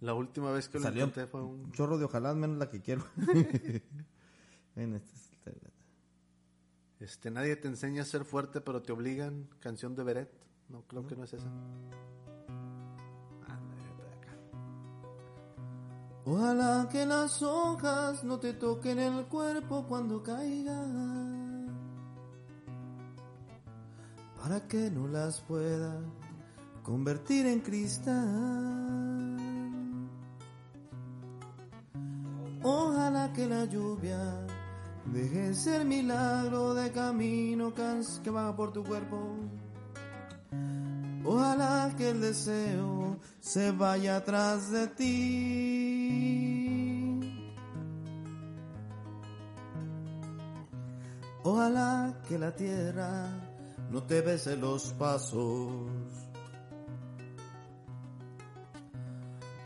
La 0.00 0.14
última 0.14 0.50
vez 0.50 0.68
que 0.68 0.78
lo 0.78 0.84
Salió 0.84 1.04
intenté 1.04 1.26
fue 1.30 1.42
un... 1.42 1.70
chorro 1.72 1.98
de 1.98 2.06
ojalá, 2.06 2.34
menos 2.34 2.56
la 2.58 2.70
que 2.70 2.80
quiero. 2.80 3.04
Ven, 4.76 4.94
esta 4.94 5.50
es 5.50 5.62
la- 5.62 5.70
Este, 7.00 7.30
nadie 7.30 7.56
te 7.56 7.68
enseña 7.68 8.02
a 8.02 8.06
ser 8.06 8.24
fuerte, 8.24 8.60
pero 8.62 8.80
te 8.82 8.92
obligan. 8.92 9.48
Canción 9.60 9.94
de 9.94 10.04
Beret. 10.04 10.30
No, 10.68 10.82
creo 10.86 11.06
que 11.06 11.16
no 11.16 11.24
es 11.24 11.34
esa. 11.34 11.48
Ah. 13.46 13.58
Ojalá 16.24 16.88
que 16.90 17.04
las 17.04 17.42
hojas 17.42 18.24
no 18.24 18.38
te 18.38 18.54
toquen 18.54 18.98
el 19.00 19.26
cuerpo 19.26 19.84
cuando 19.86 20.22
caigan. 20.22 21.68
Para 24.40 24.66
que 24.66 24.90
no 24.90 25.06
las 25.08 25.40
pueda 25.42 26.00
convertir 26.82 27.46
en 27.46 27.60
cristal. 27.60 29.19
Ojalá 32.62 33.32
que 33.32 33.46
la 33.46 33.64
lluvia 33.64 34.46
deje 35.06 35.54
ser 35.54 35.84
milagro 35.84 36.74
de 36.74 36.92
camino 36.92 37.72
que 37.74 38.30
va 38.30 38.54
por 38.54 38.72
tu 38.72 38.84
cuerpo. 38.84 39.36
Ojalá 41.24 41.94
que 41.96 42.10
el 42.10 42.20
deseo 42.20 43.18
se 43.40 43.70
vaya 43.72 44.16
atrás 44.16 44.70
de 44.70 44.88
ti. 44.88 46.50
Ojalá 51.42 52.20
que 52.28 52.38
la 52.38 52.54
tierra 52.54 53.26
no 53.90 54.02
te 54.02 54.20
bese 54.20 54.56
los 54.56 54.92
pasos. 54.92 55.72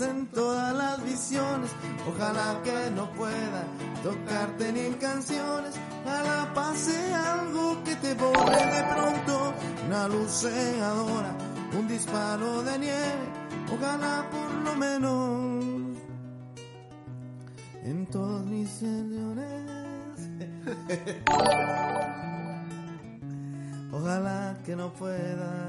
en 0.00 0.26
todas 0.28 0.74
las 0.74 1.04
visiones. 1.04 1.70
Ojalá 2.08 2.62
que 2.62 2.90
no 2.90 3.10
pueda 3.12 3.64
tocarte 4.02 4.72
ni 4.72 4.80
en 4.80 4.94
canciones, 4.94 5.74
ojalá 6.04 6.52
pase 6.54 7.14
algo 7.14 7.82
que 7.84 7.94
te 7.96 8.14
borre 8.14 8.56
de 8.56 8.82
pronto, 8.94 9.52
una 9.86 10.08
luz 10.08 10.40
cegadora, 10.42 11.36
un 11.78 11.86
disparo 11.88 12.62
de 12.62 12.78
nieve. 12.78 13.28
Ojalá 13.72 14.26
por 14.30 14.50
lo 14.50 14.74
menos 14.74 15.64
en 17.84 18.06
todos 18.06 18.46
mis 18.46 18.68
sesiones. 18.68 19.68
Ojalá 23.92 24.56
que 24.64 24.74
no 24.76 24.92
pueda 24.92 25.68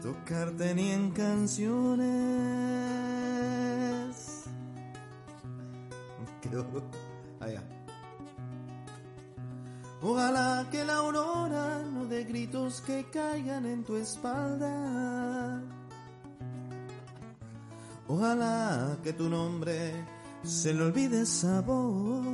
tocarte 0.00 0.74
ni 0.74 0.90
en 0.90 1.10
canciones. 1.10 2.08
Quedó. 6.42 6.66
Ya. 7.40 7.62
Ojalá 10.02 10.66
que 10.70 10.84
la 10.84 10.96
aurora 10.96 11.82
no 11.92 12.06
dé 12.06 12.24
gritos 12.24 12.80
que 12.80 13.04
caigan 13.10 13.66
en 13.66 13.84
tu 13.84 13.96
espalda. 13.96 15.62
Ojalá 18.08 18.96
que 19.02 19.12
tu 19.12 19.28
nombre 19.28 19.92
se 20.42 20.72
le 20.74 20.82
olvide 20.84 21.26
sabor. 21.26 22.24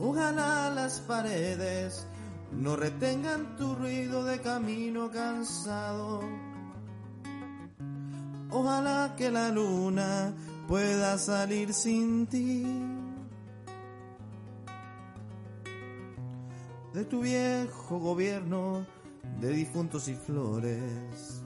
Ojalá 0.00 0.70
las 0.70 1.00
paredes 1.00 2.06
no 2.52 2.76
retengan 2.76 3.56
tu 3.56 3.74
ruido 3.74 4.24
de 4.24 4.40
camino 4.40 5.10
cansado. 5.10 6.20
Ojalá 8.50 9.14
que 9.16 9.30
la 9.30 9.50
luna 9.50 10.34
pueda 10.68 11.18
salir 11.18 11.72
sin 11.72 12.26
ti. 12.26 12.64
De 16.94 17.04
tu 17.04 17.20
viejo 17.20 17.98
gobierno 17.98 18.86
de 19.40 19.50
difuntos 19.50 20.08
y 20.08 20.14
flores. 20.14 21.45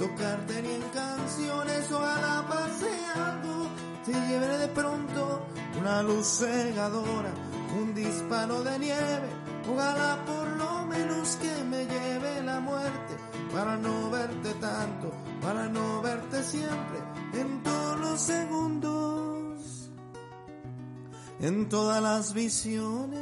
tocarte 0.00 0.62
ni 0.62 0.70
en 0.70 0.82
canciones, 0.94 1.92
ojalá 1.92 2.46
pase 2.48 2.90
algo, 3.14 3.68
te 4.06 4.12
lleve 4.12 4.56
de 4.56 4.68
pronto 4.68 5.42
una 5.78 6.02
luz 6.02 6.26
cegadora, 6.38 7.30
un 7.78 7.94
disparo 7.94 8.62
de 8.62 8.78
nieve, 8.78 9.28
ojalá 9.70 10.24
por 10.24 10.48
lo 10.56 10.86
menos 10.86 11.36
que 11.36 11.64
me 11.64 11.84
lleve 11.84 12.42
la 12.42 12.60
muerte, 12.60 13.14
para 13.52 13.76
no 13.76 14.10
verte 14.10 14.54
tanto, 14.54 15.12
para 15.42 15.68
no 15.68 16.00
verte 16.00 16.42
siempre, 16.44 16.98
en 17.34 17.62
todos 17.62 18.00
los 18.00 18.20
segundos, 18.22 19.90
en 21.40 21.68
todas 21.68 22.02
las 22.02 22.32
visiones. 22.32 23.20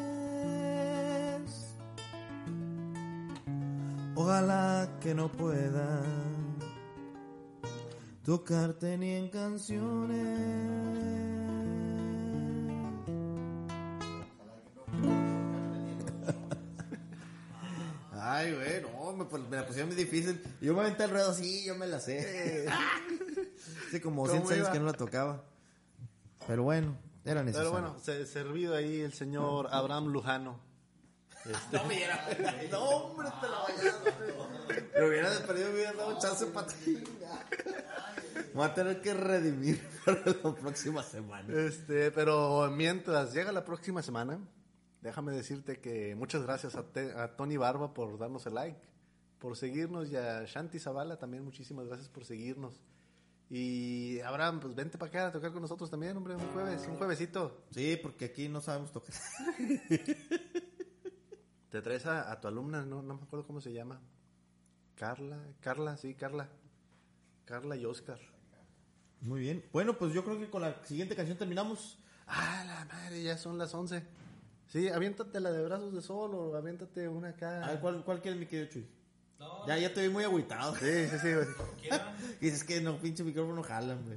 Ojalá 4.14 4.88
que 5.00 5.14
no 5.14 5.28
pueda 5.28 6.02
tocarte 8.28 8.98
ni 8.98 9.12
en 9.12 9.30
canciones. 9.30 10.20
Ay, 18.12 18.52
güey, 18.52 18.82
no, 18.82 19.12
me, 19.14 19.24
me 19.48 19.56
la 19.56 19.66
pusieron 19.66 19.88
muy 19.88 19.96
difícil. 19.96 20.42
Yo 20.60 20.74
me 20.74 20.80
aventé 20.82 21.04
el 21.04 21.10
ruedo 21.10 21.30
así, 21.30 21.64
yo 21.64 21.74
me 21.74 21.86
la 21.86 22.00
sé. 22.00 22.66
Hace 23.88 24.02
como 24.02 24.26
¿Cómo 24.26 24.32
100 24.32 24.42
años 24.42 24.58
iba? 24.58 24.72
que 24.72 24.78
no 24.78 24.84
la 24.84 24.92
tocaba. 24.92 25.44
Pero 26.46 26.64
bueno, 26.64 26.98
era 27.24 27.42
necesario. 27.42 27.72
Pero 27.72 27.82
bueno, 27.82 27.98
se, 27.98 28.26
servido 28.26 28.74
ahí 28.74 29.00
el 29.00 29.14
señor 29.14 29.68
Abraham 29.70 30.08
Lujano. 30.08 30.67
Este, 31.48 32.68
No, 32.70 32.80
hombre, 32.88 33.28
te 33.40 33.48
la 33.48 33.58
vayas. 33.60 33.96
Me 34.98 35.08
hubiera 35.08 35.30
perdido, 35.46 35.68
me 35.68 35.74
hubiera 35.74 35.92
dado 35.94 36.18
chance 36.18 36.46
para 36.46 36.66
ti. 36.66 37.02
Voy 38.54 38.66
a 38.66 38.74
tener 38.74 39.00
que 39.00 39.14
redimir 39.14 39.80
para 40.04 40.22
la 40.26 40.54
próxima 40.54 41.02
semana. 41.02 41.52
Este, 41.54 42.10
pero 42.10 42.70
mientras 42.70 43.32
llega 43.32 43.52
la 43.52 43.64
próxima 43.64 44.02
semana, 44.02 44.38
déjame 45.00 45.32
decirte 45.32 45.80
que 45.80 46.14
muchas 46.14 46.42
gracias 46.42 46.74
a, 46.74 46.82
Te- 46.84 47.12
a 47.12 47.36
Tony 47.36 47.56
Barba 47.56 47.94
por 47.94 48.18
darnos 48.18 48.46
el 48.46 48.54
like, 48.54 48.78
por 49.38 49.56
seguirnos 49.56 50.10
y 50.10 50.16
a 50.16 50.44
Shanti 50.44 50.78
Zavala 50.78 51.16
también 51.18 51.44
muchísimas 51.44 51.86
gracias 51.86 52.08
por 52.08 52.24
seguirnos. 52.24 52.80
Y 53.50 54.20
Abraham, 54.20 54.60
pues 54.60 54.74
vente 54.74 54.98
para 54.98 55.08
acá 55.08 55.26
a 55.28 55.32
tocar 55.32 55.52
con 55.52 55.62
nosotros 55.62 55.88
también, 55.90 56.14
hombre, 56.16 56.34
un 56.34 56.52
jueves, 56.52 56.86
un 56.86 56.96
juevesito. 56.96 57.62
Sí, 57.70 57.98
porque 58.02 58.26
aquí 58.26 58.46
no 58.48 58.60
sabemos 58.60 58.92
tocar. 58.92 59.14
Te 61.70 61.82
traes 61.82 62.06
a, 62.06 62.30
a 62.30 62.40
tu 62.40 62.48
alumna, 62.48 62.84
no, 62.84 63.02
no 63.02 63.14
me 63.14 63.22
acuerdo 63.22 63.46
cómo 63.46 63.60
se 63.60 63.72
llama. 63.72 64.00
Carla, 64.94 65.38
Carla, 65.60 65.96
sí, 65.96 66.14
Carla. 66.14 66.48
Carla 67.44 67.76
y 67.76 67.84
Oscar. 67.84 68.18
Muy 69.20 69.40
bien. 69.40 69.64
Bueno, 69.72 69.96
pues 69.98 70.12
yo 70.12 70.24
creo 70.24 70.38
que 70.38 70.48
con 70.50 70.62
la 70.62 70.84
siguiente 70.84 71.16
canción 71.16 71.38
terminamos. 71.38 71.98
Ah, 72.26 72.64
la 72.66 72.84
madre, 72.84 73.22
ya 73.22 73.36
son 73.36 73.58
las 73.58 73.74
11. 73.74 74.02
Sí, 74.68 74.88
aviéntate 74.88 75.40
la 75.40 75.50
de 75.50 75.64
brazos 75.64 75.94
de 75.94 76.02
sol 76.02 76.34
o 76.34 76.56
aviéntate 76.56 77.08
una 77.08 77.30
acá. 77.30 77.64
A 77.64 77.68
ver, 77.68 77.80
¿cuál, 77.80 78.04
cuál 78.04 78.20
quieres, 78.20 78.38
mi 78.38 78.46
querido 78.46 78.68
Chuy? 78.68 78.86
Ya, 79.66 79.78
ya 79.78 79.94
te 79.94 80.02
vi 80.02 80.08
muy 80.08 80.24
agüitado. 80.24 80.74
Sí, 80.76 81.08
sí, 81.08 81.18
sí. 81.20 81.32
güey. 81.32 81.46
Dices 82.40 82.64
que 82.64 82.80
no, 82.80 82.98
pinche 82.98 83.24
micrófono 83.24 83.62
jala, 83.62 83.94
hombre. 83.94 84.16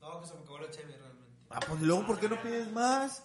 No, 0.00 0.20
que 0.20 0.26
se 0.26 0.34
me 0.34 0.40
acabó 0.40 0.58
la 0.58 0.70
chévere 0.70 0.98
realmente. 0.98 1.30
Ah, 1.50 1.60
pues 1.66 1.82
luego, 1.82 2.06
¿por 2.06 2.18
qué 2.18 2.28
no 2.28 2.40
pides 2.42 2.72
más? 2.72 3.24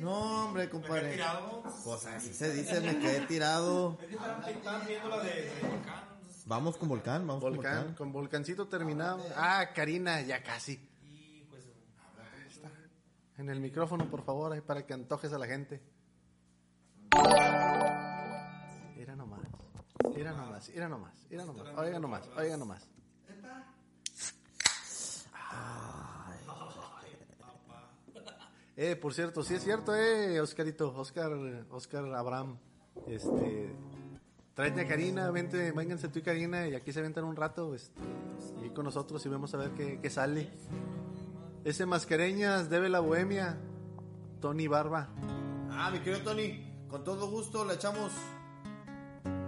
No, 0.00 0.44
hombre, 0.46 0.68
compadre. 0.70 1.12
tirado. 1.12 1.62
Pues 1.84 2.06
así 2.06 2.32
se 2.32 2.52
dice, 2.52 2.80
me 2.80 2.98
quedé 2.98 3.20
tirado. 3.26 3.98
Es 4.00 4.06
que 4.08 4.14
estaban, 4.14 4.44
estaban 4.48 4.86
viendo 4.86 5.08
la 5.08 5.18
de, 5.22 5.30
de 5.42 5.60
Volcán. 5.68 6.04
entonces, 6.20 6.42
Vamos 6.46 6.76
con 6.76 6.88
Volcán, 6.88 7.26
vamos 7.26 7.42
con 7.42 7.54
Volcán, 7.54 7.74
Volcán. 7.76 7.94
con 7.94 8.12
volcancito 8.12 8.68
terminado. 8.68 9.24
Ah, 9.36 9.66
Karina, 9.74 10.20
ya 10.22 10.42
casi. 10.42 10.74
Y 11.02 11.44
pues, 11.50 11.64
En 13.38 13.50
el 13.50 13.60
micrófono, 13.60 14.08
por 14.10 14.22
favor, 14.24 14.52
ahí 14.52 14.60
para 14.60 14.86
que 14.86 14.94
antojes 14.94 15.32
a 15.32 15.38
la 15.38 15.46
gente. 15.46 15.80
Era 18.96 19.16
nomás. 19.16 19.40
Era 20.16 20.32
nomás, 20.32 20.68
era 20.70 20.88
nomás, 20.88 21.12
era 21.30 21.44
nomás. 21.44 21.66
Oiga 21.76 21.98
nomás, 21.98 22.28
oiga 22.36 22.56
nomás. 22.56 22.88
Eh, 28.80 28.94
por 28.94 29.12
cierto, 29.12 29.42
sí 29.42 29.54
es 29.54 29.64
cierto, 29.64 29.92
eh, 29.96 30.40
Oscarito, 30.40 30.94
Oscar, 30.96 31.32
Oscar 31.70 32.14
Abraham, 32.14 32.58
este, 33.08 33.74
tráete 34.54 34.82
a 34.82 34.86
Karina, 34.86 35.28
vente, 35.32 35.72
vénganse 35.72 36.06
tú 36.06 36.20
y 36.20 36.22
Karina 36.22 36.68
y 36.68 36.76
aquí 36.76 36.92
se 36.92 37.00
aventan 37.00 37.24
un 37.24 37.34
rato, 37.34 37.74
este, 37.74 38.00
y 38.64 38.70
con 38.70 38.84
nosotros 38.84 39.26
y 39.26 39.28
vemos 39.28 39.52
a 39.52 39.56
ver 39.56 39.72
qué, 39.72 39.98
qué 40.00 40.10
sale. 40.10 40.48
Ese 41.64 41.86
mascareñas 41.86 42.70
debe 42.70 42.88
la 42.88 43.00
bohemia, 43.00 43.58
Tony 44.40 44.68
Barba. 44.68 45.08
Ah, 45.72 45.90
mi 45.92 45.98
querido 45.98 46.22
Tony, 46.22 46.64
con 46.88 47.02
todo 47.02 47.28
gusto 47.28 47.64
le 47.64 47.74
echamos 47.74 48.12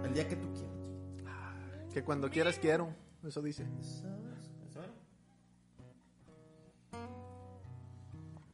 el 0.03 0.13
día 0.13 0.27
que 0.27 0.35
tú 0.35 0.51
quieras. 0.51 1.93
Que 1.93 2.03
cuando 2.03 2.29
quieras 2.29 2.59
quiero, 2.59 2.93
eso 3.25 3.41
dice. 3.41 3.65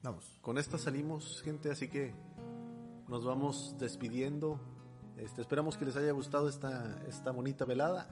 Vamos. 0.08 0.40
Con 0.40 0.58
esta 0.58 0.78
salimos, 0.78 1.42
gente, 1.44 1.70
así 1.70 1.90
que 1.90 2.16
nos 3.10 3.26
vamos 3.26 3.76
despidiendo. 3.78 4.58
Este, 5.18 5.42
esperamos 5.42 5.76
que 5.76 5.84
les 5.84 5.98
haya 5.98 6.14
gustado 6.14 6.48
esta, 6.48 6.98
esta 7.10 7.32
bonita 7.32 7.66
velada. 7.66 8.08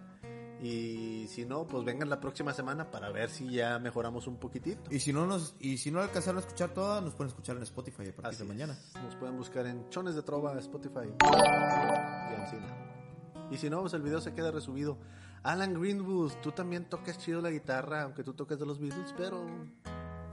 Y 0.62 1.26
si 1.30 1.46
no, 1.46 1.66
pues 1.66 1.86
vengan 1.86 2.10
la 2.10 2.20
próxima 2.20 2.52
semana 2.52 2.92
para 2.92 3.12
ver 3.12 3.30
si 3.30 3.50
ya 3.50 3.80
mejoramos 3.80 4.28
un 4.28 4.36
poquitito. 4.36 4.94
Y 4.94 5.00
si 5.00 5.14
no 5.14 5.26
nos, 5.26 5.56
y 5.58 5.78
si 5.78 5.90
no 5.90 6.02
alcanzaron 6.02 6.40
a 6.40 6.40
escuchar 6.42 6.74
toda, 6.74 7.00
nos 7.00 7.14
pueden 7.16 7.30
escuchar 7.30 7.56
en 7.56 7.64
Spotify 7.64 8.10
a 8.10 8.16
partir 8.16 8.26
Así 8.26 8.38
de 8.40 8.44
es. 8.44 8.50
mañana. 8.50 8.78
Nos 9.02 9.16
pueden 9.16 9.38
buscar 9.38 9.66
en 9.66 9.88
Chones 9.90 10.16
de 10.16 10.24
Trova, 10.24 10.60
Spotify 10.60 11.08
y 11.08 12.36
Ancina. 12.36 13.48
Y 13.52 13.56
si 13.56 13.70
no, 13.70 13.80
pues 13.80 13.94
el 13.94 14.02
video 14.02 14.20
se 14.20 14.34
queda 14.34 14.52
resubido. 14.52 14.98
Alan 15.44 15.74
Greenwood, 15.74 16.34
tú 16.44 16.52
también 16.52 16.90
tocas 16.90 17.18
chido 17.20 17.40
la 17.40 17.52
guitarra, 17.52 18.02
aunque 18.02 18.26
tú 18.26 18.34
toques 18.34 18.60
de 18.60 18.66
los 18.66 18.80
Beatles, 18.82 19.14
pero 19.16 19.46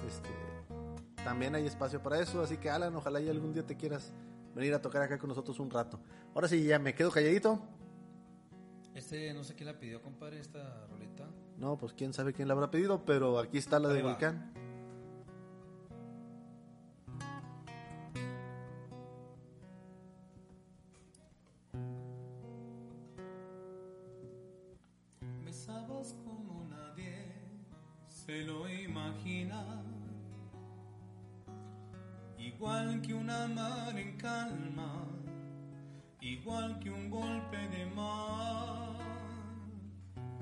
este 0.04 0.51
también 1.24 1.54
hay 1.54 1.66
espacio 1.66 2.02
para 2.02 2.20
eso. 2.20 2.42
Así 2.42 2.56
que 2.56 2.70
Alan, 2.70 2.94
ojalá 2.96 3.20
y 3.20 3.28
algún 3.28 3.52
día 3.52 3.66
te 3.66 3.76
quieras 3.76 4.12
venir 4.54 4.74
a 4.74 4.82
tocar 4.82 5.02
acá 5.02 5.18
con 5.18 5.28
nosotros 5.28 5.58
un 5.60 5.70
rato. 5.70 5.98
Ahora 6.34 6.48
sí, 6.48 6.64
ya 6.64 6.78
me 6.78 6.94
quedo 6.94 7.10
calladito. 7.10 7.60
Este, 8.94 9.32
no 9.32 9.42
sé 9.42 9.54
quién 9.54 9.68
la 9.68 9.78
pidió, 9.78 10.02
compadre, 10.02 10.38
esta 10.40 10.86
rolita. 10.86 11.26
No, 11.56 11.78
pues 11.78 11.94
quién 11.94 12.12
sabe 12.12 12.32
quién 12.32 12.48
la 12.48 12.54
habrá 12.54 12.70
pedido, 12.70 13.04
pero 13.04 13.38
aquí 13.38 13.58
está 13.58 13.78
la 13.78 13.88
de 13.88 13.96
Ahí 13.96 14.02
va. 14.02 14.10
Volcán. 14.10 14.52
Besabas 25.44 26.14
como 26.24 26.64
nadie 26.68 27.32
se 28.08 28.42
lo 28.42 28.68
imagina, 28.68 29.82
igual 32.62 33.02
que 33.02 33.12
una 33.12 33.48
mar 33.48 33.98
en 33.98 34.16
calma, 34.16 35.04
igual 36.20 36.78
que 36.78 36.90
un 36.92 37.10
golpe 37.10 37.56
de 37.56 37.86
mar. 37.86 39.00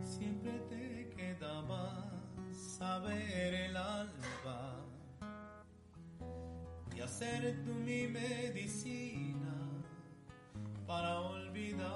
Siempre 0.04 0.52
te 0.68 1.08
quedaba 1.16 2.10
saber 2.52 3.54
el 3.54 3.74
alba 3.74 4.84
y 6.94 7.00
hacer 7.00 7.64
tú 7.64 7.72
mi 7.72 8.06
medicina 8.06 9.54
para 10.86 11.20
olvidar. 11.20 11.86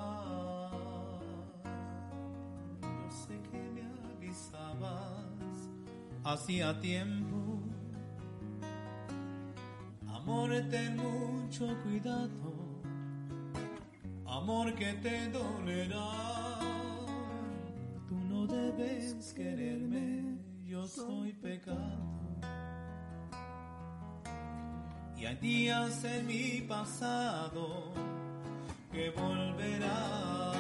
Yo 2.80 3.10
sé 3.10 3.38
que 3.50 3.58
me 3.74 3.82
avisabas 4.14 5.68
hacía 6.24 6.80
tiempo. 6.80 7.33
Amor, 10.54 10.70
ten 10.70 10.96
mucho 10.96 11.66
cuidado. 11.82 12.80
Amor 14.24 14.72
que 14.74 14.92
te 14.94 15.28
dolerá. 15.30 16.60
Tú 18.08 18.14
no 18.14 18.46
debes 18.46 19.34
quererme, 19.34 20.38
yo 20.64 20.86
soy 20.86 21.32
pecado. 21.32 22.38
Y 25.16 25.26
hay 25.26 25.36
días 25.36 26.04
en 26.04 26.26
mi 26.26 26.60
pasado 26.60 27.92
que 28.92 29.10
volverá. 29.10 30.53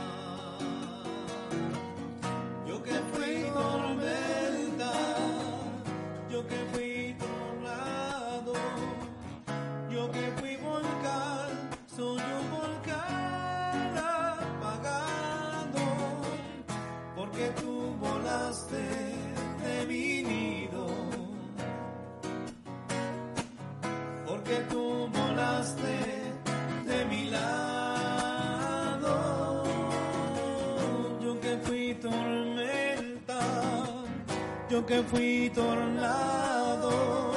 Que 34.86 35.02
fui 35.02 35.50
tornado, 35.54 37.32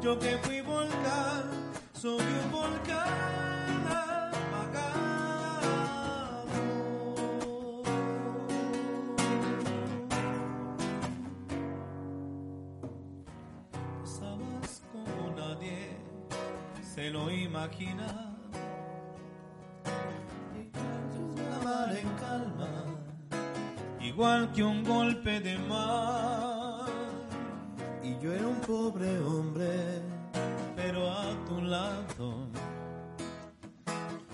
yo 0.00 0.18
que 0.18 0.38
fui 0.38 0.60
volcán, 0.62 1.44
soy 1.92 2.22
un 2.22 2.50
volcán 2.50 3.86
apagado. 3.86 4.94
Sabes 14.04 14.82
como 14.90 15.36
nadie 15.36 15.98
se 16.94 17.10
lo 17.10 17.30
imagina. 17.30 18.30
Igual 24.00 24.52
que 24.52 24.62
un 24.62 24.84
golpe 24.84 25.40
de 25.40 25.58
mar. 25.58 26.53
Yo 28.24 28.32
era 28.32 28.48
un 28.48 28.60
pobre 28.60 29.18
hombre, 29.18 30.00
pero 30.74 31.10
a 31.10 31.26
tu 31.44 31.60
lado 31.60 32.48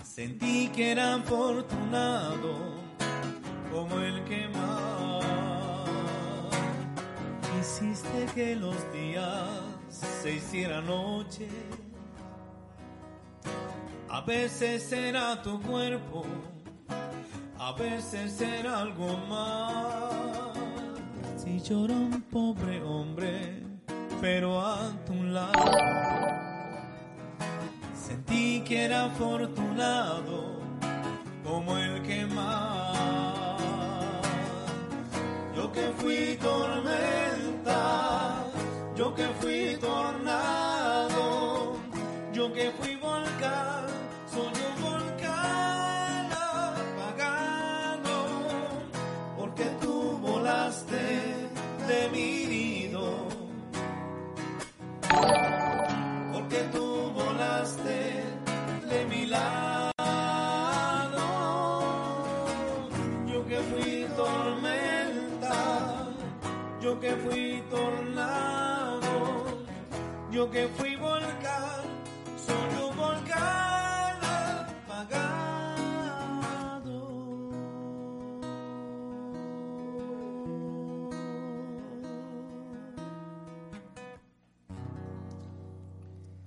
sentí 0.01 0.69
que 0.69 0.93
era 0.93 1.15
afortunado 1.15 2.53
como 3.69 3.99
el 3.99 4.23
que 4.23 4.47
más. 4.47 5.25
Hiciste 7.59 8.27
que 8.33 8.55
los 8.55 8.77
días 8.93 9.49
se 9.89 10.35
hicieran 10.35 10.85
noche. 10.85 11.49
A 14.07 14.21
veces 14.21 14.89
era 14.93 15.41
tu 15.41 15.61
cuerpo, 15.63 16.23
a 17.59 17.73
veces 17.73 18.39
era 18.39 18.79
algo 18.79 19.17
más. 19.27 20.53
Si 21.35 21.59
llora 21.59 21.93
un 21.93 22.21
pobre 22.21 22.81
hombre, 22.83 23.70
pero 24.21 24.61
a 24.61 24.91
tu 25.05 25.15
lado. 25.23 25.71
Sentí 27.95 28.61
que 28.61 28.85
era 28.85 29.05
afortunado 29.05 30.61
como 31.43 31.77
el 31.77 32.01
que 32.03 32.25
más. 32.27 32.95
Yo 35.55 35.71
que 35.71 35.91
fui 35.97 36.37
tormenta, 36.39 37.30
yo 70.41 70.49
que 70.49 70.67
fui 70.69 70.95
volcán, 70.95 71.83
soy 72.47 72.83
un 72.83 72.97
volcán 72.97 74.17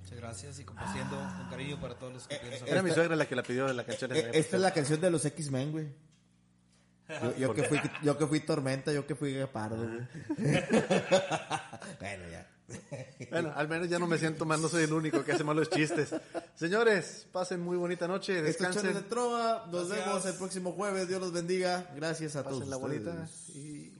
Muchas 0.00 0.18
gracias 0.18 0.58
y 0.58 0.64
complaciendo 0.64 1.16
con 1.16 1.48
cariño 1.50 1.80
para 1.80 1.94
todos 1.94 2.14
los 2.14 2.26
que 2.26 2.34
pidieron 2.36 2.68
Era 2.68 2.82
mi 2.82 2.90
suegra 2.90 3.14
la 3.14 3.26
que 3.26 3.36
la 3.36 3.44
pidió 3.44 3.72
la 3.72 3.84
canción. 3.84 4.10
Eh, 4.12 4.30
Esta 4.32 4.56
es 4.56 4.62
la 4.62 4.72
canción 4.72 5.00
de 5.00 5.10
los 5.10 5.24
X-Men, 5.24 5.70
güey. 5.70 5.86
Yo, 7.22 7.36
yo 7.36 7.54
que 7.54 7.62
fui, 7.62 7.80
yo 8.02 8.18
que 8.18 8.26
fui 8.26 8.40
Tormenta, 8.40 8.92
yo 8.92 9.06
que 9.06 9.14
fui 9.14 9.34
Guepardo, 9.34 9.76
güey. 9.76 10.08
bueno, 12.00 12.28
ya. 12.28 12.53
Bueno, 13.30 13.52
al 13.54 13.68
menos 13.68 13.88
ya 13.88 13.98
no 13.98 14.06
me 14.06 14.18
siento 14.18 14.44
mal, 14.44 14.60
no 14.62 14.68
soy 14.68 14.84
el 14.84 14.92
único 14.92 15.24
que 15.24 15.32
hace 15.32 15.44
malos 15.44 15.68
chistes. 15.70 16.14
Señores, 16.54 17.26
pasen 17.32 17.60
muy 17.60 17.76
bonita 17.76 18.06
noche, 18.06 18.48
Esto 18.48 18.64
Chones 18.64 18.76
de 18.76 18.88
descansen, 18.88 19.08
Trova. 19.08 19.66
Nos 19.70 19.88
Gracias. 19.88 20.06
vemos 20.06 20.26
el 20.26 20.34
próximo 20.34 20.72
jueves. 20.72 21.08
Dios 21.08 21.20
los 21.20 21.32
bendiga. 21.32 21.90
Gracias 21.96 22.36
a 22.36 22.42
todos. 22.44 22.66
la 22.68 22.76
bonita 22.76 23.10
ustedes. 23.10 23.48
y 23.56 23.92